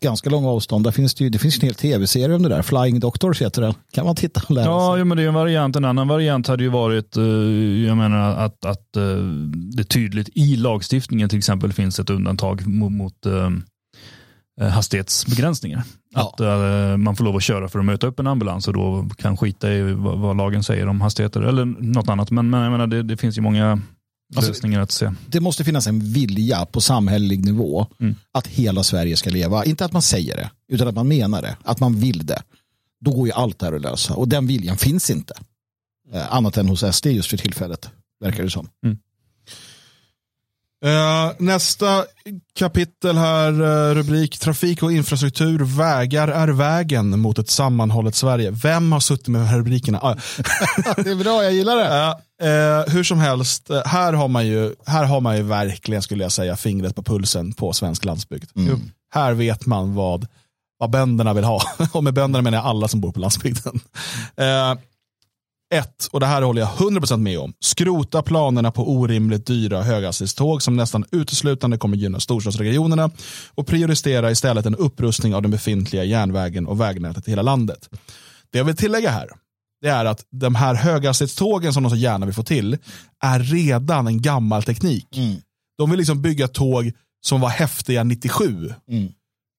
ganska 0.00 0.30
långa 0.30 0.48
avstånd. 0.48 0.84
Där 0.84 0.90
finns 0.90 1.14
det, 1.14 1.24
ju, 1.24 1.30
det 1.30 1.38
finns 1.38 1.56
en 1.56 1.60
hel 1.66 1.74
tv-serie 1.74 2.36
om 2.36 2.42
det 2.42 2.48
där. 2.48 2.62
Flying 2.62 3.00
Doctors 3.00 3.42
heter 3.42 3.62
den. 3.62 3.74
kan 3.92 4.06
man 4.06 4.16
titta 4.16 4.40
och 4.44 4.50
lära 4.50 4.64
Ja, 4.64 4.92
sig. 4.92 4.98
jo, 4.98 5.04
men 5.04 5.16
det 5.16 5.22
är 5.22 5.28
en 5.28 5.34
variant. 5.34 5.76
En 5.76 5.84
annan 5.84 6.08
variant 6.08 6.46
hade 6.46 6.62
ju 6.62 6.68
varit, 6.68 7.16
eh, 7.16 7.24
jag 7.86 7.96
menar 7.96 8.36
att, 8.36 8.64
att 8.64 8.96
eh, 8.96 9.02
det 9.76 9.84
tydligt 9.84 10.28
i 10.34 10.56
lagstiftningen 10.56 11.28
till 11.28 11.38
exempel 11.38 11.72
finns 11.72 11.98
ett 11.98 12.10
undantag 12.10 12.66
mot, 12.66 12.92
mot 12.92 13.26
hastighetsbegränsningar. 14.66 15.82
Ja. 16.14 16.28
Att 16.34 16.40
eh, 16.40 16.96
man 16.96 17.16
får 17.16 17.24
lov 17.24 17.36
att 17.36 17.42
köra 17.42 17.68
för 17.68 17.78
att 17.78 17.84
möta 17.84 18.06
upp 18.06 18.20
en 18.20 18.26
ambulans 18.26 18.68
och 18.68 18.74
då 18.74 19.08
kan 19.16 19.36
skita 19.36 19.72
i 19.72 19.82
vad, 19.82 20.18
vad 20.18 20.36
lagen 20.36 20.62
säger 20.62 20.86
om 20.88 21.00
hastigheter 21.00 21.40
eller 21.40 21.64
något 21.64 22.08
annat. 22.08 22.30
Men, 22.30 22.50
men 22.50 22.60
jag 22.62 22.70
menar, 22.72 22.86
det, 22.86 23.02
det 23.02 23.16
finns 23.16 23.38
ju 23.38 23.42
många 23.42 23.80
Alltså- 24.36 24.50
lösningar 24.50 24.80
att 24.80 24.90
se. 24.90 25.12
Det 25.26 25.40
måste 25.40 25.64
finnas 25.64 25.86
en 25.86 26.00
vilja 26.12 26.66
på 26.66 26.80
samhällelig 26.80 27.44
nivå 27.44 27.86
Mm. 28.00 28.14
att 28.32 28.46
hela 28.46 28.82
Sverige 28.82 29.16
ska 29.16 29.30
leva. 29.30 29.64
Inte 29.64 29.84
att 29.84 29.92
man 29.92 30.02
säger 30.02 30.36
det, 30.36 30.50
utan 30.68 30.88
att 30.88 30.94
man 30.94 31.08
menar 31.08 31.42
det. 31.42 31.56
Att 31.64 31.80
man 31.80 31.94
vill 32.00 32.26
det. 32.26 32.42
Då 33.00 33.10
går 33.10 33.26
ju 33.26 33.32
allt 33.32 33.58
det 33.58 33.66
här 33.66 33.72
att 33.72 33.82
lösa. 33.82 34.14
Och 34.14 34.28
den 34.28 34.46
viljan 34.46 34.76
finns 34.76 35.10
inte. 35.10 35.34
Eh, 36.14 36.34
annat 36.34 36.56
än 36.56 36.68
hos 36.68 36.84
SD 36.96 37.06
just 37.06 37.30
för 37.30 37.36
tillfället, 37.36 37.90
verkar 38.20 38.42
det 38.44 38.50
som. 38.50 38.68
Eh, 40.84 41.32
nästa 41.38 42.04
kapitel 42.58 43.18
här, 43.18 43.52
eh, 43.52 43.94
rubrik 43.94 44.38
Trafik 44.38 44.82
och 44.82 44.92
infrastruktur, 44.92 45.58
vägar 45.64 46.28
är 46.28 46.48
vägen 46.48 47.20
mot 47.20 47.38
ett 47.38 47.50
sammanhållet 47.50 48.14
Sverige. 48.14 48.50
Vem 48.50 48.92
har 48.92 49.00
suttit 49.00 49.28
med 49.28 49.40
de 49.40 49.44
här 49.46 49.58
rubrikerna? 49.58 49.98
Ah, 50.02 50.14
Det 50.96 51.10
är 51.10 51.24
bra, 51.24 51.44
jag 51.44 51.52
gillar 51.52 51.76
det. 51.76 52.16
Eh, 52.42 52.94
hur 52.94 53.04
som 53.04 53.18
helst, 53.18 53.70
här 53.84 54.12
har, 54.12 54.28
man 54.28 54.46
ju, 54.46 54.74
här 54.86 55.04
har 55.04 55.20
man 55.20 55.36
ju 55.36 55.42
verkligen, 55.42 56.02
skulle 56.02 56.22
jag 56.22 56.32
säga, 56.32 56.56
fingret 56.56 56.96
på 56.96 57.02
pulsen 57.02 57.52
på 57.52 57.72
svensk 57.72 58.04
landsbygd. 58.04 58.50
Mm. 58.56 58.90
Här 59.14 59.32
vet 59.34 59.66
man 59.66 59.94
vad, 59.94 60.26
vad 60.78 60.90
bönderna 60.90 61.34
vill 61.34 61.44
ha. 61.44 61.62
Och 61.92 62.04
med 62.04 62.14
bönderna 62.14 62.42
menar 62.42 62.58
jag 62.58 62.66
alla 62.66 62.88
som 62.88 63.00
bor 63.00 63.12
på 63.12 63.20
landsbygden. 63.20 63.80
Eh, 65.72 65.78
ett, 65.78 66.08
och 66.10 66.20
det 66.20 66.26
här 66.26 66.42
håller 66.42 66.60
jag 66.60 66.70
100% 66.70 67.16
med 67.16 67.38
om, 67.38 67.52
skrota 67.60 68.22
planerna 68.22 68.70
på 68.70 68.90
orimligt 68.92 69.46
dyra 69.46 69.82
höghastighetståg 69.82 70.62
som 70.62 70.76
nästan 70.76 71.04
uteslutande 71.12 71.78
kommer 71.78 71.96
gynna 71.96 72.20
storstadsregionerna 72.20 73.10
och 73.54 73.66
prioritera 73.66 74.30
istället 74.30 74.66
en 74.66 74.74
upprustning 74.74 75.34
av 75.34 75.42
den 75.42 75.50
befintliga 75.50 76.04
järnvägen 76.04 76.66
och 76.66 76.80
vägnätet 76.80 77.28
i 77.28 77.30
hela 77.30 77.42
landet. 77.42 77.88
Det 78.50 78.58
jag 78.58 78.64
vill 78.64 78.76
tillägga 78.76 79.10
här, 79.10 79.28
det 79.80 79.88
är 79.88 80.04
att 80.04 80.24
de 80.30 80.54
här 80.54 80.74
höghastighetstågen 80.74 81.72
som 81.72 81.82
de 81.82 81.90
så 81.90 81.96
gärna 81.96 82.26
vill 82.26 82.34
få 82.34 82.42
till 82.42 82.78
är 83.24 83.40
redan 83.40 84.06
en 84.06 84.22
gammal 84.22 84.62
teknik. 84.62 85.16
Mm. 85.16 85.36
De 85.78 85.90
vill 85.90 85.98
liksom 85.98 86.22
bygga 86.22 86.48
tåg 86.48 86.92
som 87.20 87.40
var 87.40 87.48
häftiga 87.48 88.04
97. 88.04 88.74
Mm. 88.90 89.12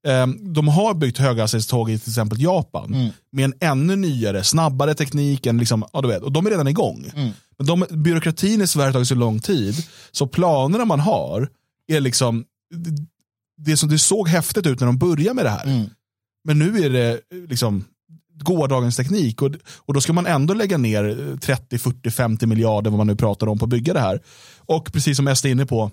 Ehm, 0.07 0.53
De 0.53 0.67
har 0.67 0.93
byggt 0.93 1.17
höghastighetståg 1.17 1.89
i 1.91 1.99
till 1.99 2.09
exempel 2.11 2.41
Japan 2.41 2.93
Mm. 2.93 3.09
med 3.31 3.45
en 3.45 3.53
ännu 3.59 3.95
nyare, 3.95 4.43
snabbare 4.43 4.93
teknik. 4.93 5.45
Än 5.45 5.57
liksom, 5.57 5.85
ja, 5.93 6.01
du 6.01 6.07
vet, 6.07 6.23
och 6.23 6.31
de 6.31 6.45
är 6.45 6.49
redan 6.49 6.67
igång. 6.67 7.11
Mm. 7.15 7.29
Men 7.57 7.67
de, 7.67 7.85
byråkratin 7.89 8.61
i 8.61 8.67
Sverige 8.67 8.87
har 8.87 8.93
tagit 8.93 9.07
så 9.07 9.15
lång 9.15 9.39
tid, 9.39 9.75
så 10.11 10.27
planerna 10.27 10.85
man 10.85 10.99
har 10.99 11.49
är 11.87 11.99
liksom, 11.99 12.45
det, 12.75 13.05
det, 13.71 13.77
som, 13.77 13.89
det 13.89 13.99
såg 13.99 14.27
häftigt 14.27 14.67
ut 14.67 14.79
när 14.79 14.87
de 14.87 14.97
började 14.97 15.33
med 15.33 15.45
det 15.45 15.49
här. 15.49 15.63
Mm. 15.65 15.89
Men 16.43 16.59
nu 16.59 16.83
är 16.85 16.89
det 16.89 17.19
liksom 17.49 17.83
gårdagens 18.43 18.95
teknik 18.95 19.41
och, 19.41 19.51
och 19.75 19.93
då 19.93 20.01
ska 20.01 20.13
man 20.13 20.25
ändå 20.25 20.53
lägga 20.53 20.77
ner 20.77 21.37
30, 21.41 21.77
40, 21.77 22.11
50 22.11 22.45
miljarder 22.45 22.89
vad 22.91 22.97
man 22.97 23.07
nu 23.07 23.15
pratar 23.15 23.47
om 23.47 23.57
på 23.59 23.65
att 23.65 23.69
bygga 23.69 23.93
det 23.93 23.99
här. 23.99 24.21
Och 24.57 24.93
precis 24.93 25.17
som 25.17 25.35
SD 25.35 25.45
är 25.45 25.49
inne 25.51 25.65
på, 25.65 25.91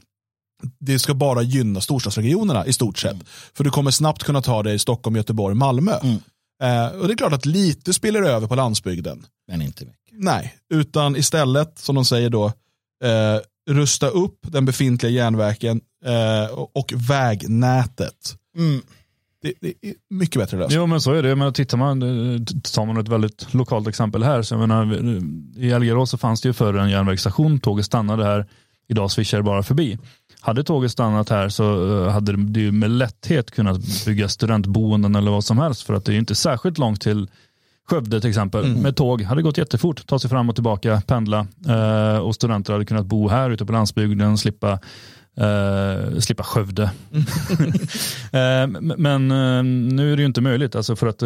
det 0.78 0.98
ska 0.98 1.14
bara 1.14 1.42
gynna 1.42 1.80
storstadsregionerna 1.80 2.66
i 2.66 2.72
stort 2.72 2.98
sett. 2.98 3.16
För 3.54 3.64
du 3.64 3.70
kommer 3.70 3.90
snabbt 3.90 4.24
kunna 4.24 4.42
ta 4.42 4.62
det 4.62 4.72
i 4.72 4.78
Stockholm, 4.78 5.16
Göteborg, 5.16 5.54
Malmö. 5.54 5.98
Mm. 6.02 6.16
Eh, 6.62 7.00
och 7.00 7.06
det 7.06 7.14
är 7.14 7.16
klart 7.16 7.32
att 7.32 7.46
lite 7.46 7.92
spiller 7.92 8.22
över 8.22 8.46
på 8.46 8.54
landsbygden. 8.54 9.26
Men 9.48 9.62
inte 9.62 9.84
mycket. 9.84 10.12
Nej, 10.12 10.54
utan 10.74 11.16
istället, 11.16 11.78
som 11.78 11.94
de 11.94 12.04
säger 12.04 12.30
då, 12.30 12.46
eh, 13.04 13.40
rusta 13.70 14.08
upp 14.08 14.38
den 14.42 14.64
befintliga 14.64 15.12
järnvägen 15.12 15.80
eh, 16.04 16.58
och, 16.58 16.92
vägnätet. 16.96 18.36
Mm. 18.58 18.82
Det, 19.42 19.52
det 19.60 19.68
är 19.68 19.94
mycket 20.10 20.40
bättre 20.40 20.58
lösning. 20.58 20.76
Jo 20.78 20.86
men 20.86 21.00
så 21.00 21.12
är 21.12 21.22
det. 21.22 21.36
Menar, 21.36 21.52
tittar 21.52 21.78
man, 21.78 22.02
eh, 22.02 22.40
tar 22.74 22.86
man 22.86 22.96
ett 22.96 23.08
väldigt 23.08 23.54
lokalt 23.54 23.88
exempel 23.88 24.22
här. 24.22 24.42
Så 24.42 24.54
jag 24.54 24.68
menar, 24.68 24.94
I 25.56 25.72
Algerås 25.72 26.10
så 26.10 26.18
fanns 26.18 26.40
det 26.40 26.48
ju 26.48 26.52
förr 26.52 26.74
en 26.74 26.90
järnvägsstation. 26.90 27.60
Tåget 27.60 27.86
stannade 27.86 28.24
här. 28.24 28.46
Idag 28.88 29.10
swishar 29.10 29.38
det 29.38 29.44
bara 29.44 29.62
förbi. 29.62 29.98
Hade 30.40 30.64
tåget 30.64 30.92
stannat 30.92 31.28
här 31.28 31.48
så 31.48 31.96
eh, 32.04 32.12
hade 32.12 32.36
det 32.36 32.60
ju 32.60 32.72
med 32.72 32.90
lätthet 32.90 33.50
kunnat 33.50 34.04
bygga 34.06 34.28
studentboenden 34.28 35.14
eller 35.14 35.30
vad 35.30 35.44
som 35.44 35.58
helst. 35.58 35.82
För 35.82 35.94
att 35.94 36.04
det 36.04 36.14
är 36.14 36.18
inte 36.18 36.34
särskilt 36.34 36.78
långt 36.78 37.00
till 37.00 37.28
Skövde 37.88 38.20
till 38.20 38.30
exempel. 38.30 38.76
Med 38.76 38.96
tåg 38.96 39.22
hade 39.22 39.42
gått 39.42 39.58
jättefort. 39.58 40.06
Ta 40.06 40.18
sig 40.18 40.30
fram 40.30 40.48
och 40.48 40.54
tillbaka, 40.54 41.02
pendla. 41.06 41.46
Eh, 41.68 42.18
och 42.18 42.34
studenter 42.34 42.72
hade 42.72 42.84
kunnat 42.84 43.06
bo 43.06 43.28
här 43.28 43.50
ute 43.50 43.66
på 43.66 43.72
landsbygden, 43.72 44.38
slippa 44.38 44.78
Uh, 45.40 46.18
slippa 46.18 46.42
Skövde. 46.42 46.90
Eh, 48.32 48.66
men 48.96 49.30
eh, 49.30 49.62
nu 49.94 50.12
är 50.12 50.16
det 50.16 50.22
ju 50.22 50.26
inte 50.26 50.40
möjligt, 50.40 50.76
alltså 50.76 50.96
för 50.96 51.06
att 51.06 51.18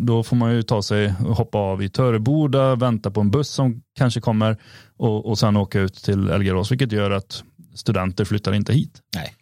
då 0.00 0.22
får 0.22 0.36
man 0.36 0.54
ju 0.54 0.62
ta 0.62 0.82
sig 0.82 1.14
och 1.26 1.36
hoppa 1.36 1.58
av 1.58 1.82
i 1.82 1.88
Töreboda, 1.88 2.76
vänta 2.76 3.10
på 3.10 3.20
en 3.20 3.30
buss 3.30 3.48
som 3.48 3.82
kanske 3.98 4.20
kommer 4.20 4.56
och, 4.96 5.26
och 5.26 5.38
sen 5.38 5.56
åka 5.56 5.80
ut 5.80 5.94
till 5.94 6.28
Elgerås, 6.28 6.72
vilket 6.72 6.92
gör 6.92 7.10
att 7.10 7.42
studenter 7.78 8.24
flyttar 8.24 8.52
inte 8.52 8.72
hit. 8.72 8.92
Nej. 9.14 9.34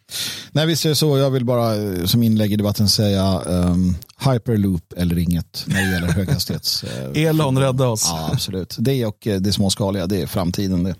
Nej, 0.51 0.65
visst 0.65 0.85
är 0.85 0.89
det 0.89 0.95
så. 0.95 1.17
Jag 1.17 1.31
vill 1.31 1.45
bara 1.45 1.75
eh, 1.75 2.05
som 2.05 2.23
inlägg 2.23 2.53
i 2.53 2.55
debatten 2.55 2.89
säga 2.89 3.41
um, 3.45 3.95
hyperloop 4.25 4.93
eller 4.97 5.17
inget 5.17 5.63
när 5.67 5.81
det 5.81 5.93
gäller 5.93 6.07
höghastighets. 6.07 6.83
eh, 7.15 7.23
Elon 7.23 7.59
rädda 7.59 7.87
oss. 7.87 8.05
ja, 8.05 8.29
absolut. 8.33 8.75
Det 8.79 9.05
och 9.05 9.27
eh, 9.27 9.39
det 9.39 9.53
småskaliga, 9.53 10.07
det 10.07 10.21
är 10.21 10.27
framtiden 10.27 10.83
det. 10.83 10.95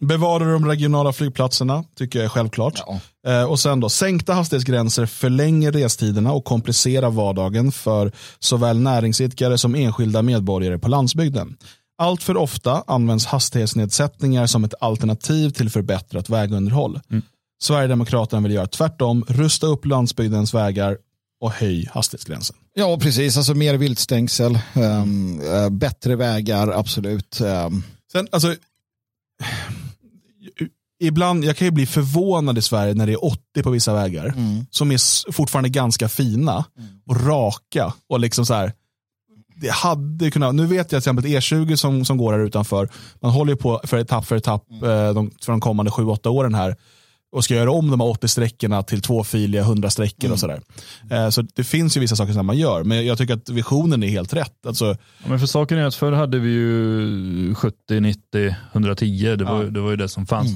Bevara 0.00 0.44
de 0.44 0.66
regionala 0.66 1.12
flygplatserna, 1.12 1.84
tycker 1.98 2.18
jag 2.18 2.24
är 2.24 2.28
självklart. 2.28 2.82
Ja. 2.86 3.00
Eh, 3.30 3.44
och 3.44 3.60
sen 3.60 3.80
då, 3.80 3.88
sänkta 3.88 4.32
hastighetsgränser 4.34 5.06
förlänger 5.06 5.72
restiderna 5.72 6.32
och 6.32 6.44
komplicerar 6.44 7.10
vardagen 7.10 7.72
för 7.72 8.12
såväl 8.38 8.80
näringsidkare 8.80 9.58
som 9.58 9.74
enskilda 9.74 10.22
medborgare 10.22 10.78
på 10.78 10.88
landsbygden. 10.88 11.56
Allt 11.98 12.22
för 12.22 12.36
ofta 12.36 12.84
används 12.86 13.26
hastighetsnedsättningar 13.26 14.46
som 14.46 14.64
ett 14.64 14.74
alternativ 14.80 15.50
till 15.50 15.70
förbättrat 15.70 16.28
vägunderhåll. 16.28 17.00
Sverigedemokraterna 17.62 18.42
vill 18.42 18.52
göra 18.52 18.66
tvärtom, 18.66 19.24
rusta 19.28 19.66
upp 19.66 19.86
landsbygdens 19.86 20.54
vägar 20.54 20.98
och 21.40 21.52
höj 21.52 21.88
hastighetsgränsen. 21.92 22.56
Ja, 22.74 22.98
precis. 22.98 23.36
Alltså 23.36 23.54
mer 23.54 23.74
viltstängsel, 23.74 24.58
um, 24.74 25.40
eh, 25.40 25.70
bättre 25.70 26.16
vägar, 26.16 26.68
absolut. 26.68 27.40
Um, 27.40 27.82
Sen, 28.12 28.28
alltså, 28.32 28.54
ibland, 31.00 31.44
jag 31.44 31.56
kan 31.56 31.66
ju 31.66 31.70
bli 31.70 31.86
förvånad 31.86 32.58
i 32.58 32.62
Sverige 32.62 32.94
när 32.94 33.06
det 33.06 33.12
är 33.12 33.24
80 33.24 33.62
på 33.62 33.70
vissa 33.70 33.94
vägar. 33.94 34.26
Mm. 34.26 34.66
Som 34.70 34.92
är 34.92 35.32
fortfarande 35.32 35.68
ganska 35.68 36.08
fina 36.08 36.64
och 37.06 37.26
raka. 37.26 37.92
Och 38.08 38.20
liksom 38.20 38.46
så 38.46 38.54
här, 38.54 38.72
det 39.64 39.72
hade 39.72 40.30
kunnat, 40.30 40.54
nu 40.54 40.66
vet 40.66 40.76
jag 40.76 40.88
till 40.88 40.98
exempel 40.98 41.24
E20 41.24 41.76
som, 41.76 42.04
som 42.04 42.16
går 42.18 42.32
här 42.32 42.40
utanför, 42.40 42.88
man 43.20 43.30
håller 43.30 43.52
ju 43.52 43.56
på 43.56 43.80
för 43.84 43.98
etapp 43.98 44.26
för 44.26 44.36
etapp 44.36 44.62
eh, 44.72 45.14
de, 45.14 45.30
för 45.44 45.52
de 45.52 45.60
kommande 45.60 45.90
7-8 45.90 46.28
åren 46.28 46.54
här 46.54 46.76
och 47.32 47.44
ska 47.44 47.54
göra 47.54 47.70
om 47.70 47.90
de 47.90 48.00
här 48.00 48.08
80 48.08 48.28
sträckorna 48.28 48.82
till 48.82 49.00
tvåfiliga 49.02 49.62
100 49.62 49.90
sträckor 49.90 50.32
och 50.32 50.38
sådär. 50.38 50.60
Eh, 51.10 51.28
så 51.28 51.42
det 51.42 51.64
finns 51.64 51.96
ju 51.96 52.00
vissa 52.00 52.16
saker 52.16 52.32
som 52.32 52.46
man 52.46 52.58
gör, 52.58 52.84
men 52.84 53.06
jag 53.06 53.18
tycker 53.18 53.34
att 53.34 53.48
visionen 53.48 54.02
är 54.02 54.08
helt 54.08 54.32
rätt. 54.34 54.66
Alltså, 54.66 54.84
Ja, 55.18 55.28
men 55.28 55.38
för 55.40 55.46
saken 55.46 55.78
är 55.78 55.84
att 55.86 55.94
förr 55.94 56.12
hade 56.12 56.38
vi 56.38 56.50
ju 56.50 57.54
70, 57.54 58.00
90, 58.00 58.54
110. 58.72 59.36
Det 59.38 59.44
var, 59.44 59.62
Ja. 59.64 59.70
det 59.70 59.80
var 59.80 59.90
ju 59.90 59.96
det 59.96 60.08
som 60.08 60.26
fanns. 60.26 60.52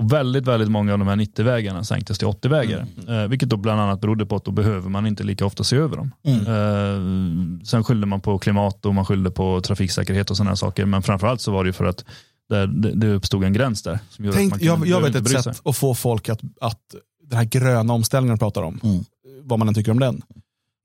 Och 0.00 0.12
väldigt, 0.12 0.46
väldigt 0.46 0.70
många 0.70 0.92
av 0.92 0.98
de 0.98 1.08
här 1.08 1.16
90-vägarna 1.16 1.84
sänktes 1.84 2.18
till 2.18 2.28
80-vägar. 2.28 2.86
Eh, 3.08 3.28
vilket 3.28 3.48
då 3.48 3.56
bland 3.56 3.80
annat 3.80 4.00
berodde 4.00 4.26
på 4.26 4.36
att 4.36 4.44
då 4.44 4.50
behöver 4.50 4.88
man 4.90 5.06
inte 5.06 5.22
lika 5.24 5.46
ofta 5.46 5.64
se 5.64 5.76
över 5.76 5.96
dem. 5.96 6.10
Eh, 6.24 7.64
sen 7.66 7.84
skyllde 7.84 8.06
man 8.06 8.20
på 8.20 8.38
klimat 8.38 8.86
och 8.86 8.94
man 8.94 9.04
skyllde 9.04 9.30
på 9.30 9.60
trafiksäkerhet 9.60 10.30
och 10.30 10.36
sådana 10.36 10.56
saker. 10.56 10.86
Men 10.86 11.02
framförallt 11.02 11.40
så 11.40 11.52
var 11.52 11.64
det 11.64 11.68
ju 11.68 11.72
för 11.72 11.84
att 11.84 12.04
där, 12.48 12.66
det, 12.66 12.92
det 12.94 13.12
uppstod 13.12 13.44
en 13.44 13.52
gräns 13.52 13.82
där. 13.82 13.98
Som 14.10 14.24
gjorde 14.24 14.34
att 14.34 14.38
tänk, 14.38 14.50
man 14.50 14.58
kunde- 14.58 14.88
jag, 14.88 15.00
jag 15.02 15.12
vet 15.12 15.14
ett 15.32 15.42
sätt 15.44 15.60
att 15.64 15.76
få 15.76 15.94
folk 15.94 16.28
att, 16.28 16.40
att 16.60 16.80
den 17.28 17.38
här 17.38 17.44
gröna 17.44 17.92
omställningen 17.92 18.36
de 18.36 18.38
pratar 18.38 18.62
om, 18.62 18.80
Mm. 18.82 19.04
vad 19.42 19.58
man 19.58 19.68
än 19.68 19.74
tycker 19.74 19.90
om 19.90 19.98
den, 20.00 20.22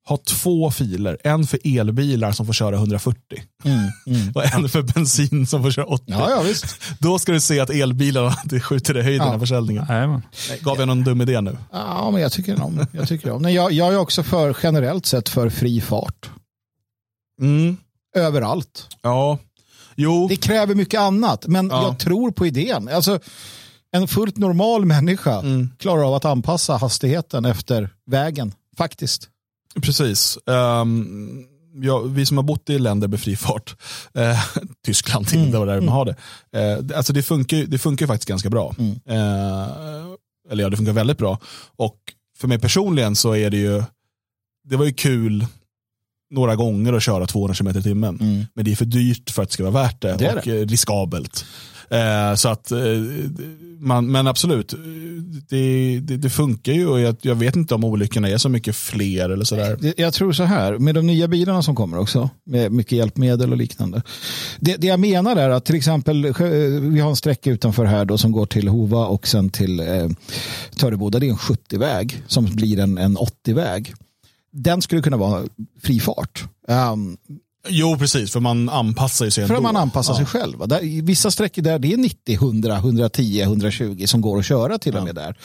ha 0.08 0.18
två 0.18 0.72
filer. 0.72 1.18
En 1.24 1.48
för 1.48 1.60
elbilar 1.80 2.32
som 2.32 2.46
får 2.46 2.54
köra 2.54 2.76
140 2.76 3.20
Mm. 3.64 3.78
Mm. 4.08 4.32
och 4.36 4.46
en 4.54 4.70
för 4.70 4.82
bensin 4.82 5.48
som 5.48 5.64
får 5.64 5.72
köra 5.72 5.86
80. 5.86 6.04
Ja, 6.08 6.30
ja, 6.30 6.42
visst. 6.42 6.66
Då 7.00 7.20
ska 7.20 7.32
du 7.32 7.40
se 7.40 7.60
att 7.60 7.70
elbilarna 7.70 8.36
det 8.46 8.60
skjuter 8.60 8.98
i 8.98 9.02
höjden 9.02 9.28
Ja. 9.28 9.34
av 9.34 9.40
försäljningen. 9.40 9.86
Nej, 9.90 10.08
men. 10.08 10.22
Gav 10.62 10.78
jag 10.80 10.88
någon 10.88 11.04
dum 11.04 11.22
idé 11.22 11.42
nu? 11.42 11.58
Ja, 11.72 12.12
men 12.12 12.22
jag 12.22 12.32
tycker 12.32 12.62
om 12.62 12.86
jag 12.92 13.08
tycker 13.08 13.32
om. 13.32 13.42
Men 13.42 13.54
jag, 13.54 13.72
jag 13.72 13.94
är 13.94 13.98
också 13.98 14.24
för 14.24 14.58
generellt 14.64 15.06
sett 15.06 15.30
för 15.30 15.50
fri 15.50 15.82
fart. 15.82 16.30
Mm. 17.42 17.78
Överallt. 18.16 18.88
Ja. 19.02 19.38
Jo. 19.96 20.28
Det 20.28 20.36
kräver 20.36 20.76
mycket 20.76 21.00
annat, 21.00 21.48
men 21.48 21.68
Ja. 21.68 21.84
jag 21.84 22.00
tror 22.00 22.32
på 22.32 22.46
idén. 22.48 22.90
Alltså, 22.90 23.20
en 23.92 24.08
fullt 24.08 24.38
normal 24.38 24.86
människa 24.86 25.40
Mm. 25.40 25.70
klarar 25.80 26.04
av 26.08 26.14
att 26.14 26.26
anpassa 26.26 26.78
hastigheten 26.78 27.46
efter 27.46 27.90
vägen, 28.12 28.54
faktiskt. 28.78 29.30
Precis. 29.82 30.38
Ehm, 30.48 31.44
ja, 31.82 32.00
vi 32.00 32.26
som 32.26 32.38
har 32.38 32.44
bott 32.44 32.70
i 32.70 32.80
länder 32.80 33.08
med 33.08 33.20
fri 33.22 33.36
fart, 33.36 33.76
eh, 34.14 34.40
Tyskland 34.86 35.28
till, 35.28 35.52
det 35.52 35.58
var 35.60 35.66
där 35.66 35.82
man 35.82 35.90
har 35.90 36.06
det. 36.06 36.16
Eh, 36.60 36.78
det- 36.84 36.96
alltså 36.98 37.14
det 37.14 37.24
funkar, 37.24 37.58
ju- 37.58 37.66
det 37.66 37.78
funkar 37.78 38.08
faktiskt 38.08 38.30
ganska 38.30 38.50
bra. 38.50 38.76
Mm. 38.80 38.92
Eh, 38.92 39.68
eller 40.52 40.64
ja, 40.64 40.70
det 40.70 40.78
funkar 40.78 40.94
väldigt 40.94 41.18
bra. 41.18 41.40
Och 41.76 41.98
för 42.38 42.48
mig 42.48 42.60
personligen 42.60 43.16
så 43.16 43.36
är 43.36 43.50
det 43.50 43.58
ju, 43.58 43.84
det 44.70 44.76
var 44.76 44.86
ju 44.86 44.94
kul 44.94 45.46
några 46.32 46.56
gånger 46.56 46.94
att 46.94 47.04
köra 47.04 47.28
200 47.28 47.56
km 47.56 47.68
i 47.78 47.84
timmen. 47.84 48.18
Mm. 48.22 48.46
Men 48.54 48.66
det 48.66 48.72
är 48.72 48.76
för 48.76 48.86
dyrt 48.86 49.30
för 49.30 49.44
att 49.44 49.50
det 49.50 49.54
ska 49.54 49.64
vara 49.70 49.84
värt 49.84 50.02
det, 50.02 50.16
Det 50.18 50.34
och 50.36 50.48
eh, 50.48 50.66
riskabelt. 50.68 51.46
Eh, 51.90 52.36
så 52.36 52.50
att, 52.50 52.72
eh, 52.72 52.80
man, 53.80 54.12
men 54.12 54.28
absolut, 54.28 54.74
det, 55.50 56.00
det, 56.00 56.18
det 56.18 56.30
funkar 56.30 56.74
ju 56.74 56.88
och 56.88 57.00
jag, 57.00 57.16
jag 57.22 57.36
vet 57.36 57.56
inte 57.56 57.76
om 57.76 57.84
olyckorna 57.84 58.30
är 58.30 58.38
så 58.38 58.50
mycket 58.50 58.76
fler 58.76 59.30
eller 59.30 59.46
sådär. 59.46 59.94
Jag 59.98 60.14
tror 60.14 60.32
så 60.32 60.44
här, 60.44 60.78
med 60.78 60.96
de 60.96 61.08
nya 61.08 61.28
bilarna 61.28 61.62
som 61.62 61.76
kommer 61.76 62.00
också, 62.00 62.30
med 62.46 62.72
mycket 62.72 62.92
hjälpmedel 62.92 63.52
och 63.52 63.58
liknande. 63.58 64.02
Det, 64.60 64.76
det 64.76 64.88
jag 64.88 65.00
menar 65.00 65.36
är 65.36 65.50
att 65.50 65.66
till 65.66 65.76
exempel, 65.76 66.26
eh, 66.26 66.34
vi 66.82 67.00
har 67.00 67.10
en 67.10 67.16
sträcka 67.16 67.52
utanför 67.52 67.86
här 67.86 68.06
då 68.06 68.18
som 68.18 68.32
går 68.32 68.46
till 68.46 68.68
Hova 68.68 69.06
och 69.06 69.28
sen 69.28 69.50
till 69.50 69.80
eh, 69.80 70.10
Töreboda. 70.80 71.20
Det 71.20 71.28
är 71.28 71.32
en 71.32 71.38
70-väg 71.38 72.24
som 72.28 72.46
blir 72.46 72.80
en, 72.80 72.98
en 72.98 73.18
80-väg. 73.18 73.94
Den 74.52 74.82
skulle 74.82 75.02
kunna 75.02 75.18
vara 75.18 75.44
fri 75.84 76.00
fart. 76.00 76.46
Um, 76.68 77.18
Jo, 77.70 77.98
precis, 77.98 78.32
för 78.32 78.40
man 78.40 78.70
anpassar 78.70 79.30
sig 79.30 79.32
för 79.32 79.42
ändå. 79.42 79.56
att 79.56 79.74
man 79.74 79.82
anpassar 79.82 80.14
Ja. 80.14 80.18
sig 80.18 80.26
själv. 80.26 80.68
Där, 80.68 81.02
vissa 81.02 81.32
sträckor 81.32 81.62
där 81.62 81.80
det 81.80 81.94
är 81.94 81.98
90, 81.98 82.34
100, 82.36 82.76
110, 82.78 83.42
120 83.42 84.04
som 84.08 84.22
går 84.22 84.40
att 84.40 84.46
köra 84.46 84.78
till 84.78 84.98
och 84.98 85.04
med 85.04 85.16
där. 85.16 85.36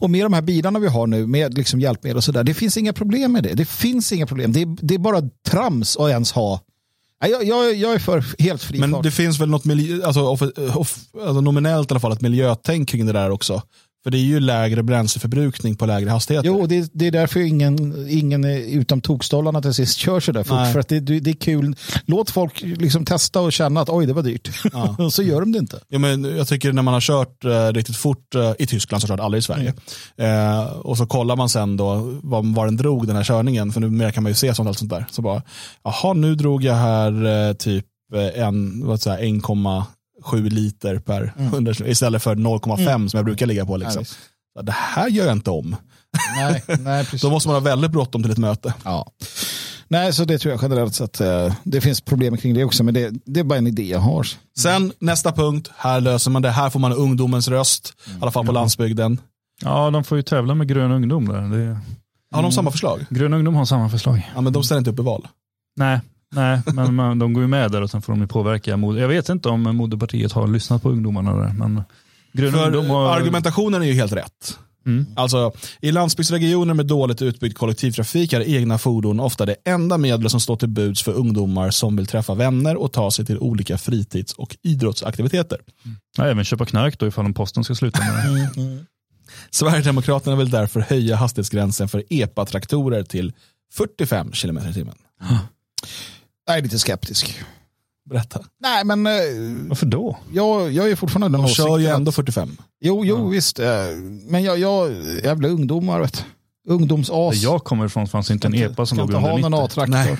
Och 0.00 0.10
med 0.10 0.24
de 0.24 0.32
här 0.32 0.42
bilarna 0.42 0.78
vi 0.78 0.88
har 0.88 1.06
nu 1.06 1.26
med 1.26 1.54
liksom 1.58 1.80
hjälpmedel 1.80 2.16
och 2.16 2.24
sådär, 2.24 2.44
det 2.44 2.54
finns 2.54 2.76
inga 2.76 2.92
problem 2.92 3.32
med 3.32 3.42
det. 3.42 3.54
Det 3.54 3.64
finns 3.68 4.12
inga 4.12 4.26
problem. 4.26 4.52
Det 4.52 4.62
är, 4.62 4.76
det 4.82 4.94
är 4.94 4.98
bara 4.98 5.22
trams 5.48 5.96
att 5.96 6.10
ens 6.10 6.32
ha. 6.32 6.60
Jag, 7.24 7.44
jag, 7.44 7.74
jag 7.74 7.92
är 7.94 7.98
för 7.98 8.24
helt 8.38 8.62
fri 8.62 8.78
Men 8.78 8.90
fart. 8.92 9.02
det 9.02 9.10
finns 9.10 9.40
väl 9.40 9.48
något 9.48 9.64
miljö, 9.64 10.06
alltså, 10.06 10.20
off, 10.22 10.42
off, 10.76 10.98
alltså 11.14 11.40
nominellt 11.40 11.90
i 11.90 11.92
alla 11.92 12.00
fall 12.00 12.12
ett 12.12 12.20
miljötänk 12.20 12.88
kring 12.88 13.06
det 13.06 13.12
där 13.12 13.30
också. 13.30 13.62
För 14.04 14.10
det 14.10 14.18
är 14.18 14.24
ju 14.24 14.40
lägre 14.40 14.82
bränsleförbrukning 14.82 15.76
på 15.76 15.86
lägre 15.86 16.10
hastigheter. 16.10 16.48
Jo, 16.48 16.66
det, 16.66 16.78
är, 16.78 16.86
det 16.92 17.06
är 17.06 17.10
därför 17.10 17.40
ingen, 17.40 18.06
ingen 18.10 18.44
utom 18.44 19.00
tokstollarna 19.00 19.62
till 19.62 19.74
sist 19.74 19.98
kör 19.98 20.20
så 20.20 20.32
där 20.32 20.42
fort. 20.42 20.56
Nej. 20.56 20.72
För 20.72 20.80
att 20.80 20.88
det, 20.88 21.00
det, 21.00 21.30
är 21.30 21.34
kul. 21.34 21.76
Låt 22.06 22.30
folk 22.30 22.62
liksom 22.62 23.04
testa 23.04 23.40
och 23.40 23.52
känna 23.52 23.80
att 23.80 23.88
oj, 23.88 24.06
det 24.06 24.12
var 24.12 24.22
dyrt. 24.22 24.50
Ja. 24.72 25.10
så 25.10 25.22
gör 25.22 25.40
de 25.40 25.52
det 25.52 25.58
inte. 25.58 25.80
Jo, 25.88 25.98
men 25.98 26.36
jag 26.36 26.48
tycker 26.48 26.72
när 26.72 26.82
man 26.82 26.94
har 26.94 27.00
kört 27.00 27.44
eh, 27.44 27.66
riktigt 27.66 27.96
fort 27.96 28.34
eh, 28.34 28.52
i 28.58 28.66
Tyskland, 28.66 29.02
så 29.02 29.08
har 29.08 29.16
kört 29.16 29.24
aldrig 29.24 29.38
i 29.38 29.42
Sverige. 29.42 29.74
Mm. 30.16 30.58
Eh, 30.58 30.66
och 30.66 30.96
så 30.96 31.06
kollar 31.06 31.36
man 31.36 31.48
sen 31.48 31.76
då 31.76 31.94
var 32.22 32.54
vad 32.54 32.66
den 32.66 32.76
drog 32.76 33.06
den 33.06 33.16
här 33.16 33.24
körningen. 33.24 33.72
För 33.72 33.80
numera 33.80 34.12
kan 34.12 34.22
man 34.22 34.30
ju 34.30 34.34
se 34.34 34.54
sånt, 34.54 34.68
allt 34.68 34.78
sånt 34.78 34.90
där. 34.90 35.06
Så 35.10 35.22
bara, 35.22 35.42
jaha, 35.84 36.12
nu 36.12 36.34
drog 36.34 36.64
jag 36.64 36.74
här 36.74 37.48
eh, 37.48 37.52
typ 37.52 37.86
eh, 38.14 38.42
en, 38.42 38.86
vad 38.86 39.00
7 40.22 40.48
liter 40.48 40.98
per 40.98 41.34
mm. 41.38 41.66
istället 41.84 42.22
för 42.22 42.34
0,5 42.34 42.80
mm. 42.80 43.08
som 43.08 43.18
jag 43.18 43.24
brukar 43.24 43.46
ligga 43.46 43.66
på. 43.66 43.76
Liksom. 43.76 44.04
Ja, 44.54 44.62
det 44.62 44.72
här 44.72 45.08
gör 45.08 45.26
jag 45.26 45.32
inte 45.32 45.50
om. 45.50 45.76
Nej, 46.36 46.62
nej, 46.80 47.04
precis. 47.04 47.22
Då 47.22 47.30
måste 47.30 47.48
man 47.48 47.54
ha 47.54 47.60
väldigt 47.60 47.90
bråttom 47.90 48.22
till 48.22 48.32
ett 48.32 48.38
möte. 48.38 48.74
Ja. 48.84 49.06
Nej, 49.88 50.12
så 50.12 50.24
det 50.24 50.38
tror 50.38 50.52
jag 50.52 50.62
generellt 50.62 50.94
sett. 50.94 51.20
Eh, 51.20 51.54
det 51.64 51.80
finns 51.80 52.00
problem 52.00 52.36
kring 52.36 52.54
det 52.54 52.64
också, 52.64 52.84
men 52.84 52.94
det, 52.94 53.10
det 53.24 53.40
är 53.40 53.44
bara 53.44 53.58
en 53.58 53.66
idé 53.66 53.82
jag 53.82 53.98
har. 53.98 54.26
Sen 54.58 54.92
nästa 54.98 55.32
punkt, 55.32 55.70
här 55.76 56.00
löser 56.00 56.30
man 56.30 56.42
det. 56.42 56.50
Här 56.50 56.70
får 56.70 56.80
man 56.80 56.92
ungdomens 56.92 57.48
röst, 57.48 57.94
mm. 58.06 58.18
i 58.18 58.22
alla 58.22 58.30
fall 58.30 58.46
på 58.46 58.52
landsbygden. 58.52 59.20
Ja, 59.62 59.90
de 59.90 60.04
får 60.04 60.16
ju 60.16 60.22
tävla 60.22 60.54
med 60.54 60.68
grön 60.68 60.92
ungdom 60.92 61.28
där. 61.28 61.40
Det... 61.40 61.78
Har 62.32 62.42
de 62.42 62.52
samma 62.52 62.70
förslag? 62.70 63.06
Grön 63.10 63.34
ungdom 63.34 63.54
har 63.54 63.64
samma 63.64 63.88
förslag. 63.88 64.30
Ja, 64.34 64.40
men 64.40 64.52
de 64.52 64.64
ställer 64.64 64.78
inte 64.78 64.90
upp 64.90 64.98
i 64.98 65.02
val. 65.02 65.28
Nej, 65.76 66.00
nej 66.34 66.60
men 66.66 66.94
man, 66.94 67.18
de 67.18 67.32
går 67.32 67.42
ju 67.42 67.48
med 67.48 67.70
där 67.70 67.82
och 67.82 67.90
sen 67.90 68.02
får 68.02 68.12
de 68.12 68.20
ju 68.20 68.26
påverka. 68.26 68.70
Jag 68.70 69.08
vet 69.08 69.28
inte 69.28 69.48
om 69.48 69.62
Moderpartiet 69.62 70.32
har 70.32 70.46
lyssnat 70.46 70.82
på 70.82 70.90
ungdomarna 70.90 71.36
där, 71.36 71.52
men 71.52 71.82
Grön 72.32 72.54
ungdom 72.54 72.90
har... 72.90 73.16
argumentationen 73.16 73.82
är 73.82 73.86
ju 73.86 73.94
helt 73.94 74.12
rätt. 74.12 74.58
Mm. 74.86 75.06
Alltså, 75.16 75.52
I 75.80 75.92
landsbygdsregioner 75.92 76.74
med 76.74 76.86
dåligt 76.86 77.22
utbyggd 77.22 77.56
kollektivtrafik 77.56 78.32
är 78.32 78.40
egna 78.48 78.78
fordon 78.78 79.20
ofta 79.20 79.46
det 79.46 79.56
enda 79.64 79.98
medel 79.98 80.30
som 80.30 80.40
står 80.40 80.56
till 80.56 80.68
buds 80.68 81.02
för 81.02 81.12
ungdomar 81.12 81.70
som 81.70 81.96
vill 81.96 82.06
träffa 82.06 82.34
vänner 82.34 82.76
och 82.76 82.92
ta 82.92 83.10
sig 83.10 83.26
till 83.26 83.38
olika 83.38 83.78
fritids 83.78 84.32
och 84.32 84.56
idrottsaktiviteter. 84.62 85.58
Ja, 86.16 86.26
även 86.26 86.44
köpa 86.44 86.66
knark 86.66 86.98
då 86.98 87.06
ifall 87.06 87.34
posten 87.34 87.64
ska 87.64 87.74
sluta 87.74 88.00
med 88.00 88.50
det. 88.54 88.84
Sverigedemokraterna 89.50 90.36
vill 90.36 90.50
därför 90.50 90.80
höja 90.80 91.16
hastighetsgränsen 91.16 91.88
för 91.88 92.04
EPA-traktorer 92.10 93.02
till 93.02 93.32
45 93.72 94.32
km 94.32 94.58
i 94.58 94.74
timmen. 94.74 94.94
Jag 96.46 96.58
är 96.58 96.62
lite 96.62 96.78
skeptisk. 96.78 97.38
Berätta. 98.10 98.40
Nej, 98.60 98.84
men 98.84 99.06
eh, 99.06 99.12
Varför 99.68 99.86
då? 99.86 100.18
jag, 100.32 100.72
jag 100.72 100.90
är 100.90 100.96
fortfarande 100.96 101.38
den 101.38 101.46
De 101.46 101.52
kör 101.52 101.64
ju 101.66 101.72
åsikten 101.74 101.94
ändå 101.96 102.08
att- 102.08 102.14
45. 102.14 102.56
Jo, 102.80 103.04
jo 103.04 103.28
visst. 103.28 103.58
eh, 103.58 103.66
Men 104.28 104.42
jag, 104.42 104.58
jag 104.58 104.92
jävla 105.24 105.48
ungdomar, 105.48 106.00
vet. 106.00 106.24
Ungdomsas. 106.68 107.34
Där 107.40 107.42
jag 107.50 107.64
kommer 107.64 107.86
ifrån 107.86 108.06
fanns 108.08 108.30
inte 108.30 108.46
en 108.48 108.54
EPA 108.54 108.86
som 108.86 108.98
låg 108.98 109.06
inte 109.06 109.16
ha 109.18 109.34
under 109.34 109.48
någon 109.48 109.62
90. 109.64 109.64
A-traktor. 109.80 109.92
Nej. 109.92 110.16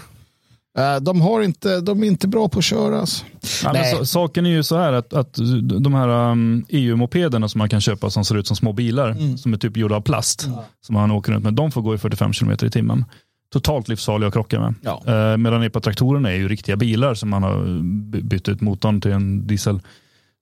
Eh, 0.78 1.00
De, 1.00 1.20
har 1.20 1.42
inte, 1.42 1.80
de 1.80 2.02
är 2.02 2.06
inte 2.06 2.28
bra 2.28 2.48
på 2.48 2.58
att 2.58 2.64
köra. 2.64 3.00
Alltså. 3.00 3.24
Ja, 3.64 3.72
men 3.72 3.82
Nej. 3.82 3.96
så, 3.96 4.06
saken 4.06 4.46
är 4.46 4.50
ju 4.50 4.62
så 4.62 4.76
här 4.78 4.92
att, 4.92 5.12
att 5.12 5.34
de 5.80 5.94
här 5.94 6.08
um, 6.08 6.64
EU-mopederna 6.68 7.48
som 7.48 7.58
man 7.58 7.68
kan 7.68 7.80
köpa 7.80 8.10
som 8.10 8.24
ser 8.24 8.34
ut 8.36 8.46
som 8.46 8.56
små 8.56 8.72
bilar, 8.72 9.10
Mm. 9.10 9.38
som 9.38 9.52
är 9.52 9.56
typ 9.58 9.76
gjorda 9.76 9.96
av 9.96 10.00
plast, 10.00 10.40
som 10.86 10.94
man 10.94 11.10
åker 11.10 11.32
runt 11.32 11.44
med, 11.44 11.54
de 11.54 11.72
får 11.72 11.82
gå 11.82 11.94
i 11.94 11.98
45 11.98 12.32
km 12.32 12.50
i 12.62 12.70
timmen. 12.70 13.04
Totalt 13.52 13.88
livsfarliga 13.88 14.26
att 14.28 14.32
krocka 14.34 14.60
med. 14.60 14.74
Ja. 14.82 15.02
Eh, 15.06 15.36
medan 15.36 15.62
EPA-traktorerna 15.62 16.30
är 16.32 16.36
ju 16.36 16.48
riktiga 16.48 16.76
bilar 16.76 17.14
som 17.14 17.28
man 17.30 17.42
har 17.42 17.82
by- 17.82 18.22
bytt 18.22 18.48
ut 18.48 18.60
motorn 18.60 19.00
till 19.00 19.12
en 19.12 19.46
diesel 19.46 19.80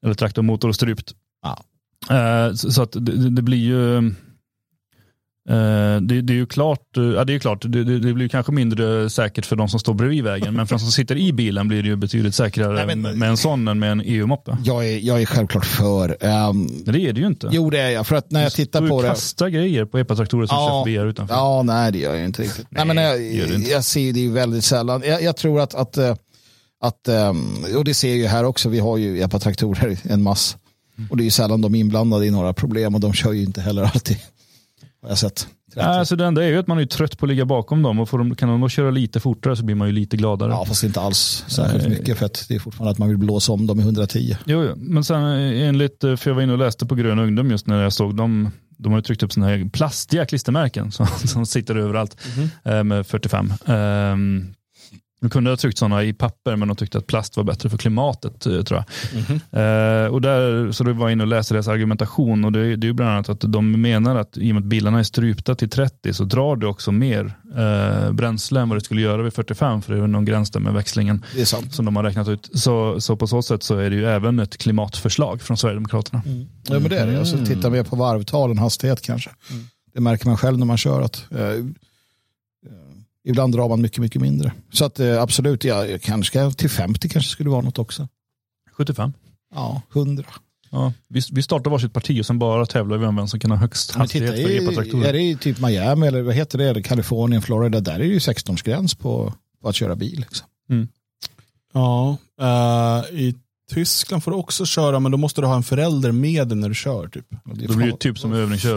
eller 0.05 0.15
traktormotor 0.15 0.69
och 0.69 0.75
strypt. 0.75 1.13
Ja. 1.43 1.65
Eh, 2.17 2.53
så, 2.55 2.73
så 2.73 2.83
att 2.83 2.93
det, 2.93 3.31
det 3.31 3.43
blir 3.43 3.59
ju 3.59 4.15
det, 6.01 6.23
det 6.23 6.33
är 6.33 6.35
ju 6.35 6.47
klart, 6.47 6.97
eh, 6.97 7.03
ja, 7.03 7.25
det 7.25 7.35
är 7.35 7.39
klart 7.39 7.63
det, 7.63 7.99
det, 7.99 8.13
blir 8.15 8.29
kanske 8.29 8.53
mindre 8.53 9.11
säkert 9.11 9.47
för 9.47 9.57
de 9.57 9.69
som 9.69 9.81
står 9.81 9.95
bredvid 9.95 10.25
vägen, 10.25 10.55
men 10.55 10.67
för 10.67 10.75
de 10.75 10.79
som 10.79 10.91
sitter 10.91 11.17
i 11.17 11.33
bilen 11.33 11.69
blir 11.69 11.83
det 11.83 11.89
ju 11.89 11.97
betydligt 11.97 12.35
säkrare 12.35 12.87
Nej, 12.87 12.97
men- 12.97 13.19
med, 13.19 13.29
en 13.29 13.37
sån 13.37 13.69
än 13.69 13.79
med 13.79 13.93
en 13.93 14.03
EU-moppe. 14.05 14.57
Jag, 14.65 14.89
är, 14.89 14.99
jag 14.99 15.23
är 15.23 15.27
självklart 15.27 15.65
för. 15.65 16.17
Men 16.85 16.93
det 16.95 17.01
är 17.01 17.13
det 17.13 17.21
ju 17.21 17.27
inte. 17.27 17.49
jo, 17.53 17.71
det 17.71 17.79
är 17.81 17.91
jag. 17.91 18.07
För 18.07 18.17
att 18.17 18.31
när 18.31 18.43
jag 18.43 18.53
tittar 18.53 18.81
du 18.81 18.89
på 18.89 19.03
det. 19.03 19.09
kastar 19.09 19.49
grejer 19.49 19.85
på 19.85 19.99
EPA-traktorer 19.99 20.47
som 20.47 20.57
Ja. 20.57 20.85
kör 20.87 21.07
utanför. 21.07 21.35
Ja, 21.35 21.63
nej 21.63 21.93
det 21.93 21.99
gör 21.99 22.15
jag 22.15 22.25
inte 22.25 22.43
riktigt. 22.43 22.67
Nej, 22.71 22.85
men 22.85 22.97
jag, 22.97 23.19
du 23.19 23.55
inte. 23.55 23.71
jag 23.71 23.85
ser 23.85 24.13
det 24.13 24.21
ju 24.21 24.33
väldigt 24.33 24.65
sällan. 24.65 25.03
Jag, 25.07 25.23
jag 25.23 25.37
tror 25.37 25.61
att, 25.61 25.75
att, 25.75 25.97
eh, 25.97 26.15
att, 26.81 27.09
ehm, 27.09 27.55
och 27.77 27.85
det 27.85 27.95
ser 27.95 28.09
jag 28.09 28.17
ju 28.19 28.27
här 28.27 28.45
också, 28.45 28.69
vi 28.69 28.79
har 28.79 28.97
ju 28.97 29.19
EPA-traktorer 29.23 29.99
en 30.03 30.23
mass. 30.23 30.57
Och 31.11 31.17
det 31.17 31.23
är 31.23 31.25
ju 31.25 31.31
sällan 31.31 31.61
de 31.61 31.75
är 31.75 31.79
inblandade 31.79 32.27
i 32.27 32.31
några 32.31 32.53
problem 32.53 32.95
och 32.95 33.01
de 33.01 33.13
kör 33.13 33.33
ju 33.33 33.43
inte 33.43 33.61
heller 33.61 33.83
alltid. 33.83 34.17
Har 35.03 35.09
jag 35.09 35.19
sett. 35.19 35.49
Alltså 35.77 36.17
det 36.17 36.27
enda 36.27 36.45
är 36.45 36.49
ju 36.49 36.59
att 36.59 36.67
man 36.67 36.79
är 36.79 36.85
trött 36.85 37.19
på 37.19 37.27
att 37.27 37.29
ligga 37.29 37.45
bakom 37.45 37.83
dem 37.83 38.01
och 38.01 38.19
de, 38.19 38.35
kan 38.35 38.49
de 38.49 38.61
då 38.61 38.69
köra 38.69 38.91
lite 38.91 39.21
fortare 39.21 39.57
så 39.57 39.65
blir 39.65 39.75
man 39.75 39.89
ju 39.89 39.93
lite 39.93 40.17
gladare. 40.17 40.51
Ja, 40.51 40.65
fast 40.65 40.85
inte 40.85 41.01
alls 41.01 41.45
särskilt 41.49 41.89
Nej. 41.89 41.99
mycket 41.99 42.19
för 42.19 42.27
att 42.27 42.45
det 42.49 42.55
är 42.55 42.59
fortfarande 42.59 42.93
att 42.93 42.99
man 42.99 43.09
vill 43.09 43.19
blåsa 43.19 43.53
om 43.53 43.67
dem 43.67 43.81
i 43.81 43.83
110. 43.83 44.37
Jo, 44.45 44.65
jo, 44.65 44.75
men 44.77 45.05
sen 45.05 45.23
eh, 45.23 45.69
enligt, 45.69 46.05
eh, 46.05 46.17
för 46.17 46.31
jag 46.31 46.35
var 46.35 46.43
inne 46.43 46.53
och 46.53 46.59
läste 46.59 46.87
på 46.87 46.95
Grön 46.95 47.19
ungdom 47.19 47.51
just 47.51 47.67
när 47.67 47.83
jag 47.83 47.93
såg 47.93 48.17
dem, 48.17 48.51
de 48.77 48.93
har 48.93 48.99
ju 48.99 49.03
tryckt 49.03 49.23
upp 49.23 49.33
sådana 49.33 49.53
här 49.53 49.71
plastiga 49.73 50.27
klistermärken 50.27 50.93
som, 50.93 51.07
som 51.07 51.47
sitter 51.47 51.77
överallt 51.77 52.17
eh, 52.65 52.85
med 52.85 53.07
45. 53.07 53.53
Um, 53.67 54.55
de 55.21 55.31
kunde 55.31 55.51
ha 55.51 55.57
tryckt 55.57 55.79
sådana 55.79 56.03
i 56.05 56.13
papper 56.13 56.57
men 56.57 56.69
de 56.69 56.77
tyckte 56.77 56.99
att 56.99 57.07
plast 57.07 57.37
var 57.37 57.45
bättre 57.45 57.71
för 57.71 57.79
klimatet 57.79 58.47
eh, 58.47 58.63
tror 58.63 58.85
jag. 58.85 58.87
Eh, 59.53 60.07
och 60.07 60.21
där, 60.21 60.73
så 60.73 60.85
du 60.85 60.93
var 60.93 61.11
inne 61.11 61.23
och 61.23 61.29
läste 61.29 61.55
deras 61.55 61.69
argumentation 61.69 62.45
och 62.45 62.53
det, 62.53 62.61
är- 62.61 62.77
det 62.77 62.85
är 62.85 62.89
ju 62.89 62.93
bland 62.93 63.11
annat 63.13 63.29
att 63.29 63.41
de 63.53 63.81
menar 63.81 64.17
att 64.17 64.37
i 64.39 64.51
och 64.51 64.55
med 64.55 64.61
att 64.63 64.69
bilarna 64.69 64.99
är 64.99 65.03
strypta 65.03 65.55
till 65.55 65.71
30 65.71 66.13
så 66.13 66.25
drar 66.25 66.57
det 66.57 66.67
också 66.67 66.93
mer 66.93 67.33
eh, 67.57 68.13
bränsle 68.13 68.61
än 68.61 68.69
vad 68.69 68.77
det 68.79 68.85
skulle 68.85 69.01
göra 69.01 69.23
vid 69.23 69.33
45 69.33 69.83
för 69.83 69.93
det 69.93 69.99
är 69.99 70.01
väl 70.01 70.11
någon 70.11 70.25
gräns 70.25 70.51
där 70.51 70.61
med 70.61 70.73
växlingen 70.75 71.25
Det 71.35 71.41
är 71.41 71.45
sant. 71.45 71.75
som 71.75 71.85
de 71.85 71.97
har 71.97 72.03
räknat 72.03 72.29
ut. 72.29 72.51
Så, 72.55 73.01
så 73.01 73.17
på 73.17 73.27
så 73.27 73.43
sätt 73.43 73.63
så 73.63 73.77
är 73.77 73.91
det 73.91 73.97
ju 73.97 74.07
även 74.07 74.39
ett 74.39 74.59
klimatförslag 74.59 75.43
från 75.43 75.57
Sverigedemokraterna. 75.57 76.23
Ja, 76.69 76.79
men 76.79 76.91
det 76.91 76.99
är 76.99 77.07
det. 77.07 77.21
Och 77.21 77.29
så 77.29 77.45
tittar 77.47 77.71
vi 77.71 77.85
på 77.85 77.97
varvtalen, 77.97 78.59
hastighet 78.59 79.03
kanske. 79.03 79.31
Det 79.95 80.01
märker 80.01 80.27
man 80.27 80.37
själv 80.37 80.59
när 80.59 80.67
man 80.67 80.77
kör 80.79 81.03
att 81.03 81.25
eh, 81.31 81.39
ibland 83.29 83.55
drar 83.55 83.69
man 83.69 83.81
mycket, 83.81 83.99
mycket 83.99 84.23
mindre. 84.23 84.53
Så 84.73 84.85
att 84.85 85.01
eh, 85.01 85.23
absolut, 85.23 85.65
ja, 85.65 85.87
jag 85.87 86.03
kanske 86.03 86.53
till 86.53 86.71
50 86.71 87.09
kanske 87.09 87.31
skulle 87.31 87.51
vara 87.51 87.61
något 87.61 87.79
också. 87.79 88.09
75. 88.73 89.13
Ja, 89.55 89.83
100. 89.95 90.25
Ja, 90.71 90.93
vi, 91.09 91.21
vi 91.33 91.43
startar 91.43 91.71
varsitt 91.71 91.93
parti 91.93 92.21
och 92.21 92.27
sen 92.27 92.39
bara 92.39 92.67
tävlar 92.67 92.99
vi 92.99 93.07
om 93.07 93.17
vem 93.17 93.29
som 93.29 93.41
kan 93.41 93.51
ha 93.51 93.59
högst 93.59 93.91
hastighet 93.91 94.31
för 94.31 94.51
i, 94.51 94.57
är 94.57 94.63
epatraktorer. 94.63 95.13
det 95.13 95.23
i 95.23 95.37
typ 95.37 95.61
Miami 95.61 96.07
eller 96.07 96.23
vad 96.23 96.35
heter 96.35 96.59
det, 96.59 96.83
Kalifornien, 96.83 97.43
Florida, 97.43 97.81
där 97.81 97.95
är 97.95 97.99
det 97.99 98.05
ju 98.05 98.19
16-årsgräns 98.19 98.99
på, 98.99 99.35
på 99.63 99.69
att 99.69 99.75
köra 99.75 99.97
bil. 99.97 100.19
Liksom. 100.21 100.47
Ja, 101.73 102.17
eh, 102.41 103.19
i 103.19 103.35
Tyskland 103.71 104.25
får 104.25 104.31
du 104.31 104.37
också 104.37 104.67
köra 104.67 105.01
men 105.01 105.13
då 105.13 105.19
måste 105.19 105.41
du 105.41 105.47
ha 105.47 105.57
en 105.57 105.63
förälder 105.63 106.13
med 106.13 106.49
dig 106.49 106.59
när 106.59 106.69
du 106.69 106.75
kör. 106.75 107.09
Typ. 107.09 107.27
Det 107.45 107.77
blir 107.77 107.87
ju 107.87 107.93
typ 107.93 108.19
som 108.19 108.33
övningskörare. 108.33 108.77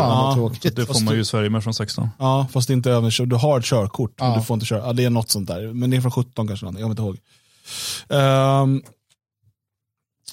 Ja, 0.63 0.71
det 0.75 0.85
får 0.85 1.05
man 1.05 1.13
ju 1.13 1.21
i 1.21 1.25
Sverige 1.25 1.49
med 1.49 1.63
från 1.63 1.73
16. 1.73 2.09
Ja, 2.19 2.47
fast 2.51 2.67
det 2.67 2.71
är 2.71 2.75
inte 2.75 2.91
övningskör. 2.91 3.25
Du 3.25 3.35
har 3.35 3.59
ett 3.59 3.65
körkort, 3.65 4.13
men 4.19 4.29
Ja. 4.29 4.37
du 4.37 4.43
får 4.43 4.53
inte 4.53 4.65
köra. 4.65 4.79
Ja, 4.85 4.93
det 4.93 5.03
är 5.05 5.09
något 5.09 5.29
sånt 5.29 5.47
där. 5.47 5.73
Men 5.73 5.89
det 5.89 5.97
är 5.97 6.01
från 6.01 6.11
17 6.11 6.47
kanske, 6.47 6.65
jag 6.65 6.73
kommer 6.75 6.89
inte 6.89 7.01
ihåg. 7.01 7.17
Ehm, 8.09 8.81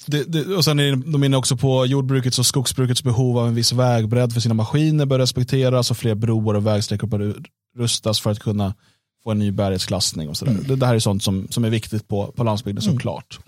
det, 0.05 0.23
det, 0.23 0.55
och 0.55 0.65
sen 0.65 0.79
är 0.79 1.11
de 1.11 1.23
inne 1.23 1.37
också 1.37 1.57
på 1.57 1.85
jordbrukets 1.85 2.39
och 2.39 2.45
skogsbrukets 2.45 3.03
behov 3.03 3.37
av 3.37 3.47
en 3.47 3.55
viss 3.55 3.71
vägbredd 3.73 4.33
för 4.33 4.41
sina 4.41 4.53
maskiner 4.53 5.05
bör 5.05 5.19
respekteras 5.19 5.91
och 5.91 5.97
fler 5.97 6.15
broar 6.15 6.53
och 6.53 6.67
vägsträckor 6.67 7.07
bör 7.07 7.35
rustas 7.77 8.19
för 8.19 8.31
att 8.31 8.39
kunna 8.39 8.73
få 9.23 9.31
en 9.31 9.39
ny 9.39 9.51
bärighetsklassning. 9.51 10.29
Och 10.29 10.37
så 10.37 10.45
där. 10.45 10.57
Det, 10.67 10.75
det 10.75 10.85
här 10.85 10.95
är 10.95 10.99
sånt 10.99 11.23
som, 11.23 11.47
som 11.49 11.65
är 11.65 11.69
viktigt 11.69 12.07
på, 12.07 12.31
på 12.31 12.43
landsbygden 12.43 12.81
såklart. 12.81 13.39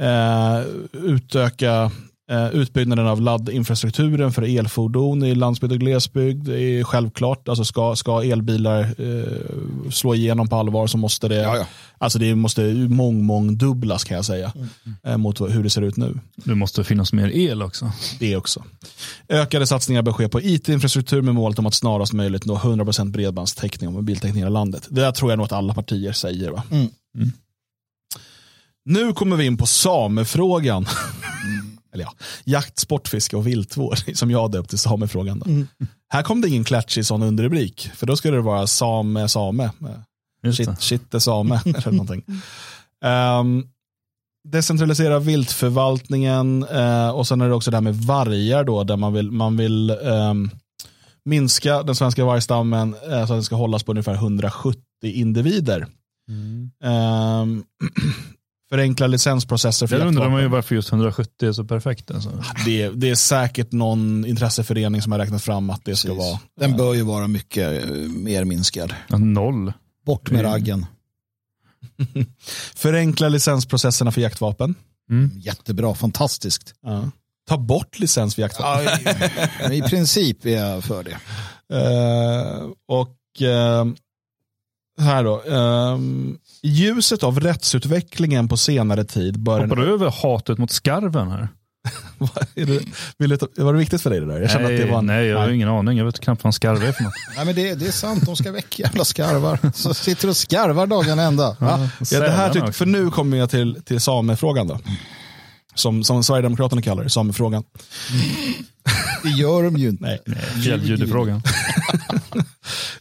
Eh, 0.00 0.62
utöka 0.92 1.90
eh, 2.30 2.48
utbyggnaden 2.50 3.06
av 3.06 3.20
laddinfrastrukturen 3.20 4.32
för 4.32 4.58
elfordon 4.58 5.22
i 5.22 5.34
landsbygd 5.34 5.72
och 5.72 5.78
glesbygd. 5.78 6.46
Det 6.46 6.60
är 6.60 6.84
självklart. 6.84 7.48
Alltså 7.48 7.64
ska, 7.64 7.96
ska 7.96 8.22
elbilar 8.22 8.80
eh, 8.80 9.90
slå 9.90 10.14
igenom 10.14 10.48
på 10.48 10.56
allvar 10.56 10.86
så 10.86 10.98
måste 10.98 11.28
det, 11.28 11.34
Ja, 11.34 11.56
ja. 11.56 11.66
Alltså 11.98 12.18
det 12.18 12.34
måste 12.34 12.62
mång, 12.72 13.24
mång 13.24 13.56
dubblas 13.58 14.04
kan 14.04 14.14
jag 14.16 14.24
säga. 14.24 14.52
Eh, 15.06 15.16
mot 15.16 15.40
hur 15.40 15.62
det 15.62 15.70
ser 15.70 15.82
ut 15.82 15.96
nu. 15.96 16.18
Det 16.36 16.54
måste 16.54 16.84
finnas 16.84 17.12
mer 17.12 17.28
el 17.28 17.62
också. 17.62 17.92
Det 18.18 18.36
också. 18.36 18.64
Ökade 19.28 19.66
satsningar 19.66 20.02
bör 20.02 20.12
ske 20.12 20.28
på 20.28 20.40
it-infrastruktur 20.40 21.22
med 21.22 21.34
målet 21.34 21.58
om 21.58 21.66
att 21.66 21.74
snarast 21.74 22.12
möjligt 22.12 22.44
nå 22.44 22.56
100% 22.56 23.10
bredbandstäckning 23.10 23.88
och 23.88 23.94
mobiltäckning 23.94 24.42
i 24.42 24.50
landet. 24.50 24.86
Det 24.88 25.00
där 25.00 25.12
tror 25.12 25.30
jag 25.32 25.36
nog 25.36 25.44
att 25.44 25.52
alla 25.52 25.74
partier 25.74 26.12
säger. 26.12 26.50
Va? 26.50 26.62
Mm. 26.70 26.88
Mm. 27.16 27.32
Nu 28.84 29.12
kommer 29.12 29.36
vi 29.36 29.46
in 29.46 29.56
på 29.56 29.66
samefrågan. 29.66 30.86
Eller 31.92 32.04
ja, 32.04 32.12
jakt, 32.44 32.78
sportfiske 32.78 33.36
och 33.36 33.46
viltvård 33.46 33.98
som 34.14 34.30
jag 34.30 34.50
döpt 34.50 34.68
till 34.68 34.78
samefrågan. 34.78 35.38
Då. 35.38 35.66
Här 36.08 36.22
kom 36.22 36.40
det 36.40 36.48
ingen 36.48 36.64
klatschig 36.64 37.06
sån 37.06 37.22
underrubrik. 37.22 37.90
För 37.94 38.06
då 38.06 38.16
skulle 38.16 38.36
det 38.36 38.42
vara 38.42 38.66
same, 38.66 39.28
same. 39.28 39.70
Shit, 40.78 41.22
same 41.22 41.60
eller 41.64 41.90
någonting. 41.90 42.24
Um, 43.04 43.66
decentralisera 44.48 45.18
viltförvaltningen 45.18 46.64
eh, 46.70 47.10
och 47.10 47.26
sen 47.26 47.40
är 47.40 47.48
det 47.48 47.54
också 47.54 47.70
det 47.70 47.76
här 47.76 47.82
med 47.82 47.94
vargar 47.94 48.64
då 48.64 48.84
där 48.84 48.96
man 48.96 49.12
vill, 49.12 49.30
man 49.30 49.56
vill 49.56 49.90
ehm, 49.90 50.50
minska 51.24 51.82
den 51.82 51.94
svenska 51.94 52.24
vargstammen 52.24 52.94
eh, 52.94 53.10
så 53.10 53.16
att 53.22 53.28
den 53.28 53.44
ska 53.44 53.56
hållas 53.56 53.82
på 53.82 53.92
ungefär 53.92 54.14
170 54.14 54.82
individer. 55.02 55.86
Ehm, 56.84 57.64
förenkla 58.70 59.06
licensprocesser 59.06 59.86
för 59.86 59.98
Där 59.98 60.06
undrar 60.06 60.30
man 60.30 60.42
ju 60.42 60.48
varför 60.48 60.74
just 60.74 60.88
170 60.88 61.48
är 61.48 61.52
så 61.52 61.64
perfekt. 61.64 62.10
Alltså. 62.10 62.44
det, 62.64 62.88
det 62.88 63.10
är 63.10 63.14
säkert 63.14 63.72
någon 63.72 64.26
intresseförening 64.26 65.02
som 65.02 65.12
har 65.12 65.18
räknat 65.18 65.42
fram 65.42 65.70
att 65.70 65.84
det 65.84 65.96
ska 65.96 66.08
Precis. 66.08 66.24
vara. 66.24 66.38
Den 66.60 66.76
bör 66.76 66.94
ju 66.94 67.02
vara 67.02 67.28
mycket 67.28 67.84
eh, 67.84 67.90
mer 67.98 68.44
minskad. 68.44 68.94
Noll. 69.08 69.72
Bort 70.06 70.30
med 70.30 70.44
raggen. 70.44 70.86
Förenkla 72.76 73.28
licensprocesserna 73.28 74.12
för 74.12 74.20
jaktvapen. 74.20 74.74
Mm. 75.10 75.30
Jättebra, 75.34 75.94
fantastiskt. 75.94 76.74
Ja. 76.82 77.10
Ta 77.48 77.58
bort 77.58 77.98
licens 77.98 78.34
för 78.34 78.42
jaktvapen. 78.42 79.72
I 79.72 79.82
princip 79.88 80.46
är 80.46 80.50
jag 80.50 80.84
för 80.84 81.04
det. 81.04 81.16
Eh, 81.76 82.68
och 82.88 83.42
eh, 83.42 83.84
här 85.00 85.24
då. 85.24 85.42
I 86.62 86.68
ljuset 86.68 87.22
av 87.22 87.40
rättsutvecklingen 87.40 88.48
på 88.48 88.56
senare 88.56 89.04
tid 89.04 89.40
bör 89.40 89.60
Hoppar 89.60 89.76
en, 89.76 89.82
du 89.84 89.92
över 89.92 90.10
hatet 90.22 90.58
mot 90.58 90.70
skarven 90.70 91.30
här? 91.30 91.48
Vad 92.18 92.46
är 92.54 92.66
det, 92.66 92.80
vill 93.18 93.30
du, 93.30 93.38
var 93.62 93.72
det 93.72 93.78
viktigt 93.78 94.02
för 94.02 94.10
dig 94.10 94.20
det 94.20 94.26
där? 94.26 94.40
Jag 94.40 94.50
kände 94.50 94.68
nej, 94.68 94.80
att 94.80 94.86
det 94.86 94.92
var 94.92 94.98
en, 94.98 95.06
nej, 95.06 95.26
jag 95.26 95.38
har 95.38 95.48
ingen 95.48 95.68
aning. 95.68 95.98
Jag 95.98 96.04
vet 96.04 96.20
knappt 96.20 96.44
vad 96.44 96.48
en 96.48 96.52
skarv 96.52 96.84
är 96.84 96.92
för 96.92 97.02
något. 97.02 97.12
Nej, 97.36 97.46
men 97.46 97.54
det, 97.54 97.74
det 97.74 97.86
är 97.86 97.92
sant, 97.92 98.26
de 98.26 98.36
ska 98.36 98.52
väcka 98.52 98.82
jävla 98.82 99.04
skarvar. 99.04 99.58
Så 99.74 99.94
sitter 99.94 100.28
och 100.28 100.36
skarvar 100.36 100.86
dagarna 100.86 101.22
ända. 101.22 101.56
Va? 101.58 101.90
Ja, 102.10 102.20
det 102.20 102.30
här 102.30 102.52
tyck, 102.52 102.74
för 102.74 102.86
nu 102.86 103.10
kommer 103.10 103.36
jag 103.36 103.50
till, 103.50 103.82
till 103.84 104.00
samefrågan 104.00 104.66
då. 104.66 104.78
Som, 105.74 106.04
som 106.04 106.24
Sverigedemokraterna 106.24 106.82
kallar 106.82 107.02
det, 107.04 107.10
samefrågan. 107.10 107.64
Det 109.22 109.28
gör 109.28 109.62
de 109.62 109.76
ju 109.76 109.88
inte. 109.88 110.04
Nej. 110.04 110.20
Fjälljudefrågan. 110.64 111.42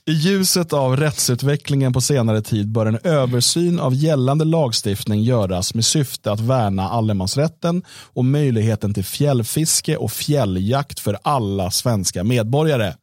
I 0.05 0.11
ljuset 0.11 0.73
av 0.73 0.97
rättsutvecklingen 0.97 1.93
på 1.93 2.01
senare 2.01 2.41
tid 2.41 2.71
bör 2.71 2.85
en 2.85 2.99
översyn 3.03 3.79
av 3.79 3.95
gällande 3.95 4.45
lagstiftning 4.45 5.23
göras 5.23 5.73
med 5.73 5.85
syfte 5.85 6.31
att 6.31 6.39
värna 6.39 6.89
allemansrätten 6.89 7.83
och 8.13 8.25
möjligheten 8.25 8.93
till 8.93 9.05
fjällfiske 9.05 9.97
och 9.97 10.11
fjälljakt 10.11 10.99
för 10.99 11.17
alla 11.23 11.71
svenska 11.71 12.23
medborgare. 12.23 12.93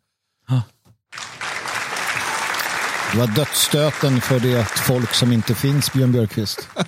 Det 3.13 3.19
var 3.19 3.27
dödsstöten 3.27 4.21
för 4.21 4.41
det 4.41 4.65
folk 4.65 5.15
som 5.15 5.33
inte 5.33 5.55
finns, 5.55 5.93
Björn 5.93 6.13
Björkqvist. 6.13 6.69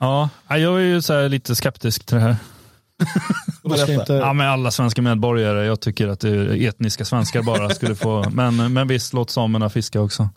Ja, 0.00 0.28
jag 0.48 0.60
är 0.60 0.84
ju 0.84 1.02
så 1.02 1.12
här 1.12 1.28
lite 1.28 1.56
skeptisk 1.56 2.06
till 2.06 2.16
det 2.16 2.22
här. 2.22 2.36
Ska 3.76 3.92
inte... 3.92 4.12
Ja, 4.12 4.32
med 4.32 4.50
alla 4.50 4.70
svenska 4.70 5.02
medborgare. 5.02 5.66
Jag 5.66 5.80
tycker 5.80 6.08
att 6.08 6.20
det 6.20 6.28
är 6.28 6.68
etniska 6.68 7.04
svenskar 7.04 7.42
bara 7.42 7.70
skulle 7.74 7.94
få. 7.94 8.24
Men, 8.30 8.72
men 8.72 8.88
visst, 8.88 9.12
låt 9.12 9.30
samerna 9.30 9.70
fiska 9.70 10.00
också. 10.00 10.28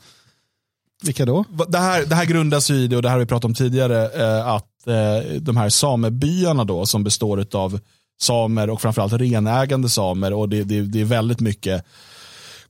Vilka 1.03 1.25
då? 1.25 1.45
Det 1.67 1.77
här, 1.77 2.05
det 2.05 2.15
här 2.15 2.25
grundas 2.25 2.71
ju 2.71 2.75
i 2.75 2.87
det, 2.87 2.95
och 2.95 3.01
det 3.01 3.09
här 3.09 3.15
har 3.15 3.19
vi 3.19 3.25
pratat 3.25 3.45
om 3.45 3.53
tidigare, 3.53 4.09
eh, 4.23 4.47
att 4.47 4.87
eh, 4.87 5.33
de 5.39 5.57
här 5.57 5.69
samebyarna 5.69 6.63
då, 6.63 6.85
som 6.85 7.03
består 7.03 7.45
av 7.53 7.79
samer 8.21 8.69
och 8.69 8.81
framförallt 8.81 9.13
renägande 9.13 9.89
samer, 9.89 10.33
och 10.33 10.49
det, 10.49 10.63
det, 10.63 10.81
det 10.81 11.01
är 11.01 11.05
väldigt 11.05 11.39
mycket 11.39 11.85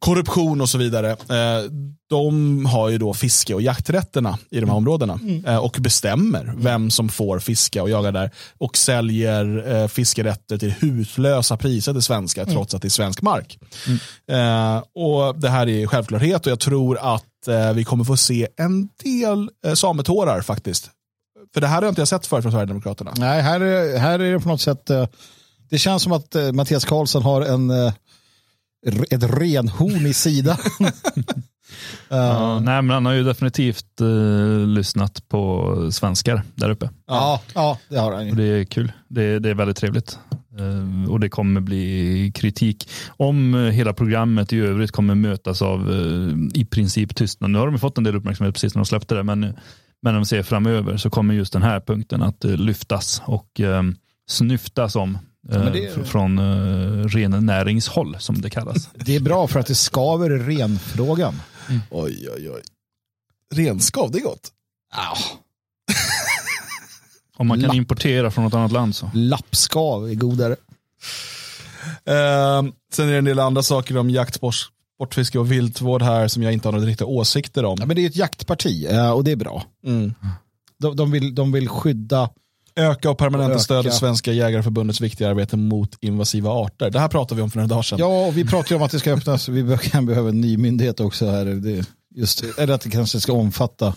korruption 0.06 0.62
och 0.62 0.70
så 0.70 0.78
vidare. 0.78 1.12
Eh, 1.12 1.72
de 2.10 2.66
har 2.66 2.90
ju 2.90 2.98
då 2.98 3.14
fiske 3.14 3.54
och 3.54 3.62
jakträtterna 3.62 4.38
i 4.50 4.60
de 4.60 4.70
här 4.70 4.76
områdena 4.76 5.20
eh, 5.46 5.58
och 5.58 5.78
bestämmer 5.80 6.54
vem 6.58 6.92
som 6.92 7.10
får 7.10 7.40
fiska 7.40 7.84
och 7.84 7.90
jaga 7.90 8.12
där 8.12 8.32
och 8.58 8.78
säljer 8.78 9.76
eh, 9.76 9.88
fiskerätter 9.88 10.58
till 10.58 10.72
hutlösa 10.72 11.58
priser 11.58 11.94
till 11.94 12.02
svenskar 12.02 12.46
trots 12.46 12.74
att 12.74 12.82
det 12.82 12.88
är 12.88 12.90
svensk 12.90 13.22
mark. 13.22 13.60
Och 14.96 15.40
Det 15.40 15.50
här 15.50 15.70
är 15.70 15.88
självklarhet 15.88 16.46
och 16.46 16.52
jag 16.52 16.60
tror 16.60 16.98
att 17.16 17.26
vi 17.76 17.84
kommer 17.84 18.04
få 18.04 18.18
se 18.18 18.48
en 18.58 18.90
del 19.04 19.50
sametårar 19.76 20.42
faktiskt. 20.42 20.90
För 21.54 21.62
det 21.62 21.68
här 21.68 21.76
har 21.76 21.84
jag 21.84 21.92
inte 21.92 22.06
sett 22.06 22.26
förut 22.26 22.42
från 22.42 22.52
Sverigedemokraterna. 22.52 23.14
Nej, 23.18 23.42
här 23.42 23.60
är, 23.60 23.98
här 23.98 24.20
är 24.20 24.34
det 24.34 24.40
på 24.40 24.50
något 24.50 24.62
sätt... 24.62 24.92
Det 25.70 25.78
känns 25.78 26.04
som 26.04 26.12
att 26.12 26.36
Mattias 26.54 26.86
Karlsson 26.86 27.24
har 27.24 27.42
en, 27.42 27.72
ett 29.10 29.24
renhorn 29.24 30.06
i 30.06 30.14
sidan. 30.14 30.58
Ja, 32.10 32.60
nej, 32.60 32.82
men 32.82 32.90
han 32.90 33.06
har 33.06 33.14
ju 33.14 33.24
definitivt 33.24 34.02
eh, 34.02 34.68
lyssnat 34.68 35.28
på 35.30 35.88
svenskar 35.92 36.44
där 36.56 36.70
uppe. 36.70 36.90
Ja, 37.08 37.42
ja, 37.56 37.78
det 37.90 37.98
har 37.98 38.12
han 38.12 38.22
Och 38.22 38.28
ju. 38.28 38.36
det 38.36 38.44
är 38.44 38.64
kul. 38.64 38.92
Det 39.08 39.24
är, 39.24 39.40
det 39.40 39.50
är 39.50 39.54
väldigt 39.54 39.78
trevligt. 39.78 40.20
Eh, 40.60 41.12
och 41.12 41.20
det 41.20 41.30
kommer 41.30 41.62
bli 41.62 42.32
kritik 42.36 42.90
om 43.08 43.56
eh, 43.56 43.62
hela 43.62 43.94
programmet 43.94 44.54
i 44.54 44.60
övrigt 44.60 44.92
kommer 44.92 45.16
mötas 45.16 45.62
av 45.62 45.92
eh, 45.92 46.62
i 46.62 46.66
princip 46.66 47.16
tystnad. 47.16 47.52
Nu 47.52 47.60
har 47.60 47.66
de 47.68 47.80
fått 47.80 47.98
en 47.98 48.04
del 48.04 48.16
uppmärksamhet 48.16 48.56
precis 48.56 48.76
när 48.76 48.80
de 48.80 48.86
släppte 48.86 49.16
det, 49.16 49.24
men, 49.24 49.40
men 50.02 50.14
de 50.16 50.26
ser 50.26 50.44
framöver 50.44 50.98
så 50.98 51.10
kommer 51.10 51.34
just 51.34 51.54
den 51.54 51.62
här 51.62 51.80
punkten 51.80 52.22
att 52.22 52.44
lyftas 52.44 53.22
och 53.26 53.62
snyftas 54.30 54.96
om 54.96 55.18
ja, 55.50 55.58
det... 55.58 56.08
från 56.08 56.40
ren 57.10 57.46
näringshåll 57.46 58.18
som 58.20 58.42
det 58.42 58.50
kallas. 58.50 58.90
Det 58.96 59.16
är 59.16 59.20
bra 59.20 59.48
för 59.48 59.60
att 59.60 59.68
det 59.68 59.76
skaver 59.76 60.30
renfrågan. 60.30 61.42
Mm. 61.70 61.82
Oj, 61.90 62.28
oj, 62.36 62.50
oj. 62.50 62.62
Renskav, 63.54 64.12
det 64.12 64.18
är 64.18 64.24
gott. 64.24 64.52
Ah. 64.94 65.18
Om 67.38 67.48
man 67.48 67.60
kan 67.60 67.68
Lapp. 67.68 67.76
importera 67.76 68.32
från 68.32 68.44
något 68.44 68.54
annat 68.54 68.72
land 68.72 68.96
så. 68.96 69.12
Lappskav 69.14 70.10
är 70.10 70.16
godare. 70.16 70.56
Uh, 72.10 72.72
sen 72.94 73.08
är 73.08 73.12
det 73.12 73.18
en 73.18 73.26
del 73.26 73.40
andra 73.40 73.64
saker 73.64 73.98
om 73.98 74.10
jakt, 74.10 74.36
sportfiske 74.36 75.40
och 75.40 75.52
viltvård 75.52 76.02
här 76.02 76.28
som 76.28 76.44
jag 76.44 76.54
inte 76.54 76.68
har 76.68 76.74
några 76.74 76.86
riktiga 76.86 77.08
åsikter 77.08 77.66
om. 77.66 77.78
Ja, 77.80 77.86
men 77.86 77.96
det 77.96 78.02
är 78.02 78.10
ett 78.10 78.16
jaktparti 78.16 78.88
uh, 78.92 79.12
och 79.12 79.24
det 79.24 79.32
är 79.32 79.36
bra. 79.36 79.64
Mm. 79.86 80.14
De, 80.80 80.96
de, 80.96 81.12
vill, 81.12 81.36
de 81.36 81.52
vill 81.52 81.70
skydda 81.70 82.30
Öka 82.76 83.10
och 83.10 83.18
permanenta 83.18 83.60
stödet 83.60 83.94
Svenska 83.94 84.32
Jägareförbundets 84.32 85.02
viktiga 85.02 85.30
arbete 85.30 85.58
mot 85.58 85.98
invasiva 86.02 86.50
arter. 86.52 86.90
Det 86.90 87.00
här 87.00 87.08
pratade 87.08 87.36
vi 87.36 87.42
om 87.42 87.52
för 87.52 87.58
några 87.58 87.68
dagar 87.68 87.82
sedan. 87.82 88.00
Ja, 88.00 88.28
och 88.28 88.38
vi 88.38 88.46
pratade 88.46 88.76
om 88.76 88.82
att 88.82 88.92
det 88.92 89.00
ska 89.00 89.12
öppnas. 89.12 89.50
Vi 89.50 89.78
kan 89.78 90.06
behöva 90.06 90.30
en 90.30 90.42
ny 90.42 90.58
myndighet 90.58 91.00
också 91.00 91.30
här. 91.30 91.46
Det, 91.46 91.86
just, 92.16 92.44
eller 92.58 92.74
att 92.74 92.82
det 92.82 92.90
kanske 92.90 93.20
ska 93.20 93.34
omfatta 93.34 93.96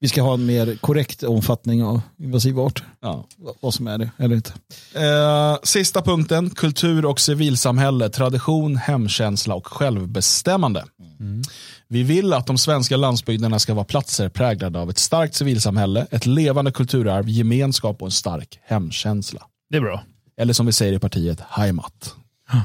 vi 0.00 0.08
ska 0.08 0.22
ha 0.22 0.34
en 0.34 0.46
mer 0.46 0.76
korrekt 0.76 1.22
omfattning 1.22 1.84
av 1.84 2.00
invasiva 2.18 2.62
arter. 2.62 2.84
Ja. 3.00 3.26
Vad 3.60 3.74
som 3.74 3.86
är 3.86 3.98
det 3.98 4.10
eller 4.16 4.36
inte. 4.36 4.52
Eh, 4.94 5.56
sista 5.62 6.02
punkten, 6.02 6.50
kultur 6.50 7.04
och 7.04 7.20
civilsamhälle, 7.20 8.08
tradition, 8.08 8.76
hemkänsla 8.76 9.54
och 9.54 9.66
självbestämmande. 9.66 10.84
Mm. 11.20 11.42
Vi 11.88 12.02
vill 12.02 12.32
att 12.32 12.46
de 12.46 12.58
svenska 12.58 12.96
landsbygderna 12.96 13.58
ska 13.58 13.74
vara 13.74 13.84
platser 13.84 14.28
präglade 14.28 14.80
av 14.80 14.90
ett 14.90 14.98
starkt 14.98 15.34
civilsamhälle, 15.34 16.06
ett 16.10 16.26
levande 16.26 16.72
kulturarv, 16.72 17.28
gemenskap 17.28 18.02
och 18.02 18.08
en 18.08 18.12
stark 18.12 18.58
hemkänsla. 18.62 19.46
Det 19.70 19.76
är 19.76 19.80
bra. 19.80 20.04
Eller 20.36 20.52
som 20.52 20.66
vi 20.66 20.72
säger 20.72 20.92
i 20.92 20.98
partiet, 20.98 21.40
Heimat. 21.48 22.14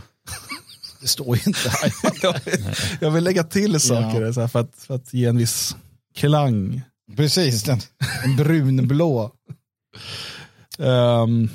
Det 1.01 1.07
står 1.07 1.35
ju 1.35 1.41
inte 1.45 1.69
Heimat. 1.69 2.23
jag, 2.23 2.33
vill, 2.45 2.65
jag 3.01 3.11
vill 3.11 3.23
lägga 3.23 3.43
till 3.43 3.79
saker 3.79 4.21
ja. 4.21 4.47
för, 4.47 4.59
att, 4.59 4.75
för 4.77 4.95
att 4.95 5.13
ge 5.13 5.25
en 5.25 5.37
viss 5.37 5.75
klang. 6.15 6.81
Precis, 7.17 7.63
den, 7.63 7.79
en 8.23 8.35
brunblå. 8.35 9.31
um, 10.77 11.49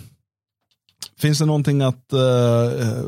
finns 1.19 1.39
det 1.39 1.47
någonting 1.47 1.83
att 1.83 2.13
uh, 2.13 3.05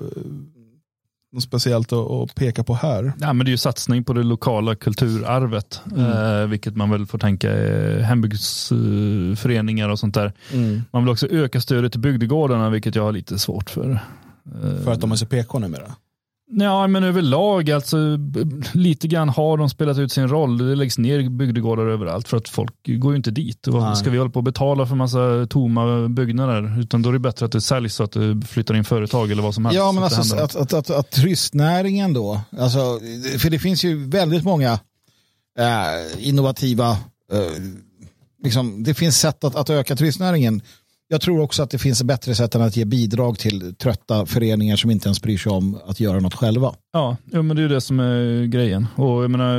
något 1.32 1.42
speciellt 1.42 1.92
att, 1.92 2.34
peka 2.34 2.64
på 2.64 2.74
här? 2.74 3.12
Ja, 3.20 3.32
men 3.32 3.46
det 3.46 3.48
är 3.48 3.52
ju 3.52 3.56
satsning 3.58 4.04
på 4.04 4.12
det 4.12 4.22
lokala 4.22 4.74
kulturarvet, 4.74 5.80
mm. 5.96 6.40
eh, 6.40 6.46
vilket 6.46 6.76
man 6.76 6.90
väl 6.90 7.06
får 7.06 7.18
tänka 7.18 7.50
är 7.50 8.00
hembygdsföreningar 8.00 9.88
och 9.88 9.98
sånt 9.98 10.14
där. 10.14 10.32
Mm. 10.52 10.82
Man 10.90 11.02
vill 11.02 11.12
också 11.12 11.26
öka 11.26 11.60
stödet 11.60 11.92
till 11.92 12.00
bygdegårdarna, 12.00 12.70
vilket 12.70 12.94
jag 12.94 13.02
har 13.02 13.12
lite 13.12 13.38
svårt 13.38 13.70
för. 13.70 13.90
Eh, 13.90 14.84
för 14.84 14.92
att 14.92 15.00
de 15.00 15.12
är 15.12 15.16
så 15.16 15.26
PK 15.26 15.58
numera? 15.58 15.94
Ja, 16.54 16.86
men 16.86 17.04
överlag, 17.04 17.70
alltså, 17.70 17.96
lite 18.72 19.08
grann 19.08 19.28
har 19.28 19.56
de 19.56 19.68
spelat 19.68 19.98
ut 19.98 20.12
sin 20.12 20.28
roll. 20.28 20.58
Det 20.58 20.74
läggs 20.74 20.98
ner 20.98 21.28
bygdegårdar 21.28 21.86
överallt 21.86 22.28
för 22.28 22.36
att 22.36 22.48
folk 22.48 22.74
går 22.86 23.12
ju 23.12 23.16
inte 23.16 23.30
dit. 23.30 23.66
Och 23.66 23.98
ska 23.98 24.10
vi 24.10 24.18
hålla 24.18 24.30
på 24.30 24.38
och 24.38 24.44
betala 24.44 24.86
för 24.86 24.94
massa 24.94 25.46
tomma 25.50 26.08
byggnader? 26.08 26.80
Utan 26.80 27.02
då 27.02 27.08
är 27.08 27.12
det 27.12 27.18
bättre 27.18 27.46
att 27.46 27.52
det 27.52 27.60
säljs 27.60 27.94
så 27.94 28.04
att 28.04 28.12
det 28.12 28.40
flyttar 28.48 28.74
in 28.74 28.84
företag 28.84 29.30
eller 29.30 29.42
vad 29.42 29.54
som 29.54 29.64
helst. 29.64 29.76
Ja, 29.76 29.92
men 29.92 30.04
alltså 30.04 30.36
att, 30.36 30.56
att, 30.56 30.72
att, 30.72 30.90
att, 30.90 31.10
turistnäringen 31.10 32.12
då, 32.12 32.40
alltså, 32.58 33.00
för 33.38 33.50
det 33.50 33.58
finns 33.58 33.84
ju 33.84 34.08
väldigt 34.08 34.44
många 34.44 34.72
äh, 35.58 36.28
innovativa, 36.28 36.90
äh, 37.32 37.62
liksom, 38.44 38.82
det 38.82 38.94
finns 38.94 39.18
sätt 39.18 39.44
att, 39.44 39.56
att 39.56 39.70
öka 39.70 39.96
turistnäringen 39.96 40.62
jag 41.12 41.20
tror 41.20 41.40
också 41.40 41.62
att 41.62 41.70
det 41.70 41.78
finns 41.78 42.02
bättre 42.02 42.34
sätt 42.34 42.54
än 42.54 42.62
att 42.62 42.76
ge 42.76 42.84
bidrag 42.84 43.38
till 43.38 43.74
trötta 43.74 44.26
föreningar 44.26 44.76
som 44.76 44.90
inte 44.90 45.08
ens 45.08 45.22
bryr 45.22 45.38
sig 45.38 45.52
om 45.52 45.78
att 45.86 46.00
göra 46.00 46.20
något 46.20 46.34
själva. 46.34 46.74
Ja, 46.92 47.16
ja 47.24 47.42
men 47.42 47.56
det 47.56 47.62
är 47.62 47.68
det 47.68 47.80
som 47.80 48.00
är 48.00 48.44
grejen. 48.44 48.86
Och 48.96 49.24
jag, 49.24 49.30
menar, 49.30 49.58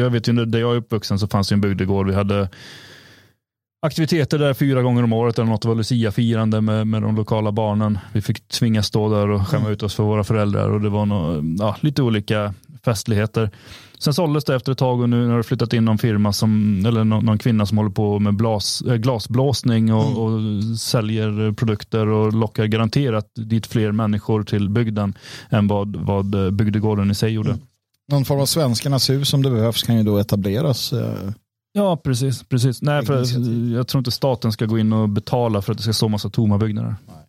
jag 0.00 0.10
vet 0.10 0.28
ju 0.28 0.44
där 0.44 0.58
jag 0.58 0.72
är 0.72 0.76
uppvuxen 0.76 1.18
så 1.18 1.28
fanns 1.28 1.48
det 1.48 1.54
en 1.54 1.60
bygdegård. 1.60 2.06
Vi 2.06 2.14
hade 2.14 2.48
aktiviteter 3.86 4.38
där 4.38 4.54
fyra 4.54 4.82
gånger 4.82 5.02
om 5.02 5.12
året 5.12 5.38
eller 5.38 5.50
något. 5.50 5.62
Det 5.62 5.68
var 5.68 5.74
Lucia-firande 5.74 6.60
med, 6.60 6.86
med 6.86 7.02
de 7.02 7.16
lokala 7.16 7.52
barnen. 7.52 7.98
Vi 8.12 8.22
fick 8.22 8.48
tvingas 8.48 8.86
stå 8.86 9.14
där 9.14 9.28
och 9.30 9.48
skämma 9.48 9.62
mm. 9.62 9.72
ut 9.72 9.82
oss 9.82 9.94
för 9.94 10.02
våra 10.02 10.24
föräldrar 10.24 10.70
och 10.70 10.80
det 10.80 10.88
var 10.88 11.06
no, 11.06 11.42
ja, 11.64 11.76
lite 11.80 12.02
olika 12.02 12.54
festligheter. 12.84 13.50
Sen 14.02 14.14
såldes 14.14 14.44
det 14.44 14.54
efter 14.54 14.72
ett 14.72 14.78
tag 14.78 15.00
och 15.00 15.08
nu 15.08 15.28
har 15.28 15.36
det 15.36 15.42
flyttat 15.42 15.72
in 15.72 15.84
någon 15.84 15.98
firma 15.98 16.32
som, 16.32 16.82
eller 16.86 17.04
någon, 17.04 17.24
någon 17.24 17.38
kvinna 17.38 17.66
som 17.66 17.78
håller 17.78 17.90
på 17.90 18.18
med 18.18 18.34
blas, 18.34 18.82
äh, 18.82 18.94
glasblåsning 18.94 19.92
och, 19.92 20.04
mm. 20.04 20.18
och, 20.18 20.78
säljer 20.78 21.52
produkter 21.52 22.06
och 22.06 22.32
lockar 22.32 22.64
garanterat 22.64 23.30
dit 23.34 23.66
fler 23.66 23.92
människor 23.92 24.42
till 24.42 24.68
bygden 24.68 25.14
än 25.50 25.68
vad, 25.68 25.96
vad 25.96 26.54
bygdegården 26.54 27.10
i 27.10 27.14
sig 27.14 27.32
gjorde. 27.32 27.50
Mm. 27.50 27.62
Någon 28.12 28.24
form 28.24 28.40
av 28.40 28.46
svenskarnas 28.46 29.10
hus 29.10 29.28
som 29.28 29.42
det 29.42 29.50
behövs 29.50 29.82
kan 29.82 29.96
ju 29.96 30.02
då 30.02 30.18
etableras. 30.18 30.92
Eh. 30.92 31.30
Ja, 31.72 31.96
precis. 31.96 32.42
precis. 32.42 32.82
Nej, 32.82 33.06
för 33.06 33.14
jag 33.74 33.88
tror 33.88 33.98
inte 33.98 34.10
staten 34.10 34.52
ska 34.52 34.66
gå 34.66 34.78
in 34.78 34.92
och 34.92 35.08
betala 35.08 35.62
för 35.62 35.72
att 35.72 35.78
det 35.78 35.82
ska 35.82 35.92
stå 35.92 36.08
massa 36.08 36.30
tomma 36.30 36.58
byggnader. 36.58 36.96
Nej. 37.06 37.21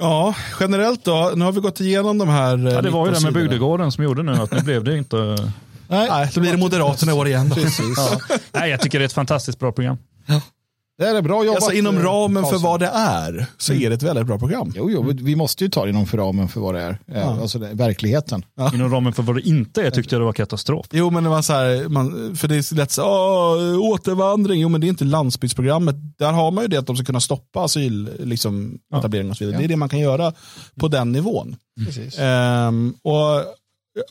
Ja, 0.00 0.34
generellt 0.60 1.04
då. 1.04 1.32
Nu 1.36 1.44
har 1.44 1.52
vi 1.52 1.60
gått 1.60 1.80
igenom 1.80 2.18
de 2.18 2.28
här. 2.28 2.58
Ja, 2.58 2.82
det 2.82 2.90
var 2.90 3.06
ju 3.06 3.12
det 3.12 3.20
med 3.22 3.32
bygdegården 3.32 3.92
som 3.92 4.04
gjorde 4.04 4.22
nu 4.22 4.32
att 4.32 4.52
nu 4.52 4.60
blev 4.60 4.84
det 4.84 4.98
inte. 4.98 5.16
Nej, 5.16 6.08
Nej 6.10 6.30
då 6.34 6.40
blir 6.40 6.52
det 6.52 6.58
Moderaterna 6.58 7.12
i 7.12 7.14
år 7.14 7.28
igen. 7.28 7.50
Precis. 7.50 7.96
Ja. 7.96 8.36
Nej, 8.52 8.70
jag 8.70 8.80
tycker 8.80 8.98
det 8.98 9.02
är 9.04 9.06
ett 9.06 9.12
fantastiskt 9.12 9.58
bra 9.58 9.72
program. 9.72 9.98
Ja. 10.26 10.40
Det 11.00 11.06
är 11.06 11.22
bra 11.22 11.44
jobbat. 11.44 11.62
Alltså, 11.62 11.78
inom 11.78 11.98
ramen 11.98 12.44
för 12.44 12.58
vad 12.58 12.80
det 12.80 12.90
är 12.94 13.46
så 13.58 13.72
är 13.72 13.88
det 13.88 13.94
ett 13.94 14.02
väldigt 14.02 14.26
bra 14.26 14.38
program. 14.38 14.72
Jo, 14.76 14.90
jo 14.90 15.12
vi 15.22 15.36
måste 15.36 15.64
ju 15.64 15.70
ta 15.70 15.84
det 15.84 15.90
inom 15.90 16.06
för 16.06 16.18
ramen 16.18 16.48
för 16.48 16.60
vad 16.60 16.74
det 16.74 16.80
är. 16.80 16.98
Ja. 17.06 17.40
Alltså 17.40 17.58
det, 17.58 17.68
verkligheten. 17.72 18.44
Ja. 18.56 18.74
Inom 18.74 18.92
ramen 18.92 19.12
för 19.12 19.22
vad 19.22 19.36
det 19.36 19.48
inte 19.48 19.82
är 19.82 19.90
tyckte 19.90 20.14
jag 20.14 20.20
det 20.20 20.24
var 20.24 20.32
katastrof. 20.32 20.86
Jo, 20.90 21.10
men 21.10 21.24
det 21.24 21.30
var 21.30 21.42
så 21.42 21.52
här, 21.52 21.88
man, 21.88 22.36
för 22.36 22.48
det 22.48 22.54
är 22.54 22.74
lätt 22.74 22.90
så 22.90 23.04
återvandring. 23.80 24.60
Jo, 24.60 24.68
men 24.68 24.80
det 24.80 24.86
är 24.86 24.88
inte 24.88 25.04
landsbygdsprogrammet. 25.04 25.96
Där 26.18 26.32
har 26.32 26.50
man 26.50 26.64
ju 26.64 26.68
det 26.68 26.76
att 26.76 26.86
de 26.86 26.96
ska 26.96 27.04
kunna 27.04 27.20
stoppa 27.20 27.64
asyl, 27.64 28.10
liksom, 28.18 28.78
ja. 28.90 28.98
etablering 28.98 29.30
och 29.30 29.36
så 29.36 29.44
vidare. 29.44 29.58
Det 29.58 29.64
är 29.64 29.68
det 29.68 29.76
man 29.76 29.88
kan 29.88 29.98
göra 29.98 30.32
på 30.80 30.88
den 30.88 31.12
nivån. 31.12 31.56
Precis. 31.86 32.18
Um, 32.18 32.94
och 33.02 33.44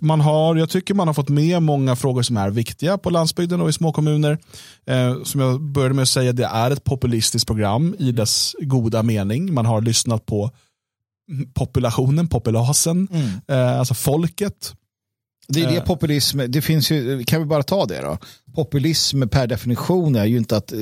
man 0.01 0.21
har, 0.21 0.55
jag 0.55 0.69
tycker 0.69 0.93
man 0.93 1.07
har 1.07 1.13
fått 1.13 1.29
med 1.29 1.61
många 1.63 1.95
frågor 1.95 2.21
som 2.21 2.37
är 2.37 2.49
viktiga 2.49 2.97
på 2.97 3.09
landsbygden 3.09 3.61
och 3.61 3.69
i 3.69 3.73
små 3.73 3.91
kommuner. 3.91 4.37
Eh, 4.85 5.23
som 5.23 5.41
jag 5.41 5.61
började 5.61 5.95
med 5.95 6.01
att 6.01 6.09
säga, 6.09 6.33
det 6.33 6.45
är 6.45 6.71
ett 6.71 6.83
populistiskt 6.83 7.47
program 7.47 7.95
i 7.99 8.11
dess 8.11 8.55
goda 8.59 9.03
mening. 9.03 9.53
Man 9.53 9.65
har 9.65 9.81
lyssnat 9.81 10.25
på 10.25 10.51
populationen, 11.53 12.27
populasen, 12.27 13.07
mm. 13.11 13.29
eh, 13.47 13.79
alltså 13.79 13.93
folket. 13.93 14.73
Det 15.47 15.63
är 15.63 15.67
det 15.67 15.77
eh. 15.77 15.83
populism, 15.83 16.41
det 16.47 16.61
finns 16.61 16.91
ju, 16.91 17.23
kan 17.23 17.39
vi 17.39 17.45
bara 17.45 17.63
ta 17.63 17.85
det 17.85 18.01
då? 18.01 18.17
Populism 18.55 19.27
per 19.27 19.47
definition 19.47 20.15
är 20.15 20.25
ju 20.25 20.37
inte 20.37 20.57
att 20.57 20.73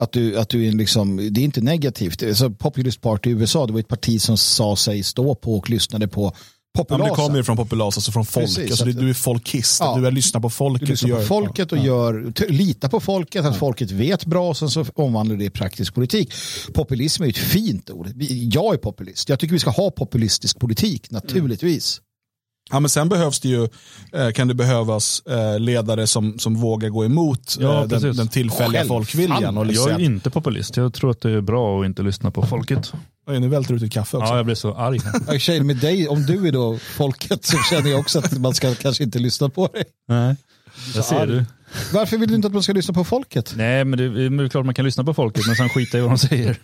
att 0.00 0.12
du, 0.12 0.38
att 0.38 0.48
du 0.48 0.68
är 0.68 0.72
liksom, 0.72 1.16
det 1.16 1.40
är 1.40 1.44
inte 1.44 1.60
negativt. 1.60 2.22
Alltså, 2.22 2.50
Populist 2.50 3.00
Party 3.00 3.30
i 3.30 3.32
USA, 3.32 3.66
det 3.66 3.72
var 3.72 3.80
ett 3.80 3.88
parti 3.88 4.20
som 4.20 4.38
sa 4.38 4.76
sig 4.76 5.02
stå 5.02 5.34
på 5.34 5.58
och 5.58 5.70
lyssnade 5.70 6.08
på 6.08 6.32
Populasa. 6.78 7.04
Ja, 7.04 7.10
det 7.10 7.22
kommer 7.22 7.36
ju 7.36 7.44
från 7.44 7.56
populas, 7.56 7.96
alltså 7.96 8.12
från 8.12 8.24
folk. 8.24 8.46
Precis, 8.46 8.70
alltså, 8.70 8.84
du 8.84 9.10
är 9.10 9.14
folkist, 9.14 9.80
ja, 9.80 9.96
du 9.98 10.06
är 10.06 10.10
lyssnar 10.10 10.40
på 10.40 10.50
folket. 10.50 10.86
Du 10.86 10.92
lyssnar 10.92 11.16
på 11.16 11.22
folket 11.22 11.72
och 11.72 11.78
gör, 11.78 12.32
lita 12.48 12.88
på 12.88 13.00
folket, 13.00 13.44
att 13.44 13.56
folket 13.56 13.90
vet 13.90 14.26
bra 14.26 14.48
och 14.48 14.56
sen 14.56 14.70
så 14.70 14.84
omvandlar 14.94 15.36
det 15.36 15.44
i 15.44 15.50
praktisk 15.50 15.94
politik. 15.94 16.32
Populism 16.74 17.22
är 17.22 17.26
ju 17.26 17.30
ett 17.30 17.36
fint 17.36 17.90
ord. 17.90 18.08
Jag 18.52 18.74
är 18.74 18.78
populist. 18.78 19.28
Jag 19.28 19.38
tycker 19.38 19.52
vi 19.52 19.58
ska 19.58 19.70
ha 19.70 19.90
populistisk 19.90 20.58
politik, 20.58 21.10
naturligtvis. 21.10 22.00
Ja, 22.70 22.80
men 22.80 22.88
sen 22.88 23.08
behövs 23.08 23.40
det 23.40 23.48
ju, 23.48 23.68
eh, 24.12 24.30
kan 24.30 24.48
det 24.48 24.54
behövas 24.54 25.22
eh, 25.26 25.60
ledare 25.60 26.06
som, 26.06 26.38
som 26.38 26.54
vågar 26.54 26.88
gå 26.88 27.04
emot 27.04 27.56
ja, 27.60 27.86
den, 27.86 28.16
den, 28.16 28.28
tillfälliga 28.28 28.80
Själv, 28.80 28.88
folkviljan. 28.88 29.58
Och 29.58 29.66
liksom. 29.66 29.90
Jag 29.90 30.00
är 30.00 30.04
inte 30.04 30.30
populist. 30.30 30.76
Jag 30.76 30.94
tror 30.94 31.10
att 31.10 31.20
det 31.20 31.30
är 31.30 31.40
bra 31.40 31.80
att 31.80 31.86
inte 31.86 32.02
lyssna 32.02 32.30
på 32.30 32.46
folket. 32.46 32.92
Oj, 33.28 33.40
nu 33.40 33.48
välter 33.48 33.74
du 33.74 33.76
ut 33.76 33.82
ett 33.82 33.92
kaffe 33.92 34.16
också. 34.16 34.32
Ja, 34.32 34.36
jag 34.36 34.44
blir 34.44 34.54
så 34.54 34.74
arg. 34.74 34.98
Tjej, 35.40 35.62
med 35.62 35.76
dig, 35.76 36.08
om 36.08 36.26
du 36.26 36.48
är 36.48 36.52
då 36.52 36.78
folket 36.78 37.44
så 37.44 37.56
känner 37.70 37.90
jag 37.90 38.00
också 38.00 38.18
att 38.18 38.38
man 38.38 38.54
ska 38.54 38.74
kanske 38.74 39.04
inte 39.04 39.18
lyssna 39.18 39.48
på 39.48 39.66
dig. 39.66 39.84
Nej, 40.08 40.36
jag 40.94 41.04
ser 41.04 41.26
du. 41.26 41.44
Varför 41.92 42.18
vill 42.18 42.28
du 42.28 42.34
inte 42.34 42.48
att 42.48 42.54
man 42.54 42.62
ska 42.62 42.72
lyssna 42.72 42.94
på 42.94 43.04
folket? 43.04 43.52
Nej, 43.56 43.84
men 43.84 43.98
det 43.98 44.44
är 44.44 44.48
klart 44.48 44.64
man 44.64 44.74
kan 44.74 44.84
lyssna 44.84 45.04
på 45.04 45.14
folket, 45.14 45.46
men 45.46 45.56
sen 45.56 45.68
skita 45.68 45.98
i 45.98 46.00
vad 46.00 46.10
de 46.10 46.18
säger. 46.18 46.58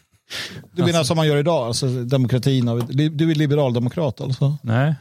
Du 0.72 0.82
menar 0.82 0.98
alltså. 0.98 1.04
som 1.04 1.16
man 1.16 1.26
gör 1.26 1.36
idag, 1.36 1.66
alltså 1.66 1.86
demokratin, 1.86 2.66
du 3.12 3.30
är 3.30 3.34
liberaldemokrat 3.34 4.20
alltså? 4.20 4.58
Nej. 4.62 4.94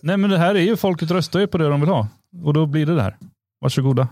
Nej, 0.00 0.16
men 0.16 0.30
det 0.30 0.38
här 0.38 0.54
är 0.54 0.60
ju, 0.60 0.76
folket 0.76 1.10
röstar 1.10 1.40
ju 1.40 1.46
på 1.46 1.58
det 1.58 1.68
de 1.68 1.80
vill 1.80 1.90
ha. 1.90 2.08
Och 2.44 2.54
då 2.54 2.66
blir 2.66 2.86
det 2.86 2.94
det 2.94 3.02
här. 3.02 3.16
Varsågoda. 3.60 4.08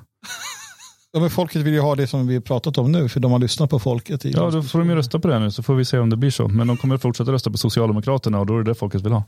Ja, 1.19 1.23
men 1.23 1.31
folket 1.31 1.63
vill 1.63 1.75
ju 1.75 1.81
ha 1.81 1.95
det 1.95 2.07
som 2.07 2.27
vi 2.27 2.41
pratat 2.41 2.79
om 2.79 2.93
nu, 2.93 3.09
för 3.09 3.21
de 3.21 3.33
har 3.33 3.39
lyssnat 3.39 3.71
på 3.71 3.79
folket. 3.79 4.25
I 4.25 4.31
Ja, 4.31 4.51
då 4.51 4.63
får 4.63 4.79
de 4.79 4.91
ju 4.91 4.97
rösta 4.97 5.19
på 5.19 5.29
det 5.29 5.39
nu 5.39 5.51
så 5.51 5.63
får 5.63 5.75
vi 5.75 5.85
se 5.85 5.99
om 5.99 6.11
det 6.11 6.17
blir 6.17 6.31
så. 6.31 6.49
Men 6.49 6.67
de 6.67 6.77
kommer 6.77 6.99
fortsätta 6.99 7.33
rösta 7.33 7.51
på 7.51 7.59
Socialdemokraterna 7.59 8.41
och 8.41 8.47
då 8.47 8.55
är 8.55 8.59
det 8.59 8.71
det 8.71 8.75
folket 8.75 9.01
vill 9.01 9.13
ha. 9.13 9.25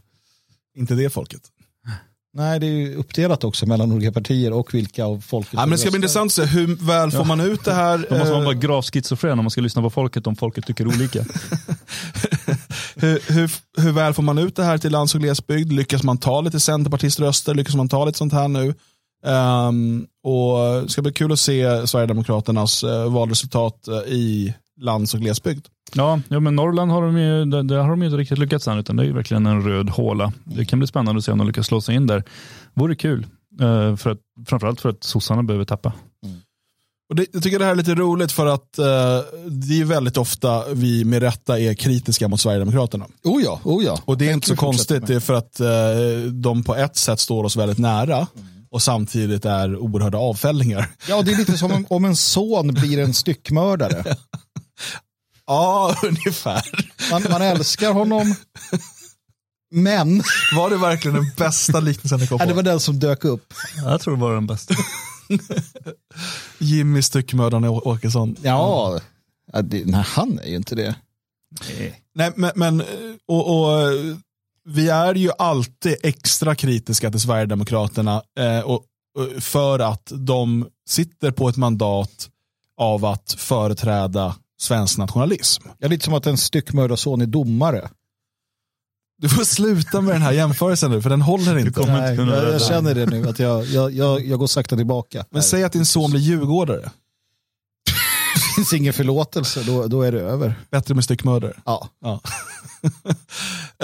Inte 0.77 0.95
det 0.95 1.11
folket. 1.11 1.41
Nej, 2.33 2.61
det 2.61 2.67
är 2.67 2.71
ju 2.71 2.95
uppdelat 2.95 3.45
också 3.45 3.67
mellan 3.67 3.93
olika 3.93 4.13
partier 4.13 4.53
och 4.53 4.75
vilka 4.75 5.05
av 5.05 5.21
folket 5.21 5.53
Ja, 5.53 5.61
men 5.61 5.71
det 5.71 5.79
ska 5.79 5.91
bli 5.91 5.97
intressant 5.97 6.27
att 6.27 6.33
se 6.33 6.45
hur 6.45 6.87
väl 6.87 7.11
får 7.11 7.25
man 7.25 7.41
ut 7.41 7.65
det 7.65 7.73
här. 7.73 7.99
Då 8.11 8.17
måste 8.19 8.33
man 8.33 8.41
eh, 8.41 8.45
vara 8.45 8.55
gravt 8.55 8.95
schizofren 8.95 9.39
om 9.39 9.45
man 9.45 9.51
ska 9.51 9.61
lyssna 9.61 9.83
på 9.83 9.91
folket 9.91 10.27
om 10.27 10.37
folket 10.37 10.67
tycker 10.67 10.87
olika. 10.87 11.19
hur, 12.97 13.33
hur, 13.33 13.51
hur 13.83 13.93
väl 13.93 14.15
får 14.15 14.23
man 14.23 14.39
ut 14.39 14.57
det 14.57 14.65
här 14.65 14.79
till 14.79 14.93
lands 14.93 15.15
och 15.15 15.21
glesbygd? 15.21 15.73
Lyckas 15.73 16.03
man 16.03 16.19
ta 16.19 16.41
lite 16.41 16.61
centerpartiströster? 16.61 17.55
Lyckas 17.55 17.75
man 17.75 17.89
ta 17.89 18.05
lite 18.05 18.19
sånt 18.19 18.33
här 18.33 18.49
nu? 18.49 18.75
Ehm, 19.25 20.07
och 20.23 20.83
det 20.83 20.89
ska 20.89 21.03
bli 21.03 21.13
kul 21.13 21.33
att 21.33 21.41
se 21.41 21.87
Sverigedemokraternas 21.87 22.85
uh, 22.85 23.13
valresultat 23.13 23.89
eh, 23.89 23.95
i 23.95 24.55
lands 24.81 25.15
och 25.15 25.21
glesbygd. 25.21 25.67
Ja, 25.95 26.21
ja 26.29 26.41
men 26.41 26.57
Norrland 26.57 26.91
har 26.91 27.03
de 27.03 27.19
ju, 27.19 27.45
det, 27.45 27.63
det 27.63 27.77
har 27.77 27.91
de 27.91 28.03
ju 28.03 28.07
inte 28.07 28.19
riktigt 28.19 28.39
lyckats 28.39 28.69
än, 28.69 28.79
utan 28.79 28.97
det 28.97 29.03
är 29.03 29.07
ju 29.07 29.13
verkligen 29.13 29.47
en 29.47 29.63
röd 29.63 29.91
håla. 29.91 30.33
Det 30.45 30.65
kan 30.65 30.79
bli 30.79 30.89
spännande 30.89 31.19
att 31.19 31.25
se 31.25 31.33
om 31.33 31.39
de 31.39 31.47
lyckas 31.47 31.67
slå 31.67 31.81
sig 31.81 31.95
in 31.95 32.07
där. 32.07 32.25
Vore 32.75 32.95
kul, 32.95 33.27
eh, 33.61 33.97
för 33.97 34.11
att, 34.11 34.19
framförallt 34.47 34.81
för 34.81 34.89
att 34.89 35.05
sossarna 35.05 35.43
behöver 35.43 35.65
tappa. 35.65 35.93
Och 37.11 37.17
det, 37.17 37.27
jag 37.33 37.43
tycker 37.43 37.59
det 37.59 37.65
här 37.65 37.73
är 37.73 37.77
lite 37.77 37.95
roligt 37.95 38.33
för 38.33 38.47
att 38.47 38.79
eh, 38.79 38.85
det 39.47 39.81
är 39.81 39.85
väldigt 39.85 40.17
ofta 40.17 40.65
vi 40.73 41.05
med 41.05 41.23
rätta 41.23 41.59
är 41.59 41.75
kritiska 41.75 42.29
mot 42.29 42.41
Sverigedemokraterna. 42.41 43.07
Oh 43.25 43.43
ja, 43.43 43.61
oh 43.65 43.85
ja. 43.85 43.99
Och 44.05 44.19
det 44.19 44.29
är 44.29 44.33
inte 44.33 44.49
så 44.49 44.57
konstigt, 44.57 45.07
det 45.07 45.15
är 45.15 45.21
för 45.21 45.35
att 45.35 45.61
eh, 45.61 45.69
de 46.33 46.65
på 46.65 46.77
ett 46.77 46.97
sätt 46.97 47.21
står 47.21 47.45
oss 47.45 47.57
väldigt 47.57 47.79
nära 47.79 48.27
och 48.71 48.83
samtidigt 48.83 49.45
är 49.45 49.77
oerhörda 49.77 50.19
avfällningar. 50.19 50.89
Ja, 51.09 51.23
det 51.23 51.33
är 51.33 51.37
lite 51.37 51.59
som 51.59 51.87
om, 51.89 52.05
en 52.05 52.17
son 52.17 52.69
blir 52.69 52.99
en 52.99 53.15
styckmördare. 53.15 54.17
Ja, 55.47 55.97
ungefär. 56.03 56.63
Man, 57.11 57.23
man 57.31 57.43
älskar 57.43 57.93
honom, 57.93 58.35
men 59.71 60.23
Var 60.57 60.71
det 60.71 60.77
verkligen 60.77 61.15
den 61.15 61.31
bästa 61.37 61.81
liknelsen 61.81 62.19
ni 62.21 62.27
kom 62.27 62.37
ja, 62.41 62.47
det 62.47 62.51
på? 62.51 62.57
var 62.57 62.63
den 62.63 62.81
som 62.81 62.99
dök 62.99 63.25
upp. 63.25 63.55
Jag 63.77 64.01
tror 64.01 64.17
det 64.17 64.21
var 64.21 64.35
den 64.35 64.47
bästa. 64.47 64.75
Jimmy 66.59 67.03
styckmördaren 67.03 67.65
Åkesson. 67.65 68.37
Ja, 68.43 69.01
ja 69.53 69.63
det, 69.63 69.87
nej, 69.87 70.05
han 70.07 70.39
är 70.39 70.49
ju 70.49 70.57
inte 70.57 70.75
det. 70.75 70.95
Nej, 72.15 72.33
men, 72.37 72.53
men 72.55 72.83
och, 73.27 73.61
och, 73.61 73.79
vi 74.69 74.89
är 74.89 75.15
ju 75.15 75.31
alltid 75.39 75.97
extra 76.03 76.55
kritiska 76.55 77.11
till 77.11 77.21
Sverigedemokraterna 77.21 78.23
eh, 78.39 78.61
och, 78.61 78.85
och 79.19 79.43
för 79.43 79.79
att 79.79 80.13
de 80.15 80.67
sitter 80.89 81.31
på 81.31 81.49
ett 81.49 81.57
mandat 81.57 82.29
av 82.77 83.05
att 83.05 83.35
företräda 83.39 84.37
svensk 84.61 84.99
nationalism. 84.99 85.69
Ja, 85.79 85.89
lite 85.89 86.05
som 86.05 86.15
att 86.15 86.27
en 86.27 86.39
styckmördarson 86.39 87.21
är 87.21 87.27
domare. 87.27 87.91
Du 89.19 89.29
får 89.29 89.45
sluta 89.45 90.01
med 90.01 90.15
den 90.15 90.23
här 90.23 90.33
jämförelsen 90.33 90.91
nu, 90.91 91.03
för 91.03 91.11
den 91.11 91.23
håller 91.23 91.59
inte. 91.59 91.87
Nej, 91.87 92.15
jag, 92.15 92.29
jag 92.29 92.63
känner 92.63 92.95
det 92.95 93.07
nu, 93.07 93.29
att 93.29 93.39
jag, 93.39 93.65
jag, 93.65 93.93
jag, 93.93 94.27
jag 94.27 94.39
går 94.39 94.47
sakta 94.47 94.77
tillbaka. 94.77 95.25
Men 95.31 95.43
säg 95.43 95.65
att 95.65 95.73
din 95.73 95.87
son 95.87 96.11
blir 96.11 96.21
djurgårdare. 96.21 96.91
finns 98.57 98.73
ingen 98.73 98.93
förlåtelse, 98.93 99.63
då, 99.63 99.87
då 99.87 100.03
är 100.03 100.13
det 100.13 100.21
över. 100.21 100.55
Bättre 100.71 100.95
med 100.95 101.05
styckmördare. 101.05 101.53
Ja. 101.65 101.89
Ja. 102.01 102.21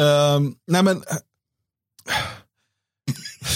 Ehm, 0.02 0.54
nej 0.66 0.82
men, 0.82 0.96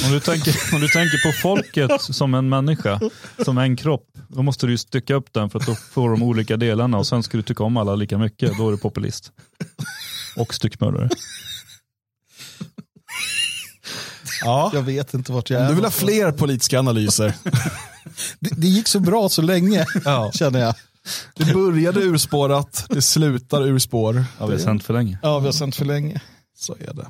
Om 0.04 0.10
du, 0.12 0.20
tänker, 0.20 0.54
om 0.74 0.80
du 0.80 0.88
tänker 0.88 1.26
på 1.32 1.38
folket 1.42 2.02
som 2.02 2.34
en 2.34 2.48
människa, 2.48 3.00
som 3.44 3.58
en 3.58 3.76
kropp, 3.76 4.08
då 4.28 4.42
måste 4.42 4.66
du 4.66 4.72
ju 4.72 4.78
stycka 4.78 5.14
upp 5.14 5.32
den 5.32 5.50
för 5.50 5.58
att 5.58 5.66
då 5.66 5.74
får 5.74 6.10
de 6.10 6.22
olika 6.22 6.56
delarna 6.56 6.98
och 6.98 7.06
sen 7.06 7.22
ska 7.22 7.36
du 7.36 7.42
tycka 7.42 7.64
om 7.64 7.76
alla 7.76 7.94
lika 7.94 8.18
mycket, 8.18 8.52
då 8.58 8.68
är 8.68 8.72
du 8.72 8.78
populist. 8.78 9.32
Och 10.36 10.54
styckmördare. 10.54 11.08
ja. 14.42 14.70
Jag 14.74 14.82
vet 14.82 15.14
inte 15.14 15.32
vart 15.32 15.50
jag 15.50 15.62
är. 15.62 15.68
du 15.68 15.74
vill 15.74 15.84
ha 15.84 15.90
fler 15.90 16.32
politiska 16.32 16.78
analyser. 16.78 17.34
det, 18.40 18.50
det 18.56 18.66
gick 18.66 18.88
så 18.88 19.00
bra 19.00 19.28
så 19.28 19.42
länge, 19.42 19.86
Ja. 20.04 20.30
känner 20.34 20.60
jag. 20.60 20.74
Det 21.36 21.54
började 21.54 22.00
urspårat, 22.00 22.86
det 22.88 23.02
slutar 23.02 23.66
urspår. 23.66 24.24
Ja, 24.38 24.46
vi 24.46 24.52
har 24.52 24.58
sänt 24.60 24.84
för 24.84 24.94
länge. 24.94 25.18
Ja, 25.22 25.38
vi 25.38 25.46
har 25.46 25.52
sänt 25.52 25.76
för 25.76 25.84
länge. 25.84 26.20
Så 26.58 26.76
är 26.80 26.94
det. 26.94 27.06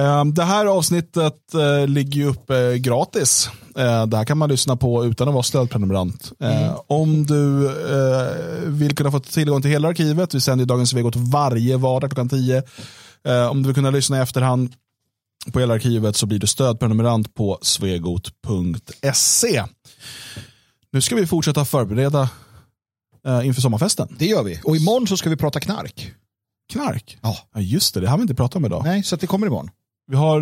Ehm, 0.00 0.34
Det 0.34 0.44
här 0.44 0.66
avsnittet 0.66 1.54
eh, 1.54 1.86
ligger 1.88 2.20
ju 2.20 2.26
uppe 2.28 2.78
gratis. 2.78 3.50
Eh, 3.76 4.06
Det 4.06 4.16
här 4.16 4.24
kan 4.24 4.38
man 4.38 4.48
lyssna 4.48 4.76
på 4.76 5.04
utan 5.04 5.28
att 5.28 5.34
vara 5.34 5.42
stödprenumerant. 5.42 6.32
Eh, 6.40 6.80
Om 6.86 7.26
du 7.26 7.66
eh, 7.66 8.32
vill 8.66 8.96
kunna 8.96 9.10
få 9.10 9.20
tillgång 9.20 9.62
till 9.62 9.70
hela 9.70 9.88
arkivet, 9.88 10.34
vi 10.34 10.40
sänder 10.40 10.62
ju 10.62 10.66
Dagens 10.66 10.90
Svegot 10.90 11.16
varje 11.16 11.76
vardag 11.76 12.10
klockan 12.10 12.28
10. 12.28 12.62
Eh, 13.24 13.46
Om 13.50 13.62
du 13.62 13.66
vill 13.66 13.74
kunna 13.74 13.90
lyssna 13.90 14.18
i 14.18 14.20
efterhand 14.20 14.72
på 15.52 15.60
hela 15.60 15.74
arkivet 15.74 16.16
så 16.16 16.26
blir 16.26 16.38
du 16.38 16.46
stödprenumerant 16.46 17.34
på 17.34 17.58
svegot.se. 17.62 19.64
Nu 20.92 21.00
ska 21.00 21.14
vi 21.16 21.26
fortsätta 21.26 21.64
förbereda 21.64 22.28
eh, 23.26 23.46
inför 23.46 23.60
sommarfesten. 23.60 24.16
Det 24.18 24.26
gör 24.26 24.42
vi. 24.42 24.60
Och 24.64 24.76
imorgon 24.76 25.06
så 25.06 25.16
ska 25.16 25.30
vi 25.30 25.36
prata 25.36 25.60
knark. 25.60 26.12
Knark. 26.72 27.18
Ja. 27.22 27.36
Ja, 27.54 27.60
just 27.60 27.94
det, 27.94 28.00
det 28.00 28.08
har 28.08 28.16
vi 28.18 28.22
inte 28.22 28.34
pratat 28.34 28.56
om 28.56 28.64
idag. 28.64 28.84
Nej, 28.84 29.02
så 29.02 29.16
det 29.16 29.26
kommer 29.26 29.46
imorgon. 29.46 29.70
Vi 30.10 30.16
har 30.16 30.40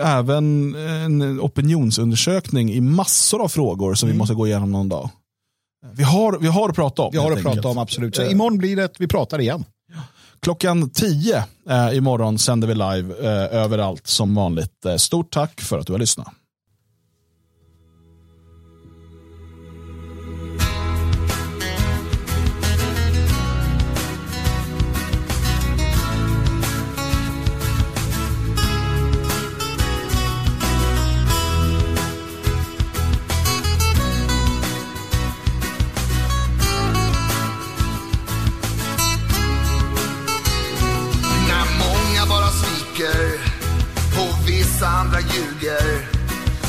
eh, 0.00 0.16
även 0.16 0.74
en 0.74 1.40
opinionsundersökning 1.40 2.72
i 2.72 2.80
massor 2.80 3.42
av 3.42 3.48
frågor 3.48 3.94
som 3.94 4.08
vi 4.08 4.14
måste 4.14 4.34
gå 4.34 4.46
igenom 4.46 4.72
någon 4.72 4.88
dag. 4.88 5.10
Vi 5.92 6.02
har, 6.02 6.38
vi 6.38 6.46
har 6.46 6.68
att 6.68 6.74
prata 6.74 7.02
om. 7.02 7.08
Vi 7.12 7.18
har 7.18 7.24
helt 7.24 7.36
att 7.38 7.42
prata 7.42 7.50
enkelt. 7.58 7.66
om, 7.66 7.78
absolut. 7.78 8.16
Så 8.16 8.22
Eh. 8.22 8.32
imorgon 8.32 8.58
blir 8.58 8.76
det 8.76 8.84
att 8.84 9.00
vi 9.00 9.06
pratar 9.08 9.40
igen. 9.40 9.64
Klockan 10.40 10.90
10 10.90 11.44
eh, 11.70 11.96
imorgon 11.96 12.38
sänder 12.38 12.68
vi 12.68 12.74
live 12.74 13.14
eh, 13.20 13.58
överallt 13.62 14.06
som 14.06 14.34
vanligt. 14.34 14.84
Eh, 14.84 14.96
stort 14.96 15.30
tack 15.32 15.60
för 15.60 15.78
att 15.78 15.86
du 15.86 15.92
har 15.92 15.98
lyssnat. 16.00 16.28
Ljuger 45.38 46.08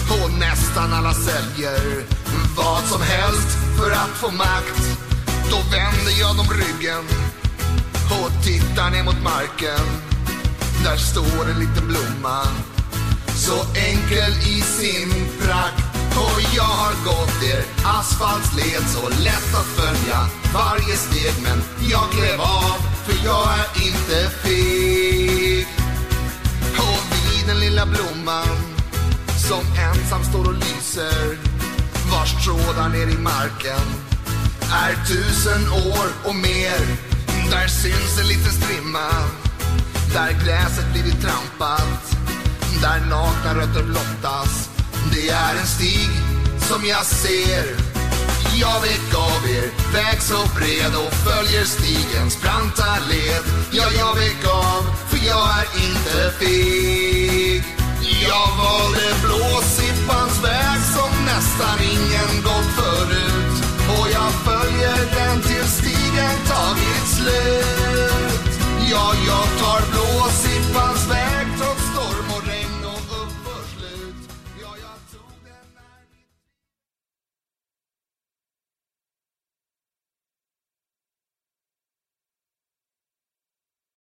och 0.10 0.32
nästan 0.40 0.94
alla 0.94 1.14
säljer 1.14 2.04
vad 2.58 2.84
som 2.84 3.02
helst 3.02 3.50
för 3.78 3.92
att 3.92 4.10
få 4.10 4.32
makt. 4.32 4.82
Då 5.52 5.58
vänder 5.58 6.14
jag 6.20 6.38
dem 6.38 6.48
ryggen 6.50 7.06
och 8.22 8.44
tittar 8.44 8.90
ner 8.90 9.04
mot 9.04 9.24
marken. 9.24 9.86
Där 10.84 10.98
står 10.98 11.50
en 11.52 11.60
liten 11.60 11.88
blomma 11.88 12.44
så 13.36 13.58
enkel 13.76 14.32
i 14.48 14.62
sin 14.62 15.12
prakt. 15.42 15.84
Och 16.16 16.42
jag 16.56 16.74
har 16.84 16.94
gått 17.06 17.44
er 17.44 17.64
asfaltsled 17.86 18.84
så 18.96 19.10
lätt 19.10 19.56
att 19.60 19.70
följa 19.80 20.20
varje 20.54 20.96
steg. 20.96 21.34
Men 21.44 21.62
jag 21.90 22.12
klev 22.12 22.42
av 22.42 22.78
för 23.06 23.26
jag 23.26 23.48
är 23.60 23.88
inte 23.88 24.30
feg. 24.44 25.19
Den 27.50 27.60
lilla 27.60 27.86
blomman 27.86 28.58
som 29.50 29.62
ensam 29.78 30.24
står 30.24 30.48
och 30.48 30.54
lyser 30.54 31.38
vars 32.12 32.46
trådar 32.46 32.90
ner 32.90 33.08
i 33.08 33.18
marken 33.18 33.86
är 34.74 35.06
tusen 35.08 35.72
år 35.72 36.08
och 36.26 36.36
mer. 36.36 36.80
Där 37.52 37.68
syns 37.68 38.20
en 38.20 38.28
liten 38.28 38.52
strimma 38.52 39.10
där 40.14 40.32
gräset 40.46 40.92
blivit 40.92 41.22
trampat 41.22 42.16
där 42.82 43.00
nakna 43.10 43.56
rötter 43.56 43.84
blottas 43.84 44.70
Det 45.12 45.30
är 45.30 45.56
en 45.56 45.68
stig 45.68 46.10
som 46.60 46.86
jag 46.86 47.06
ser 47.06 47.89
jag 48.60 48.82
vet 48.82 49.10
er 49.56 49.94
väg 49.94 50.22
så 50.22 50.42
bred 50.56 50.94
och 50.96 51.14
följer 51.14 51.66
stigens 51.66 52.42
branta 52.42 52.98
led. 53.10 53.44
Ja, 53.72 53.86
jag 53.98 54.16
vek 54.16 54.46
av, 54.46 54.84
för 55.10 55.20
jag 55.28 55.46
är 55.60 55.68
inte 55.86 56.32
feg. 56.40 57.64
Jag 58.30 58.48
valde 58.64 59.08
blåsippans 59.24 60.44
väg 60.44 60.80
som 60.96 61.12
nästan 61.26 61.78
ingen 61.96 62.32
gått 62.44 62.70
förut. 62.80 63.56
Och 63.98 64.08
jag 64.18 64.32
följer 64.48 65.00
den 65.16 65.42
till 65.42 65.68
stigen 65.78 66.36
tagit 66.52 67.08
slut. 67.18 68.52
Ja, 68.92 69.14
jag 69.28 69.46
tar 69.60 69.92
blå 69.92 69.99